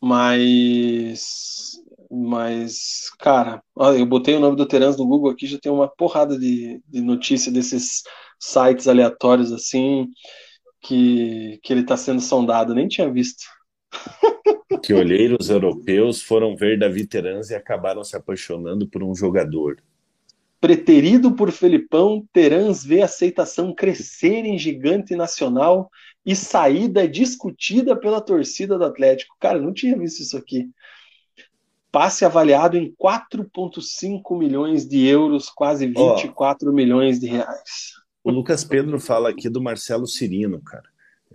Mas. 0.00 1.77
Mas, 2.10 3.10
cara, 3.18 3.62
eu 3.96 4.06
botei 4.06 4.34
o 4.34 4.40
nome 4.40 4.56
do 4.56 4.66
Terence 4.66 4.98
no 4.98 5.06
Google 5.06 5.30
aqui, 5.30 5.46
já 5.46 5.58
tem 5.58 5.70
uma 5.70 5.88
porrada 5.88 6.38
de, 6.38 6.80
de 6.88 7.00
notícia 7.00 7.52
desses 7.52 8.02
sites 8.38 8.88
aleatórios 8.88 9.52
assim, 9.52 10.08
que, 10.80 11.60
que 11.62 11.72
ele 11.72 11.82
está 11.82 11.96
sendo 11.96 12.20
sondado, 12.20 12.74
nem 12.74 12.88
tinha 12.88 13.10
visto. 13.10 13.44
Que 14.82 14.92
olheiros 14.92 15.48
europeus 15.48 16.22
foram 16.22 16.54
ver 16.54 16.78
Davi 16.78 17.06
Terence 17.06 17.52
e 17.52 17.56
acabaram 17.56 18.04
se 18.04 18.16
apaixonando 18.16 18.86
por 18.86 19.02
um 19.02 19.14
jogador. 19.14 19.82
Preterido 20.60 21.32
por 21.32 21.50
Felipão, 21.50 22.26
Terans 22.32 22.84
vê 22.84 23.00
aceitação 23.00 23.74
crescer 23.74 24.44
em 24.44 24.58
gigante 24.58 25.16
nacional 25.16 25.88
e 26.24 26.34
saída 26.34 27.08
discutida 27.08 27.96
pela 27.96 28.20
torcida 28.20 28.76
do 28.76 28.84
Atlético. 28.84 29.36
Cara, 29.40 29.60
não 29.60 29.72
tinha 29.72 29.96
visto 29.96 30.20
isso 30.20 30.36
aqui. 30.36 30.68
Passe 31.90 32.24
avaliado 32.24 32.76
em 32.76 32.94
4,5 33.00 34.38
milhões 34.38 34.86
de 34.86 35.06
euros, 35.06 35.48
quase 35.48 35.86
24 35.86 36.68
oh, 36.68 36.72
milhões 36.72 37.18
de 37.18 37.26
reais. 37.26 37.94
O 38.22 38.30
Lucas 38.30 38.62
Pedro 38.62 39.00
fala 39.00 39.30
aqui 39.30 39.48
do 39.48 39.60
Marcelo 39.60 40.06
Cirino, 40.06 40.60
cara. 40.60 40.84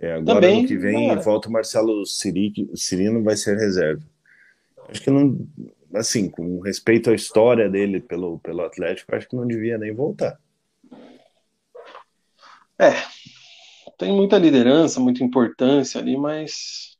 É, 0.00 0.12
agora 0.12 0.40
Também, 0.40 0.60
ano 0.60 0.68
que 0.68 0.76
vem 0.76 1.08
cara. 1.08 1.20
volta 1.20 1.48
o 1.48 1.52
Marcelo 1.52 2.04
Cirino, 2.06 3.22
vai 3.22 3.36
ser 3.36 3.56
reserva. 3.56 4.02
Acho 4.88 5.02
que 5.02 5.10
não, 5.10 5.38
assim, 5.94 6.28
com 6.28 6.60
respeito 6.60 7.10
à 7.10 7.14
história 7.14 7.68
dele 7.68 8.00
pelo, 8.00 8.38
pelo 8.38 8.62
Atlético, 8.62 9.14
acho 9.14 9.28
que 9.28 9.36
não 9.36 9.46
devia 9.46 9.78
nem 9.78 9.92
voltar. 9.92 10.38
É, 12.78 12.92
tem 13.96 14.12
muita 14.12 14.38
liderança, 14.38 15.00
muita 15.00 15.22
importância 15.22 16.00
ali, 16.00 16.16
mas 16.16 16.93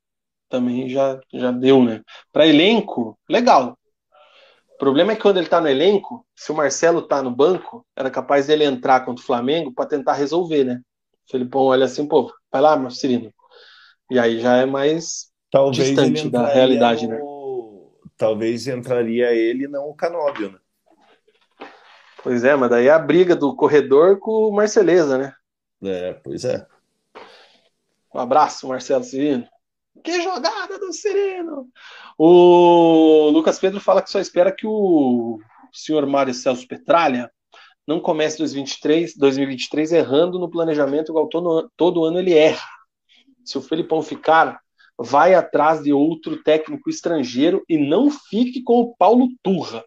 também 0.48 0.88
já, 0.88 1.20
já 1.32 1.50
deu, 1.50 1.82
né? 1.82 2.02
Para 2.32 2.46
elenco, 2.46 3.18
legal. 3.28 3.78
O 4.74 4.78
problema 4.78 5.12
é 5.12 5.16
que 5.16 5.22
quando 5.22 5.38
ele 5.38 5.48
tá 5.48 5.60
no 5.60 5.68
elenco, 5.68 6.26
se 6.34 6.50
o 6.50 6.54
Marcelo 6.54 7.02
tá 7.02 7.22
no 7.22 7.30
banco, 7.30 7.86
era 7.96 8.10
capaz 8.10 8.46
dele 8.46 8.64
entrar 8.64 9.04
contra 9.04 9.22
o 9.22 9.26
Flamengo 9.26 9.72
para 9.72 9.86
tentar 9.86 10.14
resolver, 10.14 10.64
né? 10.64 10.80
O 11.26 11.30
Felipão 11.30 11.62
olha 11.62 11.86
assim, 11.86 12.06
pô, 12.06 12.32
vai 12.50 12.60
lá, 12.60 12.76
Marcelino. 12.76 13.32
E 14.10 14.18
aí 14.18 14.40
já 14.40 14.56
é 14.56 14.66
mais 14.66 15.30
Talvez 15.50 15.88
distante 15.88 16.28
da 16.28 16.46
realidade, 16.46 17.06
né? 17.06 17.18
no... 17.18 18.00
né? 18.04 18.10
Talvez 18.16 18.66
entraria 18.66 19.32
ele 19.32 19.66
não 19.68 19.88
o 19.88 19.94
Canóbio, 19.94 20.52
né? 20.52 20.58
Pois 22.22 22.42
é, 22.42 22.56
mas 22.56 22.70
daí 22.70 22.86
é 22.88 22.90
a 22.90 22.98
briga 22.98 23.36
do 23.36 23.54
corredor 23.54 24.18
com 24.18 24.48
o 24.48 24.52
Marceleza, 24.52 25.18
né? 25.18 25.34
É, 25.82 26.14
pois 26.14 26.44
é. 26.44 26.66
Um 28.14 28.18
abraço, 28.18 28.66
Marcelo 28.66 29.04
Cirino. 29.04 29.46
Que 30.04 30.20
jogada 30.20 30.78
do 30.78 30.92
Sereno! 30.92 31.66
O 32.18 33.30
Lucas 33.30 33.58
Pedro 33.58 33.80
fala 33.80 34.02
que 34.02 34.10
só 34.10 34.20
espera 34.20 34.54
que 34.54 34.66
o 34.66 35.40
senhor 35.72 36.06
Mário 36.06 36.34
Celso 36.34 36.68
Petralha 36.68 37.30
não 37.86 37.98
comece 37.98 38.36
2023, 38.36 39.16
2023 39.16 39.92
errando 39.92 40.38
no 40.38 40.50
planejamento, 40.50 41.10
igual 41.10 41.26
todo, 41.28 41.70
todo 41.74 42.04
ano 42.04 42.18
ele 42.18 42.34
erra. 42.34 42.68
Se 43.42 43.56
o 43.56 43.62
Felipão 43.62 44.02
ficar, 44.02 44.60
vai 44.98 45.34
atrás 45.34 45.82
de 45.82 45.92
outro 45.92 46.42
técnico 46.42 46.90
estrangeiro 46.90 47.64
e 47.66 47.78
não 47.78 48.10
fique 48.10 48.62
com 48.62 48.80
o 48.80 48.94
Paulo 48.96 49.28
Turra. 49.42 49.82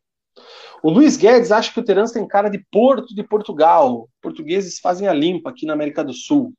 O 0.81 0.89
Luiz 0.89 1.15
Guedes 1.15 1.51
acha 1.51 1.71
que 1.71 1.79
o 1.79 1.83
Terence 1.83 2.13
tem 2.13 2.27
cara 2.27 2.49
de 2.49 2.63
Porto 2.71 3.13
de 3.13 3.23
Portugal. 3.23 4.09
Portugueses 4.19 4.79
fazem 4.79 5.07
a 5.07 5.13
limpa 5.13 5.51
aqui 5.51 5.65
na 5.65 5.73
América 5.73 6.03
do 6.03 6.13
Sul. 6.13 6.53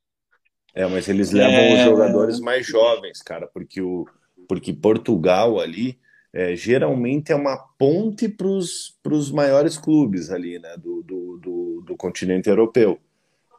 É, 0.75 0.87
mas 0.87 1.09
eles 1.09 1.33
levam 1.33 1.55
é... 1.55 1.75
os 1.75 1.85
jogadores 1.85 2.41
mais 2.41 2.67
jovens, 2.67 3.23
cara, 3.23 3.47
porque, 3.47 3.81
o, 3.81 4.07
porque 4.47 4.73
Portugal 4.73 5.59
ali 5.59 5.99
é, 6.33 6.55
geralmente 6.55 7.33
é 7.33 7.35
uma 7.35 7.57
ponte 7.57 8.29
para 8.29 8.47
os 8.47 9.31
maiores 9.33 9.77
clubes 9.79 10.31
ali, 10.31 10.59
né, 10.59 10.77
do, 10.77 11.03
do, 11.03 11.39
do, 11.39 11.83
do 11.87 11.97
continente 11.97 12.49
europeu. 12.49 12.99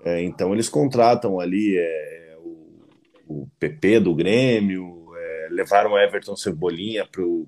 É, 0.03 0.21
então 0.21 0.53
eles 0.53 0.69
contratam 0.69 1.39
ali 1.39 1.77
é, 1.77 2.37
o, 2.37 3.41
o 3.41 3.49
PP 3.59 3.99
do 3.99 4.15
Grêmio, 4.15 5.07
é, 5.15 5.47
levaram 5.51 5.91
o 5.91 5.99
Everton 5.99 6.35
Cebolinha 6.35 7.05
para 7.05 7.23
o 7.23 7.47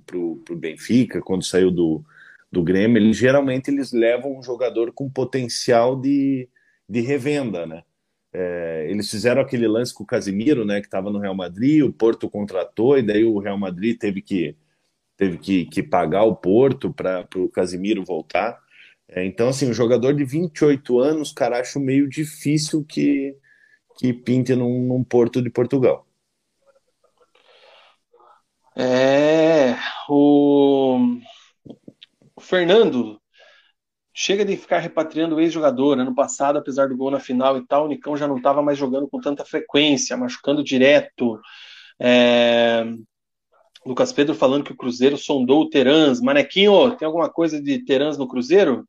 Benfica 0.55 1.21
quando 1.21 1.45
saiu 1.45 1.71
do, 1.71 2.03
do 2.51 2.63
Grêmio. 2.63 2.97
Eles, 2.97 3.15
geralmente 3.15 3.69
eles 3.69 3.93
levam 3.93 4.37
um 4.37 4.43
jogador 4.43 4.91
com 4.91 5.09
potencial 5.09 5.95
de, 5.95 6.49
de 6.89 6.99
revenda, 6.99 7.65
né? 7.65 7.83
É, 8.33 8.87
eles 8.89 9.09
fizeram 9.09 9.41
aquele 9.41 9.67
lance 9.67 9.93
com 9.93 10.03
o 10.03 10.07
Casimiro, 10.07 10.63
né, 10.65 10.79
que 10.79 10.87
estava 10.87 11.11
no 11.11 11.19
Real 11.19 11.35
Madrid, 11.35 11.83
o 11.83 11.91
Porto 11.91 12.29
contratou 12.29 12.97
e 12.97 13.01
daí 13.01 13.25
o 13.25 13.39
Real 13.39 13.57
Madrid 13.57 13.97
teve 13.97 14.21
que 14.21 14.55
teve 15.17 15.37
que, 15.37 15.65
que 15.65 15.83
pagar 15.83 16.23
o 16.23 16.35
Porto 16.35 16.91
para 16.91 17.27
o 17.35 17.47
Casimiro 17.47 18.03
voltar. 18.03 18.59
É, 19.07 19.23
então, 19.23 19.49
assim, 19.49 19.69
um 19.69 19.73
jogador 19.73 20.15
de 20.15 20.23
28 20.23 20.99
anos, 20.99 21.31
cara, 21.31 21.59
acho 21.59 21.79
meio 21.79 22.09
difícil 22.09 22.83
que, 22.83 23.37
que 23.99 24.13
pinte 24.13 24.55
num, 24.55 24.87
num 24.87 25.03
Porto 25.03 25.39
de 25.39 25.49
Portugal. 25.51 26.07
É, 28.75 29.75
o, 30.09 30.97
o 32.35 32.41
Fernando 32.41 33.20
chega 34.13 34.43
de 34.43 34.57
ficar 34.57 34.79
repatriando 34.79 35.35
o 35.35 35.39
ex-jogador. 35.39 35.99
Ano 35.99 36.13
passado, 36.13 36.57
apesar 36.57 36.89
do 36.89 36.97
gol 36.97 37.11
na 37.11 37.19
final 37.19 37.57
e 37.57 37.65
tal, 37.65 37.85
o 37.85 37.87
Nicão 37.87 38.15
já 38.17 38.27
não 38.27 38.37
estava 38.37 38.61
mais 38.61 38.77
jogando 38.77 39.07
com 39.07 39.19
tanta 39.19 39.45
frequência, 39.45 40.17
machucando 40.17 40.63
direto. 40.63 41.39
É, 41.99 42.85
Lucas 43.85 44.13
Pedro 44.13 44.35
falando 44.35 44.63
que 44.63 44.71
o 44.73 44.77
Cruzeiro 44.77 45.17
sondou 45.17 45.61
o 45.61 45.69
Terans. 45.69 46.21
Manequinho, 46.21 46.95
tem 46.97 47.05
alguma 47.05 47.29
coisa 47.29 47.61
de 47.61 47.83
Terans 47.83 48.17
no 48.17 48.27
Cruzeiro? 48.27 48.87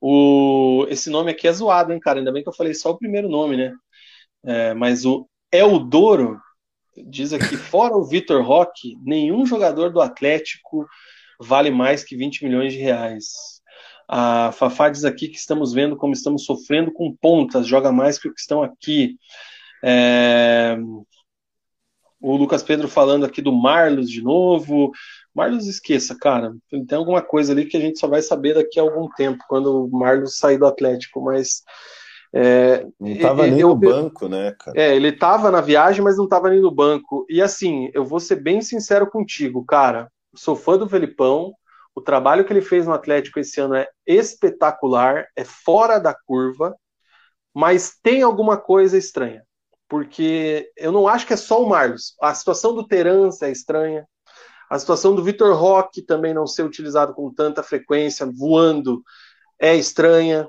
O... 0.00 0.86
Esse 0.88 1.08
nome 1.08 1.30
aqui 1.30 1.46
é 1.46 1.52
zoado, 1.52 1.92
hein, 1.92 2.00
cara? 2.00 2.18
Ainda 2.18 2.32
bem 2.32 2.42
que 2.42 2.48
eu 2.48 2.54
falei 2.54 2.74
só 2.74 2.90
o 2.90 2.98
primeiro 2.98 3.28
nome, 3.28 3.56
né? 3.56 3.72
É, 4.44 4.74
mas 4.74 5.04
o 5.04 5.28
Eldoro 5.52 6.38
diz 7.06 7.32
aqui: 7.32 7.56
fora 7.56 7.96
o 7.96 8.04
Vitor 8.04 8.44
Roque, 8.44 8.96
nenhum 9.02 9.46
jogador 9.46 9.90
do 9.90 10.00
Atlético 10.00 10.86
vale 11.40 11.70
mais 11.70 12.04
que 12.04 12.16
20 12.16 12.44
milhões 12.44 12.72
de 12.72 12.78
reais. 12.78 13.53
A 14.08 14.52
Fafá 14.52 14.88
diz 14.88 15.04
aqui 15.04 15.28
que 15.28 15.36
estamos 15.36 15.72
vendo 15.72 15.96
como 15.96 16.12
estamos 16.12 16.44
sofrendo 16.44 16.92
com 16.92 17.14
pontas, 17.14 17.66
joga 17.66 17.90
mais 17.90 18.18
que 18.18 18.28
o 18.28 18.34
que 18.34 18.40
estão 18.40 18.62
aqui. 18.62 19.16
É... 19.82 20.76
O 22.20 22.36
Lucas 22.36 22.62
Pedro 22.62 22.88
falando 22.88 23.26
aqui 23.26 23.42
do 23.42 23.52
Marlos 23.52 24.08
de 24.08 24.22
novo. 24.22 24.92
Marlos 25.34 25.66
esqueça, 25.66 26.16
cara. 26.18 26.54
Tem 26.70 26.96
alguma 26.96 27.20
coisa 27.20 27.52
ali 27.52 27.66
que 27.66 27.76
a 27.76 27.80
gente 27.80 27.98
só 27.98 28.08
vai 28.08 28.22
saber 28.22 28.54
daqui 28.54 28.80
a 28.80 28.82
algum 28.82 29.08
tempo, 29.10 29.44
quando 29.46 29.84
o 29.84 29.90
Marlos 29.90 30.38
sair 30.38 30.56
do 30.56 30.66
Atlético, 30.66 31.20
mas. 31.20 31.62
É, 32.32 32.84
não 32.98 33.08
estava 33.08 33.46
nem 33.46 33.60
eu, 33.60 33.68
no 33.68 33.76
banco, 33.76 34.26
né, 34.26 34.54
cara? 34.58 34.80
É, 34.80 34.96
ele 34.96 35.08
estava 35.08 35.50
na 35.50 35.60
viagem, 35.60 36.02
mas 36.02 36.16
não 36.16 36.24
estava 36.24 36.48
nem 36.50 36.60
no 36.60 36.70
banco. 36.70 37.26
E 37.28 37.42
assim, 37.42 37.90
eu 37.92 38.04
vou 38.04 38.18
ser 38.18 38.36
bem 38.36 38.62
sincero 38.62 39.08
contigo, 39.08 39.64
cara. 39.64 40.10
Sou 40.34 40.56
fã 40.56 40.78
do 40.78 40.88
Felipão. 40.88 41.52
O 41.94 42.00
trabalho 42.00 42.44
que 42.44 42.52
ele 42.52 42.60
fez 42.60 42.86
no 42.86 42.92
Atlético 42.92 43.38
esse 43.38 43.60
ano 43.60 43.74
é 43.74 43.88
espetacular, 44.06 45.26
é 45.36 45.44
fora 45.44 45.98
da 45.98 46.14
curva, 46.14 46.74
mas 47.54 47.96
tem 48.02 48.22
alguma 48.22 48.56
coisa 48.56 48.98
estranha 48.98 49.44
porque 49.94 50.72
eu 50.76 50.90
não 50.90 51.06
acho 51.06 51.24
que 51.24 51.32
é 51.32 51.36
só 51.36 51.62
o 51.62 51.68
Marlos. 51.68 52.16
A 52.20 52.34
situação 52.34 52.74
do 52.74 52.84
Terence 52.86 53.44
é 53.44 53.50
estranha. 53.50 54.04
A 54.68 54.78
situação 54.78 55.14
do 55.14 55.22
Vitor 55.22 55.54
Roque 55.56 56.02
também 56.02 56.34
não 56.34 56.46
ser 56.46 56.64
utilizado 56.64 57.14
com 57.14 57.32
tanta 57.32 57.62
frequência, 57.62 58.26
voando, 58.26 59.02
é 59.56 59.76
estranha. 59.76 60.48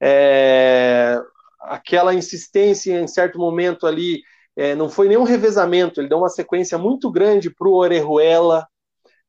É... 0.00 1.20
Aquela 1.60 2.14
insistência 2.14 2.98
em 2.98 3.06
certo 3.06 3.38
momento 3.38 3.86
ali, 3.86 4.22
é, 4.56 4.74
não 4.74 4.88
foi 4.88 5.06
nenhum 5.06 5.24
revezamento, 5.24 6.00
ele 6.00 6.08
deu 6.08 6.18
uma 6.18 6.30
sequência 6.30 6.78
muito 6.78 7.10
grande 7.10 7.50
para 7.50 7.68
o 7.68 7.74
Orejuela, 7.74 8.66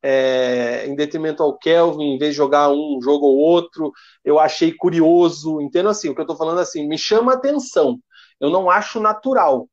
é, 0.02 0.86
em 0.86 0.94
detrimento 0.94 1.42
ao 1.42 1.58
Kelvin, 1.58 2.14
em 2.14 2.18
vez 2.18 2.32
de 2.32 2.36
jogar 2.36 2.70
um 2.70 2.98
jogo 3.02 3.26
ou 3.26 3.36
outro, 3.36 3.92
eu 4.24 4.38
achei 4.38 4.72
curioso, 4.72 5.60
entendo 5.60 5.88
assim, 5.88 6.08
o 6.08 6.14
que 6.14 6.20
eu 6.20 6.24
estou 6.24 6.36
falando 6.36 6.58
assim, 6.58 6.88
me 6.88 6.96
chama 6.96 7.34
atenção, 7.34 7.98
eu 8.40 8.50
não 8.50 8.70
acho 8.70 9.00
natural. 9.00 9.68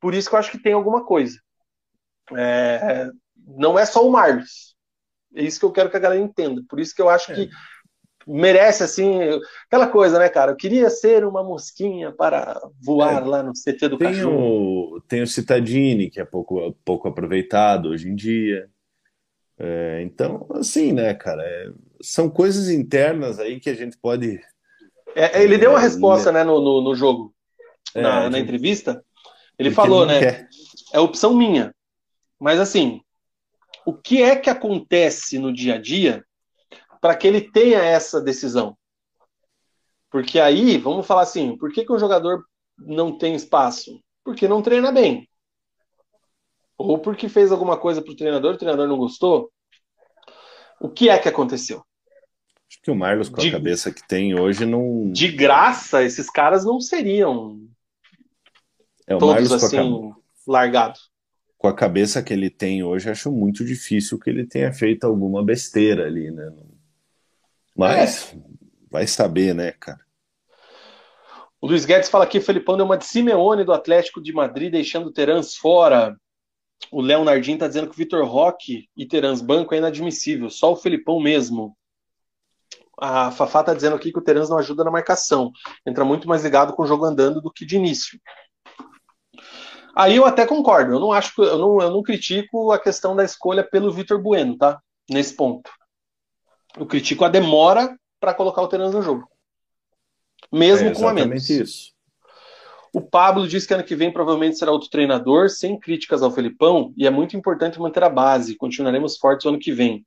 Por 0.00 0.14
isso 0.14 0.28
que 0.28 0.34
eu 0.34 0.38
acho 0.38 0.50
que 0.50 0.62
tem 0.62 0.72
alguma 0.72 1.04
coisa. 1.04 1.38
É, 2.34 3.08
não 3.46 3.78
é 3.78 3.84
só 3.84 4.06
o 4.06 4.10
Marlos. 4.10 4.74
É 5.34 5.42
isso 5.42 5.58
que 5.58 5.66
eu 5.66 5.72
quero 5.72 5.90
que 5.90 5.96
a 5.96 6.00
galera 6.00 6.20
entenda. 6.20 6.62
Por 6.68 6.80
isso 6.80 6.94
que 6.94 7.02
eu 7.02 7.08
acho 7.08 7.34
que 7.34 7.42
é. 7.42 7.48
merece, 8.26 8.82
assim, 8.82 9.20
aquela 9.66 9.86
coisa, 9.86 10.18
né, 10.18 10.28
cara? 10.28 10.52
Eu 10.52 10.56
queria 10.56 10.88
ser 10.88 11.24
uma 11.24 11.42
mosquinha 11.42 12.12
para 12.12 12.60
voar 12.82 13.22
é. 13.22 13.26
lá 13.26 13.42
no 13.42 13.52
CT 13.52 13.88
do 13.88 13.98
tem 13.98 14.08
cachorro. 14.08 14.96
O, 14.96 15.00
tem 15.02 15.22
o 15.22 15.26
Citadini, 15.26 16.10
que 16.10 16.20
é 16.20 16.24
pouco, 16.24 16.74
pouco 16.84 17.08
aproveitado 17.08 17.90
hoje 17.90 18.08
em 18.08 18.14
dia. 18.14 18.70
É, 19.58 20.02
então, 20.02 20.46
assim, 20.54 20.92
né, 20.92 21.14
cara, 21.14 21.42
é, 21.42 21.70
são 22.02 22.28
coisas 22.28 22.68
internas 22.68 23.38
aí 23.38 23.58
que 23.58 23.70
a 23.70 23.74
gente 23.74 23.96
pode. 23.96 24.40
É, 25.14 25.42
ele 25.42 25.56
deu 25.56 25.70
uma 25.70 25.80
resposta, 25.80 26.30
né, 26.30 26.44
no, 26.44 26.60
no, 26.60 26.82
no 26.82 26.94
jogo 26.94 27.34
é, 27.94 28.02
na, 28.02 28.28
na 28.28 28.38
entrevista, 28.38 29.02
ele 29.58 29.70
falou, 29.70 30.04
né? 30.04 30.18
Quer. 30.18 30.48
É 30.92 31.00
opção 31.00 31.34
minha. 31.34 31.74
Mas 32.38 32.60
assim, 32.60 33.00
o 33.86 33.94
que 33.94 34.22
é 34.22 34.36
que 34.36 34.50
acontece 34.50 35.38
no 35.38 35.52
dia 35.52 35.76
a 35.76 35.78
dia 35.80 36.24
para 37.00 37.14
que 37.16 37.26
ele 37.26 37.40
tenha 37.40 37.78
essa 37.78 38.20
decisão? 38.20 38.76
Porque 40.10 40.38
aí, 40.38 40.76
vamos 40.76 41.06
falar 41.06 41.22
assim, 41.22 41.56
por 41.56 41.72
que, 41.72 41.84
que 41.84 41.92
um 41.92 41.98
jogador 41.98 42.44
não 42.78 43.16
tem 43.16 43.34
espaço? 43.34 44.00
Porque 44.24 44.46
não 44.46 44.62
treina 44.62 44.92
bem. 44.92 45.28
Ou 46.78 46.98
porque 46.98 47.28
fez 47.28 47.50
alguma 47.50 47.76
coisa 47.76 48.02
para 48.02 48.12
o 48.12 48.16
treinador, 48.16 48.54
o 48.54 48.58
treinador 48.58 48.86
não 48.86 48.98
gostou. 48.98 49.50
O 50.80 50.88
que 50.88 51.08
é 51.08 51.18
que 51.18 51.28
aconteceu? 51.28 51.82
Acho 52.68 52.82
que 52.82 52.90
o 52.90 52.94
Marlos, 52.94 53.28
com 53.28 53.40
de, 53.40 53.48
a 53.48 53.52
cabeça 53.52 53.92
que 53.92 54.06
tem 54.06 54.38
hoje, 54.38 54.66
não. 54.66 55.10
De 55.10 55.28
graça, 55.28 56.02
esses 56.02 56.28
caras 56.28 56.64
não 56.64 56.80
seriam 56.80 57.60
é, 59.06 59.14
o 59.14 59.18
todos 59.18 59.48
Marlos 59.48 59.64
assim, 59.64 60.10
a... 60.10 60.50
largados. 60.50 61.10
Com 61.56 61.68
a 61.68 61.74
cabeça 61.74 62.22
que 62.22 62.32
ele 62.32 62.50
tem 62.50 62.82
hoje, 62.82 63.08
acho 63.08 63.32
muito 63.32 63.64
difícil 63.64 64.18
que 64.18 64.28
ele 64.28 64.46
tenha 64.46 64.72
feito 64.72 65.04
alguma 65.04 65.42
besteira 65.42 66.06
ali, 66.06 66.30
né? 66.30 66.52
Mas 67.74 68.34
é. 68.34 68.38
vai 68.90 69.06
saber, 69.06 69.54
né, 69.54 69.72
cara? 69.72 70.04
O 71.60 71.66
Luiz 71.66 71.84
Guedes 71.84 72.10
fala 72.10 72.24
aqui, 72.24 72.40
Felipão 72.40 72.76
deu 72.76 72.84
uma 72.84 72.98
de 72.98 73.06
Simeone 73.06 73.64
do 73.64 73.72
Atlético 73.72 74.22
de 74.22 74.32
Madrid, 74.32 74.70
deixando 74.70 75.06
o 75.06 75.12
Terans 75.12 75.56
fora. 75.56 76.16
O 76.90 77.00
Leonardinho 77.00 77.58
tá 77.58 77.66
dizendo 77.66 77.88
que 77.88 77.94
o 77.94 77.96
Vitor 77.96 78.24
Roque 78.26 78.88
e 78.96 79.06
Terans 79.06 79.40
banco 79.40 79.74
é 79.74 79.78
inadmissível, 79.78 80.48
só 80.50 80.72
o 80.72 80.76
Felipão 80.76 81.20
mesmo. 81.20 81.76
A 82.98 83.30
Fafá 83.30 83.62
tá 83.62 83.74
dizendo 83.74 83.96
aqui 83.96 84.12
que 84.12 84.18
o 84.18 84.22
Terans 84.22 84.48
não 84.48 84.58
ajuda 84.58 84.84
na 84.84 84.90
marcação, 84.90 85.52
entra 85.86 86.04
muito 86.04 86.28
mais 86.28 86.42
ligado 86.42 86.72
com 86.72 86.82
o 86.82 86.86
jogo 86.86 87.04
andando 87.04 87.40
do 87.40 87.52
que 87.52 87.66
de 87.66 87.76
início. 87.76 88.18
Aí 89.94 90.16
eu 90.16 90.26
até 90.26 90.46
concordo, 90.46 90.92
eu 90.92 91.00
não 91.00 91.12
acho 91.12 91.42
eu 91.42 91.58
não, 91.58 91.80
eu 91.80 91.90
não 91.90 92.02
critico 92.02 92.70
a 92.70 92.78
questão 92.78 93.16
da 93.16 93.24
escolha 93.24 93.64
pelo 93.64 93.92
Vitor 93.92 94.20
Bueno, 94.20 94.56
tá? 94.56 94.80
Nesse 95.10 95.34
ponto. 95.34 95.70
Eu 96.76 96.86
critico 96.86 97.24
a 97.24 97.28
demora 97.28 97.98
para 98.20 98.34
colocar 98.34 98.60
o 98.60 98.68
Terans 98.68 98.92
no 98.92 99.02
jogo. 99.02 99.28
Mesmo 100.52 100.88
é 100.88 100.94
com 100.94 101.08
a 101.08 101.14
menos. 101.14 101.48
isso. 101.48 101.95
O 102.96 103.02
Pablo 103.02 103.46
diz 103.46 103.66
que 103.66 103.74
ano 103.74 103.84
que 103.84 103.94
vem 103.94 104.10
provavelmente 104.10 104.56
será 104.56 104.72
outro 104.72 104.88
treinador, 104.88 105.50
sem 105.50 105.78
críticas 105.78 106.22
ao 106.22 106.30
Felipão, 106.30 106.94
e 106.96 107.06
é 107.06 107.10
muito 107.10 107.36
importante 107.36 107.78
manter 107.78 108.02
a 108.02 108.08
base. 108.08 108.56
Continuaremos 108.56 109.18
fortes 109.18 109.44
ano 109.44 109.58
que 109.58 109.70
vem. 109.70 110.02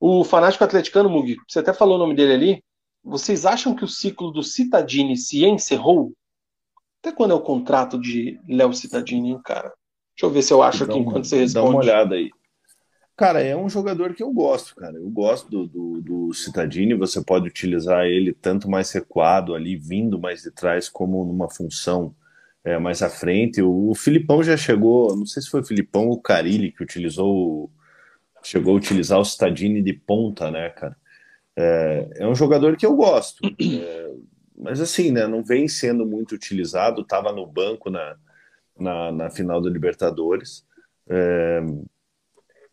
O 0.00 0.24
fanático 0.24 0.64
atleticano, 0.64 1.10
Mugi, 1.10 1.36
você 1.46 1.58
até 1.58 1.74
falou 1.74 1.96
o 1.96 1.98
nome 1.98 2.14
dele 2.14 2.32
ali. 2.32 2.64
Vocês 3.04 3.44
acham 3.44 3.74
que 3.74 3.84
o 3.84 3.88
ciclo 3.88 4.30
do 4.30 4.42
Citadini 4.42 5.14
se 5.14 5.44
encerrou? 5.44 6.14
Até 7.02 7.14
quando 7.14 7.32
é 7.32 7.34
o 7.34 7.40
contrato 7.42 8.00
de 8.00 8.40
Léo 8.48 8.72
Citadini, 8.72 9.32
hein, 9.32 9.40
cara? 9.44 9.70
Deixa 10.16 10.24
eu 10.24 10.30
ver 10.30 10.40
se 10.40 10.54
eu 10.54 10.62
acho 10.62 10.84
aqui 10.84 10.96
enquanto 10.96 11.26
você 11.26 11.36
responde. 11.36 11.66
Dá 11.66 11.70
uma 11.70 11.80
olhada 11.80 12.14
aí. 12.14 12.30
Cara, 13.14 13.42
é 13.42 13.54
um 13.54 13.68
jogador 13.68 14.14
que 14.14 14.22
eu 14.22 14.32
gosto, 14.32 14.74
cara. 14.74 14.96
Eu 14.96 15.10
gosto 15.10 15.50
do, 15.50 15.66
do, 15.66 16.00
do 16.00 16.32
Citadini. 16.32 16.94
Você 16.94 17.22
pode 17.22 17.46
utilizar 17.46 18.06
ele 18.06 18.32
tanto 18.32 18.70
mais 18.70 18.90
recuado 18.90 19.54
ali, 19.54 19.76
vindo 19.76 20.18
mais 20.18 20.40
de 20.40 20.50
trás, 20.50 20.88
como 20.88 21.22
numa 21.26 21.50
função 21.50 22.14
é, 22.64 22.78
mais 22.78 23.02
à 23.02 23.10
frente. 23.10 23.60
O, 23.62 23.90
o 23.90 23.94
Filipão 23.94 24.42
já 24.42 24.56
chegou, 24.56 25.16
não 25.16 25.26
sei 25.26 25.42
se 25.42 25.50
foi 25.50 25.60
o 25.60 25.64
Filipão 25.64 26.06
ou 26.08 26.14
o 26.14 26.22
Carilli 26.22 26.72
que 26.72 26.82
utilizou, 26.82 27.70
chegou 28.42 28.74
a 28.74 28.76
utilizar 28.76 29.18
o 29.18 29.24
Citadini 29.24 29.82
de 29.82 29.92
ponta, 29.92 30.50
né, 30.50 30.70
cara? 30.70 30.96
É, 31.56 32.08
é 32.16 32.26
um 32.26 32.34
jogador 32.34 32.76
que 32.76 32.86
eu 32.86 32.94
gosto. 32.94 33.42
É, 33.60 34.10
mas 34.56 34.80
assim, 34.80 35.10
né, 35.10 35.26
não 35.26 35.42
vem 35.42 35.66
sendo 35.68 36.06
muito 36.06 36.34
utilizado. 36.34 37.02
Estava 37.02 37.32
no 37.32 37.46
banco 37.46 37.90
na, 37.90 38.16
na, 38.78 39.12
na 39.12 39.30
final 39.30 39.60
da 39.60 39.68
Libertadores. 39.68 40.64
É, 41.08 41.60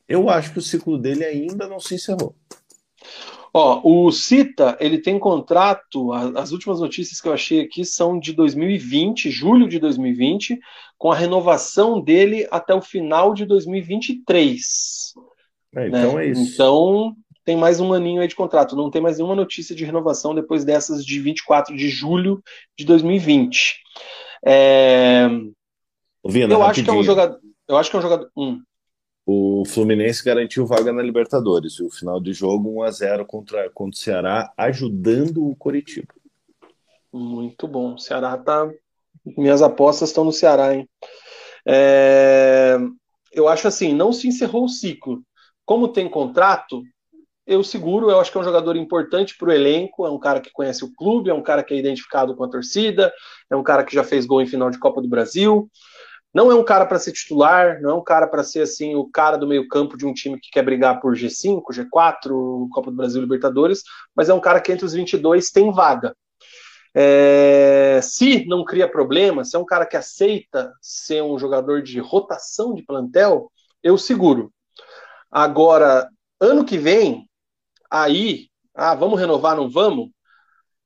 eu 0.07 0.29
acho 0.29 0.53
que 0.53 0.59
o 0.59 0.61
ciclo 0.61 0.97
dele 0.97 1.23
ainda 1.23 1.67
não 1.67 1.79
se 1.79 1.95
encerrou. 1.95 2.35
Ó, 3.53 3.81
o 3.83 4.11
Cita, 4.11 4.77
ele 4.79 4.99
tem 4.99 5.17
contrato, 5.17 6.13
as 6.13 6.51
últimas 6.51 6.79
notícias 6.79 7.19
que 7.19 7.27
eu 7.27 7.33
achei 7.33 7.61
aqui 7.61 7.83
são 7.83 8.19
de 8.19 8.33
2020, 8.33 9.31
julho 9.31 9.67
de 9.67 9.79
2020, 9.79 10.59
com 10.97 11.11
a 11.11 11.15
renovação 11.15 11.99
dele 11.99 12.47
até 12.51 12.75
o 12.75 12.81
final 12.81 13.33
de 13.33 13.45
2023. 13.45 15.13
É, 15.75 15.87
então 15.87 16.15
né? 16.15 16.25
é 16.25 16.29
isso. 16.29 16.53
Então 16.53 17.15
tem 17.43 17.57
mais 17.57 17.79
um 17.79 17.91
aninho 17.93 18.21
aí 18.21 18.27
de 18.27 18.35
contrato, 18.35 18.75
não 18.75 18.91
tem 18.91 19.01
mais 19.01 19.17
nenhuma 19.17 19.35
notícia 19.35 19.75
de 19.75 19.83
renovação 19.83 20.35
depois 20.35 20.63
dessas 20.63 21.03
de 21.03 21.19
24 21.19 21.75
de 21.75 21.89
julho 21.89 22.43
de 22.77 22.85
2020. 22.85 23.77
É... 24.45 25.27
Vina, 26.23 26.53
eu 26.53 26.61
acho 26.61 26.83
que 26.83 26.89
é 26.89 26.93
um 26.93 27.03
jogador. 27.03 27.39
Eu 27.67 27.77
acho 27.77 27.89
que 27.89 27.95
é 27.95 27.99
um 27.99 28.03
jogador. 28.03 28.29
Hum 28.37 28.61
o 29.31 29.63
Fluminense 29.63 30.23
garantiu 30.23 30.65
vaga 30.65 30.91
na 30.91 31.03
Libertadores. 31.03 31.73
E 31.73 31.83
o 31.83 31.89
final 31.91 32.19
de 32.19 32.33
jogo 32.33 32.81
1 32.81 32.83
a 32.83 32.89
0 32.89 33.25
contra, 33.27 33.69
contra 33.69 33.95
o 33.95 34.01
Ceará, 34.01 34.51
ajudando 34.57 35.47
o 35.47 35.55
Coritiba. 35.55 36.11
Muito 37.13 37.67
bom. 37.67 37.93
O 37.93 37.99
Ceará 37.99 38.35
tá. 38.37 38.67
Minhas 39.37 39.61
apostas 39.61 40.09
estão 40.09 40.23
no 40.23 40.31
Ceará, 40.31 40.73
hein? 40.73 40.89
É... 41.63 42.77
Eu 43.31 43.47
acho 43.47 43.67
assim, 43.67 43.93
não 43.93 44.11
se 44.11 44.27
encerrou 44.27 44.65
o 44.65 44.69
ciclo. 44.69 45.21
Como 45.63 45.89
tem 45.89 46.09
contrato, 46.09 46.81
eu 47.45 47.63
seguro. 47.63 48.09
Eu 48.09 48.19
acho 48.19 48.31
que 48.31 48.37
é 48.39 48.41
um 48.41 48.45
jogador 48.45 48.75
importante 48.75 49.37
para 49.37 49.49
o 49.49 49.51
elenco. 49.51 50.07
É 50.07 50.09
um 50.09 50.17
cara 50.17 50.41
que 50.41 50.51
conhece 50.51 50.83
o 50.83 50.91
clube, 50.95 51.29
é 51.29 51.33
um 51.35 51.43
cara 51.43 51.63
que 51.63 51.75
é 51.75 51.77
identificado 51.77 52.35
com 52.35 52.43
a 52.43 52.49
torcida, 52.49 53.13
é 53.47 53.55
um 53.55 53.61
cara 53.61 53.83
que 53.83 53.93
já 53.93 54.03
fez 54.03 54.25
gol 54.25 54.41
em 54.41 54.47
final 54.47 54.71
de 54.71 54.79
Copa 54.79 55.03
do 55.03 55.07
Brasil. 55.07 55.69
Não 56.33 56.51
é 56.51 56.55
um 56.55 56.63
cara 56.63 56.85
para 56.85 56.99
ser 56.99 57.11
titular, 57.11 57.81
não 57.81 57.89
é 57.89 57.93
um 57.93 58.03
cara 58.03 58.27
para 58.27 58.43
ser 58.43 58.61
assim 58.61 58.95
o 58.95 59.09
cara 59.09 59.37
do 59.37 59.47
meio-campo 59.47 59.97
de 59.97 60.05
um 60.05 60.13
time 60.13 60.39
que 60.39 60.51
quer 60.51 60.63
brigar 60.63 60.99
por 60.99 61.15
G5, 61.15 61.63
G4, 61.71 62.69
Copa 62.71 62.91
do 62.91 62.97
Brasil, 62.97 63.21
Libertadores, 63.21 63.83
mas 64.15 64.29
é 64.29 64.33
um 64.33 64.39
cara 64.39 64.61
que 64.61 64.71
entre 64.71 64.85
os 64.85 64.93
22 64.93 65.49
tem 65.49 65.71
vaga. 65.71 66.15
É, 66.93 67.99
se 68.01 68.45
não 68.45 68.63
cria 68.63 68.89
problema, 68.89 69.43
se 69.43 69.55
é 69.55 69.59
um 69.59 69.65
cara 69.65 69.85
que 69.85 69.97
aceita 69.97 70.73
ser 70.81 71.23
um 71.23 71.37
jogador 71.37 71.81
de 71.81 71.99
rotação 71.99 72.73
de 72.73 72.83
plantel, 72.83 73.51
eu 73.83 73.97
seguro. 73.97 74.51
Agora, 75.31 76.09
ano 76.39 76.65
que 76.65 76.77
vem, 76.77 77.27
aí, 77.89 78.49
ah, 78.75 78.95
vamos 78.95 79.19
renovar, 79.19 79.55
não 79.55 79.69
vamos? 79.69 80.09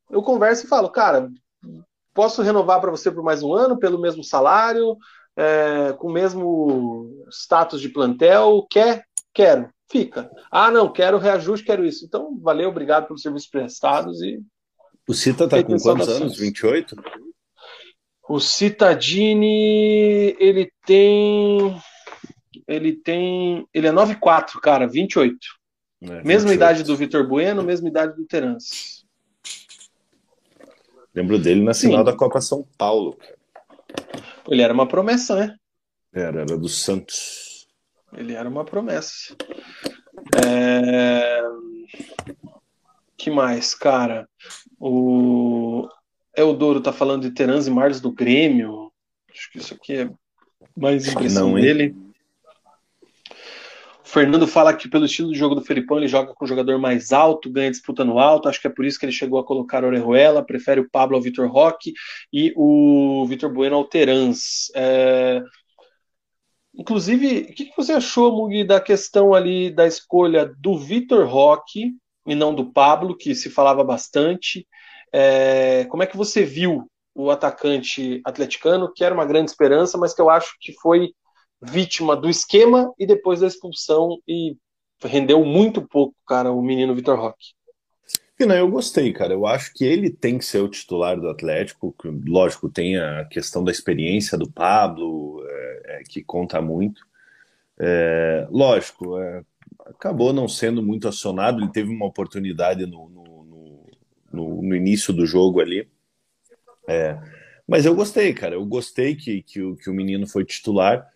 Eu 0.09 0.21
converso 0.21 0.65
e 0.65 0.69
falo, 0.69 0.89
cara, 0.89 1.29
posso 2.13 2.41
renovar 2.41 2.79
para 2.79 2.91
você 2.91 3.11
por 3.11 3.23
mais 3.23 3.41
um 3.41 3.53
ano, 3.53 3.79
pelo 3.79 3.99
mesmo 3.99 4.23
salário, 4.23 4.97
é, 5.35 5.93
com 5.93 6.07
o 6.07 6.13
mesmo 6.13 7.25
status 7.31 7.81
de 7.81 7.89
plantel, 7.89 8.65
quer? 8.69 9.05
Quero, 9.33 9.69
fica. 9.91 10.29
Ah, 10.51 10.69
não, 10.69 10.91
quero 10.91 11.17
reajuste, 11.17 11.65
quero 11.65 11.85
isso. 11.85 12.05
Então, 12.05 12.37
valeu, 12.39 12.69
obrigado 12.69 13.07
pelos 13.07 13.21
serviços 13.21 13.49
prestados 13.49 14.21
e. 14.21 14.39
O 15.07 15.13
Cita 15.13 15.49
tá 15.49 15.61
com 15.63 15.77
quantos 15.77 16.07
anos? 16.07 16.37
28? 16.37 16.95
O 18.29 18.39
Citadini, 18.39 20.35
ele 20.39 20.71
tem. 20.85 21.75
Ele 22.67 22.93
tem. 22.93 23.67
Ele 23.73 23.87
é 23.87 23.91
9,4, 23.91 24.59
cara, 24.61 24.87
28. 24.87 25.35
É, 26.01 26.05
28. 26.05 26.27
Mesma 26.27 26.53
idade 26.53 26.83
do 26.83 26.95
Vitor 26.95 27.27
Bueno, 27.27 27.63
mesma 27.63 27.89
idade 27.89 28.15
do 28.15 28.25
Terence. 28.25 29.03
Lembro 31.13 31.37
dele 31.37 31.63
na 31.63 31.73
Sim. 31.73 31.87
final 31.87 32.03
da 32.03 32.15
Copa 32.15 32.39
São 32.39 32.65
Paulo. 32.77 33.17
Ele 34.49 34.61
era 34.61 34.73
uma 34.73 34.87
promessa, 34.87 35.35
né? 35.35 35.55
Era, 36.13 36.41
era 36.41 36.57
do 36.57 36.69
Santos. 36.69 37.67
Ele 38.13 38.33
era 38.33 38.47
uma 38.47 38.63
promessa. 38.63 39.35
É... 40.45 41.41
que 43.17 43.31
mais, 43.31 43.73
cara? 43.73 44.27
O 44.79 45.87
Eudoro 46.35 46.81
tá 46.81 46.93
falando 46.93 47.23
de 47.23 47.31
Terans 47.31 47.67
e 47.67 47.71
Marlos 47.71 48.01
do 48.01 48.11
Grêmio. 48.11 48.91
Acho 49.31 49.51
que 49.51 49.57
isso 49.57 49.73
aqui 49.73 49.93
é 49.97 50.09
mais 50.75 51.07
impressão 51.07 51.49
Não, 51.49 51.55
dele. 51.55 51.95
Fernando 54.13 54.45
fala 54.45 54.75
que 54.75 54.87
pelo 54.87 55.05
estilo 55.05 55.31
de 55.31 55.39
jogo 55.39 55.55
do 55.55 55.65
Felipão 55.65 55.97
ele 55.97 56.07
joga 56.07 56.35
com 56.35 56.45
um 56.45 56.47
jogador 56.47 56.77
mais 56.77 57.11
alto, 57.11 57.49
ganha 57.49 57.71
disputa 57.71 58.05
no 58.05 58.19
alto, 58.19 58.47
acho 58.47 58.61
que 58.61 58.67
é 58.67 58.69
por 58.69 58.85
isso 58.85 58.99
que 58.99 59.07
ele 59.07 59.11
chegou 59.11 59.39
a 59.39 59.43
colocar 59.43 59.83
o 59.83 59.87
Orejuela, 59.87 60.45
prefere 60.45 60.79
o 60.79 60.87
Pablo 60.87 61.15
ao 61.15 61.21
Vitor 61.21 61.51
Roque 61.51 61.93
e 62.31 62.53
o 62.55 63.25
Vitor 63.27 63.51
Bueno 63.51 63.75
ao 63.75 63.85
Terans. 63.85 64.71
É... 64.75 65.41
Inclusive, 66.75 67.47
o 67.49 67.53
que 67.55 67.71
você 67.75 67.93
achou, 67.93 68.35
Mugi, 68.35 68.63
da 68.63 68.79
questão 68.79 69.33
ali 69.33 69.71
da 69.71 69.87
escolha 69.87 70.45
do 70.59 70.77
Vitor 70.77 71.25
Roque 71.25 71.93
e 72.27 72.35
não 72.35 72.53
do 72.53 72.71
Pablo, 72.71 73.17
que 73.17 73.33
se 73.33 73.49
falava 73.49 73.83
bastante? 73.83 74.67
É... 75.11 75.85
Como 75.85 76.03
é 76.03 76.05
que 76.05 76.15
você 76.15 76.43
viu 76.43 76.87
o 77.15 77.31
atacante 77.31 78.21
atleticano, 78.23 78.93
que 78.93 79.03
era 79.03 79.15
uma 79.15 79.25
grande 79.25 79.49
esperança, 79.49 79.97
mas 79.97 80.13
que 80.13 80.21
eu 80.21 80.29
acho 80.29 80.55
que 80.61 80.71
foi 80.73 81.13
vítima 81.63 82.15
do 82.15 82.29
esquema 82.29 82.93
e 82.99 83.05
depois 83.05 83.39
da 83.39 83.47
expulsão 83.47 84.19
e 84.27 84.57
rendeu 85.03 85.43
muito 85.43 85.81
pouco, 85.81 86.15
cara, 86.27 86.51
o 86.51 86.61
menino 86.61 86.95
Vitor 86.95 87.19
Roque. 87.19 87.53
Não, 88.45 88.55
eu 88.55 88.67
gostei, 88.69 89.13
cara. 89.13 89.33
Eu 89.33 89.45
acho 89.45 89.73
que 89.73 89.85
ele 89.85 90.09
tem 90.09 90.37
que 90.37 90.45
ser 90.45 90.59
o 90.59 90.67
titular 90.67 91.19
do 91.19 91.29
Atlético. 91.29 91.95
Lógico, 92.25 92.69
tem 92.69 92.97
a 92.97 93.25
questão 93.25 93.63
da 93.63 93.71
experiência 93.71 94.37
do 94.37 94.51
Pablo, 94.51 95.41
é, 95.47 95.81
é, 95.85 96.03
que 96.03 96.21
conta 96.21 96.61
muito. 96.61 97.01
É, 97.79 98.47
lógico, 98.51 99.17
é, 99.17 99.43
acabou 99.85 100.33
não 100.33 100.47
sendo 100.47 100.83
muito 100.83 101.07
acionado. 101.07 101.61
Ele 101.61 101.71
teve 101.71 101.89
uma 101.89 102.05
oportunidade 102.05 102.85
no, 102.85 103.07
no, 103.09 103.87
no, 104.31 104.61
no 104.61 104.75
início 104.75 105.13
do 105.13 105.25
jogo 105.25 105.61
ali. 105.61 105.87
É, 106.87 107.17
mas 107.67 107.85
eu 107.85 107.95
gostei, 107.95 108.33
cara. 108.33 108.55
Eu 108.55 108.65
gostei 108.65 109.15
que, 109.15 109.41
que, 109.41 109.75
que 109.75 109.89
o 109.89 109.93
menino 109.93 110.27
foi 110.27 110.43
titular. 110.43 111.12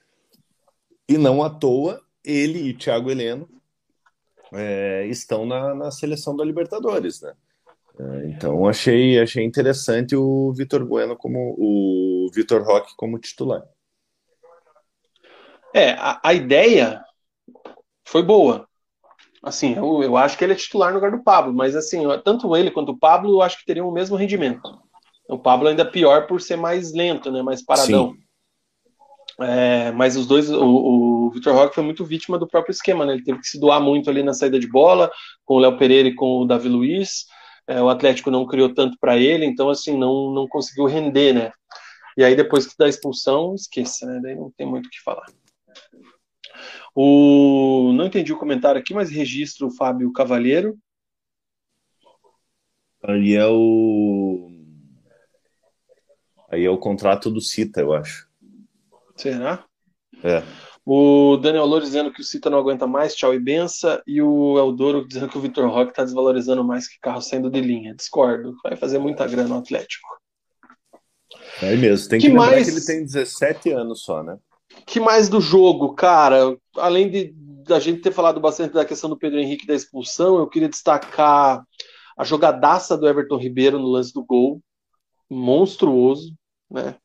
E 1.09 1.17
não 1.17 1.41
à 1.41 1.49
toa, 1.49 2.01
ele 2.23 2.69
e 2.69 2.73
Thiago 2.73 3.09
Heleno 3.09 3.47
é, 4.53 5.05
estão 5.07 5.45
na, 5.45 5.73
na, 5.73 5.91
seleção 5.91 6.35
da 6.35 6.43
Libertadores, 6.43 7.21
né? 7.21 7.33
É, 7.99 8.27
então 8.29 8.67
achei, 8.67 9.19
achei 9.19 9.43
interessante 9.43 10.15
o 10.15 10.53
Vitor 10.53 10.85
Bueno 10.85 11.15
como 11.15 11.55
o 11.57 12.29
Vitor 12.33 12.61
Roque 12.63 12.95
como 12.95 13.19
titular. 13.19 13.63
É, 15.73 15.91
a, 15.91 16.19
a, 16.23 16.33
ideia 16.33 17.03
foi 18.05 18.23
boa. 18.23 18.67
Assim, 19.41 19.75
eu, 19.75 20.03
eu 20.03 20.17
acho 20.17 20.37
que 20.37 20.43
ele 20.43 20.53
é 20.53 20.55
titular 20.55 20.89
no 20.89 20.95
lugar 20.95 21.11
do 21.11 21.23
Pablo, 21.23 21.53
mas 21.53 21.75
assim, 21.75 22.03
tanto 22.23 22.55
ele 22.55 22.71
quanto 22.71 22.91
o 22.91 22.97
Pablo 22.97 23.35
eu 23.35 23.41
acho 23.41 23.59
que 23.59 23.65
teriam 23.65 23.87
o 23.87 23.93
mesmo 23.93 24.15
rendimento. 24.15 24.61
O 25.29 25.37
Pablo 25.37 25.67
ainda 25.67 25.85
pior 25.85 26.27
por 26.27 26.41
ser 26.41 26.55
mais 26.55 26.93
lento, 26.93 27.31
né? 27.31 27.41
Mais 27.41 27.63
paradão. 27.63 28.13
Sim. 28.13 28.26
É, 29.39 29.91
mas 29.91 30.17
os 30.17 30.25
dois, 30.25 30.49
o, 30.49 31.27
o 31.27 31.29
Vitor 31.29 31.53
Roque 31.53 31.75
foi 31.75 31.83
muito 31.83 32.03
vítima 32.03 32.39
do 32.39 32.47
próprio 32.47 32.71
esquema, 32.71 33.05
né? 33.05 33.13
Ele 33.13 33.23
teve 33.23 33.39
que 33.39 33.47
se 33.47 33.59
doar 33.59 33.79
muito 33.81 34.09
ali 34.09 34.23
na 34.23 34.33
saída 34.33 34.59
de 34.59 34.67
bola, 34.67 35.11
com 35.45 35.55
o 35.55 35.59
Léo 35.59 35.77
Pereira 35.77 36.09
e 36.09 36.15
com 36.15 36.39
o 36.41 36.45
Davi 36.45 36.67
Luiz. 36.67 37.25
É, 37.67 37.81
o 37.81 37.89
Atlético 37.89 38.31
não 38.31 38.47
criou 38.47 38.73
tanto 38.73 38.97
para 38.99 39.17
ele, 39.17 39.45
então 39.45 39.69
assim, 39.69 39.97
não, 39.97 40.31
não 40.33 40.47
conseguiu 40.47 40.85
render, 40.85 41.33
né? 41.33 41.51
E 42.17 42.23
aí 42.23 42.35
depois 42.35 42.65
que 42.65 42.73
dá 42.79 42.87
expulsão, 42.87 43.53
esqueça, 43.53 44.05
né? 44.07 44.19
Daí 44.23 44.35
não 44.35 44.51
tem 44.57 44.65
muito 44.65 44.87
o 44.87 44.89
que 44.89 45.01
falar. 45.03 45.25
O... 46.95 47.91
Não 47.93 48.05
entendi 48.05 48.33
o 48.33 48.39
comentário 48.39 48.79
aqui, 48.81 48.93
mas 48.93 49.11
registro 49.11 49.67
o 49.67 49.71
Fábio 49.71 50.11
Cavalheiro. 50.11 50.77
Aí 53.03 53.35
é 53.35 53.45
o. 53.45 54.49
Aí 56.49 56.65
é 56.65 56.69
o 56.69 56.77
contrato 56.77 57.29
do 57.29 57.39
Cita, 57.39 57.81
eu 57.81 57.93
acho. 57.93 58.26
Será? 59.17 59.63
É. 60.23 60.43
O 60.85 61.35
Daniel 61.37 61.65
Loures 61.65 61.89
dizendo 61.89 62.13
que 62.13 62.21
o 62.21 62.23
Cita 62.23 62.49
não 62.49 62.57
aguenta 62.59 62.87
mais, 62.87 63.13
tchau 63.13 63.33
e 63.33 63.39
benção. 63.39 63.99
E 64.07 64.21
o 64.21 64.57
Eldoro 64.57 65.05
dizendo 65.05 65.27
que 65.27 65.37
o 65.37 65.41
Vitor 65.41 65.69
Roque 65.69 65.91
está 65.91 66.03
desvalorizando 66.03 66.63
mais 66.63 66.87
que 66.87 66.97
carro 67.01 67.21
saindo 67.21 67.49
de 67.49 67.59
linha. 67.59 67.93
Discordo. 67.93 68.55
Vai 68.63 68.77
fazer 68.77 68.97
muita 68.97 69.27
grana 69.27 69.49
no 69.49 69.57
Atlético. 69.57 70.07
É 71.61 71.75
mesmo. 71.75 72.07
Tem 72.09 72.19
que, 72.19 72.27
Que 72.27 72.31
lembrar 72.31 72.51
mais- 72.51 72.69
que 72.69 72.75
ele 72.77 72.85
tem 72.85 73.03
17 73.03 73.71
anos 73.71 74.03
só, 74.03 74.23
né? 74.23 74.37
que 74.85 74.99
mais 74.99 75.27
do 75.27 75.41
jogo, 75.41 75.93
cara? 75.95 76.55
Além 76.77 77.09
de 77.09 77.33
da 77.67 77.79
gente 77.79 77.99
ter 78.01 78.11
falado 78.11 78.39
bastante 78.39 78.73
da 78.73 78.85
questão 78.85 79.09
do 79.09 79.17
Pedro 79.17 79.39
Henrique 79.39 79.65
da 79.67 79.73
expulsão, 79.73 80.37
eu 80.37 80.47
queria 80.47 80.69
destacar 80.69 81.61
a 82.17 82.23
jogadaça 82.23 82.95
do 82.97 83.07
Everton 83.07 83.37
Ribeiro 83.37 83.77
no 83.79 83.87
lance 83.87 84.13
do 84.13 84.23
gol. 84.23 84.61
Monstruoso, 85.29 86.33
né? 86.71 86.95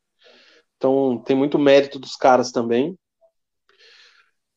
Então 0.82 1.16
tem 1.24 1.36
muito 1.36 1.60
mérito 1.60 1.96
dos 1.96 2.16
caras 2.16 2.50
também. 2.50 2.98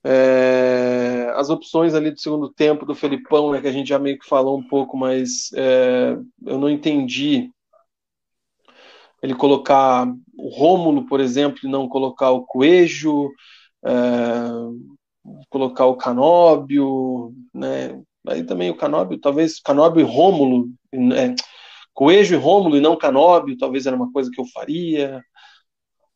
É, 0.04 1.32
as 1.36 1.52
opções 1.52 1.94
ali 1.94 2.10
do 2.10 2.20
segundo 2.20 2.52
tempo 2.52 2.84
do 2.84 2.96
Felipão, 2.96 3.52
né, 3.52 3.62
que 3.62 3.68
a 3.68 3.72
gente 3.72 3.90
já 3.90 4.00
meio 4.00 4.18
que 4.18 4.28
falou 4.28 4.58
um 4.58 4.68
pouco, 4.68 4.98
mas 4.98 5.52
é, 5.54 6.18
eu 6.44 6.58
não 6.58 6.68
entendi 6.68 7.52
ele 9.22 9.36
colocar 9.36 10.12
o 10.36 10.50
Rômulo, 10.50 11.06
por 11.06 11.20
exemplo, 11.20 11.60
e 11.64 11.68
não 11.68 11.88
colocar 11.88 12.32
o 12.32 12.44
Coelho, 12.44 13.30
é, 13.86 13.92
colocar 15.48 15.86
o 15.86 15.96
Canóbio, 15.96 17.36
né? 17.54 18.02
Aí 18.28 18.44
também 18.44 18.72
o 18.72 18.78
Canóbio, 18.78 19.20
talvez 19.20 19.60
Canóbio 19.60 20.02
e 20.02 20.10
Rômulo, 20.10 20.70
é, 20.92 21.36
Coelho 21.94 22.34
e 22.34 22.36
Rômulo 22.36 22.78
e 22.78 22.82
não 22.82 22.98
Canóbio, 22.98 23.58
talvez 23.58 23.86
era 23.86 23.96
uma 23.96 24.12
coisa 24.12 24.32
que 24.32 24.42
eu 24.42 24.46
faria. 24.48 25.24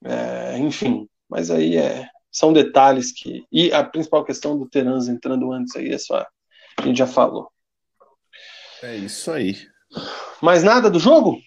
É, 0.04 0.58
enfim, 0.58 1.08
mas 1.30 1.52
aí 1.52 1.78
é, 1.78 2.08
são 2.32 2.54
detalhes 2.54 3.12
que. 3.12 3.46
E 3.52 3.72
a 3.74 3.84
principal 3.84 4.24
questão 4.24 4.58
do 4.58 4.68
Terans 4.68 5.08
entrando 5.08 5.52
antes 5.52 5.76
aí, 5.76 5.94
é 5.94 5.98
só. 5.98 6.26
A 6.78 6.82
gente 6.82 6.98
já 6.98 7.08
falou. 7.08 7.52
É 8.82 8.96
isso 8.96 9.32
aí. 9.32 9.58
Mais 10.42 10.64
nada 10.64 10.90
do 10.90 11.00
jogo? 11.00 11.42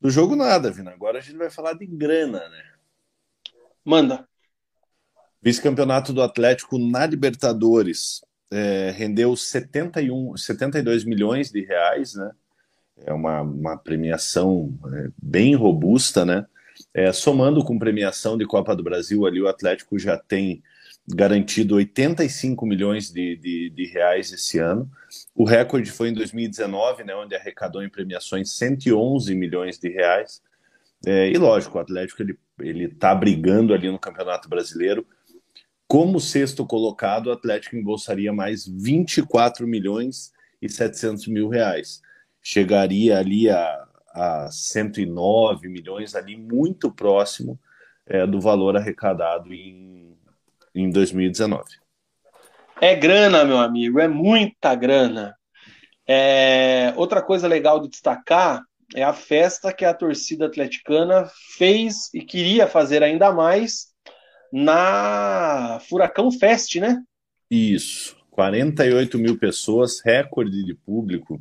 Do 0.00 0.10
jogo 0.10 0.36
nada, 0.36 0.70
Vina. 0.70 0.92
Agora 0.92 1.18
a 1.18 1.20
gente 1.20 1.36
vai 1.36 1.50
falar 1.50 1.74
de 1.74 1.86
grana, 1.86 2.48
né? 2.48 2.64
Manda. 3.84 4.28
Vice-campeonato 5.42 6.12
do 6.12 6.22
Atlético 6.22 6.78
na 6.78 7.06
Libertadores 7.06 8.20
é, 8.50 8.90
rendeu 8.90 9.34
71, 9.36 10.36
72 10.36 11.04
milhões 11.04 11.50
de 11.50 11.64
reais, 11.64 12.14
né? 12.14 12.30
É 12.96 13.12
uma, 13.12 13.40
uma 13.40 13.76
premiação 13.78 14.72
é, 14.92 15.08
bem 15.16 15.54
robusta, 15.54 16.24
né? 16.24 16.46
É, 16.94 17.12
somando 17.12 17.64
com 17.64 17.78
premiação 17.78 18.36
de 18.36 18.46
Copa 18.46 18.74
do 18.74 18.82
Brasil, 18.82 19.26
ali 19.26 19.40
o 19.40 19.48
Atlético 19.48 19.98
já 19.98 20.16
tem 20.16 20.62
garantido 21.08 21.74
85 21.76 22.64
milhões 22.66 23.10
de, 23.10 23.36
de, 23.36 23.70
de, 23.70 23.86
reais 23.86 24.32
esse 24.32 24.58
ano. 24.58 24.88
O 25.34 25.44
recorde 25.44 25.90
foi 25.90 26.10
em 26.10 26.14
2019, 26.14 27.04
né, 27.04 27.14
onde 27.14 27.34
arrecadou 27.34 27.82
em 27.82 27.88
premiações 27.88 28.52
111 28.52 29.34
milhões 29.34 29.78
de 29.78 29.88
reais. 29.88 30.40
É, 31.04 31.28
e 31.28 31.36
lógico, 31.36 31.78
o 31.78 31.80
Atlético 31.80 32.22
ele 32.22 32.38
ele 32.62 32.84
está 32.84 33.14
brigando 33.14 33.74
ali 33.74 33.90
no 33.90 33.98
Campeonato 33.98 34.48
Brasileiro. 34.48 35.06
Como 35.86 36.20
sexto 36.20 36.64
colocado, 36.64 37.26
o 37.26 37.32
Atlético 37.32 37.76
embolsaria 37.76 38.32
mais 38.32 38.66
24 38.66 39.66
milhões 39.66 40.32
e 40.62 40.68
700 40.68 41.26
mil 41.26 41.48
reais. 41.48 42.00
Chegaria 42.42 43.18
ali 43.18 43.50
a, 43.50 43.88
a 44.12 44.48
109 44.50 45.68
milhões, 45.68 46.14
ali 46.14 46.36
muito 46.36 46.90
próximo 46.90 47.58
é, 48.06 48.26
do 48.26 48.40
valor 48.40 48.76
arrecadado 48.76 49.52
em, 49.52 50.16
em 50.74 50.90
2019. 50.90 51.64
É 52.80 52.94
grana, 52.94 53.44
meu 53.44 53.58
amigo, 53.58 54.00
é 54.00 54.08
muita 54.08 54.74
grana. 54.74 55.36
É... 56.08 56.92
Outra 56.96 57.22
coisa 57.22 57.46
legal 57.46 57.78
de 57.78 57.88
destacar 57.88 58.62
é 58.94 59.02
a 59.02 59.12
festa 59.12 59.72
que 59.72 59.84
a 59.84 59.94
torcida 59.94 60.46
atleticana 60.46 61.30
fez 61.56 62.12
e 62.12 62.22
queria 62.22 62.66
fazer 62.66 63.02
ainda 63.02 63.32
mais 63.32 63.90
na 64.52 65.78
Furacão 65.88 66.32
Fest, 66.32 66.76
né? 66.76 67.00
Isso, 67.48 68.16
48 68.30 69.18
mil 69.18 69.38
pessoas, 69.38 70.00
recorde 70.04 70.64
de 70.64 70.74
público, 70.74 71.40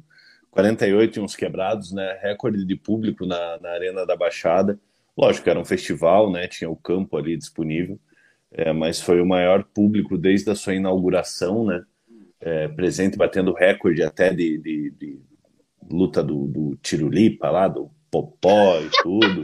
48 0.59 1.17
e 1.19 1.21
uns 1.21 1.35
quebrados, 1.35 1.93
né? 1.93 2.19
Recorde 2.21 2.65
de 2.65 2.75
público 2.75 3.25
na, 3.25 3.57
na 3.59 3.69
Arena 3.69 4.05
da 4.05 4.15
Baixada. 4.15 4.77
Lógico, 5.17 5.49
era 5.49 5.59
um 5.59 5.65
festival, 5.65 6.31
né? 6.31 6.47
Tinha 6.47 6.69
o 6.69 6.75
campo 6.75 7.17
ali 7.17 7.37
disponível, 7.37 7.97
é, 8.51 8.73
mas 8.73 8.99
foi 8.99 9.21
o 9.21 9.25
maior 9.25 9.63
público 9.63 10.17
desde 10.17 10.49
a 10.49 10.55
sua 10.55 10.75
inauguração, 10.75 11.65
né? 11.65 11.83
É, 12.41 12.67
presente, 12.67 13.17
batendo 13.17 13.53
recorde 13.53 14.01
até 14.03 14.33
de, 14.33 14.57
de, 14.57 14.91
de 14.91 15.19
luta 15.89 16.23
do, 16.23 16.47
do 16.47 16.77
Tirulipa 16.81 17.49
lá, 17.49 17.67
do 17.67 17.89
Popó 18.11 18.79
e 18.79 18.89
tudo. 19.01 19.43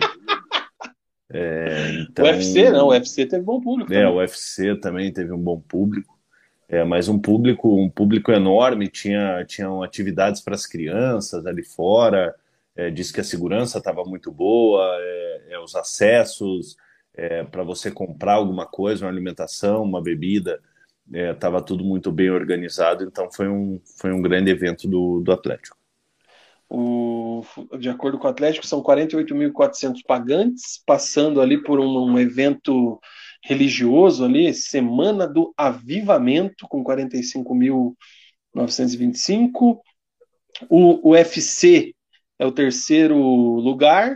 É, 1.31 1.91
então, 2.01 2.25
o 2.25 2.27
UFC, 2.29 2.69
não, 2.69 2.87
o 2.87 2.89
UFC 2.89 3.25
teve 3.25 3.43
bom 3.43 3.59
público. 3.59 3.91
É, 3.91 4.03
também. 4.03 4.13
o 4.13 4.17
UFC 4.17 4.75
também 4.75 5.11
teve 5.11 5.33
um 5.33 5.41
bom 5.41 5.59
público. 5.59 6.14
É, 6.67 6.83
mas 6.83 7.07
um 7.07 7.19
público, 7.19 7.75
um 7.75 7.89
público 7.89 8.31
enorme, 8.31 8.87
tinha, 8.87 9.45
tinham 9.45 9.83
atividades 9.83 10.41
para 10.41 10.55
as 10.55 10.65
crianças 10.65 11.45
ali 11.45 11.63
fora, 11.63 12.35
é, 12.75 12.89
diz 12.89 13.11
que 13.11 13.21
a 13.21 13.23
segurança 13.23 13.77
estava 13.77 14.03
muito 14.03 14.31
boa, 14.31 14.83
é, 14.99 15.47
é, 15.51 15.59
os 15.59 15.75
acessos 15.75 16.75
para 17.49 17.63
você 17.63 17.89
comprar 17.89 18.33
alguma 18.33 18.65
coisa, 18.65 19.05
uma 19.05 19.11
alimentação, 19.11 19.83
uma 19.83 20.01
bebida, 20.01 20.59
estava 21.09 21.61
tudo 21.61 21.81
muito 21.81 22.11
bem 22.11 22.29
organizado, 22.29 23.05
então 23.05 23.31
foi 23.31 23.47
um, 23.47 23.79
foi 23.97 24.11
um 24.11 24.21
grande 24.21 24.51
evento 24.51 24.85
do, 24.85 25.21
do 25.21 25.31
Atlético. 25.31 25.77
O, 26.69 27.43
de 27.79 27.89
acordo 27.89 28.17
com 28.17 28.27
o 28.27 28.29
Atlético, 28.29 28.65
são 28.65 28.81
48.400 28.81 30.01
pagantes, 30.05 30.83
passando 30.85 31.39
ali 31.39 31.61
por 31.61 31.79
um, 31.79 32.11
um, 32.11 32.19
evento 32.19 32.99
religioso 33.45 34.25
ali, 34.25 34.53
Semana 34.55 35.27
do 35.27 35.53
Avivamento, 35.55 36.67
com 36.67 36.83
45.925. 36.83 39.77
O 40.67 41.11
UFC 41.11 41.93
é 42.39 42.45
o 42.45 42.51
terceiro 42.51 43.15
lugar, 43.17 44.15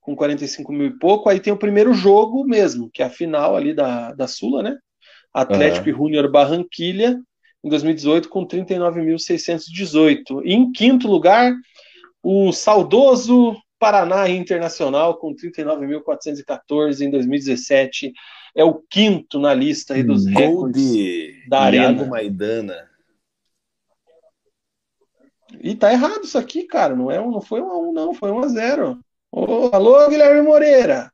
com 0.00 0.16
45 0.16 0.72
mil 0.72 0.88
e 0.88 0.98
pouco. 0.98 1.28
Aí 1.28 1.38
tem 1.38 1.52
o 1.52 1.58
primeiro 1.58 1.94
jogo 1.94 2.44
mesmo, 2.44 2.90
que 2.92 3.02
é 3.02 3.04
a 3.06 3.10
final 3.10 3.54
ali 3.54 3.72
da, 3.72 4.12
da 4.12 4.26
Sula, 4.26 4.64
né? 4.64 4.76
Atlético 5.32 5.88
uhum. 5.88 5.92
e 5.92 5.96
Júnior 5.96 6.28
Barranquilha, 6.30 7.16
em 7.62 7.68
2018, 7.68 8.28
com 8.28 8.44
39.618. 8.44 10.42
E 10.44 10.54
em 10.54 10.72
quinto 10.72 11.06
lugar, 11.06 11.54
o 12.20 12.50
saudoso 12.52 13.56
Paraná 13.78 14.28
Internacional, 14.28 15.18
com 15.18 15.32
39.414 15.36 17.02
em 17.02 17.10
2017. 17.10 18.12
É 18.56 18.64
o 18.64 18.74
quinto 18.74 19.38
na 19.38 19.52
lista 19.52 19.92
aí 19.92 20.02
dos 20.02 20.24
Gol 20.24 20.32
recordes 20.32 20.82
de 20.82 21.44
da 21.46 21.60
Arena. 21.60 21.92
Iago 21.92 22.06
Maidana. 22.08 22.90
E 25.60 25.74
tá 25.74 25.92
errado 25.92 26.24
isso 26.24 26.38
aqui, 26.38 26.64
cara. 26.64 26.96
Não, 26.96 27.10
é, 27.10 27.20
um, 27.20 27.30
não 27.30 27.42
foi 27.42 27.60
um 27.60 27.70
a 27.70 27.78
um, 27.78 27.92
não. 27.92 28.14
Foi 28.14 28.32
um 28.32 28.40
a 28.40 28.48
zero. 28.48 28.98
Ô, 29.30 29.68
alô, 29.72 30.08
Guilherme 30.08 30.40
Moreira. 30.40 31.12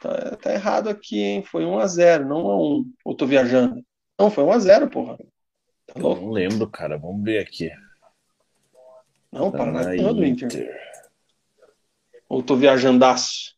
Tá, 0.00 0.36
tá, 0.36 0.52
errado 0.52 0.88
aqui, 0.88 1.18
hein? 1.20 1.42
Foi 1.42 1.64
um 1.64 1.78
a 1.78 1.86
zero, 1.86 2.28
não 2.28 2.50
a 2.50 2.56
um. 2.56 2.92
Ou 3.04 3.14
tô 3.14 3.26
viajando? 3.26 3.82
Não, 4.18 4.30
foi 4.30 4.44
1x0, 4.44 4.90
porra. 4.90 5.16
Tá 5.86 5.98
Eu 5.98 6.16
não 6.16 6.30
lembro, 6.30 6.68
cara. 6.68 6.98
Vamos 6.98 7.24
ver 7.24 7.38
aqui. 7.38 7.70
Não, 9.32 9.48
o 9.48 9.52
Paraná 9.52 9.84
ganhou 9.84 10.12
do 10.12 10.24
Inter. 10.24 10.46
Inter. 10.46 10.80
Ou 12.28 12.42
tô 12.42 12.56
viajandaço? 12.56 13.56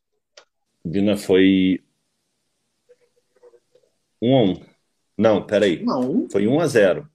Vina 0.85 1.17
foi 1.17 1.84
1x1. 4.25 4.61
Não, 5.17 5.47
peraí. 5.47 5.85
Não. 5.85 6.27
Foi 6.31 6.45
1x0. 6.45 7.07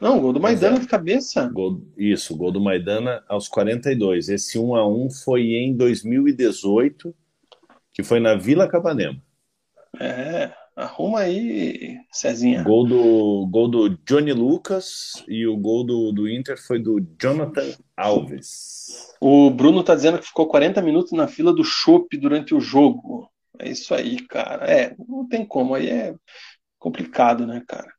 Não, 0.00 0.20
gol 0.20 0.32
do 0.32 0.40
Maidana 0.40 0.78
de 0.78 0.86
cabeça. 0.86 1.48
Gol, 1.52 1.80
isso, 1.96 2.36
gol 2.36 2.52
do 2.52 2.60
Maidana 2.60 3.24
aos 3.28 3.48
42. 3.48 4.28
Esse 4.28 4.58
1x1 4.58 5.24
foi 5.24 5.54
em 5.54 5.74
2018, 5.74 7.14
que 7.92 8.02
foi 8.02 8.20
na 8.20 8.34
Vila 8.34 8.68
Capanema. 8.68 9.20
É. 9.98 10.52
Arruma 10.76 11.20
aí, 11.20 11.98
Cezinha. 12.10 12.64
Gol 12.64 12.84
do, 12.84 13.46
gol 13.46 13.68
do 13.68 13.90
Johnny 14.04 14.32
Lucas 14.32 15.22
e 15.28 15.46
o 15.46 15.56
gol 15.56 15.84
do, 15.84 16.10
do 16.10 16.28
Inter 16.28 16.60
foi 16.60 16.80
do 16.80 17.00
Jonathan 17.20 17.70
Alves. 17.96 19.14
O 19.20 19.50
Bruno 19.50 19.84
tá 19.84 19.94
dizendo 19.94 20.18
que 20.18 20.26
ficou 20.26 20.48
40 20.48 20.82
minutos 20.82 21.12
na 21.12 21.28
fila 21.28 21.54
do 21.54 21.62
chopp 21.62 22.16
durante 22.18 22.56
o 22.56 22.60
jogo. 22.60 23.30
É 23.58 23.68
isso 23.68 23.94
aí, 23.94 24.20
cara. 24.26 24.70
É, 24.70 24.94
não 24.98 25.28
tem 25.28 25.44
como, 25.46 25.74
aí 25.74 25.88
é 25.88 26.14
complicado, 26.78 27.46
né, 27.46 27.62
cara? 27.66 27.92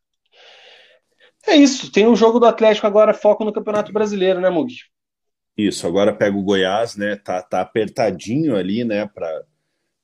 É 1.48 1.56
isso, 1.56 1.92
tem 1.92 2.08
o 2.08 2.16
jogo 2.16 2.40
do 2.40 2.46
Atlético 2.46 2.88
agora, 2.88 3.14
foco 3.14 3.46
no 3.46 3.54
Campeonato 3.54 3.94
Brasileiro, 3.94 4.42
né, 4.42 4.50
Mugi? 4.50 4.80
Isso, 5.56 5.88
agora 5.88 6.14
pega 6.14 6.36
o 6.36 6.44
Goiás, 6.44 6.96
né? 6.96 7.16
Tá, 7.16 7.42
tá 7.42 7.62
apertadinho 7.62 8.56
ali, 8.56 8.84
né, 8.84 9.08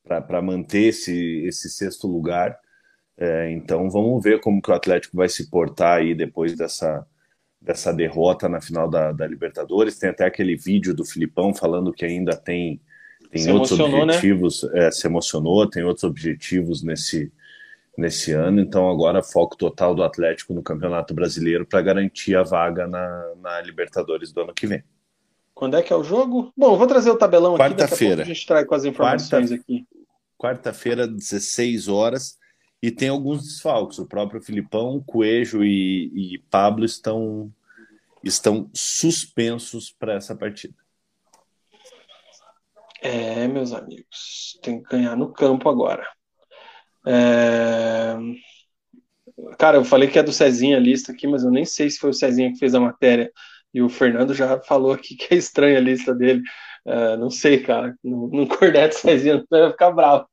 para 0.04 0.40
manter 0.40 0.88
esse, 0.88 1.44
esse 1.44 1.68
sexto 1.68 2.06
lugar. 2.06 2.58
É, 3.18 3.50
então 3.50 3.90
vamos 3.90 4.22
ver 4.22 4.40
como 4.40 4.62
que 4.62 4.70
o 4.70 4.74
Atlético 4.74 5.16
vai 5.16 5.28
se 5.28 5.50
portar 5.50 5.98
aí 5.98 6.14
depois 6.14 6.56
dessa, 6.56 7.06
dessa 7.60 7.92
derrota 7.92 8.48
na 8.48 8.60
final 8.60 8.88
da, 8.88 9.12
da 9.12 9.26
Libertadores. 9.26 9.98
Tem 9.98 10.10
até 10.10 10.24
aquele 10.24 10.56
vídeo 10.56 10.94
do 10.94 11.04
Filipão 11.04 11.54
falando 11.54 11.92
que 11.92 12.04
ainda 12.04 12.36
tem, 12.36 12.80
tem 13.32 13.50
outros 13.50 13.78
né? 13.78 13.84
objetivos, 13.84 14.62
né? 14.64 14.86
é, 14.86 14.90
se 14.90 15.06
emocionou, 15.06 15.66
tem 15.66 15.82
outros 15.82 16.04
objetivos 16.04 16.82
nesse, 16.82 17.32
nesse 17.96 18.32
ano. 18.32 18.60
Então 18.60 18.90
agora 18.90 19.22
foco 19.22 19.56
total 19.56 19.94
do 19.94 20.02
Atlético 20.02 20.52
no 20.52 20.62
Campeonato 20.62 21.14
Brasileiro 21.14 21.64
para 21.64 21.80
garantir 21.80 22.36
a 22.36 22.42
vaga 22.42 22.86
na, 22.86 23.32
na 23.40 23.60
Libertadores 23.62 24.32
do 24.32 24.42
ano 24.42 24.52
que 24.52 24.66
vem. 24.66 24.84
Quando 25.54 25.76
é 25.76 25.82
que 25.82 25.92
é 25.92 25.96
o 25.96 26.04
jogo? 26.04 26.52
Bom, 26.54 26.76
vou 26.76 26.86
trazer 26.86 27.10
o 27.10 27.16
tabelão 27.16 27.54
aqui. 27.54 27.64
Quarta-feira. 27.64 28.22
A 28.22 28.26
gente 28.26 28.46
traz 28.46 28.66
com 28.66 28.74
as 28.74 28.84
informações 28.84 29.48
Quarta, 29.48 29.54
aqui. 29.54 29.86
Quarta-feira, 30.38 31.08
16 31.08 31.88
horas. 31.88 32.36
E 32.82 32.90
tem 32.90 33.08
alguns 33.08 33.44
desfalques. 33.44 33.98
O 33.98 34.06
próprio 34.06 34.42
Filipão, 34.42 35.02
Coelho 35.06 35.64
e, 35.64 36.34
e 36.34 36.38
Pablo 36.50 36.84
estão, 36.84 37.50
estão 38.22 38.68
suspensos 38.74 39.90
para 39.90 40.14
essa 40.14 40.34
partida. 40.34 40.74
É, 43.02 43.48
meus 43.48 43.72
amigos, 43.72 44.58
tem 44.62 44.80
que 44.80 44.88
ganhar 44.88 45.16
no 45.16 45.32
campo 45.32 45.68
agora. 45.68 46.06
É... 47.04 48.14
Cara, 49.58 49.78
eu 49.78 49.84
falei 49.84 50.08
que 50.08 50.18
é 50.18 50.22
do 50.22 50.32
Cezinha 50.32 50.76
a 50.76 50.80
lista 50.80 51.10
aqui, 51.10 51.26
mas 51.26 51.42
eu 51.42 51.50
nem 51.50 51.64
sei 51.64 51.90
se 51.90 51.98
foi 51.98 52.10
o 52.10 52.14
Cezinha 52.14 52.52
que 52.52 52.58
fez 52.58 52.74
a 52.74 52.80
matéria. 52.80 53.30
E 53.74 53.82
o 53.82 53.88
Fernando 53.88 54.32
já 54.34 54.60
falou 54.60 54.92
aqui 54.92 55.16
que 55.16 55.34
é 55.34 55.36
estranha 55.36 55.78
a 55.78 55.80
lista 55.80 56.14
dele. 56.14 56.42
É, 56.86 57.16
não 57.16 57.28
sei, 57.28 57.60
cara. 57.62 57.94
Não, 58.04 58.28
não 58.28 58.46
corneta 58.46 58.94
o 58.94 58.98
Cezinha, 58.98 59.44
vai 59.50 59.70
ficar 59.70 59.90
bravo. 59.90 60.26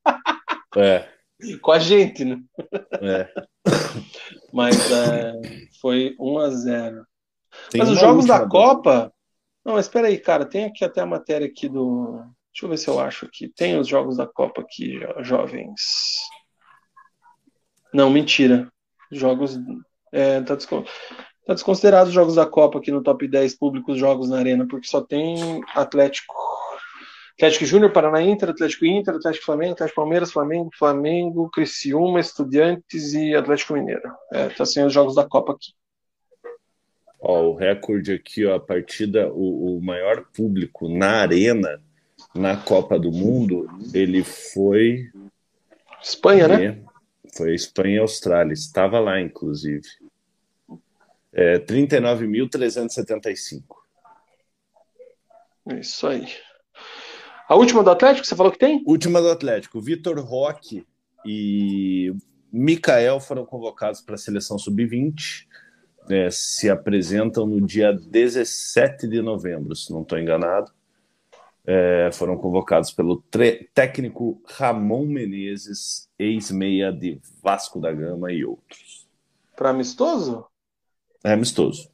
É. 0.78 1.08
Com 1.62 1.72
a 1.72 1.80
gente, 1.80 2.24
né? 2.24 2.38
É. 3.02 3.30
Mas 4.54 4.92
é, 4.92 5.34
foi 5.82 6.16
1 6.20 6.38
a 6.38 6.50
0 6.50 7.10
tem 7.70 7.80
Mas 7.80 7.90
os 7.90 8.00
jogos 8.00 8.26
da 8.26 8.48
Copa. 8.48 9.12
Não, 9.66 9.74
mas 9.74 9.86
espera 9.86 10.08
aí, 10.08 10.18
cara. 10.18 10.46
Tem 10.46 10.66
aqui 10.66 10.84
até 10.86 11.02
a 11.02 11.06
matéria 11.06 11.48
aqui 11.48 11.68
do. 11.68 12.24
Deixa 12.54 12.66
eu 12.66 12.70
ver 12.70 12.78
se 12.78 12.88
eu 12.88 13.00
acho 13.00 13.26
aqui. 13.26 13.48
Tem 13.50 13.78
os 13.78 13.88
jogos 13.88 14.18
da 14.18 14.28
Copa 14.28 14.62
aqui, 14.62 15.00
jovens. 15.22 16.20
Não, 17.94 18.10
mentira. 18.10 18.72
Jogos. 19.12 19.58
É, 20.12 20.42
tá, 20.42 20.56
descon... 20.56 20.84
tá 21.46 21.54
desconsiderado 21.54 22.10
os 22.10 22.14
jogos 22.14 22.36
da 22.36 22.46
Copa 22.46 22.80
aqui 22.80 22.92
no 22.92 23.04
top 23.04 23.28
10 23.28 23.58
públicos 23.58 23.98
jogos 23.98 24.30
na 24.30 24.38
Arena, 24.40 24.68
porque 24.68 24.88
só 24.88 25.02
tem 25.02 25.62
Atlético. 25.74 26.34
Atlético 27.36 27.66
Júnior, 27.66 27.94
Paraná 27.94 28.22
Inter, 28.22 28.50
Atlético 28.50 28.86
Inter, 28.86 29.16
Atlético 29.16 29.46
Flamengo, 29.46 29.72
Atlético 29.72 29.96
Palmeiras, 29.96 30.30
Flamengo, 30.30 30.70
Flamengo, 30.78 31.50
Criciúma, 31.50 32.20
Estudiantes 32.20 33.14
e 33.14 33.34
Atlético 33.34 33.76
Mineiro. 33.76 34.12
É, 34.34 34.50
tá 34.50 34.66
sem 34.66 34.86
os 34.86 34.92
jogos 34.92 35.16
da 35.16 35.26
Copa 35.26 35.54
aqui. 35.54 35.72
Ó, 37.22 37.44
o 37.44 37.56
recorde 37.56 38.12
aqui, 38.12 38.46
ó, 38.46 38.56
a 38.56 38.60
partida, 38.60 39.32
o, 39.32 39.78
o 39.78 39.82
maior 39.82 40.26
público 40.36 40.90
na 40.90 41.22
arena 41.22 41.82
na 42.34 42.58
Copa 42.58 43.00
do 43.00 43.12
Mundo, 43.12 43.68
ele 43.94 44.24
foi. 44.24 45.12
Espanha, 46.02 46.48
né? 46.48 46.82
Foi 47.36 47.54
Espanha 47.54 47.96
e 47.96 48.00
Austrália. 48.00 48.54
Estava 48.54 49.00
lá, 49.00 49.22
inclusive. 49.22 49.88
É, 51.32 51.60
39.375. 51.60 53.64
Isso 55.80 56.08
aí. 56.08 56.28
A 57.48 57.56
última 57.56 57.84
do 57.84 57.90
Atlético, 57.90 58.28
você 58.28 58.36
falou 58.36 58.52
que 58.52 58.60
tem? 58.60 58.84
Última 58.86 59.22
do 59.22 59.30
Atlético. 59.30 59.82
Vitor 59.82 60.20
Roque 60.20 60.86
e 61.26 62.14
Mikael 62.52 63.20
foram 63.20 63.46
convocados 63.46 64.02
para 64.02 64.16
a 64.16 64.18
seleção 64.18 64.58
sub-20. 64.58 65.48
É, 66.10 66.32
se 66.32 66.70
apresentam 66.70 67.46
no 67.46 67.62
dia 67.62 67.94
17 67.94 69.08
de 69.08 69.22
novembro, 69.22 69.76
se 69.76 69.92
não 69.92 70.02
estou 70.02 70.18
enganado. 70.18 70.72
É, 71.72 72.10
foram 72.12 72.36
convocados 72.36 72.92
pelo 72.92 73.24
técnico 73.76 74.42
Ramon 74.44 75.06
Menezes, 75.06 76.10
ex-meia 76.18 76.92
de 76.92 77.22
Vasco 77.44 77.80
da 77.80 77.92
Gama 77.92 78.32
e 78.32 78.44
outros. 78.44 79.08
Para 79.56 79.70
amistoso? 79.70 80.48
É 81.24 81.34
amistoso. 81.34 81.92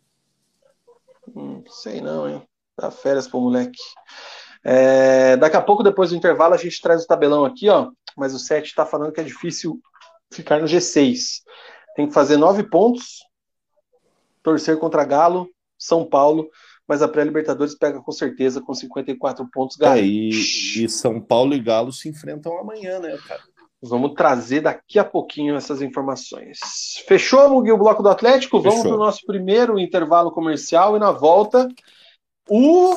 Hum, 1.36 1.62
sei 1.68 2.00
não, 2.00 2.30
hein? 2.30 2.42
Dá 2.80 2.90
férias 2.90 3.28
pro 3.28 3.42
moleque. 3.42 3.82
É, 4.64 5.36
daqui 5.36 5.58
a 5.58 5.62
pouco, 5.62 5.84
depois 5.84 6.12
do 6.12 6.16
intervalo, 6.16 6.54
a 6.54 6.58
gente 6.58 6.82
traz 6.82 7.04
o 7.04 7.08
tabelão 7.08 7.44
aqui, 7.44 7.68
ó. 7.68 7.92
Mas 8.16 8.34
o 8.34 8.40
7 8.40 8.68
está 8.68 8.86
falando 8.86 9.12
que 9.12 9.20
é 9.20 9.26
difícil 9.26 9.82
ficar 10.32 10.62
no 10.62 10.68
G6. 10.68 11.42
Tem 11.98 12.08
que 12.08 12.14
fazer 12.14 12.38
nove 12.38 12.64
pontos, 12.64 13.26
torcer 14.42 14.80
contra 14.80 15.04
Galo, 15.04 15.50
São 15.78 16.06
Paulo, 16.06 16.50
mas 16.88 17.02
a 17.02 17.08
pré-Libertadores 17.08 17.76
pega 17.76 18.02
com 18.02 18.12
certeza 18.12 18.62
com 18.62 18.74
54 18.74 19.48
pontos. 19.52 19.80
É, 19.82 20.02
e, 20.02 20.30
e, 20.30 20.90
São 20.90 21.20
Paulo 21.20 21.54
e 21.54 21.60
Galo 21.60 21.92
se 21.92 22.10
enfrentam 22.10 22.58
amanhã, 22.58 23.00
né, 23.00 23.18
cara? 23.28 23.42
Vamos 23.82 24.14
trazer 24.14 24.62
daqui 24.62 24.98
a 24.98 25.04
pouquinho 25.04 25.56
essas 25.56 25.82
informações. 25.82 26.58
Fechou, 27.08 27.50
Mugi, 27.50 27.72
o 27.72 27.78
bloco 27.78 28.02
do 28.02 28.10
Atlético? 28.10 28.58
Fechou. 28.58 28.72
Vamos 28.72 28.88
para 28.88 28.96
o 28.96 29.06
nosso 29.06 29.26
primeiro 29.26 29.78
intervalo 29.78 30.32
comercial 30.32 30.96
e 30.96 31.00
na 31.00 31.12
volta 31.12 31.68
o 32.50 32.96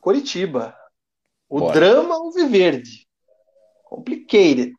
Coritiba. 0.00 0.74
O 1.48 1.60
Bora. 1.60 1.74
drama 1.74 2.14
Alviverde. 2.14 3.06
Complicated. 3.84 4.76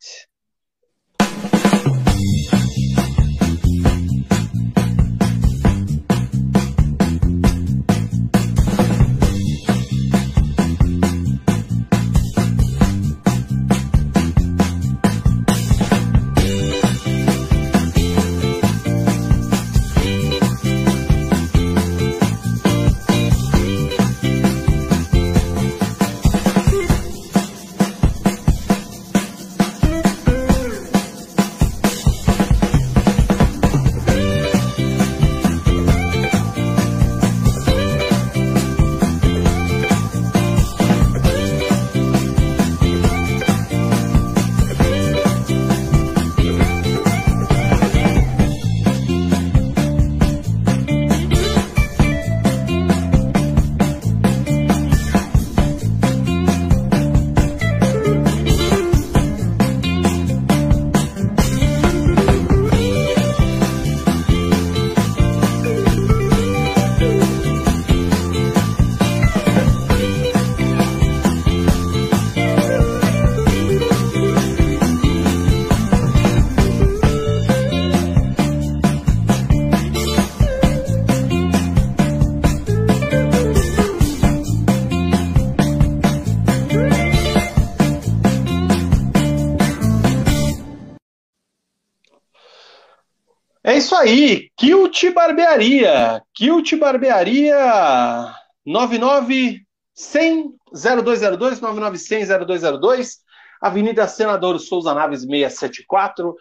Aí, 94.01 94.49
Kilt 94.57 95.11
Barbearia. 95.13 96.21
Kilt 96.33 96.75
Barbearia 96.75 98.33
99 98.65 99.61
100 99.93 100.55
0202 100.73 101.61
99 101.61 101.97
100 101.97 102.25
0202 102.25 103.17
Avenida 103.61 104.07
Senador 104.07 104.59
Souza 104.59 104.93
Naves 104.93 105.21
674 105.21 106.35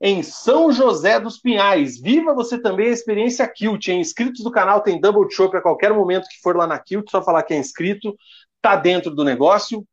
em 0.00 0.22
São 0.22 0.70
José 0.70 1.18
dos 1.18 1.38
Pinhais. 1.38 1.98
Viva 1.98 2.34
você 2.34 2.60
também 2.60 2.88
a 2.88 2.92
experiência 2.92 3.48
Kilt, 3.48 3.88
hein? 3.88 4.00
Inscritos 4.00 4.44
do 4.44 4.50
canal 4.50 4.82
tem 4.82 5.00
Double 5.00 5.30
Chop 5.30 5.56
a 5.56 5.62
qualquer 5.62 5.92
momento 5.94 6.28
que 6.28 6.40
for 6.42 6.54
lá 6.54 6.66
na 6.66 6.78
Kilt, 6.78 7.10
só 7.10 7.22
falar 7.22 7.42
que 7.44 7.54
é 7.54 7.58
inscrito, 7.58 8.14
tá 8.60 8.76
dentro 8.76 9.14
do 9.14 9.24
negócio. 9.24 9.86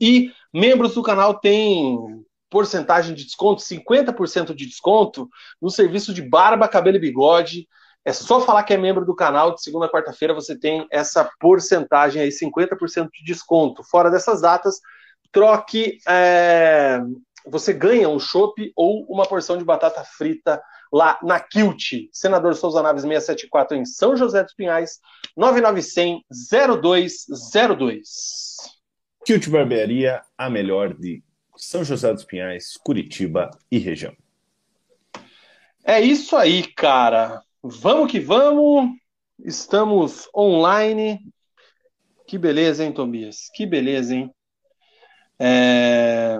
E 0.00 0.30
membros 0.52 0.94
do 0.94 1.02
canal 1.02 1.38
têm 1.38 2.24
porcentagem 2.50 3.14
de 3.14 3.24
desconto, 3.24 3.62
50% 3.62 4.54
de 4.54 4.66
desconto 4.66 5.28
no 5.60 5.70
serviço 5.70 6.14
de 6.14 6.22
barba, 6.22 6.68
cabelo 6.68 6.96
e 6.96 7.00
bigode. 7.00 7.68
É 8.04 8.12
só 8.12 8.40
falar 8.40 8.62
que 8.62 8.72
é 8.72 8.76
membro 8.76 9.04
do 9.04 9.14
canal, 9.14 9.54
de 9.54 9.62
segunda 9.62 9.86
a 9.86 9.90
quarta-feira 9.90 10.32
você 10.32 10.56
tem 10.56 10.86
essa 10.90 11.28
porcentagem 11.40 12.22
aí, 12.22 12.28
50% 12.28 13.08
de 13.12 13.24
desconto. 13.24 13.82
Fora 13.82 14.10
dessas 14.10 14.42
datas, 14.42 14.80
troque, 15.32 15.98
é, 16.08 17.00
você 17.46 17.72
ganha 17.72 18.08
um 18.08 18.18
chopp 18.18 18.72
ou 18.76 19.04
uma 19.06 19.26
porção 19.26 19.58
de 19.58 19.64
batata 19.64 20.04
frita 20.04 20.62
lá 20.92 21.18
na 21.22 21.40
Kilt. 21.40 22.08
Senador 22.12 22.54
Souza 22.54 22.82
Naves 22.82 23.02
674 23.02 23.76
em 23.76 23.84
São 23.84 24.16
José 24.16 24.42
dos 24.42 24.54
Pinhais, 24.54 25.00
99100 25.36 26.22
0202. 26.80 28.56
Kilt 29.24 29.48
Barbearia, 29.48 30.22
a 30.38 30.48
melhor 30.48 30.94
de 30.94 31.22
São 31.56 31.84
José 31.84 32.12
dos 32.12 32.24
Pinhais, 32.24 32.76
Curitiba 32.76 33.50
e 33.70 33.78
região. 33.78 34.14
É 35.84 36.00
isso 36.00 36.36
aí, 36.36 36.66
cara. 36.74 37.42
Vamos 37.62 38.10
que 38.10 38.20
vamos. 38.20 38.90
Estamos 39.38 40.28
online. 40.34 41.20
Que 42.26 42.36
beleza, 42.36 42.84
hein, 42.84 42.92
Tobias? 42.92 43.48
Que 43.54 43.64
beleza, 43.64 44.14
hein? 44.14 44.30
É... 45.38 46.38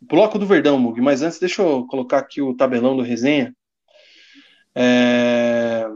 Bloco 0.00 0.38
do 0.38 0.46
Verdão, 0.46 0.78
Mug. 0.78 1.00
Mas 1.00 1.22
antes, 1.22 1.38
deixa 1.38 1.62
eu 1.62 1.86
colocar 1.86 2.18
aqui 2.18 2.42
o 2.42 2.56
tabelão 2.56 2.96
do 2.96 3.02
resenha. 3.02 3.54
É... 4.74 5.86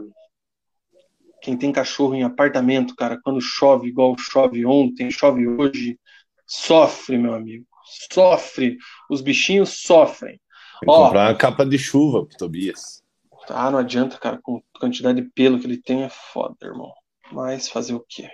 Quem 1.41 1.57
tem 1.57 1.71
cachorro 1.71 2.15
em 2.15 2.23
apartamento, 2.23 2.95
cara, 2.95 3.19
quando 3.21 3.41
chove 3.41 3.87
igual 3.87 4.17
chove 4.17 4.65
ontem, 4.65 5.11
chove 5.11 5.47
hoje, 5.47 5.99
sofre, 6.47 7.17
meu 7.17 7.33
amigo. 7.33 7.67
Sofre. 8.11 8.77
Os 9.09 9.21
bichinhos 9.21 9.81
sofrem. 9.81 10.39
Tem 10.79 10.87
que 10.87 10.89
Ó, 10.89 11.05
comprar 11.05 11.29
uma 11.29 11.37
capa 11.37 11.65
de 11.65 11.77
chuva 11.77 12.25
pro 12.25 12.37
Tobias. 12.37 13.03
Ah, 13.49 13.69
não 13.71 13.79
adianta, 13.79 14.17
cara. 14.17 14.39
Com 14.41 14.61
a 14.73 14.79
quantidade 14.79 15.21
de 15.21 15.29
pelo 15.29 15.59
que 15.59 15.67
ele 15.67 15.77
tem 15.77 16.03
é 16.03 16.09
foda, 16.09 16.55
irmão. 16.63 16.91
Mas 17.31 17.69
fazer 17.69 17.93
o 17.93 18.05
quê? 18.07 18.29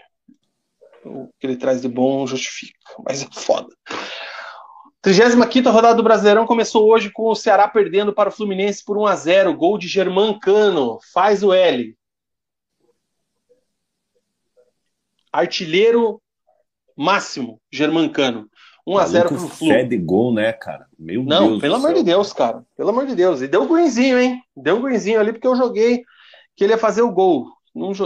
O 1.03 1.29
que 1.39 1.47
ele 1.47 1.57
traz 1.57 1.81
de 1.81 1.87
bom 1.87 2.25
justifica. 2.25 2.77
Mas 3.05 3.23
é 3.23 3.27
foda. 3.31 3.69
35 5.01 5.69
rodada 5.71 5.95
do 5.95 6.03
Brasileirão 6.03 6.45
começou 6.45 6.87
hoje 6.87 7.09
com 7.11 7.27
o 7.27 7.35
Ceará 7.35 7.67
perdendo 7.67 8.13
para 8.13 8.29
o 8.29 8.31
Fluminense 8.31 8.85
por 8.85 8.97
1 8.97 9.07
a 9.07 9.15
0 9.15 9.57
Gol 9.57 9.77
de 9.77 9.87
Germancano. 9.87 10.99
Faz 11.11 11.43
o 11.43 11.51
L. 11.51 11.97
Artilheiro 15.33 16.21
máximo, 16.95 17.59
Germancano. 17.71 18.47
1 18.85 18.97
a 18.97 19.05
0 19.05 19.29
pro 19.29 19.37
Flu. 19.37 19.67
Fé 19.67 19.83
de 19.83 19.97
gol, 19.97 20.33
né, 20.33 20.51
cara? 20.53 20.87
Meu 20.97 21.23
Não, 21.23 21.49
Deus 21.49 21.61
pelo 21.61 21.75
amor 21.75 21.93
de 21.93 22.03
Deus, 22.03 22.33
cara. 22.33 22.65
Pelo 22.75 22.89
amor 22.89 23.05
de 23.05 23.15
Deus. 23.15 23.41
E 23.41 23.47
deu 23.47 23.63
um 23.63 23.67
greenzinho, 23.67 24.19
hein? 24.19 24.41
Deu 24.55 24.77
um 24.77 24.81
greenzinho 24.81 25.19
ali 25.19 25.31
porque 25.31 25.47
eu 25.47 25.55
joguei 25.55 26.03
que 26.55 26.63
ele 26.63 26.73
ia 26.73 26.77
fazer 26.77 27.01
o 27.01 27.11
gol. 27.11 27.47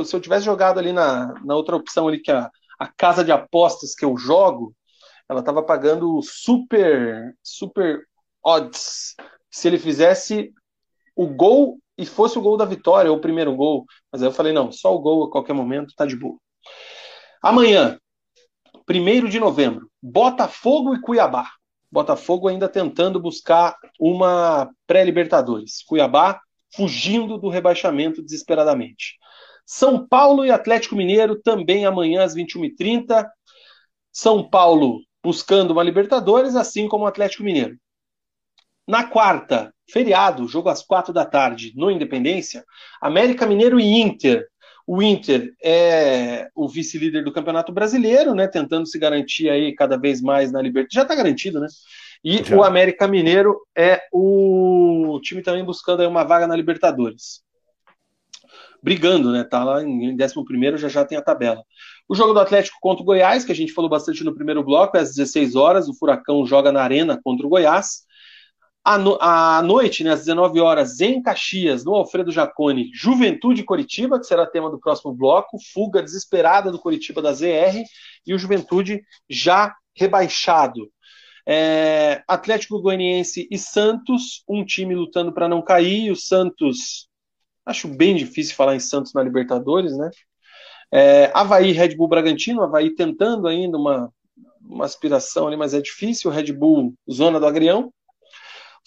se 0.06 0.16
eu 0.16 0.22
tivesse 0.22 0.46
jogado 0.46 0.80
ali 0.80 0.92
na, 0.92 1.34
na 1.44 1.56
outra 1.56 1.76
opção 1.76 2.08
ali, 2.08 2.20
que 2.20 2.32
é 2.32 2.36
a, 2.36 2.52
a 2.80 2.88
casa 2.88 3.24
de 3.24 3.32
apostas 3.32 3.96
que 3.96 4.06
eu 4.06 4.18
jogo, 4.18 4.74
ela 5.30 5.40
estava 5.40 5.64
pagando 5.64 6.22
super, 6.22 7.36
super 7.42 8.06
odds. 8.44 9.16
Se 9.50 9.68
ele 9.68 9.80
fizesse 9.80 10.54
o 11.16 11.28
gol 11.28 11.80
e 11.98 12.06
fosse 12.06 12.38
o 12.38 12.42
gol 12.42 12.58
da 12.58 12.66
vitória, 12.66 13.10
ou 13.10 13.18
o 13.18 13.22
primeiro 13.22 13.56
gol. 13.56 13.86
Mas 14.12 14.22
aí 14.22 14.28
eu 14.28 14.34
falei, 14.34 14.52
não, 14.52 14.72
só 14.72 14.94
o 14.94 15.00
gol 15.00 15.24
a 15.24 15.32
qualquer 15.32 15.54
momento 15.54 15.94
tá 15.96 16.06
de 16.06 16.16
boa. 16.16 16.38
Amanhã, 17.42 17.98
1 18.90 19.30
de 19.30 19.40
novembro, 19.40 19.90
Botafogo 20.02 20.94
e 20.94 21.02
Cuiabá. 21.02 21.50
Botafogo 21.92 22.48
ainda 22.48 22.68
tentando 22.68 23.20
buscar 23.20 23.76
uma 24.00 24.70
pré-Libertadores. 24.86 25.84
Cuiabá 25.84 26.40
fugindo 26.76 27.38
do 27.38 27.50
rebaixamento 27.50 28.22
desesperadamente. 28.22 29.18
São 29.66 30.06
Paulo 30.08 30.46
e 30.46 30.52
Atlético 30.52 30.96
Mineiro 30.96 31.42
também 31.42 31.86
amanhã 31.86 32.24
às 32.24 32.36
21h30. 32.36 33.26
São 34.12 34.48
Paulo 34.48 35.00
buscando 35.24 35.72
uma 35.72 35.84
Libertadores, 35.84 36.56
assim 36.56 36.88
como 36.88 37.06
o 37.06 37.08
Atlético 37.08 37.44
Mineiro. 37.44 37.76
Na 38.88 39.04
quarta, 39.04 39.74
feriado, 39.90 40.48
jogo 40.48 40.70
às 40.70 40.84
quatro 40.84 41.12
da 41.12 41.26
tarde, 41.26 41.74
no 41.76 41.90
Independência, 41.90 42.64
América 43.02 43.48
Mineiro 43.48 43.80
e 43.80 44.00
Inter 44.00 44.48
o 44.88 45.02
Inter 45.02 45.54
é 45.64 46.48
o 46.54 46.68
vice-líder 46.68 47.24
do 47.24 47.32
Campeonato 47.32 47.72
Brasileiro, 47.72 48.36
né? 48.36 48.48
Tentando 48.48 48.86
se 48.86 49.00
garantir 49.00 49.50
aí 49.50 49.74
cada 49.74 49.98
vez 49.98 50.22
mais 50.22 50.52
na 50.52 50.62
Libertadores. 50.62 50.94
Já 50.94 51.02
está 51.02 51.16
garantido, 51.16 51.60
né? 51.60 51.68
E 52.24 52.44
Já. 52.44 52.56
o 52.56 52.64
América 52.64 53.08
Mineiro 53.08 53.60
é 53.76 54.02
o 54.12 55.20
time 55.24 55.42
também 55.42 55.64
buscando 55.64 56.02
aí 56.02 56.08
uma 56.08 56.24
vaga 56.24 56.46
na 56.46 56.56
Libertadores. 56.56 57.44
Brigando, 58.82 59.32
né? 59.32 59.44
Tá 59.44 59.64
lá 59.64 59.84
em 59.84 60.14
11 60.14 60.78
já 60.78 60.88
já 60.88 61.04
tem 61.04 61.18
a 61.18 61.22
tabela. 61.22 61.64
O 62.08 62.14
jogo 62.14 62.34
do 62.34 62.40
Atlético 62.40 62.78
contra 62.80 63.02
o 63.02 63.06
Goiás, 63.06 63.44
que 63.44 63.52
a 63.52 63.56
gente 63.56 63.74
falou 63.74 63.90
bastante 63.90 64.24
no 64.24 64.36
primeiro 64.36 64.64
bloco, 64.64 64.96
é 64.96 65.00
às 65.00 65.16
16 65.16 65.56
horas. 65.56 65.90
O 65.90 65.96
Furacão 65.96 66.46
joga 66.46 66.72
na 66.72 66.84
Arena 66.84 67.20
contra 67.24 67.48
o 67.48 67.50
Goiás. 67.50 68.05
À, 68.88 69.00
no, 69.00 69.18
à 69.20 69.64
noite, 69.64 70.04
né, 70.04 70.12
às 70.12 70.20
19 70.20 70.60
horas, 70.60 71.02
em 71.02 71.20
Caxias, 71.20 71.84
no 71.84 71.96
Alfredo 71.96 72.32
Jacone, 72.32 72.92
Juventude 72.94 73.64
Coritiba, 73.64 74.20
que 74.20 74.28
será 74.28 74.46
tema 74.46 74.70
do 74.70 74.80
próximo 74.80 75.12
bloco, 75.12 75.58
fuga 75.74 76.04
desesperada 76.04 76.72
do 76.72 76.78
Coritiba 76.78 77.20
da 77.20 77.34
ZR, 77.34 77.84
e 78.28 78.34
o 78.34 78.38
Juventude 78.38 79.02
já 79.28 79.76
rebaixado. 79.96 80.88
É, 81.48 82.24
Atlético 82.28 82.80
Goianiense 82.80 83.48
e 83.50 83.58
Santos, 83.58 84.44
um 84.48 84.64
time 84.64 84.94
lutando 84.94 85.34
para 85.34 85.48
não 85.48 85.64
cair, 85.64 86.12
o 86.12 86.16
Santos, 86.16 87.08
acho 87.66 87.88
bem 87.88 88.16
difícil 88.16 88.56
falar 88.56 88.76
em 88.76 88.80
Santos 88.80 89.14
na 89.14 89.24
Libertadores, 89.24 89.98
né? 89.98 90.12
É, 90.92 91.32
Havaí 91.34 91.72
Red 91.72 91.96
Bull 91.96 92.08
Bragantino, 92.08 92.62
Havaí 92.62 92.94
tentando 92.94 93.48
ainda 93.48 93.78
uma, 93.78 94.12
uma 94.62 94.86
aspiração 94.86 95.48
ali, 95.48 95.58
mas 95.58 95.74
é 95.74 95.82
difícil, 95.82 96.32
Red 96.32 96.54
Bull, 96.54 96.94
zona 97.12 97.40
do 97.40 97.46
Agrião. 97.46 97.92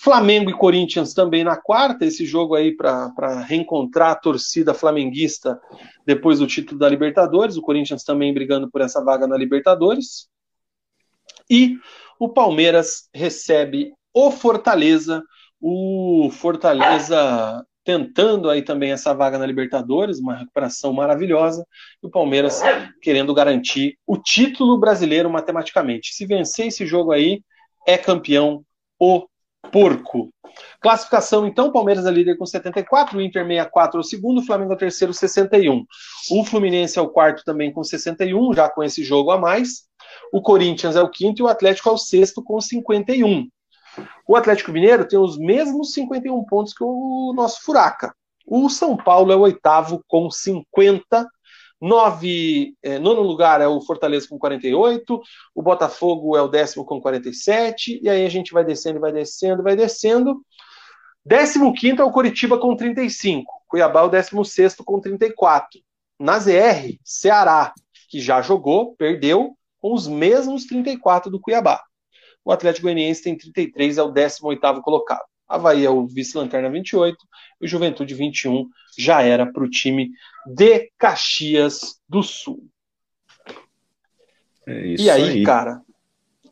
Flamengo 0.01 0.49
e 0.49 0.55
Corinthians 0.55 1.13
também 1.13 1.43
na 1.43 1.57
quarta, 1.57 2.05
esse 2.05 2.25
jogo 2.25 2.55
aí 2.55 2.75
para 2.75 3.43
reencontrar 3.43 4.13
a 4.13 4.15
torcida 4.15 4.73
flamenguista 4.73 5.61
depois 6.07 6.39
do 6.39 6.47
título 6.47 6.79
da 6.79 6.89
Libertadores, 6.89 7.57
o 7.57 7.63
Corinthians 7.63 8.05
também 8.05 8.33
brigando 8.33 8.71
por 8.71 8.81
essa 8.81 9.03
vaga 9.03 9.27
na 9.27 9.37
Libertadores. 9.37 10.29
E 11.51 11.77
o 12.19 12.29
Palmeiras 12.29 13.09
recebe 13.13 13.93
o 14.15 14.31
Fortaleza, 14.31 15.23
o 15.61 16.31
Fortaleza 16.31 17.65
tentando 17.83 18.49
aí 18.51 18.63
também 18.63 18.93
essa 18.93 19.13
vaga 19.13 19.37
na 19.37 19.47
Libertadores, 19.47 20.21
uma 20.21 20.37
recuperação 20.37 20.93
maravilhosa, 20.93 21.67
e 22.01 22.07
o 22.07 22.11
Palmeiras 22.11 22.63
querendo 23.03 23.35
garantir 23.35 23.99
o 24.07 24.17
título 24.17 24.79
brasileiro 24.79 25.29
matematicamente. 25.29 26.15
Se 26.15 26.25
vencer 26.25 26.69
esse 26.69 26.87
jogo 26.87 27.11
aí, 27.11 27.43
é 27.85 27.99
campeão 27.99 28.63
o 29.01 29.27
porco. 29.71 30.31
Classificação, 30.81 31.47
então, 31.47 31.73
Palmeiras 31.73 32.07
é 32.07 32.11
líder 32.11 32.37
com 32.37 32.47
74, 32.47 33.17
o 33.17 33.21
Inter 33.21 33.47
64 33.47 33.99
é 33.99 34.01
o 34.01 34.05
segundo, 34.05 34.39
o 34.39 34.45
Flamengo 34.45 34.73
é 34.73 34.75
o 34.75 34.79
terceiro, 34.79 35.13
61. 35.13 35.85
O 36.31 36.45
Fluminense 36.45 36.99
é 36.99 37.03
o 37.03 37.09
quarto 37.09 37.43
também 37.45 37.73
com 37.73 37.83
61, 37.83 38.55
já 38.55 38.69
com 38.69 38.83
esse 38.83 39.03
jogo 39.03 39.31
a 39.31 39.39
mais. 39.39 39.89
O 40.33 40.41
Corinthians 40.41 40.97
é 40.97 41.03
o 41.03 41.11
quinto 41.11 41.43
e 41.43 41.45
o 41.45 41.49
Atlético 41.49 41.89
é 41.89 41.93
o 41.93 41.99
sexto 41.99 42.43
com 42.43 42.61
51. 42.61 43.47
O 44.27 44.37
Atlético 44.37 44.73
Mineiro 44.73 45.07
tem 45.07 45.19
os 45.19 45.39
mesmos 45.39 45.93
51 45.93 46.45
pontos 46.45 46.73
que 46.73 46.85
o 46.85 47.33
nosso 47.35 47.63
Furaca. 47.63 48.15
O 48.47 48.69
São 48.71 48.97
Paulo 48.97 49.33
é 49.33 49.37
o 49.37 49.41
oitavo 49.41 50.03
com 50.07 50.31
50 50.31 51.27
Nove, 51.81 52.75
é, 52.83 52.99
nono 52.99 53.23
lugar 53.23 53.61
é 53.61 53.69
o 53.69 53.81
Fortaleza 53.81 54.27
com 54.29 54.39
48, 54.39 55.21
o 55.55 55.63
Botafogo 55.63 56.37
é 56.37 56.43
o 56.43 56.49
décimo 56.49 56.85
com 56.85 57.01
47, 57.01 58.01
e 58.03 58.09
aí 58.09 58.27
a 58.27 58.29
gente 58.29 58.53
vai 58.53 58.65
descendo, 58.65 58.99
vai 58.99 59.13
descendo, 59.13 59.63
vai 59.63 59.77
descendo. 59.77 60.43
Décimo 61.25 61.73
quinto 61.73 62.03
é 62.03 62.05
o 62.05 62.11
Coritiba 62.11 62.59
com 62.59 62.75
35, 62.75 63.53
Cuiabá 63.69 64.01
é 64.01 64.05
o 64.05 64.09
décimo 64.09 64.45
sexto 64.45 64.83
com 64.83 65.01
34. 65.01 65.81
Na 66.19 66.39
ZR, 66.39 66.99
Ceará, 67.05 67.73
que 68.09 68.21
já 68.21 68.43
jogou, 68.43 68.97
perdeu, 68.97 69.57
com 69.81 69.95
os 69.95 70.09
mesmos 70.09 70.65
34 70.65 71.31
do 71.31 71.41
Cuiabá. 71.41 71.83
O 72.45 72.51
Atlético 72.51 72.85
Goianiense 72.85 73.23
tem 73.23 73.37
33, 73.37 73.99
é 73.99 74.03
o 74.03 74.13
18º 74.13 74.81
colocado. 74.81 75.23
Havaí 75.49 75.85
é 75.85 75.91
o 75.91 76.07
vice-lanterna 76.07 76.71
28 76.71 77.17
e 77.61 77.65
o 77.65 77.69
Juventude 77.69 78.15
21 78.15 78.69
já 78.99 79.23
era 79.23 79.51
para 79.51 79.65
o 79.65 79.71
time 79.71 80.11
de 80.47 80.93
Caxias 80.99 82.01
do 82.09 82.23
Sul. 82.23 82.69
É 84.67 84.87
e 84.99 85.11
aí, 85.11 85.23
aí, 85.23 85.43
cara, 85.43 85.81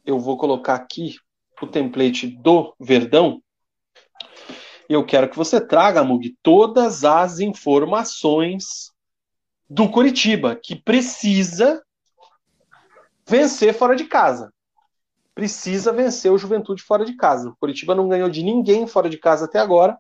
eu 0.05 0.19
vou 0.19 0.39
colocar 0.39 0.75
aqui 0.75 1.17
o 1.61 1.67
template 1.67 2.27
do 2.27 2.75
Verdão 2.79 3.43
E 4.89 4.93
eu 4.93 5.05
quero 5.05 5.29
que 5.29 5.37
você 5.37 5.61
traga, 5.61 6.05
Mug, 6.05 6.35
todas 6.43 7.05
as 7.05 7.41
informações 7.41 8.93
do 9.69 9.91
Curitiba, 9.91 10.55
que 10.55 10.77
precisa 10.77 11.83
vencer 13.29 13.75
fora 13.75 13.97
de 13.97 14.05
casa. 14.05 14.53
Precisa 15.37 15.93
vencer 15.93 16.33
o 16.33 16.39
Juventude 16.39 16.83
fora 16.83 17.05
de 17.05 17.15
casa. 17.15 17.51
O 17.51 17.57
Curitiba 17.57 17.95
não 17.95 18.09
ganhou 18.09 18.31
de 18.31 18.43
ninguém 18.43 18.87
fora 18.87 19.07
de 19.11 19.19
casa 19.19 19.45
até 19.45 19.59
agora. 19.59 19.99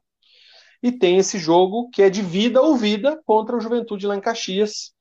E 0.82 0.90
tem 0.90 1.18
esse 1.18 1.38
jogo 1.38 1.90
que 1.90 2.02
é 2.02 2.08
de 2.08 2.22
vida 2.22 2.62
ou 2.62 2.74
vida 2.74 3.20
contra 3.26 3.54
o 3.54 3.60
Juventude 3.60 4.06
lá 4.06 4.16
em 4.16 4.20
Caxias. 4.20 4.94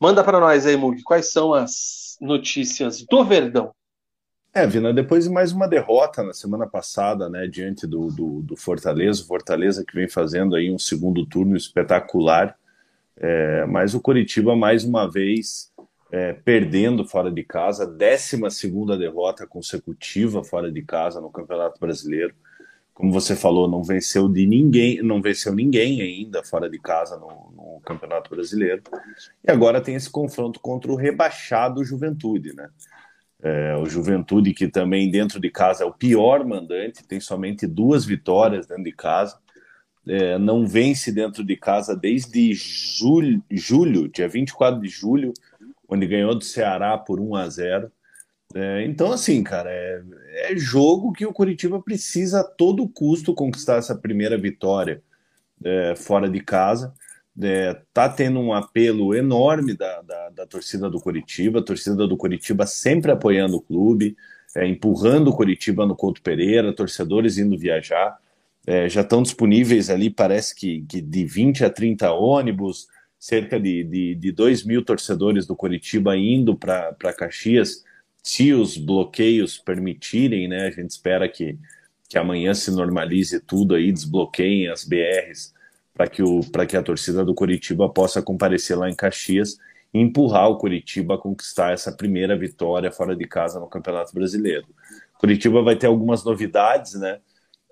Manda 0.00 0.24
para 0.24 0.40
nós 0.40 0.66
aí, 0.66 0.76
Mug, 0.76 1.00
quais 1.04 1.30
são 1.30 1.54
as 1.54 2.16
notícias 2.20 3.04
do 3.08 3.24
Verdão? 3.24 3.72
É, 4.52 4.66
Vina, 4.66 4.92
depois 4.92 5.24
de 5.24 5.30
mais 5.30 5.52
uma 5.52 5.68
derrota 5.68 6.24
na 6.24 6.32
semana 6.32 6.66
passada, 6.66 7.28
né, 7.28 7.46
diante 7.46 7.86
do, 7.86 8.08
do, 8.08 8.42
do 8.42 8.56
Fortaleza, 8.56 9.24
Fortaleza 9.24 9.84
que 9.86 9.94
vem 9.94 10.08
fazendo 10.08 10.56
aí 10.56 10.72
um 10.72 10.78
segundo 10.78 11.24
turno 11.24 11.56
espetacular, 11.56 12.56
é, 13.16 13.64
mas 13.66 13.94
o 13.94 14.00
Curitiba 14.00 14.56
mais 14.56 14.82
uma 14.82 15.08
vez 15.08 15.70
é, 16.10 16.32
perdendo 16.32 17.04
fora 17.04 17.30
de 17.30 17.44
casa, 17.44 17.86
12 17.86 18.50
segunda 18.50 18.96
derrota 18.96 19.46
consecutiva 19.46 20.42
fora 20.42 20.70
de 20.70 20.82
casa 20.82 21.20
no 21.20 21.30
Campeonato 21.30 21.78
Brasileiro. 21.78 22.34
Como 22.94 23.12
você 23.12 23.36
falou, 23.36 23.68
não 23.68 23.84
venceu 23.84 24.28
de 24.28 24.44
ninguém, 24.44 25.00
não 25.02 25.22
venceu 25.22 25.54
ninguém 25.54 26.00
ainda 26.00 26.42
fora 26.42 26.68
de 26.68 26.80
casa 26.80 27.16
no, 27.16 27.52
no 27.54 27.80
Campeonato 27.84 28.30
Brasileiro. 28.30 28.82
E 29.46 29.50
agora 29.50 29.80
tem 29.80 29.94
esse 29.94 30.10
confronto 30.10 30.58
contra 30.58 30.90
o 30.90 30.96
rebaixado 30.96 31.84
Juventude, 31.84 32.54
né? 32.56 32.68
É, 33.40 33.76
o 33.76 33.86
Juventude, 33.86 34.52
que 34.52 34.66
também 34.66 35.08
dentro 35.10 35.38
de 35.38 35.48
casa 35.48 35.84
é 35.84 35.86
o 35.86 35.92
pior 35.92 36.44
mandante, 36.44 37.06
tem 37.06 37.20
somente 37.20 37.68
duas 37.68 38.04
vitórias 38.04 38.66
dentro 38.66 38.82
de 38.82 38.92
casa. 38.92 39.38
É, 40.08 40.36
não 40.38 40.66
vence 40.66 41.12
dentro 41.12 41.44
de 41.44 41.56
casa 41.56 41.94
desde 41.94 42.52
julho, 42.54 43.40
julho, 43.50 44.08
dia 44.08 44.28
24 44.28 44.80
de 44.80 44.88
julho, 44.88 45.32
onde 45.88 46.06
ganhou 46.06 46.34
do 46.34 46.44
Ceará 46.44 46.96
por 46.98 47.18
1 47.18 47.34
a 47.34 47.48
0. 47.48 47.92
É, 48.54 48.84
então, 48.84 49.12
assim, 49.12 49.42
cara, 49.42 49.70
é, 49.70 50.02
é, 50.50 50.56
jogo 50.56 51.12
que 51.12 51.26
o 51.26 51.32
Curitiba 51.32 51.82
precisa 51.82 52.40
a 52.40 52.44
todo 52.44 52.88
custo 52.88 53.34
conquistar 53.34 53.76
essa 53.76 53.94
primeira 53.94 54.38
vitória 54.38 55.02
é, 55.64 55.94
fora 55.96 56.28
de 56.28 56.40
casa 56.40 56.94
é, 57.40 57.80
tá 57.92 58.08
tendo 58.08 58.40
um 58.40 58.52
apelo 58.52 59.14
enorme 59.14 59.74
da, 59.74 60.02
da, 60.02 60.28
da, 60.30 60.46
torcida 60.46 60.90
do 60.90 61.00
Curitiba, 61.00 61.60
a 61.60 61.62
torcida 61.62 62.06
do 62.06 62.16
Curitiba 62.16 62.66
sempre 62.66 63.12
apoiando 63.12 63.56
o 63.56 63.60
clube, 63.60 64.16
é, 64.56 64.66
empurrando 64.66 65.28
o 65.28 65.32
Curitiba 65.32 65.86
no 65.86 65.94
Couto 65.94 66.20
Pereira, 66.20 66.72
torcedores 66.72 67.38
indo 67.38 67.56
viajar, 67.56 68.18
é, 68.66 68.88
já 68.88 69.02
estão 69.02 69.22
disponíveis 69.22 69.88
ali, 69.88 70.10
parece 70.10 70.54
que, 70.54 70.84
que, 70.88 71.00
de 71.00 71.24
20 71.24 71.64
a 71.64 71.70
30 71.70 72.12
ônibus, 72.12 72.88
cerca 73.18 73.58
de, 73.58 73.84
de, 73.84 74.14
de 74.14 74.32
2 74.32 74.64
mil 74.64 74.84
torcedores 74.84 75.46
do 75.46 75.56
Curitiba 75.56 76.16
indo 76.16 76.56
para 76.56 77.12
Caxias, 77.16 77.84
se 78.22 78.52
os 78.52 78.76
bloqueios 78.76 79.58
permitirem, 79.58 80.48
né, 80.48 80.66
a 80.66 80.70
gente 80.70 80.90
espera 80.90 81.28
que, 81.28 81.58
que 82.08 82.18
amanhã 82.18 82.54
se 82.54 82.70
normalize 82.70 83.40
tudo 83.40 83.74
aí, 83.74 83.90
desbloqueiem 83.90 84.68
as 84.68 84.84
BRs, 84.84 85.54
para 85.94 86.06
que, 86.06 86.22
o, 86.22 86.40
que 86.68 86.76
a 86.76 86.82
torcida 86.82 87.24
do 87.24 87.34
Curitiba 87.34 87.88
possa 87.88 88.22
comparecer 88.22 88.78
lá 88.78 88.88
em 88.88 88.94
Caxias 88.94 89.58
e 89.92 89.98
empurrar 89.98 90.48
o 90.48 90.58
Curitiba 90.58 91.14
a 91.14 91.18
conquistar 91.18 91.72
essa 91.72 91.90
primeira 91.90 92.36
vitória 92.36 92.92
fora 92.92 93.16
de 93.16 93.26
casa 93.26 93.58
no 93.58 93.66
Campeonato 93.66 94.14
Brasileiro. 94.14 94.66
Curitiba 95.18 95.62
vai 95.62 95.74
ter 95.74 95.86
algumas 95.86 96.22
novidades, 96.24 96.94
né? 96.94 97.18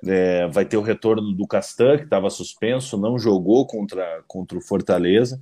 É, 0.07 0.47
vai 0.49 0.65
ter 0.65 0.77
o 0.77 0.83
retorno 0.83 1.33
do 1.33 1.47
Castan, 1.47 1.97
que 1.99 2.05
estava 2.05 2.31
suspenso, 2.31 2.97
não 2.97 3.19
jogou 3.19 3.67
contra, 3.67 4.23
contra 4.27 4.57
o 4.57 4.63
Fortaleza. 4.63 5.41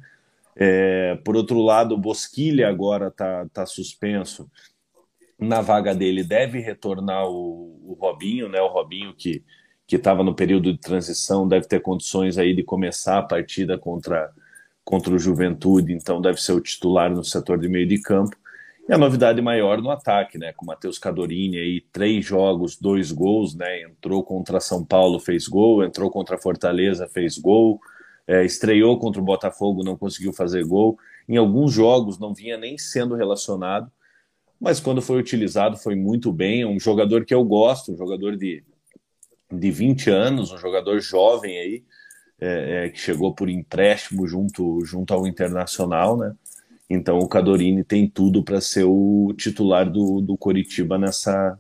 É, 0.56 1.16
por 1.24 1.36
outro 1.36 1.60
lado, 1.60 1.94
o 1.94 1.98
Bosquilha 1.98 2.68
agora 2.68 3.08
está 3.08 3.46
tá 3.52 3.66
suspenso. 3.66 4.48
Na 5.38 5.60
vaga 5.60 5.94
dele 5.94 6.22
deve 6.22 6.60
retornar 6.60 7.26
o, 7.26 7.80
o 7.84 7.96
Robinho, 8.00 8.48
né? 8.48 8.60
O 8.60 8.68
Robinho 8.68 9.14
que 9.14 9.42
que 9.86 9.96
estava 9.96 10.22
no 10.22 10.34
período 10.34 10.72
de 10.72 10.78
transição, 10.78 11.46
deve 11.46 11.66
ter 11.66 11.80
condições 11.80 12.38
aí 12.38 12.54
de 12.54 12.62
começar 12.62 13.18
a 13.18 13.22
partida 13.22 13.76
contra, 13.76 14.30
contra 14.84 15.14
o 15.14 15.18
Juventude, 15.18 15.92
então 15.92 16.20
deve 16.20 16.40
ser 16.40 16.52
o 16.52 16.60
titular 16.60 17.10
no 17.10 17.22
setor 17.22 17.58
de 17.58 17.68
meio 17.68 17.86
de 17.86 18.00
campo. 18.00 18.36
E 18.86 18.92
a 18.92 18.98
novidade 18.98 19.40
maior 19.40 19.80
no 19.80 19.90
ataque, 19.90 20.36
né? 20.36 20.52
Com 20.52 20.66
o 20.66 20.68
Matheus 20.68 20.98
Cadorini 20.98 21.56
aí, 21.56 21.80
três 21.80 22.24
jogos, 22.24 22.76
dois 22.76 23.10
gols, 23.10 23.54
né? 23.54 23.82
Entrou 23.82 24.22
contra 24.22 24.60
São 24.60 24.84
Paulo, 24.84 25.18
fez 25.18 25.48
gol, 25.48 25.82
entrou 25.82 26.10
contra 26.10 26.36
Fortaleza, 26.36 27.08
fez 27.08 27.38
gol, 27.38 27.80
é, 28.26 28.44
estreou 28.44 28.98
contra 28.98 29.22
o 29.22 29.24
Botafogo, 29.24 29.82
não 29.82 29.96
conseguiu 29.96 30.34
fazer 30.34 30.64
gol. 30.64 30.98
Em 31.26 31.38
alguns 31.38 31.72
jogos 31.72 32.18
não 32.18 32.34
vinha 32.34 32.58
nem 32.58 32.76
sendo 32.76 33.14
relacionado, 33.14 33.90
mas 34.60 34.80
quando 34.80 35.00
foi 35.00 35.18
utilizado 35.18 35.78
foi 35.78 35.94
muito 35.94 36.30
bem. 36.30 36.66
Um 36.66 36.78
jogador 36.78 37.24
que 37.24 37.32
eu 37.32 37.42
gosto, 37.42 37.92
um 37.92 37.96
jogador 37.96 38.36
de, 38.36 38.62
de 39.50 39.70
20 39.70 40.10
anos, 40.10 40.52
um 40.52 40.58
jogador 40.58 41.00
jovem 41.00 41.58
aí, 41.58 41.84
é, 42.38 42.84
é, 42.84 42.88
que 42.90 42.98
chegou 42.98 43.34
por 43.34 43.48
empréstimo 43.48 44.26
junto, 44.26 44.84
junto 44.84 45.14
ao 45.14 45.26
Internacional, 45.26 46.18
né? 46.18 46.34
Então 46.88 47.18
o 47.18 47.28
Cadorini 47.28 47.82
tem 47.82 48.08
tudo 48.08 48.42
para 48.42 48.60
ser 48.60 48.84
o 48.84 49.32
titular 49.36 49.90
do, 49.90 50.20
do 50.20 50.36
Coritiba 50.36 50.98
nessa, 50.98 51.58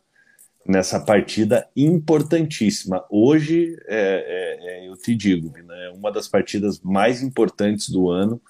nessa 0.66 1.00
partida 1.00 1.66
importantíssima. 1.74 3.04
Hoje, 3.10 3.76
é, 3.86 4.58
é, 4.58 4.86
é 4.86 4.88
eu 4.88 4.96
te 4.96 5.14
digo, 5.14 5.52
né, 5.56 5.92
uma 5.94 6.12
das 6.12 6.28
partidas 6.28 6.80
mais 6.80 7.22
importantes 7.22 7.88
do 7.88 8.10
ano, 8.10 8.40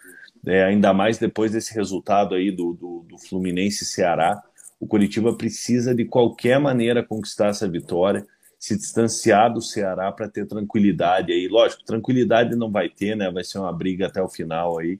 é, 0.47 0.65
ainda 0.65 0.93
mais 0.93 1.19
depois 1.19 1.53
desse 1.53 1.75
resultado 1.75 2.35
aí 2.35 2.51
do, 2.51 2.75
do, 2.75 3.07
do 3.09 3.19
Fluminense 3.19 3.85
Ceará. 3.85 4.43
O 4.79 4.87
Coritiba 4.87 5.35
precisa 5.37 5.95
de 5.95 6.05
qualquer 6.05 6.59
maneira 6.61 7.03
conquistar 7.03 7.49
essa 7.49 7.69
vitória 7.69 8.27
se 8.65 8.79
distanciar 8.79 9.53
do 9.53 9.61
Ceará 9.61 10.11
para 10.11 10.27
ter 10.27 10.47
tranquilidade 10.47 11.31
aí. 11.31 11.47
Lógico, 11.49 11.85
tranquilidade 11.85 12.57
não 12.57 12.71
vai 12.71 12.89
ter, 12.89 13.15
né? 13.15 13.31
Vai 13.31 13.45
ser 13.45 13.59
uma 13.59 13.71
briga 13.71 14.07
até 14.07 14.23
o 14.23 14.29
final 14.29 14.79
aí. 14.79 14.99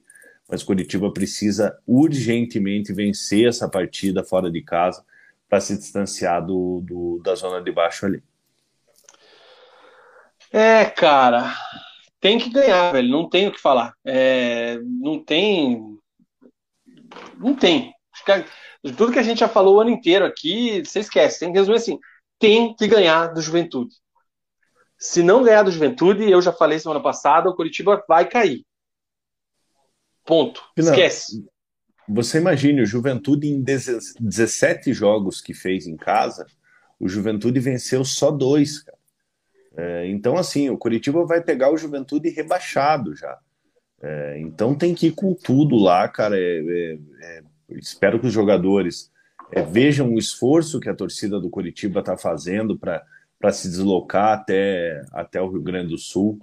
Mas 0.49 0.63
Curitiba 0.63 1.11
precisa 1.11 1.77
urgentemente 1.87 2.93
vencer 2.93 3.47
essa 3.47 3.67
partida 3.67 4.23
fora 4.23 4.51
de 4.51 4.61
casa 4.61 5.03
para 5.49 5.59
se 5.59 5.77
distanciar 5.77 6.45
do, 6.45 6.81
do, 6.83 7.21
da 7.23 7.35
zona 7.35 7.61
de 7.61 7.71
baixo 7.71 8.05
ali. 8.05 8.21
É, 10.51 10.85
cara, 10.85 11.53
tem 12.19 12.37
que 12.37 12.49
ganhar, 12.49 12.91
velho. 12.91 13.09
Não 13.09 13.27
tem 13.29 13.47
o 13.47 13.51
que 13.51 13.59
falar. 13.59 13.93
É, 14.05 14.79
não 14.83 15.23
tem. 15.23 15.97
Não 17.37 17.55
tem. 17.55 17.93
Tudo 18.97 19.11
que 19.11 19.19
a 19.19 19.23
gente 19.23 19.39
já 19.39 19.47
falou 19.47 19.75
o 19.75 19.81
ano 19.81 19.89
inteiro 19.89 20.25
aqui, 20.25 20.83
você 20.85 20.99
esquece. 20.99 21.39
Tem 21.39 21.51
que 21.51 21.57
resumir 21.57 21.77
assim: 21.77 21.99
tem 22.39 22.75
que 22.75 22.87
ganhar 22.87 23.27
do 23.27 23.41
Juventude. 23.41 23.95
Se 24.97 25.21
não 25.21 25.43
ganhar 25.43 25.63
do 25.63 25.71
Juventude, 25.71 26.29
eu 26.29 26.41
já 26.41 26.53
falei 26.53 26.79
semana 26.79 27.01
passada, 27.01 27.49
o 27.49 27.55
Curitiba 27.55 28.03
vai 28.07 28.27
cair. 28.27 28.65
Ponto. 30.25 30.61
Esquece. 30.75 31.45
Você 32.07 32.37
imagine, 32.37 32.81
o 32.81 32.85
Juventude 32.85 33.47
em 33.47 33.61
17 33.61 34.93
jogos 34.93 35.41
que 35.41 35.53
fez 35.53 35.87
em 35.87 35.95
casa, 35.95 36.45
o 36.99 37.07
Juventude 37.07 37.59
venceu 37.59 38.05
só 38.05 38.31
dois, 38.31 38.79
cara. 38.79 38.97
É, 39.77 40.07
então, 40.07 40.37
assim, 40.37 40.69
o 40.69 40.77
Curitiba 40.77 41.25
vai 41.25 41.41
pegar 41.41 41.71
o 41.71 41.77
Juventude 41.77 42.29
rebaixado 42.29 43.15
já. 43.15 43.37
É, 44.01 44.39
então 44.39 44.75
tem 44.75 44.93
que 44.93 45.07
ir 45.07 45.11
com 45.11 45.33
tudo 45.33 45.75
lá, 45.75 46.07
cara. 46.07 46.37
É, 46.37 46.59
é, 46.59 46.99
é 47.21 47.43
espero 47.71 48.19
que 48.19 48.27
os 48.27 48.33
jogadores 48.33 49.11
é, 49.51 49.61
vejam 49.61 50.13
o 50.13 50.19
esforço 50.19 50.79
que 50.79 50.89
a 50.89 50.95
torcida 50.95 51.39
do 51.39 51.49
Curitiba 51.49 51.99
está 51.99 52.15
fazendo 52.15 52.77
para 52.77 53.51
se 53.51 53.67
deslocar 53.67 54.33
até, 54.33 55.03
até 55.11 55.41
o 55.41 55.49
Rio 55.49 55.61
Grande 55.61 55.89
do 55.89 55.97
Sul, 55.97 56.39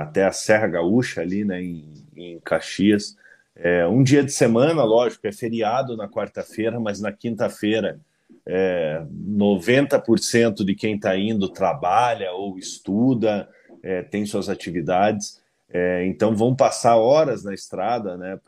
até 0.00 0.24
a 0.24 0.30
Serra 0.30 0.68
Gaúcha, 0.68 1.20
ali 1.20 1.44
né, 1.44 1.60
em, 1.60 1.92
em 2.18 2.40
Caxias. 2.40 3.16
É, 3.56 3.86
um 3.86 4.02
dia 4.02 4.22
de 4.22 4.32
semana, 4.32 4.84
lógico, 4.84 5.26
é 5.26 5.32
feriado 5.32 5.96
na 5.96 6.08
quarta-feira, 6.08 6.78
mas 6.78 7.00
na 7.00 7.12
quinta-feira 7.12 8.00
é, 8.46 9.04
90% 9.10 10.64
de 10.64 10.74
quem 10.74 10.96
está 10.96 11.16
indo 11.16 11.48
trabalha 11.48 12.32
ou 12.32 12.58
estuda, 12.58 13.48
é, 13.82 14.02
tem 14.02 14.24
suas 14.24 14.48
atividades. 14.48 15.42
É, 15.70 16.06
então 16.06 16.34
vão 16.34 16.56
passar 16.56 16.96
horas 16.96 17.44
na 17.44 17.52
estrada 17.52 18.16
né, 18.16 18.38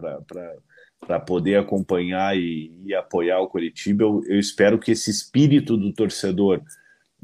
para 1.06 1.20
poder 1.20 1.58
acompanhar 1.58 2.34
e, 2.36 2.72
e, 2.84 2.94
apoiar 2.94 3.40
o 3.40 3.48
Curitiba. 3.48 4.04
Eu, 4.04 4.22
eu, 4.26 4.38
espero 4.38 4.78
que 4.78 4.92
esse 4.92 5.10
espírito 5.10 5.76
do 5.76 5.92
torcedor 5.92 6.62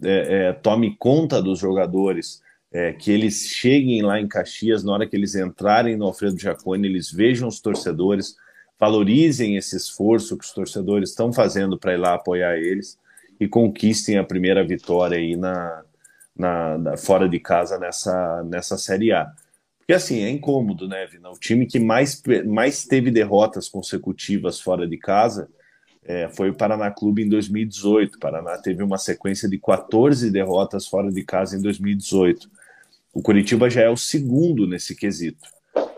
é, 0.02 0.48
é, 0.48 0.52
tome 0.52 0.96
conta 0.98 1.40
dos 1.40 1.58
jogadores, 1.58 2.42
é, 2.76 2.92
que 2.92 3.10
eles 3.10 3.46
cheguem 3.48 4.02
lá 4.02 4.20
em 4.20 4.28
Caxias, 4.28 4.84
na 4.84 4.92
hora 4.92 5.06
que 5.06 5.16
eles 5.16 5.34
entrarem 5.34 5.96
no 5.96 6.04
Alfredo 6.04 6.38
Jaconi, 6.38 6.86
eles 6.86 7.10
vejam 7.10 7.48
os 7.48 7.58
torcedores, 7.58 8.36
valorizem 8.78 9.56
esse 9.56 9.74
esforço 9.74 10.36
que 10.36 10.44
os 10.44 10.52
torcedores 10.52 11.08
estão 11.08 11.32
fazendo 11.32 11.78
para 11.78 11.94
ir 11.94 11.96
lá 11.96 12.12
apoiar 12.12 12.58
eles 12.58 12.98
e 13.40 13.48
conquistem 13.48 14.18
a 14.18 14.24
primeira 14.24 14.62
vitória 14.62 15.16
aí 15.16 15.36
na, 15.36 15.84
na, 16.36 16.76
na, 16.76 16.96
fora 16.98 17.26
de 17.26 17.40
casa 17.40 17.78
nessa, 17.78 18.42
nessa 18.44 18.76
Série 18.76 19.10
A. 19.10 19.32
Porque 19.78 19.94
assim, 19.94 20.22
é 20.22 20.28
incômodo, 20.28 20.86
né, 20.86 21.06
Vina? 21.06 21.30
O 21.30 21.38
time 21.38 21.64
que 21.64 21.80
mais, 21.80 22.22
mais 22.44 22.84
teve 22.84 23.10
derrotas 23.10 23.70
consecutivas 23.70 24.60
fora 24.60 24.86
de 24.86 24.98
casa 24.98 25.48
é, 26.04 26.28
foi 26.28 26.50
o 26.50 26.54
Paraná 26.54 26.90
Clube 26.90 27.22
em 27.22 27.28
2018. 27.30 28.16
O 28.16 28.18
Paraná 28.18 28.58
teve 28.58 28.82
uma 28.82 28.98
sequência 28.98 29.48
de 29.48 29.58
14 29.58 30.30
derrotas 30.30 30.86
fora 30.86 31.10
de 31.10 31.22
casa 31.22 31.56
em 31.56 31.62
2018. 31.62 32.54
O 33.16 33.22
Curitiba 33.22 33.70
já 33.70 33.80
é 33.80 33.88
o 33.88 33.96
segundo 33.96 34.66
nesse 34.66 34.94
quesito. 34.94 35.48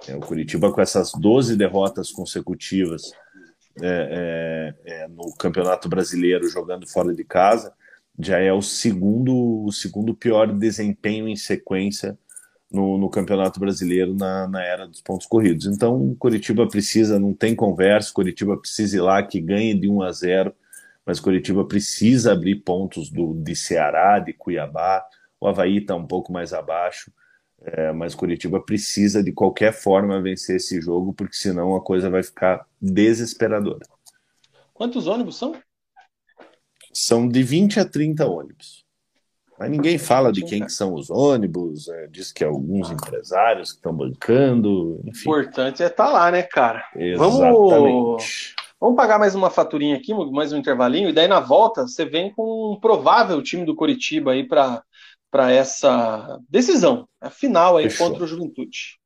É, 0.07 0.15
o 0.15 0.21
Curitiba, 0.21 0.73
com 0.73 0.81
essas 0.81 1.11
12 1.11 1.57
derrotas 1.57 2.13
consecutivas 2.13 3.11
é, 3.83 4.75
é, 4.87 5.03
é, 5.03 5.09
no 5.09 5.35
Campeonato 5.35 5.89
Brasileiro, 5.89 6.49
jogando 6.49 6.89
fora 6.89 7.13
de 7.13 7.25
casa, 7.25 7.73
já 8.17 8.39
é 8.39 8.53
o 8.53 8.63
segundo, 8.63 9.65
o 9.65 9.73
segundo 9.73 10.15
pior 10.15 10.47
desempenho 10.53 11.29
em 11.29 11.35
sequência 11.35 12.17
no, 12.71 12.97
no 12.97 13.11
Campeonato 13.11 13.59
Brasileiro 13.59 14.15
na, 14.15 14.47
na, 14.47 14.63
era 14.63 14.87
dos 14.87 15.01
pontos 15.01 15.27
corridos. 15.27 15.67
Então, 15.67 16.01
o 16.01 16.15
Curitiba 16.15 16.69
precisa, 16.69 17.19
não 17.19 17.35
tem 17.35 17.53
conversa, 17.53 18.13
o 18.13 18.15
Curitiba 18.15 18.57
precisa 18.57 18.97
ir 18.97 19.01
lá 19.01 19.21
que 19.25 19.41
ganhe 19.41 19.75
de 19.75 19.89
1 19.89 20.03
a 20.03 20.13
0, 20.13 20.55
mas 21.05 21.19
o 21.19 21.23
Curitiba 21.25 21.65
precisa 21.65 22.33
abrir 22.33 22.63
pontos 22.63 23.11
do, 23.11 23.35
de 23.35 23.57
Ceará, 23.57 24.21
de 24.21 24.33
Cuiabá, 24.33 25.05
o 25.41 25.47
Havaí 25.47 25.79
está 25.79 25.95
um 25.95 26.07
pouco 26.07 26.33
mais 26.33 26.53
abaixo, 26.53 27.13
é, 27.61 27.93
mas 27.93 28.15
Curitiba 28.15 28.61
precisa 28.61 29.23
de 29.23 29.33
qualquer 29.33 29.73
forma 29.73 30.23
vencer 30.23 30.57
esse 30.57 30.81
jogo, 30.81 31.13
porque 31.13 31.37
senão 31.37 31.75
a 31.75 31.81
coisa 31.81 32.09
vai 32.09 32.23
ficar 32.23 32.67
desesperadora. 32.81 33.85
Quantos 34.73 35.07
ônibus 35.07 35.37
são? 35.37 35.55
São 36.93 37.29
de 37.29 37.43
20 37.43 37.81
a 37.81 37.85
30 37.85 38.27
ônibus. 38.27 38.87
Mas 39.59 39.71
ninguém 39.71 39.99
fala 39.99 40.31
de 40.31 40.45
quem 40.45 40.65
que 40.65 40.71
são 40.71 40.95
os 40.95 41.11
ônibus, 41.11 41.89
é, 41.89 42.07
diz 42.07 42.31
que 42.31 42.45
é 42.45 42.47
alguns 42.47 42.93
empresários 42.93 43.73
que 43.73 43.79
estão 43.79 43.93
bancando. 43.93 45.01
O 45.05 45.09
importante 45.09 45.83
é 45.83 45.87
estar 45.87 46.07
tá 46.07 46.13
lá, 46.13 46.31
né, 46.31 46.45
cara? 46.45 46.85
Exatamente. 46.95 47.19
Vamos, 47.19 48.55
vamos 48.81 48.97
pagar 48.97 49.19
mais 49.19 49.35
uma 49.35 49.51
faturinha 49.51 49.97
aqui, 49.97 50.15
mais 50.31 50.53
um 50.53 50.59
intervalinho, 50.59 51.09
e 51.09 51.13
daí 51.13 51.27
na 51.27 51.41
volta 51.41 51.89
você 51.89 52.05
vem 52.05 52.33
com 52.33 52.73
um 52.73 52.81
provável 52.81 53.43
time 53.43 53.65
do 53.65 53.75
Curitiba 53.75 54.31
aí 54.31 54.47
para 54.47 54.81
para 55.31 55.53
essa 55.53 56.39
decisão, 56.49 57.09
a 57.21 57.31
final 57.31 57.77
aí 57.77 57.91
Fechou. 57.91 58.09
contra 58.09 58.25
o 58.25 58.27
Juventude. 58.27 58.99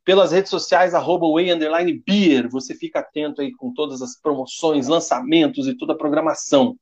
pelas 0.07 0.31
redes 0.31 0.51
sociais, 0.51 0.95
arroba 0.95 1.27
Beer. 2.07 2.49
Você 2.49 2.77
fica 2.77 3.01
atento 3.01 3.43
aí 3.43 3.53
com 3.53 3.75
todas 3.75 4.01
as 4.01 4.17
promoções, 4.19 4.87
lançamentos 4.87 5.67
e 5.67 5.77
toda 5.77 5.95
a 5.95 5.99
programação. 5.99 6.77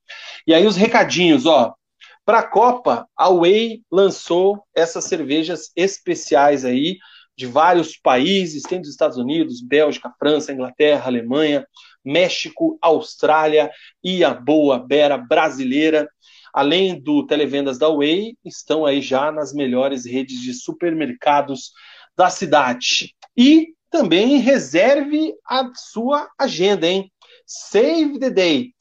E 0.47 0.53
aí 0.53 0.67
os 0.67 0.77
recadinhos, 0.77 1.47
ó. 1.47 1.75
Para 2.23 2.41
a 2.41 2.47
Copa, 2.47 3.09
a 3.17 3.31
Way 3.31 3.83
lançou 3.91 4.63
essas 4.75 5.05
cervejas 5.05 5.73
especiais 5.75 6.67
aí 6.67 6.99
de 7.37 7.47
vários 7.47 7.97
países, 7.97 8.63
tem 8.63 8.81
dos 8.81 8.91
Estados 8.91 9.17
Unidos, 9.17 9.63
Bélgica, 9.63 10.13
França, 10.19 10.53
Inglaterra, 10.53 11.07
Alemanha, 11.07 11.67
México, 12.05 12.79
Austrália 12.81 13.71
e 14.03 14.23
a 14.23 14.35
boa 14.35 14.79
Bera 14.79 15.17
brasileira. 15.17 16.07
Além 16.53 17.01
do 17.01 17.27
televendas 17.27 17.79
da 17.79 17.89
Way, 17.89 18.37
estão 18.45 18.85
aí 18.85 19.01
já 19.01 19.33
nas 19.33 19.55
melhores 19.55 20.05
redes 20.05 20.41
de 20.41 20.53
supermercados 20.53 21.73
da 22.17 22.31
cidade. 22.31 23.15
E 23.37 23.75
também 23.91 24.39
reserve 24.39 25.35
a 25.47 25.71
sua 25.75 26.29
agenda, 26.39 26.87
hein? 26.87 27.11
Save 27.47 28.19
the 28.19 28.31
date. 28.31 28.75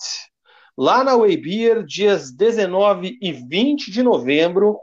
Lá 0.77 1.03
na 1.03 1.15
Waybeer, 1.15 1.83
dias 1.83 2.31
19 2.31 3.17
e 3.21 3.31
20 3.31 3.91
de 3.91 4.01
novembro, 4.01 4.79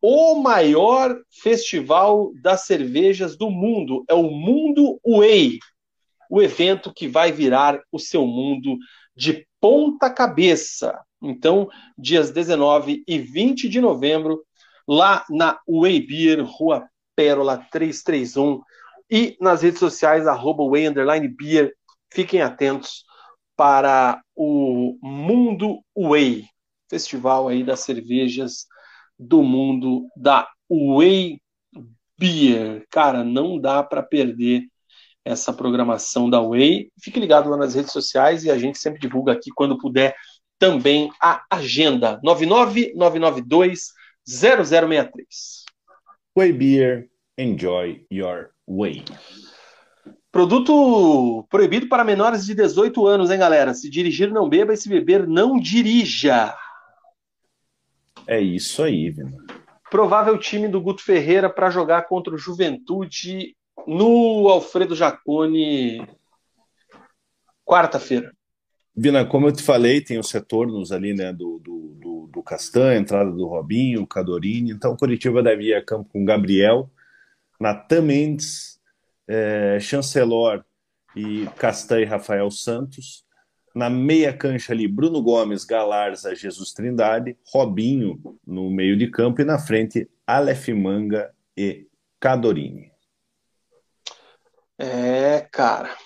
o 0.00 0.36
maior 0.36 1.14
festival 1.30 2.32
das 2.40 2.62
cervejas 2.62 3.36
do 3.36 3.50
mundo. 3.50 4.04
É 4.08 4.14
o 4.14 4.30
Mundo 4.30 4.98
Way. 5.06 5.58
O 6.30 6.42
evento 6.42 6.92
que 6.92 7.06
vai 7.06 7.30
virar 7.32 7.80
o 7.92 7.98
seu 7.98 8.26
mundo 8.26 8.78
de 9.16 9.46
ponta 9.60 10.10
cabeça. 10.10 10.98
Então, 11.22 11.68
dias 11.98 12.30
19 12.30 13.02
e 13.06 13.18
20 13.18 13.68
de 13.68 13.80
novembro, 13.80 14.42
lá 14.86 15.24
na 15.30 15.58
Waybeer, 15.66 16.44
Rua 16.44 16.86
Pérola 17.16 17.58
331 17.70 18.60
e 19.10 19.36
nas 19.40 19.62
redes 19.62 19.78
sociais, 19.78 20.26
arroba 20.26 20.64
beer. 21.36 21.74
Fiquem 22.12 22.42
atentos 22.42 23.04
para 23.56 24.22
o 24.34 24.98
Mundo 25.02 25.80
Way, 25.96 26.46
festival 26.88 27.48
aí 27.48 27.62
das 27.62 27.80
cervejas 27.80 28.66
do 29.18 29.42
mundo 29.42 30.08
da 30.16 30.48
Way 30.68 31.40
Beer. 32.18 32.86
Cara, 32.90 33.22
não 33.22 33.58
dá 33.60 33.82
para 33.82 34.02
perder 34.02 34.64
essa 35.24 35.52
programação 35.52 36.28
da 36.28 36.40
Way. 36.40 36.90
Fique 37.00 37.20
ligado 37.20 37.48
lá 37.48 37.56
nas 37.56 37.74
redes 37.74 37.92
sociais 37.92 38.44
e 38.44 38.50
a 38.50 38.58
gente 38.58 38.78
sempre 38.78 39.00
divulga 39.00 39.32
aqui 39.32 39.50
quando 39.54 39.78
puder 39.78 40.14
também 40.58 41.10
a 41.20 41.44
agenda 41.50 42.20
99992 42.22 43.92
0063. 44.26 45.63
Way 46.36 46.52
Beer, 46.52 47.08
enjoy 47.38 48.04
your 48.10 48.50
way. 48.66 49.04
Produto 50.32 51.46
proibido 51.48 51.88
para 51.88 52.02
menores 52.02 52.44
de 52.44 52.54
18 52.54 53.06
anos, 53.06 53.30
hein, 53.30 53.38
galera? 53.38 53.72
Se 53.72 53.88
dirigir, 53.88 54.32
não 54.32 54.48
beba 54.48 54.74
e 54.74 54.76
se 54.76 54.88
beber, 54.88 55.28
não 55.28 55.60
dirija. 55.60 56.52
É 58.26 58.40
isso 58.40 58.82
aí, 58.82 59.10
Vina. 59.10 59.32
Provável 59.90 60.36
time 60.36 60.66
do 60.66 60.80
Guto 60.80 61.04
Ferreira 61.04 61.48
para 61.48 61.70
jogar 61.70 62.08
contra 62.08 62.34
o 62.34 62.38
Juventude 62.38 63.56
no 63.86 64.48
Alfredo 64.48 64.96
Jacone 64.96 66.04
quarta-feira. 67.64 68.32
Vina, 68.96 69.24
como 69.24 69.48
eu 69.48 69.52
te 69.52 69.62
falei, 69.62 70.00
tem 70.00 70.18
os 70.18 70.30
retornos 70.30 70.92
ali, 70.92 71.14
né, 71.14 71.32
do, 71.32 71.58
do, 71.58 71.94
do, 72.00 72.13
do 72.34 72.42
Castan, 72.42 72.96
entrada 72.96 73.30
do 73.30 73.46
Robinho, 73.46 74.06
Cadorini. 74.06 74.72
Então, 74.72 74.92
o 74.92 74.96
Curitiba 74.96 75.42
deve 75.42 75.64
ir 75.64 75.74
a 75.74 75.84
campo 75.84 76.10
com 76.10 76.24
Gabriel, 76.24 76.90
Natan 77.60 78.02
Mendes, 78.02 78.80
é, 79.28 79.78
Chancelor 79.80 80.64
e 81.16 81.46
Castan 81.56 82.00
e 82.00 82.04
Rafael 82.04 82.50
Santos. 82.50 83.24
Na 83.74 83.88
meia 83.90 84.32
cancha 84.32 84.72
ali, 84.72 84.86
Bruno 84.86 85.20
Gomes, 85.22 85.64
Galarza, 85.64 86.34
Jesus 86.34 86.72
Trindade, 86.72 87.36
Robinho 87.46 88.20
no 88.46 88.70
meio 88.70 88.96
de 88.96 89.08
campo 89.10 89.40
e 89.40 89.44
na 89.44 89.58
frente, 89.58 90.08
Aleph 90.26 90.68
Manga 90.68 91.32
e 91.56 91.86
Cadorini. 92.20 92.92
É, 94.78 95.40
cara. 95.50 95.96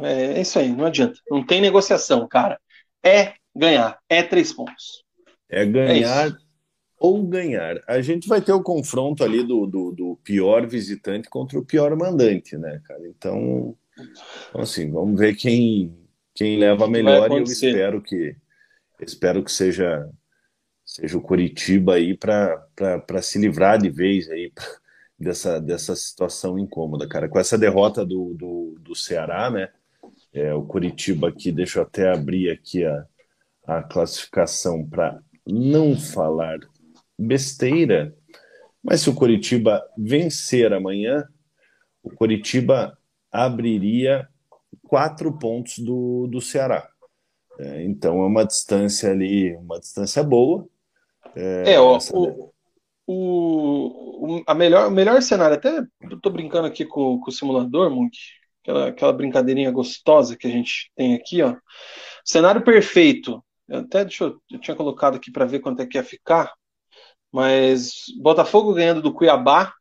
É 0.00 0.40
isso 0.40 0.58
aí, 0.58 0.68
não 0.68 0.86
adianta. 0.86 1.18
Não 1.30 1.44
tem 1.44 1.60
negociação, 1.60 2.26
cara. 2.28 2.60
É 3.02 3.37
ganhar, 3.58 3.98
é 4.08 4.22
três 4.22 4.52
pontos. 4.52 5.04
É 5.50 5.64
ganhar 5.64 6.28
é 6.28 6.36
ou 7.00 7.22
ganhar. 7.24 7.80
A 7.86 8.00
gente 8.00 8.28
vai 8.28 8.40
ter 8.40 8.52
o 8.52 8.62
confronto 8.62 9.22
ali 9.22 9.42
do, 9.42 9.66
do, 9.66 9.92
do, 9.92 10.18
pior 10.22 10.66
visitante 10.66 11.28
contra 11.28 11.58
o 11.58 11.64
pior 11.64 11.94
mandante, 11.96 12.56
né, 12.56 12.80
cara? 12.84 13.06
Então, 13.06 13.76
então, 14.48 14.60
assim, 14.60 14.90
vamos 14.90 15.18
ver 15.18 15.34
quem, 15.36 15.96
quem 16.34 16.58
leva 16.58 16.84
a 16.84 16.88
melhor 16.88 17.30
e 17.30 17.36
eu 17.36 17.42
espero 17.42 18.02
que 18.02 18.36
espero 19.00 19.44
que 19.44 19.52
seja 19.52 20.08
seja 20.84 21.18
o 21.18 21.22
Curitiba 21.22 21.94
aí 21.94 22.16
para 22.16 23.22
se 23.22 23.38
livrar 23.38 23.78
de 23.78 23.90
vez 23.90 24.28
aí 24.30 24.50
dessa, 25.18 25.60
dessa 25.60 25.94
situação 25.94 26.58
incômoda, 26.58 27.06
cara. 27.06 27.28
Com 27.28 27.38
essa 27.38 27.58
derrota 27.58 28.04
do, 28.06 28.34
do, 28.34 28.76
do 28.80 28.94
Ceará, 28.94 29.50
né? 29.50 29.68
É, 30.32 30.54
o 30.54 30.62
Curitiba 30.62 31.28
aqui, 31.28 31.52
deixa 31.52 31.78
eu 31.78 31.82
até 31.82 32.10
abrir 32.10 32.50
aqui 32.50 32.84
a, 32.84 33.06
a 33.68 33.82
classificação 33.82 34.82
para 34.88 35.20
não 35.46 35.94
falar 35.94 36.58
besteira. 37.18 38.16
Mas 38.82 39.02
se 39.02 39.10
o 39.10 39.14
Curitiba 39.14 39.86
vencer 39.96 40.72
amanhã, 40.72 41.28
o 42.02 42.08
Curitiba 42.08 42.96
abriria 43.30 44.26
quatro 44.84 45.38
pontos 45.38 45.78
do, 45.80 46.26
do 46.28 46.40
Ceará. 46.40 46.88
É, 47.58 47.84
então 47.84 48.22
é 48.22 48.26
uma 48.26 48.46
distância 48.46 49.10
ali, 49.10 49.54
uma 49.56 49.78
distância 49.78 50.22
boa. 50.22 50.66
É, 51.36 51.74
é 51.74 51.80
ó, 51.80 51.98
o, 52.14 52.52
o, 53.06 54.36
o, 54.36 54.42
a 54.46 54.54
melhor, 54.54 54.88
o 54.88 54.90
melhor 54.90 55.20
cenário, 55.20 55.56
até 55.56 55.82
estou 56.10 56.32
brincando 56.32 56.66
aqui 56.66 56.86
com, 56.86 57.20
com 57.20 57.30
o 57.30 57.32
simulador, 57.32 57.90
Monk, 57.90 58.16
aquela, 58.62 58.88
aquela 58.88 59.12
brincadeirinha 59.12 59.70
gostosa 59.70 60.36
que 60.38 60.46
a 60.46 60.50
gente 60.50 60.90
tem 60.96 61.14
aqui, 61.14 61.42
ó. 61.42 61.54
Cenário 62.24 62.62
perfeito. 62.62 63.44
Eu 63.68 63.80
até 63.80 64.04
deixa 64.04 64.24
eu, 64.24 64.40
eu 64.50 64.58
tinha 64.58 64.76
colocado 64.76 65.16
aqui 65.16 65.30
para 65.30 65.44
ver 65.44 65.60
quanto 65.60 65.82
é 65.82 65.86
que 65.86 65.98
ia 65.98 66.04
ficar, 66.04 66.52
mas 67.30 68.04
Botafogo 68.20 68.72
ganhando 68.72 69.02
do 69.02 69.12
Cuiabá, 69.12 69.72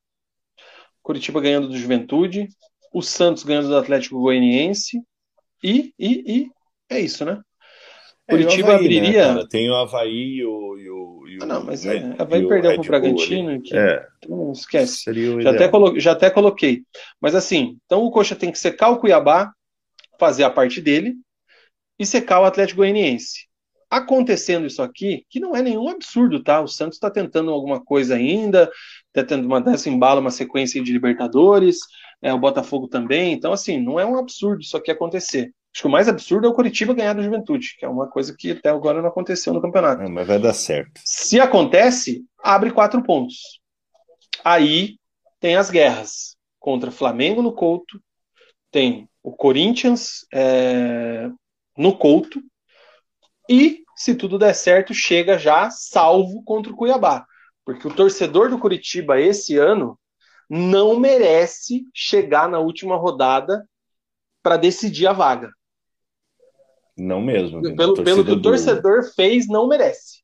Curitiba 1.02 1.40
ganhando 1.40 1.70
do 1.70 1.78
Juventude, 1.78 2.50
o 2.94 3.02
Santos 3.02 3.44
ganhando 3.44 3.70
do 3.70 3.78
Atlético 3.78 4.20
Goianiense 4.20 5.02
e, 5.64 5.94
e, 5.98 6.24
e 6.28 6.52
é 6.90 7.00
isso, 7.00 7.24
né? 7.24 7.42
É, 8.28 8.32
Curitiba 8.32 8.74
Havaí, 8.74 8.90
né, 8.90 8.98
abriria. 8.98 9.34
Né, 9.36 9.46
Tem 9.50 9.70
o 9.70 9.76
Havaí 9.76 10.36
e 10.36 10.46
o. 10.46 10.78
E 10.78 10.90
o, 10.90 11.28
e 11.28 11.38
o 11.38 11.44
ah, 11.44 11.46
não, 11.46 11.64
mas 11.64 11.86
é, 11.86 12.14
Havaí 12.20 12.46
perdeu 12.46 12.74
para 12.74 12.82
o 12.82 12.86
Bragantino. 12.86 13.62
Que, 13.62 13.76
é. 13.76 14.06
Então 14.18 14.52
esquece. 14.52 15.06
Já 15.42 15.52
até, 15.52 15.68
colo... 15.70 16.00
já 16.00 16.12
até 16.12 16.30
coloquei. 16.30 16.84
Mas 17.22 17.36
assim, 17.36 17.78
então 17.86 18.04
o 18.04 18.12
Coxa 18.12 18.36
tem 18.36 18.52
que 18.52 18.60
secar 18.60 18.90
o 18.90 18.98
Cuiabá, 18.98 19.52
fazer 20.20 20.44
a 20.44 20.50
parte 20.50 20.82
dele, 20.82 21.16
e 21.98 22.06
secar 22.06 22.42
o 22.42 22.46
Atlético 22.46 22.78
Goianiense. 22.78 23.47
Acontecendo 23.90 24.68
isso 24.68 24.82
aqui, 24.82 25.26
que 25.30 25.40
não 25.40 25.56
é 25.56 25.62
nenhum 25.62 25.88
absurdo, 25.88 26.44
tá? 26.44 26.60
O 26.62 26.68
Santos 26.68 26.98
está 26.98 27.10
tentando 27.10 27.52
alguma 27.52 27.84
coisa 27.84 28.16
ainda, 28.16 28.70
está 29.08 29.24
tentando 29.24 29.48
mandar 29.48 29.74
essa 29.74 29.90
embala, 29.90 30.20
uma 30.20 30.32
sequência 30.32 30.84
de 30.84 30.92
Libertadores, 30.92 31.80
é, 32.22 32.34
o 32.34 32.40
Botafogo 32.40 32.88
também. 32.88 33.34
Então, 33.34 33.54
assim, 33.54 33.80
não 33.80 34.00
é 34.00 34.06
um 34.06 34.18
absurdo 34.18 34.62
isso 34.62 34.76
aqui 34.76 34.92
acontecer. 34.92 35.54
Acho 35.74 35.84
que 35.84 35.88
o 35.88 35.92
mais 35.92 36.08
absurdo 36.08 36.48
é 36.48 36.50
o 36.50 36.54
Curitiba 36.54 36.94
ganhar 36.94 37.14
do 37.14 37.24
Juventude, 37.24 37.76
que 37.78 37.86
é 37.86 37.88
uma 37.88 38.08
coisa 38.08 38.36
que 38.36 38.52
até 38.52 38.70
agora 38.70 39.02
não 39.02 39.10
aconteceu 39.10 39.54
no 39.54 39.62
campeonato. 39.62 40.02
É, 40.02 40.10
mas 40.10 40.28
vai 40.28 40.40
dar 40.40 40.54
certo. 40.54 41.00
Se 41.06 41.40
acontece, 41.40 42.26
abre 42.44 42.72
quatro 42.72 43.04
pontos. 43.04 43.62
Aí 44.44 44.98
tem 45.40 45.56
as 45.56 45.70
guerras 45.70 46.36
contra 46.60 46.92
Flamengo 46.92 47.42
no 47.42 47.54
Couto, 47.54 48.02
tem 48.72 49.08
o 49.22 49.32
Corinthians 49.32 50.26
é, 50.34 51.30
no 51.78 51.96
Couto, 51.96 52.42
e, 53.50 53.84
se 53.96 54.16
tudo 54.16 54.38
der 54.38 54.54
certo, 54.54 54.94
chega 54.94 55.38
já 55.38 55.70
salvo 55.70 56.44
contra 56.44 56.72
o 56.72 56.76
Cuiabá. 56.76 57.26
Porque 57.66 57.88
o 57.88 57.94
torcedor 57.94 58.50
do 58.50 58.60
Curitiba 58.60 59.20
esse 59.20 59.58
ano 59.58 60.00
não 60.50 61.00
merece 61.00 61.86
chegar 61.94 62.48
na 62.48 62.60
última 62.60 62.96
rodada 62.96 63.68
para 64.42 64.56
decidir 64.56 65.08
a 65.08 65.14
vaga. 65.14 65.52
Não 66.98 67.22
mesmo. 67.22 67.62
Pelo, 67.76 68.04
pelo 68.04 68.26
que 68.26 68.32
o 68.32 68.42
torcedor 68.42 69.02
do... 69.02 69.12
fez, 69.14 69.48
não 69.48 69.68
merece. 69.68 70.22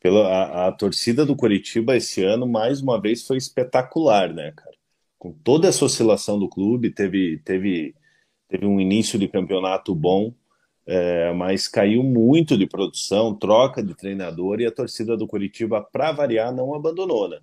Pela, 0.00 0.26
a, 0.28 0.68
a, 0.68 0.72
torcida 0.72 1.24
do 1.24 1.34
Curitiba 1.34 1.96
esse 1.96 2.22
ano, 2.22 2.46
mais 2.46 2.80
uma 2.80 3.00
vez, 3.00 3.26
foi 3.26 3.36
espetacular, 3.36 4.32
né, 4.32 4.52
cara? 4.52 4.76
Com 5.18 5.32
toda 5.32 5.68
essa 5.68 5.84
oscilação 5.84 6.38
do 6.38 6.48
clube, 6.48 6.90
teve, 6.90 7.38
teve, 7.38 7.94
teve 8.48 8.66
um 8.66 8.78
início 8.78 9.18
de 9.18 9.26
campeonato 9.26 9.94
bom, 9.94 10.34
é, 10.86 11.32
mas 11.32 11.66
caiu 11.66 12.02
muito 12.02 12.56
de 12.56 12.66
produção, 12.66 13.34
troca 13.34 13.82
de 13.82 13.94
treinador 13.94 14.60
e 14.60 14.66
a 14.66 14.70
torcida 14.70 15.16
do 15.16 15.26
Curitiba, 15.26 15.82
para 15.82 16.12
variar, 16.12 16.54
não 16.54 16.74
abandonou, 16.74 17.28
né? 17.28 17.40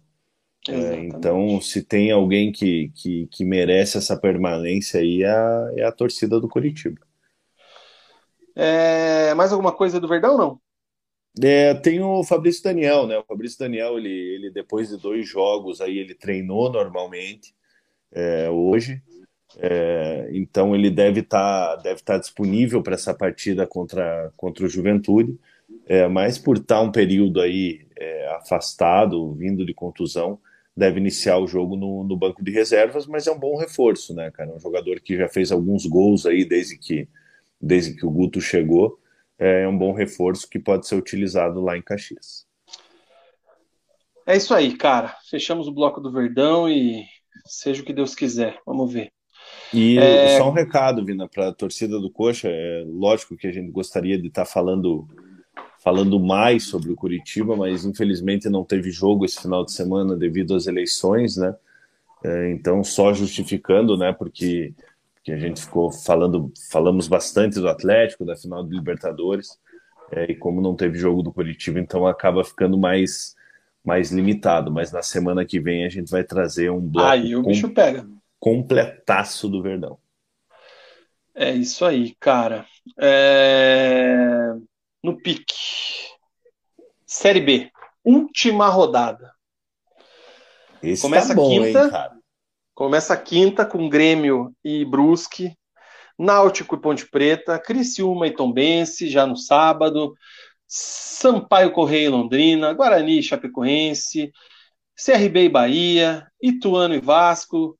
É, 0.70 0.95
então, 1.03 1.60
se 1.60 1.84
tem 1.84 2.10
alguém 2.10 2.49
que, 2.52 2.90
que, 2.95 3.28
que 3.28 3.44
merece 3.44 3.98
essa 3.98 4.18
permanência 4.18 5.02
aí, 5.02 5.24
é 5.24 5.30
a, 5.30 5.72
é 5.76 5.84
a 5.84 5.91
torcida 5.91 6.40
do 6.40 6.48
Curitiba. 6.48 7.02
É, 8.56 9.34
mais 9.34 9.52
alguma 9.52 9.74
coisa 9.74 9.99
do 9.99 10.07
Verdão, 10.07 10.38
não? 10.38 10.61
É, 11.41 11.74
tem 11.74 11.99
o 11.99 12.24
Fabrício 12.24 12.64
Daniel, 12.64 13.07
né? 13.07 13.18
O 13.18 13.24
Fabrício 13.24 13.60
Daniel, 13.60 13.98
ele, 13.98 14.10
ele 14.10 14.52
depois 14.52 14.90
de 14.90 14.98
dois 14.98 15.28
jogos 15.28 15.82
aí, 15.82 15.98
ele 15.98 16.14
treinou 16.14 16.72
normalmente 16.72 17.53
é, 18.11 18.49
hoje. 18.49 19.02
É, 19.59 20.30
então 20.34 20.75
ele 20.75 20.89
deve 20.89 21.21
estar 21.21 21.75
tá, 21.77 21.81
deve 21.81 22.01
tá 22.01 22.17
disponível 22.17 22.81
para 22.81 22.95
essa 22.95 23.13
partida 23.13 23.67
contra, 23.67 24.31
contra 24.35 24.65
o 24.65 24.69
Juventude, 24.69 25.38
é, 25.85 26.07
mas 26.07 26.38
por 26.38 26.57
estar 26.57 26.75
tá 26.77 26.81
um 26.81 26.91
período 26.91 27.39
aí 27.39 27.85
é, 27.97 28.27
afastado, 28.35 29.34
vindo 29.34 29.65
de 29.65 29.73
contusão, 29.73 30.39
deve 30.75 30.99
iniciar 30.99 31.38
o 31.38 31.47
jogo 31.47 31.75
no, 31.75 32.03
no, 32.03 32.17
banco 32.17 32.43
de 32.43 32.51
reservas, 32.51 33.05
mas 33.05 33.27
é 33.27 33.31
um 33.31 33.39
bom 33.39 33.57
reforço, 33.57 34.13
né, 34.13 34.31
cara? 34.31 34.51
Um 34.51 34.59
jogador 34.59 34.99
que 34.99 35.15
já 35.15 35.30
fez 35.30 35.51
alguns 35.51 35.85
gols 35.85 36.25
aí 36.25 36.43
desde 36.45 36.77
que 36.77 37.07
desde 37.61 37.95
que 37.95 38.05
o 38.05 38.11
Guto 38.11 38.41
chegou, 38.41 38.99
é 39.39 39.65
um 39.65 39.77
bom 39.77 39.93
reforço 39.93 40.49
que 40.49 40.59
pode 40.59 40.85
ser 40.85 40.95
utilizado 40.95 41.61
lá 41.61 41.77
em 41.77 41.81
Caxias. 41.81 42.45
É 44.25 44.35
isso 44.35 44.53
aí, 44.53 44.75
cara. 44.75 45.15
Fechamos 45.30 45.67
o 45.67 45.71
bloco 45.71 46.01
do 46.01 46.11
Verdão 46.11 46.69
e 46.69 47.05
seja 47.45 47.81
o 47.81 47.85
que 47.85 47.93
Deus 47.93 48.13
quiser. 48.13 48.59
Vamos 48.65 48.91
ver. 48.91 49.11
E 49.73 49.97
é... 49.97 50.37
só 50.37 50.49
um 50.49 50.53
recado, 50.53 51.03
Vina, 51.03 51.27
para 51.27 51.49
a 51.49 51.53
torcida 51.53 51.99
do 51.99 52.09
Coxa. 52.09 52.47
É 52.49 52.83
lógico 52.85 53.35
que 53.35 53.47
a 53.47 53.51
gente 53.51 53.71
gostaria 53.71 54.17
de 54.17 54.27
estar 54.27 54.45
tá 54.45 54.49
falando 54.49 55.07
falando 55.83 56.17
mais 56.17 56.63
sobre 56.63 56.93
o 56.93 56.95
Curitiba, 56.95 57.57
mas 57.57 57.83
infelizmente 57.83 58.47
não 58.47 58.63
teve 58.63 58.89
jogo 58.89 59.25
esse 59.25 59.41
final 59.41 59.65
de 59.65 59.73
semana 59.73 60.15
devido 60.15 60.55
às 60.55 60.65
eleições, 60.65 61.35
né? 61.35 61.53
É, 62.23 62.51
então, 62.51 62.81
só 62.85 63.13
justificando, 63.13 63.97
né? 63.97 64.13
Porque 64.13 64.73
que 65.23 65.31
a 65.31 65.37
gente 65.37 65.61
ficou 65.61 65.89
falando, 65.89 66.51
falamos 66.69 67.07
bastante 67.07 67.59
do 67.59 67.69
Atlético, 67.69 68.25
da 68.25 68.35
final 68.35 68.61
do 68.61 68.75
Libertadores, 68.75 69.57
é, 70.11 70.29
e 70.29 70.35
como 70.35 70.61
não 70.61 70.75
teve 70.75 70.97
jogo 70.97 71.23
do 71.23 71.31
Curitiba, 71.31 71.79
então 71.79 72.05
acaba 72.05 72.43
ficando 72.43 72.77
mais, 72.77 73.35
mais 73.83 74.11
limitado. 74.11 74.69
Mas 74.69 74.91
na 74.91 75.01
semana 75.01 75.45
que 75.45 75.59
vem 75.59 75.85
a 75.85 75.89
gente 75.89 76.11
vai 76.11 76.23
trazer 76.23 76.69
um 76.69 76.81
bloco 76.81 77.07
aí 77.07 77.35
o 77.35 77.41
com, 77.41 77.49
bicho 77.49 77.69
pega. 77.69 78.05
Completaço 78.44 79.48
do 79.48 79.61
Verdão. 79.61 79.98
É 81.34 81.53
isso 81.53 81.86
aí, 81.86 82.14
cara. 82.20 82.68
É... 82.99 84.53
No 85.02 85.15
pique. 85.18 85.56
Série 87.06 87.40
B. 87.40 87.72
Última 88.03 88.68
rodada. 88.68 89.34
Esse 90.82 91.03
Começa 91.03 91.30
tá 91.30 91.36
bom, 91.36 91.49
quinta. 91.52 91.86
Hein, 91.86 91.90
cara? 91.90 92.18
Começa 92.76 93.15
quinta 93.15 93.65
com 93.65 93.88
Grêmio 93.88 94.53
e 94.61 94.84
Brusque, 94.84 95.56
Náutico 96.20 96.76
e 96.76 96.82
Ponte 96.82 97.10
Preta, 97.10 97.57
Criciúma 97.57 98.28
e 98.28 98.36
Tombense 98.36 99.07
já 99.10 99.26
no 99.26 99.38
sábado, 99.38 100.14
Sampaio 100.68 101.72
Correia 101.72 102.07
e 102.07 102.10
Londrina, 102.10 102.74
Guarani 102.74 103.20
e 103.20 103.24
Chapecoense, 103.24 104.34
CRB 105.02 105.45
e 105.45 105.49
Bahia, 105.49 106.28
Ituano 106.41 106.94
e 106.94 106.99
Vasco, 106.99 107.80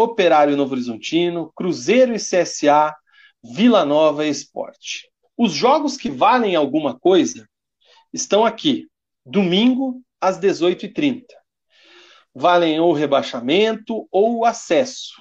Operário 0.00 0.56
Novo 0.56 0.72
Horizontino, 0.72 1.52
Cruzeiro 1.54 2.14
e 2.14 2.18
CSA, 2.18 2.94
Vila 3.42 3.84
Nova 3.84 4.26
e 4.26 4.30
Esporte. 4.30 5.10
Os 5.36 5.52
jogos 5.52 5.96
que 5.96 6.10
valem 6.10 6.54
alguma 6.54 6.98
coisa 6.98 7.48
estão 8.12 8.44
aqui, 8.44 8.86
domingo 9.24 10.00
às 10.20 10.38
18h30 10.38 11.24
valem 12.38 12.78
ou 12.78 12.92
rebaixamento 12.92 14.06
ou 14.10 14.44
acesso. 14.44 15.20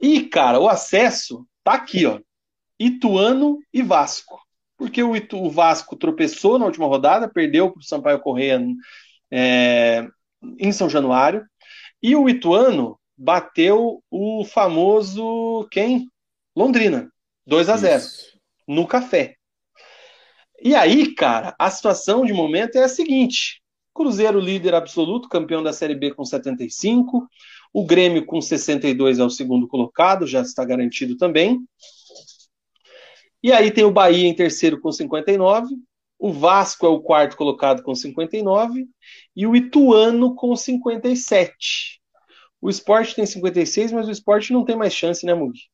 E, 0.00 0.22
cara, 0.22 0.58
o 0.58 0.68
acesso 0.68 1.46
tá 1.62 1.74
aqui, 1.74 2.06
ó. 2.06 2.18
Ituano 2.78 3.58
e 3.72 3.82
Vasco. 3.82 4.40
Porque 4.76 5.02
o, 5.02 5.14
Itu, 5.14 5.36
o 5.36 5.50
Vasco 5.50 5.94
tropeçou 5.94 6.58
na 6.58 6.64
última 6.64 6.86
rodada, 6.86 7.28
perdeu 7.28 7.70
para 7.70 7.80
o 7.80 7.84
Sampaio 7.84 8.20
Correia 8.20 8.60
é, 9.30 10.08
em 10.58 10.72
São 10.72 10.88
Januário. 10.88 11.44
E 12.02 12.16
o 12.16 12.28
Ituano 12.28 12.98
bateu 13.16 14.02
o 14.10 14.44
famoso 14.44 15.66
quem? 15.70 16.08
Londrina. 16.54 17.10
2 17.46 17.68
a 17.68 17.76
0 17.76 17.98
Isso. 17.98 18.38
no 18.68 18.86
café. 18.86 19.36
E 20.62 20.74
aí, 20.74 21.12
cara, 21.14 21.54
a 21.58 21.70
situação 21.70 22.24
de 22.24 22.32
momento 22.32 22.76
é 22.76 22.84
a 22.84 22.88
seguinte: 22.88 23.60
Cruzeiro 23.94 24.38
líder 24.38 24.74
absoluto, 24.74 25.28
campeão 25.28 25.62
da 25.62 25.72
Série 25.72 25.94
B 25.94 26.14
com 26.14 26.24
75. 26.24 27.28
O 27.72 27.84
Grêmio 27.84 28.24
com 28.24 28.40
62 28.40 29.18
é 29.18 29.24
o 29.24 29.30
segundo 29.30 29.66
colocado, 29.66 30.26
já 30.26 30.40
está 30.40 30.64
garantido 30.64 31.16
também. 31.16 31.58
E 33.42 33.52
aí 33.52 33.70
tem 33.70 33.84
o 33.84 33.90
Bahia 33.90 34.28
em 34.28 34.34
terceiro 34.34 34.80
com 34.80 34.92
59, 34.92 35.74
o 36.18 36.32
Vasco 36.32 36.86
é 36.86 36.88
o 36.88 37.00
quarto 37.00 37.36
colocado 37.36 37.82
com 37.82 37.94
59 37.94 38.86
e 39.34 39.46
o 39.46 39.56
Ituano 39.56 40.36
com 40.36 40.54
57. 40.54 42.00
O 42.62 42.70
esporte 42.70 43.16
tem 43.16 43.26
56, 43.26 43.90
mas 43.90 44.06
o 44.06 44.12
esporte 44.12 44.52
não 44.52 44.64
tem 44.64 44.76
mais 44.76 44.94
chance, 44.94 45.26
né, 45.26 45.34
Mugi? 45.34 45.68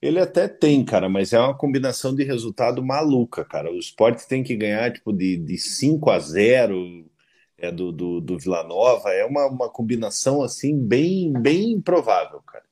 Ele 0.00 0.20
até 0.20 0.46
tem, 0.46 0.84
cara, 0.84 1.08
mas 1.08 1.32
é 1.32 1.40
uma 1.40 1.56
combinação 1.56 2.14
de 2.14 2.22
resultado 2.22 2.80
maluca, 2.80 3.44
cara. 3.44 3.72
O 3.72 3.76
esporte 3.76 4.28
tem 4.28 4.44
que 4.44 4.54
ganhar 4.54 4.92
tipo 4.92 5.12
de, 5.12 5.36
de 5.36 5.58
5 5.58 6.08
a 6.08 6.20
0 6.20 7.10
é, 7.58 7.72
do, 7.72 7.90
do, 7.90 8.20
do 8.20 8.38
Vila 8.38 8.62
Nova. 8.62 9.10
É 9.10 9.24
uma, 9.24 9.46
uma 9.46 9.68
combinação 9.68 10.40
assim 10.40 10.78
bem, 10.78 11.32
bem 11.32 11.72
improvável, 11.72 12.40
cara. 12.42 12.64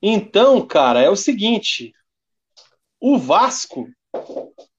Então, 0.00 0.64
cara, 0.64 1.02
é 1.02 1.10
o 1.10 1.16
seguinte: 1.16 1.92
o 3.00 3.18
Vasco 3.18 3.88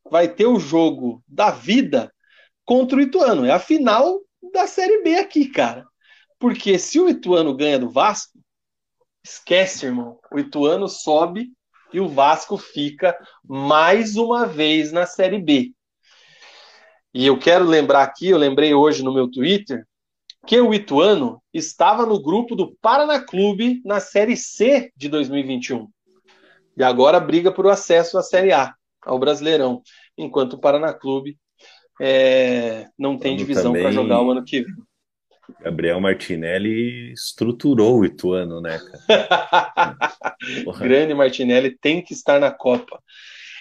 vai 0.10 0.30
ter 0.34 0.46
o 0.46 0.58
jogo 0.58 1.22
da 1.28 1.52
vida 1.52 2.10
contra 2.64 2.98
o 2.98 3.02
Ituano. 3.02 3.46
É 3.46 3.52
a 3.52 3.60
final 3.60 4.22
da 4.54 4.66
Série 4.68 5.04
B 5.04 5.18
aqui, 5.18 5.50
cara. 5.50 5.86
Porque 6.44 6.78
se 6.78 7.00
o 7.00 7.08
Ituano 7.08 7.56
ganha 7.56 7.80
do 7.80 7.90
Vasco, 7.90 8.38
esquece, 9.24 9.86
irmão. 9.86 10.20
O 10.30 10.38
Ituano 10.38 10.90
sobe 10.90 11.54
e 11.94 12.02
o 12.02 12.10
Vasco 12.10 12.58
fica 12.58 13.18
mais 13.48 14.18
uma 14.18 14.46
vez 14.46 14.92
na 14.92 15.06
Série 15.06 15.40
B. 15.40 15.72
E 17.14 17.26
eu 17.26 17.40
quero 17.40 17.64
lembrar 17.64 18.04
aqui, 18.04 18.28
eu 18.28 18.38
lembrei 18.38 18.74
hoje 18.74 19.06
no 19.06 19.14
meu 19.14 19.32
Twitter, 19.32 19.88
que 20.46 20.60
o 20.60 20.74
Ituano 20.74 21.42
estava 21.54 22.06
no 22.06 22.22
grupo 22.22 22.58
do 22.58 22.76
Paraná 22.82 23.22
Clube 23.22 23.82
na 23.86 24.02
Série 24.02 24.36
C 24.36 24.92
de 24.98 25.08
2021. 25.08 25.88
E 26.76 26.84
agora 26.84 27.22
briga 27.22 27.54
por 27.54 27.70
acesso 27.70 28.18
à 28.18 28.22
Série 28.22 28.52
A, 28.52 28.76
ao 29.02 29.18
Brasileirão, 29.18 29.82
enquanto 30.18 30.56
o 30.56 30.60
Paraná 30.60 30.92
Clube 30.94 31.38
é, 32.02 32.90
não 33.00 33.18
tem 33.18 33.38
divisão 33.38 33.72
para 33.72 33.94
jogar 33.94 34.22
o 34.22 34.32
ano 34.32 34.44
que 34.44 34.62
vem. 34.62 34.76
Gabriel 35.60 36.00
Martinelli 36.00 37.12
estruturou 37.12 38.00
o 38.00 38.06
Ituano, 38.06 38.62
né, 38.62 38.80
cara? 39.08 39.98
Grande 40.80 41.14
Martinelli 41.14 41.72
tem 41.72 42.02
que 42.02 42.14
estar 42.14 42.40
na 42.40 42.52
Copa. 42.52 43.02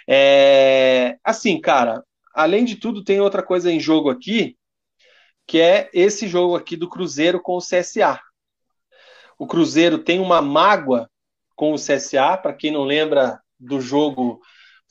É, 0.08 1.16
assim, 1.24 1.60
cara, 1.60 2.02
além 2.34 2.64
de 2.64 2.76
tudo, 2.76 3.04
tem 3.04 3.20
outra 3.20 3.42
coisa 3.42 3.70
em 3.70 3.80
jogo 3.80 4.10
aqui, 4.10 4.56
que 5.46 5.60
é 5.60 5.90
esse 5.92 6.28
jogo 6.28 6.56
aqui 6.56 6.76
do 6.76 6.88
Cruzeiro 6.88 7.40
com 7.40 7.56
o 7.56 7.60
CSA. 7.60 8.20
O 9.38 9.46
Cruzeiro 9.46 9.98
tem 9.98 10.20
uma 10.20 10.40
mágoa 10.40 11.10
com 11.56 11.72
o 11.72 11.76
CSA, 11.76 12.36
para 12.36 12.52
quem 12.52 12.70
não 12.70 12.84
lembra 12.84 13.40
do 13.58 13.80
jogo 13.80 14.40